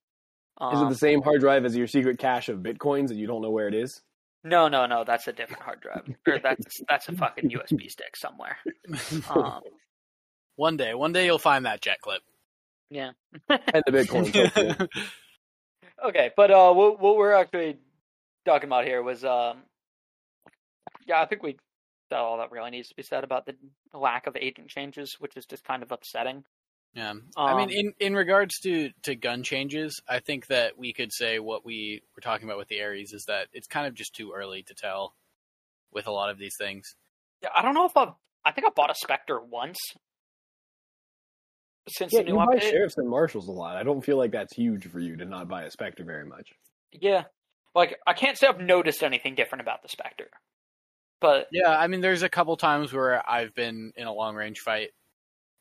Is 0.73 0.79
it 0.79 0.83
Um, 0.83 0.89
the 0.89 0.95
same 0.95 1.21
hard 1.21 1.39
drive 1.39 1.63
as 1.63 1.75
your 1.75 1.87
secret 1.87 2.19
cache 2.19 2.49
of 2.49 2.59
bitcoins 2.59 3.09
and 3.09 3.19
you 3.19 3.27
don't 3.27 3.41
know 3.41 3.51
where 3.51 3.67
it 3.67 3.73
is? 3.73 4.01
No, 4.45 4.67
no, 4.67 4.85
no. 4.85 5.03
That's 5.03 5.27
a 5.27 5.33
different 5.33 5.63
hard 5.63 5.81
drive. 5.81 6.07
Or 6.27 6.39
that's 6.39 6.81
that's 6.87 7.09
a 7.09 7.13
fucking 7.13 7.49
USB 7.49 7.89
stick 7.89 8.15
somewhere. 8.15 8.57
Um, 9.29 9.61
one 10.55 10.77
day, 10.77 10.93
one 10.93 11.11
day 11.11 11.25
you'll 11.25 11.39
find 11.39 11.65
that 11.65 11.81
Jett 11.81 11.99
clip. 11.99 12.21
yeah. 12.91 13.11
And 13.49 13.83
the 13.85 13.91
bitcoins. 13.91 14.33
hopefully. 14.33 14.87
Okay, 16.03 16.29
but 16.35 16.51
uh, 16.51 16.73
what 16.73 16.99
what 16.99 17.15
we're 17.15 17.33
actually 17.33 17.77
talking 18.45 18.67
about 18.67 18.83
here 18.85 19.01
was 19.01 19.23
um, 19.23 19.63
yeah, 21.07 21.21
I 21.21 21.25
think 21.25 21.41
we 21.41 21.57
said 22.09 22.17
all 22.17 22.37
that 22.37 22.51
really 22.51 22.69
needs 22.69 22.89
to 22.89 22.95
be 22.95 23.01
said 23.01 23.23
about 23.23 23.45
the 23.45 23.55
lack 23.93 24.27
of 24.27 24.35
agent 24.35 24.67
changes, 24.67 25.15
which 25.19 25.37
is 25.37 25.45
just 25.45 25.63
kind 25.63 25.81
of 25.81 25.91
upsetting. 25.91 26.43
Yeah, 26.95 27.13
I 27.35 27.53
mean, 27.55 27.65
Um, 27.65 27.69
in 27.69 27.93
in 27.99 28.15
regards 28.15 28.57
to 28.61 28.89
to 29.03 29.15
gun 29.15 29.43
changes, 29.43 30.01
I 30.07 30.19
think 30.19 30.47
that 30.47 30.77
we 30.77 30.93
could 30.93 31.11
say 31.13 31.39
what 31.39 31.65
we 31.65 32.01
were 32.15 32.21
talking 32.21 32.47
about 32.47 32.57
with 32.57 32.69
the 32.69 32.81
Ares 32.81 33.11
is 33.13 33.25
that 33.27 33.49
it's 33.51 33.67
kind 33.67 33.85
of 33.85 33.93
just 33.93 34.15
too 34.15 34.31
early 34.33 34.63
to 34.63 34.73
tell 34.73 35.13
with 35.91 36.07
a 36.07 36.11
lot 36.11 36.29
of 36.29 36.37
these 36.37 36.55
things. 36.57 36.95
Yeah, 37.41 37.49
I 37.53 37.61
don't 37.61 37.73
know 37.73 37.85
if 37.85 37.97
I've. 37.97 38.13
I 38.45 38.51
think 38.51 38.65
I 38.67 38.69
bought 38.69 38.91
a 38.91 38.95
Spectre 38.95 39.41
once 39.41 39.77
since 41.89 42.13
yeah, 42.13 42.21
the 42.21 42.27
you 42.27 42.33
new 42.33 42.45
buy 42.45 42.55
update. 42.55 42.61
sheriffs 42.61 42.97
and 42.97 43.09
marshals 43.09 43.47
a 43.47 43.51
lot. 43.51 43.75
I 43.75 43.83
don't 43.83 44.01
feel 44.03 44.17
like 44.17 44.31
that's 44.31 44.55
huge 44.55 44.87
for 44.87 44.99
you 44.99 45.17
to 45.17 45.25
not 45.25 45.47
buy 45.47 45.63
a 45.63 45.71
Spectre 45.71 46.03
very 46.03 46.25
much. 46.25 46.49
Yeah, 46.91 47.25
like 47.73 47.99
I 48.07 48.13
can't 48.13 48.37
say 48.37 48.47
I've 48.47 48.59
noticed 48.61 49.03
anything 49.03 49.35
different 49.35 49.61
about 49.61 49.81
the 49.83 49.89
Spectre, 49.89 50.29
but 51.19 51.47
Yeah, 51.51 51.69
I 51.77 51.87
mean, 51.87 52.01
there's 52.01 52.23
a 52.23 52.29
couple 52.29 52.55
times 52.57 52.93
where 52.93 53.27
I've 53.29 53.53
been 53.53 53.91
in 53.95 54.07
a 54.07 54.13
long 54.13 54.35
range 54.35 54.59
fight, 54.59 54.91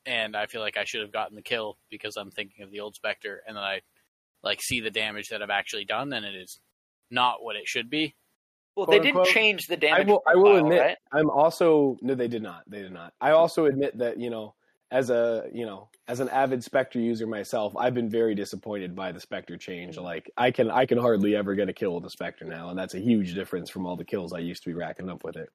and 0.06 0.36
I 0.36 0.46
feel 0.46 0.60
like 0.60 0.76
I 0.76 0.84
should 0.84 1.00
have 1.02 1.12
gotten 1.12 1.36
the 1.36 1.42
kill 1.42 1.76
because 1.90 2.16
I'm 2.16 2.30
thinking 2.30 2.64
of 2.64 2.70
the 2.70 2.80
old 2.80 2.94
Spectre, 2.94 3.42
and 3.46 3.56
then 3.56 3.64
I 3.64 3.80
like 4.42 4.60
see 4.62 4.80
the 4.80 4.90
damage 4.90 5.28
that 5.30 5.42
I've 5.42 5.50
actually 5.50 5.84
done, 5.84 6.12
and 6.12 6.24
it 6.24 6.34
is 6.34 6.60
not 7.10 7.42
what 7.42 7.56
it 7.56 7.66
should 7.66 7.90
be. 7.90 8.14
well, 8.76 8.86
they 8.86 8.98
didn't 8.98 9.26
change 9.26 9.66
the 9.68 9.74
I 9.74 9.76
damage. 9.76 10.08
will. 10.08 10.22
I 10.26 10.34
will 10.36 10.56
admit. 10.56 10.80
right? 10.80 10.96
I'm 11.12 11.30
also 11.30 11.96
no. 12.02 12.14
They 12.14 12.28
did 12.28 12.42
not. 12.42 12.62
They 12.66 12.82
did 12.82 12.92
not. 12.92 13.12
I 13.20 13.30
also 13.30 13.66
admit 13.66 13.98
that 13.98 14.18
you 14.18 14.30
know, 14.30 14.54
as 14.90 15.10
a 15.10 15.48
you 15.52 15.64
know, 15.64 15.88
as 16.08 16.20
an 16.20 16.28
avid 16.28 16.62
Spectre 16.64 16.98
user 16.98 17.26
myself, 17.26 17.74
I've 17.76 17.94
been 17.94 18.10
very 18.10 18.34
disappointed 18.34 18.94
by 18.94 19.12
the 19.12 19.20
Spectre 19.20 19.56
change. 19.56 19.96
Mm-hmm. 19.96 20.04
Like 20.04 20.30
I 20.36 20.50
can, 20.50 20.70
I 20.70 20.86
can 20.86 20.98
hardly 20.98 21.36
ever 21.36 21.54
get 21.54 21.68
a 21.68 21.72
kill 21.72 21.94
with 21.94 22.04
a 22.04 22.10
Spectre 22.10 22.44
now, 22.44 22.68
and 22.70 22.78
that's 22.78 22.94
a 22.94 23.00
huge 23.00 23.34
difference 23.34 23.70
from 23.70 23.86
all 23.86 23.96
the 23.96 24.04
kills 24.04 24.32
I 24.32 24.40
used 24.40 24.64
to 24.64 24.70
be 24.70 24.74
racking 24.74 25.08
up 25.08 25.24
with 25.24 25.36
it. 25.36 25.48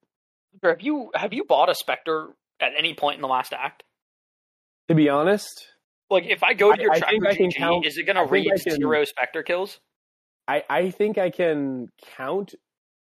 Have 0.63 0.81
you 0.81 1.11
have 1.13 1.33
you 1.33 1.43
bought 1.43 1.69
a 1.69 1.75
Spectre 1.75 2.29
at 2.59 2.71
any 2.77 2.93
point 2.95 3.17
in 3.17 3.21
the 3.21 3.27
last 3.27 3.53
act? 3.53 3.83
To 4.89 4.95
be 4.95 5.07
honest, 5.09 5.67
Like, 6.09 6.25
if 6.25 6.41
I 6.43 6.53
go 6.55 6.73
to 6.73 6.81
your 6.81 6.91
I 6.91 6.99
tracker 6.99 7.27
I 7.27 7.35
GG, 7.35 7.55
count- 7.55 7.85
is 7.85 7.97
it 7.97 8.03
going 8.03 8.15
to 8.15 8.25
read 8.25 8.49
can- 8.65 8.75
zero 8.75 9.05
Spectre 9.05 9.43
kills? 9.43 9.79
I, 10.47 10.63
I 10.69 10.89
think 10.89 11.17
I 11.19 11.29
can 11.29 11.89
count 12.17 12.55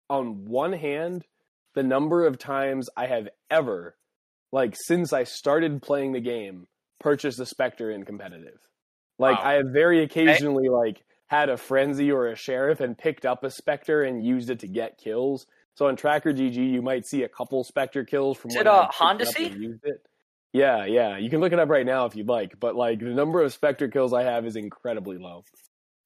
on 0.10 0.46
one 0.46 0.74
hand 0.74 1.26
the 1.76 1.84
number 1.84 2.26
of 2.28 2.38
times 2.38 2.90
I 2.98 3.06
have 3.06 3.30
ever, 3.50 3.96
like 4.52 4.76
since 4.78 5.14
I 5.14 5.24
started 5.24 5.82
playing 5.82 6.12
the 6.12 6.20
game, 6.20 6.68
purchased 7.00 7.40
a 7.40 7.46
Spectre 7.46 7.90
in 7.90 8.04
competitive. 8.04 8.60
Like 9.18 9.38
Wow. 9.40 9.50
I 9.50 9.54
have 9.54 9.68
very 9.72 10.04
occasionally 10.04 10.68
like 10.68 11.04
had 11.28 11.50
a 11.50 11.56
frenzy 11.58 12.12
or 12.12 12.28
a 12.28 12.36
sheriff 12.36 12.82
and 12.82 12.98
picked 12.98 13.26
up 13.26 13.44
a 13.46 13.50
Spectre 13.52 14.04
and 14.04 14.26
used 14.26 14.50
it 14.50 14.60
to 14.60 14.68
get 14.68 14.98
kills. 14.98 15.46
So 15.76 15.88
on 15.88 15.96
Tracker 15.96 16.34
GG, 16.34 16.56
you 16.56 16.82
might 16.82 17.06
see 17.06 17.24
a 17.24 17.30
couple 17.30 17.64
Spectre 17.64 18.04
kills 18.04 18.38
from 18.38 18.50
Is 18.52 18.58
it, 18.58 18.68
uh, 18.68 18.88
picked 18.88 20.08
it 20.58 20.66
up 20.66 20.78
Hondacy? 20.78 20.88
and 20.88 20.98
used 20.98 20.98
it. 20.98 20.98
Yeah, 20.98 21.12
yeah. 21.12 21.18
You 21.18 21.30
can 21.30 21.40
look 21.42 21.54
it 21.54 21.60
up 21.60 21.70
right 21.70 21.86
now 21.86 22.06
if 22.06 22.16
you'd 22.16 22.28
like, 22.28 22.60
but 22.60 22.76
like 22.76 23.00
the 23.00 23.06
number 23.06 23.42
of 23.42 23.54
Spectre 23.54 23.88
kills 23.88 24.14
I 24.14 24.24
have 24.24 24.46
is 24.46 24.56
incredibly 24.56 25.18
low. 25.18 25.44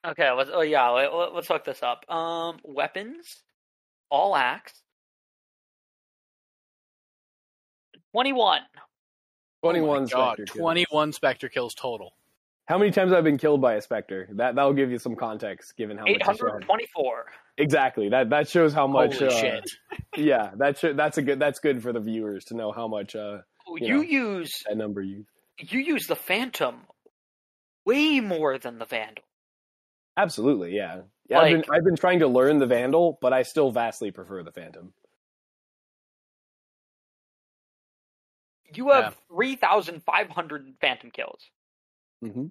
Okay, 0.06 0.32
let's, 0.32 0.50
oh 0.54 0.62
yeah, 0.62 0.90
let, 0.90 1.14
let- 1.14 1.34
let's 1.36 1.50
look 1.50 1.66
this 1.66 1.84
up. 1.84 2.10
Um, 2.12 2.60
weapons, 2.64 3.44
all 4.10 4.36
acts, 4.36 4.82
twenty-one. 8.14 8.62
Twenty-one 9.64 9.98
Oh 9.98 10.02
my 10.02 10.08
God, 10.10 10.34
Spectre 10.38 10.46
kills. 10.54 10.58
21 10.64 11.14
Spectre 11.14 11.50
kills 11.50 11.76
total. 11.76 12.14
How 12.68 12.78
many 12.78 12.92
times 12.92 13.12
I've 13.14 13.24
been 13.24 13.38
killed 13.38 13.62
by 13.62 13.76
a 13.76 13.82
Spectre? 13.82 14.28
That 14.34 14.56
that'll 14.56 14.74
give 14.74 14.92
you 14.92 14.98
some 14.98 15.16
context, 15.16 15.76
given 15.78 15.98
how 15.98 16.04
much. 16.04 16.12
Eight 16.12 16.20
you 16.20 16.26
hundred 16.26 16.52
said. 16.60 16.66
twenty-four. 16.66 17.26
Exactly. 17.58 18.10
That 18.10 18.30
that 18.30 18.48
shows 18.48 18.74
how 18.74 18.88
much. 18.88 19.20
Holy 19.20 19.28
uh, 19.28 19.38
shit! 19.40 19.70
Yeah, 20.16 20.52
that 20.58 20.78
should, 20.80 20.98
that's 20.98 21.18
a 21.18 21.22
good. 21.22 21.40
That's 21.40 21.60
good 21.60 21.84
for 21.84 21.92
the 21.94 22.00
viewers 22.00 22.46
to 22.46 22.56
know 22.56 22.72
how 22.72 22.88
much 22.88 23.16
uh, 23.16 23.40
You 23.78 23.88
You 23.88 23.96
know. 23.96 24.02
use 24.02 24.64
that 24.68 24.78
number 24.78 25.02
you. 25.02 25.26
you 25.60 25.80
use 25.80 26.08
the 26.08 26.16
Phantom 26.16 26.82
way 27.86 28.20
more 28.20 28.58
than 28.58 28.80
the 28.80 28.86
Vandal. 28.86 29.24
Absolutely, 30.18 30.76
yeah. 30.76 31.02
Yeah, 31.30 31.40
I've 31.40 31.52
been 31.52 31.64
I've 31.72 31.84
been 31.86 31.96
trying 31.96 32.20
to 32.20 32.28
learn 32.28 32.58
the 32.60 32.68
Vandal, 32.68 33.18
but 33.22 33.32
I 33.32 33.44
still 33.44 33.72
vastly 33.72 34.12
prefer 34.12 34.44
the 34.44 34.52
Phantom. 34.52 34.94
You 38.74 38.90
have 38.92 39.18
three 39.28 39.56
thousand 39.56 40.04
five 40.04 40.30
hundred 40.30 40.66
Phantom 40.80 41.12
kills 41.12 41.50
hmm 42.22 42.48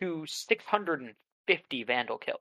to 0.00 0.24
six 0.26 0.64
hundred 0.64 1.00
and 1.00 1.14
fifty 1.46 1.82
Vandal 1.84 2.18
kills. 2.18 2.40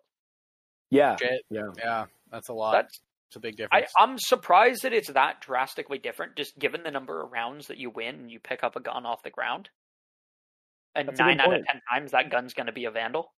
Yeah, 0.92 1.16
Shit. 1.18 1.42
yeah. 1.50 1.70
Yeah, 1.78 2.06
that's 2.32 2.50
a 2.50 2.54
lot. 2.54 2.72
That's 2.74 3.00
It's 3.36 3.38
a 3.38 3.40
big 3.41 3.56
I, 3.56 3.64
difference. 3.82 3.91
I'm 3.99 4.18
surprised 4.18 4.84
that 4.84 4.94
it's 4.94 5.12
that 5.12 5.41
drastically 5.41 5.98
different, 5.98 6.38
just 6.38 6.57
given 6.57 6.84
the 6.84 6.91
number 6.91 7.22
of 7.22 7.32
rounds 7.32 7.68
that 7.68 7.78
you 7.78 7.90
win 7.90 8.16
and 8.16 8.32
you 8.32 8.40
pick 8.40 8.64
up 8.64 8.78
a 8.78 8.80
gun 8.80 9.06
off 9.06 9.24
the 9.24 9.30
ground. 9.30 9.70
And 10.95 11.10
That's 11.10 11.20
nine 11.20 11.41
out 11.41 11.53
of 11.53 11.66
ten 11.66 11.82
times 11.91 12.12
that 12.12 12.32
gun's 12.32 12.53
going 12.53 12.68
to 12.68 12.72
be 12.72 12.86
a 12.86 12.91
vandal. 12.91 13.34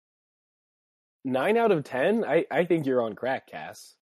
Nine 1.26 1.58
out 1.58 1.72
of 1.72 1.84
ten, 1.84 2.24
I, 2.24 2.46
I 2.52 2.66
think 2.66 2.86
you're 2.86 3.02
on 3.02 3.16
crack, 3.16 3.48
Cass. 3.50 3.96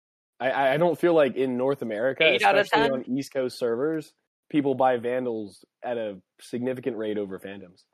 I- 0.41 0.51
I, 0.51 0.75
I 0.75 0.77
don't 0.79 0.99
feel 0.99 1.15
like 1.15 1.37
in 1.37 1.57
North 1.59 1.83
America, 1.83 2.25
Eight 2.25 2.43
out 2.43 2.57
of 2.57 2.63
especially 2.65 2.89
10? 3.05 3.11
on 3.11 3.19
East 3.19 3.33
Coast 3.33 3.59
servers, 3.59 4.13
people 4.51 4.75
buy 4.75 4.97
Vandals 4.97 5.63
at 5.85 5.99
a 5.99 6.17
significant 6.41 6.97
rate 6.97 7.19
over 7.19 7.39
Phantoms. 7.39 7.85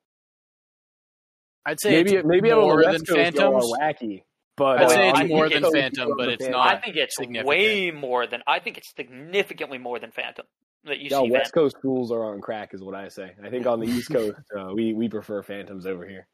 I'd 1.66 1.80
say 1.80 1.90
Maybe 1.90 2.14
it's 2.14 2.26
maybe 2.26 2.50
on 2.52 2.60
the 2.60 2.64
more 2.64 2.76
West 2.76 3.04
than 3.06 3.16
Coast 3.16 3.34
y'all 3.34 3.60
Phantoms. 3.60 3.72
are 3.72 3.80
wacky, 3.92 4.22
but 4.58 4.80
I'd 4.82 4.90
say 4.90 5.08
uh, 5.10 5.20
it's 5.20 5.28
more 5.30 5.48
than 5.48 5.62
Coast, 5.62 5.74
Phantom, 5.76 6.14
but 6.16 6.28
it's 6.28 6.48
not- 6.48 6.66
I 6.76 6.80
think 6.80 6.96
it's 6.96 7.16
way 7.44 7.90
more 7.90 8.26
than. 8.26 8.42
I 8.46 8.58
think 8.58 8.76
it's 8.78 8.92
significantly 8.94 9.78
more 9.78 9.98
than 9.98 10.10
Phantom 10.10 10.44
that 10.84 10.98
you 10.98 11.08
Y'all 11.10 11.24
see. 11.24 11.30
West 11.30 11.52
Vandal. 11.54 11.64
Coast 11.64 11.76
schools 11.78 12.12
are 12.12 12.24
on 12.32 12.40
crack, 12.40 12.74
is 12.74 12.82
what 12.82 12.94
I 12.94 13.08
say. 13.08 13.32
I 13.42 13.50
think 13.50 13.66
on 13.66 13.80
the 13.80 13.86
East 13.86 14.10
Coast, 14.12 14.38
uh, 14.56 14.72
we 14.74 14.92
we 14.94 15.08
prefer 15.08 15.42
Phantoms 15.42 15.86
over 15.86 16.06
here. 16.06 16.26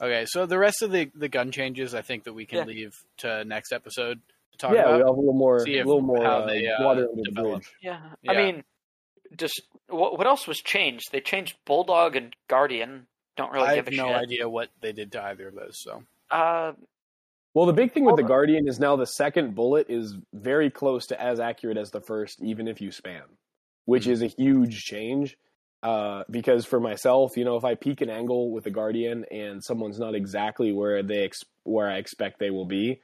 Okay, 0.00 0.24
so 0.28 0.44
the 0.44 0.58
rest 0.58 0.82
of 0.82 0.90
the, 0.92 1.10
the 1.14 1.28
gun 1.28 1.50
changes, 1.50 1.94
I 1.94 2.02
think 2.02 2.24
that 2.24 2.34
we 2.34 2.44
can 2.44 2.58
Yeah. 2.58 2.64
leave 2.64 2.94
to 3.18 3.44
next 3.46 3.72
episode 3.72 4.20
to 4.52 4.58
talk 4.58 4.72
about. 4.72 4.78
yeah, 4.78 4.86
we 4.96 5.00
about. 5.00 5.08
have 5.08 5.16
a 5.16 5.18
little 5.20 5.32
more, 5.32 5.60
See 5.64 5.78
a 5.78 5.84
little 5.84 6.02
more 6.02 6.22
how 6.22 6.40
uh, 6.40 6.46
they, 6.46 6.66
uh, 6.66 6.84
water 6.84 7.08
under 7.08 7.16
the 7.16 7.22
develop. 7.22 7.62
bridge. 7.62 7.72
Yeah. 7.80 8.00
Yeah. 8.22 8.32
I 8.32 8.36
mean, 8.36 8.64
just 9.38 9.62
what 9.88 10.18
what 10.18 10.26
else 10.26 10.46
was 10.46 10.58
changed? 10.58 11.10
They 11.12 11.20
changed 11.20 11.56
Bulldog 11.64 12.14
and 12.14 12.36
Guardian. 12.46 13.06
Don't 13.36 13.52
really 13.52 13.66
I 13.68 13.74
give 13.76 13.84
have 13.86 13.94
a 13.94 13.96
no 13.96 14.08
shit. 14.08 14.16
idea 14.16 14.48
what 14.48 14.70
they 14.80 14.92
did 14.92 15.12
to 15.12 15.22
either 15.22 15.48
of 15.48 15.54
those. 15.54 15.78
So 15.78 16.02
Uh, 16.30 16.72
Well, 17.54 17.66
the 17.66 17.72
big 17.72 17.92
thing 17.92 18.04
with 18.04 18.16
the 18.16 18.22
Guardian 18.22 18.68
is 18.68 18.78
now 18.78 18.96
the 18.96 19.06
second 19.06 19.54
bullet 19.54 19.88
is 19.88 20.14
very 20.34 20.70
close 20.70 21.06
to 21.06 21.18
as 21.20 21.40
accurate 21.40 21.78
as 21.78 21.90
the 21.90 22.00
first, 22.02 22.42
even 22.42 22.68
if 22.68 22.80
you 22.82 22.90
spam, 22.90 23.22
which 23.86 24.04
Mhm. 24.06 24.10
is 24.10 24.22
a 24.22 24.26
huge 24.26 24.84
change. 24.84 25.38
Uh, 25.82 26.24
because 26.30 26.66
for 26.66 26.80
myself, 26.80 27.36
you 27.36 27.44
know, 27.44 27.56
if 27.56 27.64
I 27.64 27.74
peek 27.74 28.00
an 28.00 28.10
angle 28.10 28.50
with 28.50 28.64
the 28.64 28.70
Guardian 28.70 29.24
and 29.30 29.62
someone's 29.62 29.98
not 30.00 30.14
exactly 30.14 30.72
where 30.72 31.02
they 31.02 31.24
ex- 31.24 31.44
where 31.62 31.88
I 31.88 31.96
expect 31.98 32.38
they 32.38 32.50
will 32.50 32.64
be, 32.66 33.00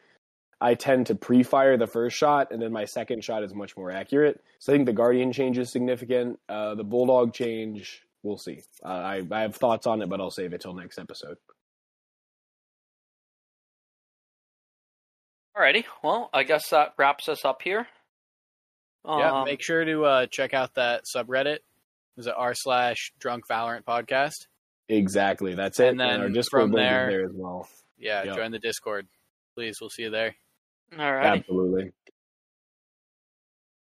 I 0.60 0.74
tend 0.74 1.06
to 1.06 1.14
pre-fire 1.14 1.76
the 1.76 1.86
first 1.86 2.16
shot, 2.16 2.50
and 2.50 2.60
then 2.60 2.72
my 2.72 2.84
second 2.84 3.22
shot 3.24 3.42
is 3.44 3.54
much 3.54 3.76
more 3.76 3.90
accurate. 3.90 4.42
So 4.58 4.72
I 4.72 4.76
think 4.76 4.86
the 4.86 4.92
Guardian 4.92 5.32
change 5.32 5.58
is 5.58 5.70
significant. 5.70 6.40
Uh, 6.48 6.74
the 6.74 6.84
Bulldog 6.84 7.32
change, 7.34 8.02
we'll 8.22 8.38
see. 8.38 8.62
Uh, 8.84 8.88
I, 8.88 9.22
I 9.30 9.40
have 9.42 9.56
thoughts 9.56 9.86
on 9.86 10.02
it, 10.02 10.08
but 10.08 10.20
I'll 10.20 10.30
save 10.30 10.52
it 10.52 10.60
till 10.60 10.74
next 10.74 10.98
episode. 10.98 11.36
alrighty. 15.56 15.84
Well, 16.02 16.30
I 16.32 16.44
guess 16.44 16.68
that 16.70 16.94
wraps 16.98 17.28
us 17.28 17.44
up 17.44 17.62
here. 17.62 17.86
yeah, 19.06 19.40
Um, 19.40 19.44
make 19.44 19.62
sure 19.62 19.84
to 19.84 20.04
uh, 20.04 20.26
check 20.26 20.54
out 20.54 20.74
that 20.74 21.04
subreddit. 21.14 21.58
Is 22.16 22.26
it 22.26 22.34
r 22.36 22.54
slash 22.54 23.12
drunk 23.18 23.46
valorant 23.48 23.84
podcast? 23.84 24.46
Exactly, 24.88 25.54
that's 25.54 25.80
it. 25.80 25.88
And 25.88 26.00
then 26.00 26.20
our 26.20 26.28
Discord 26.28 26.64
from 26.64 26.72
there- 26.72 27.10
there 27.10 27.24
as 27.24 27.32
well. 27.32 27.68
Yeah, 27.98 28.24
Yep. 28.24 28.36
join 28.36 28.50
the 28.50 28.58
Discord. 28.58 29.06
Please, 29.54 29.78
we'll 29.80 29.90
see 29.90 30.02
you 30.02 30.10
there. 30.10 30.34
All 30.98 31.12
right, 31.12 31.38
Absolutely. 31.38 31.92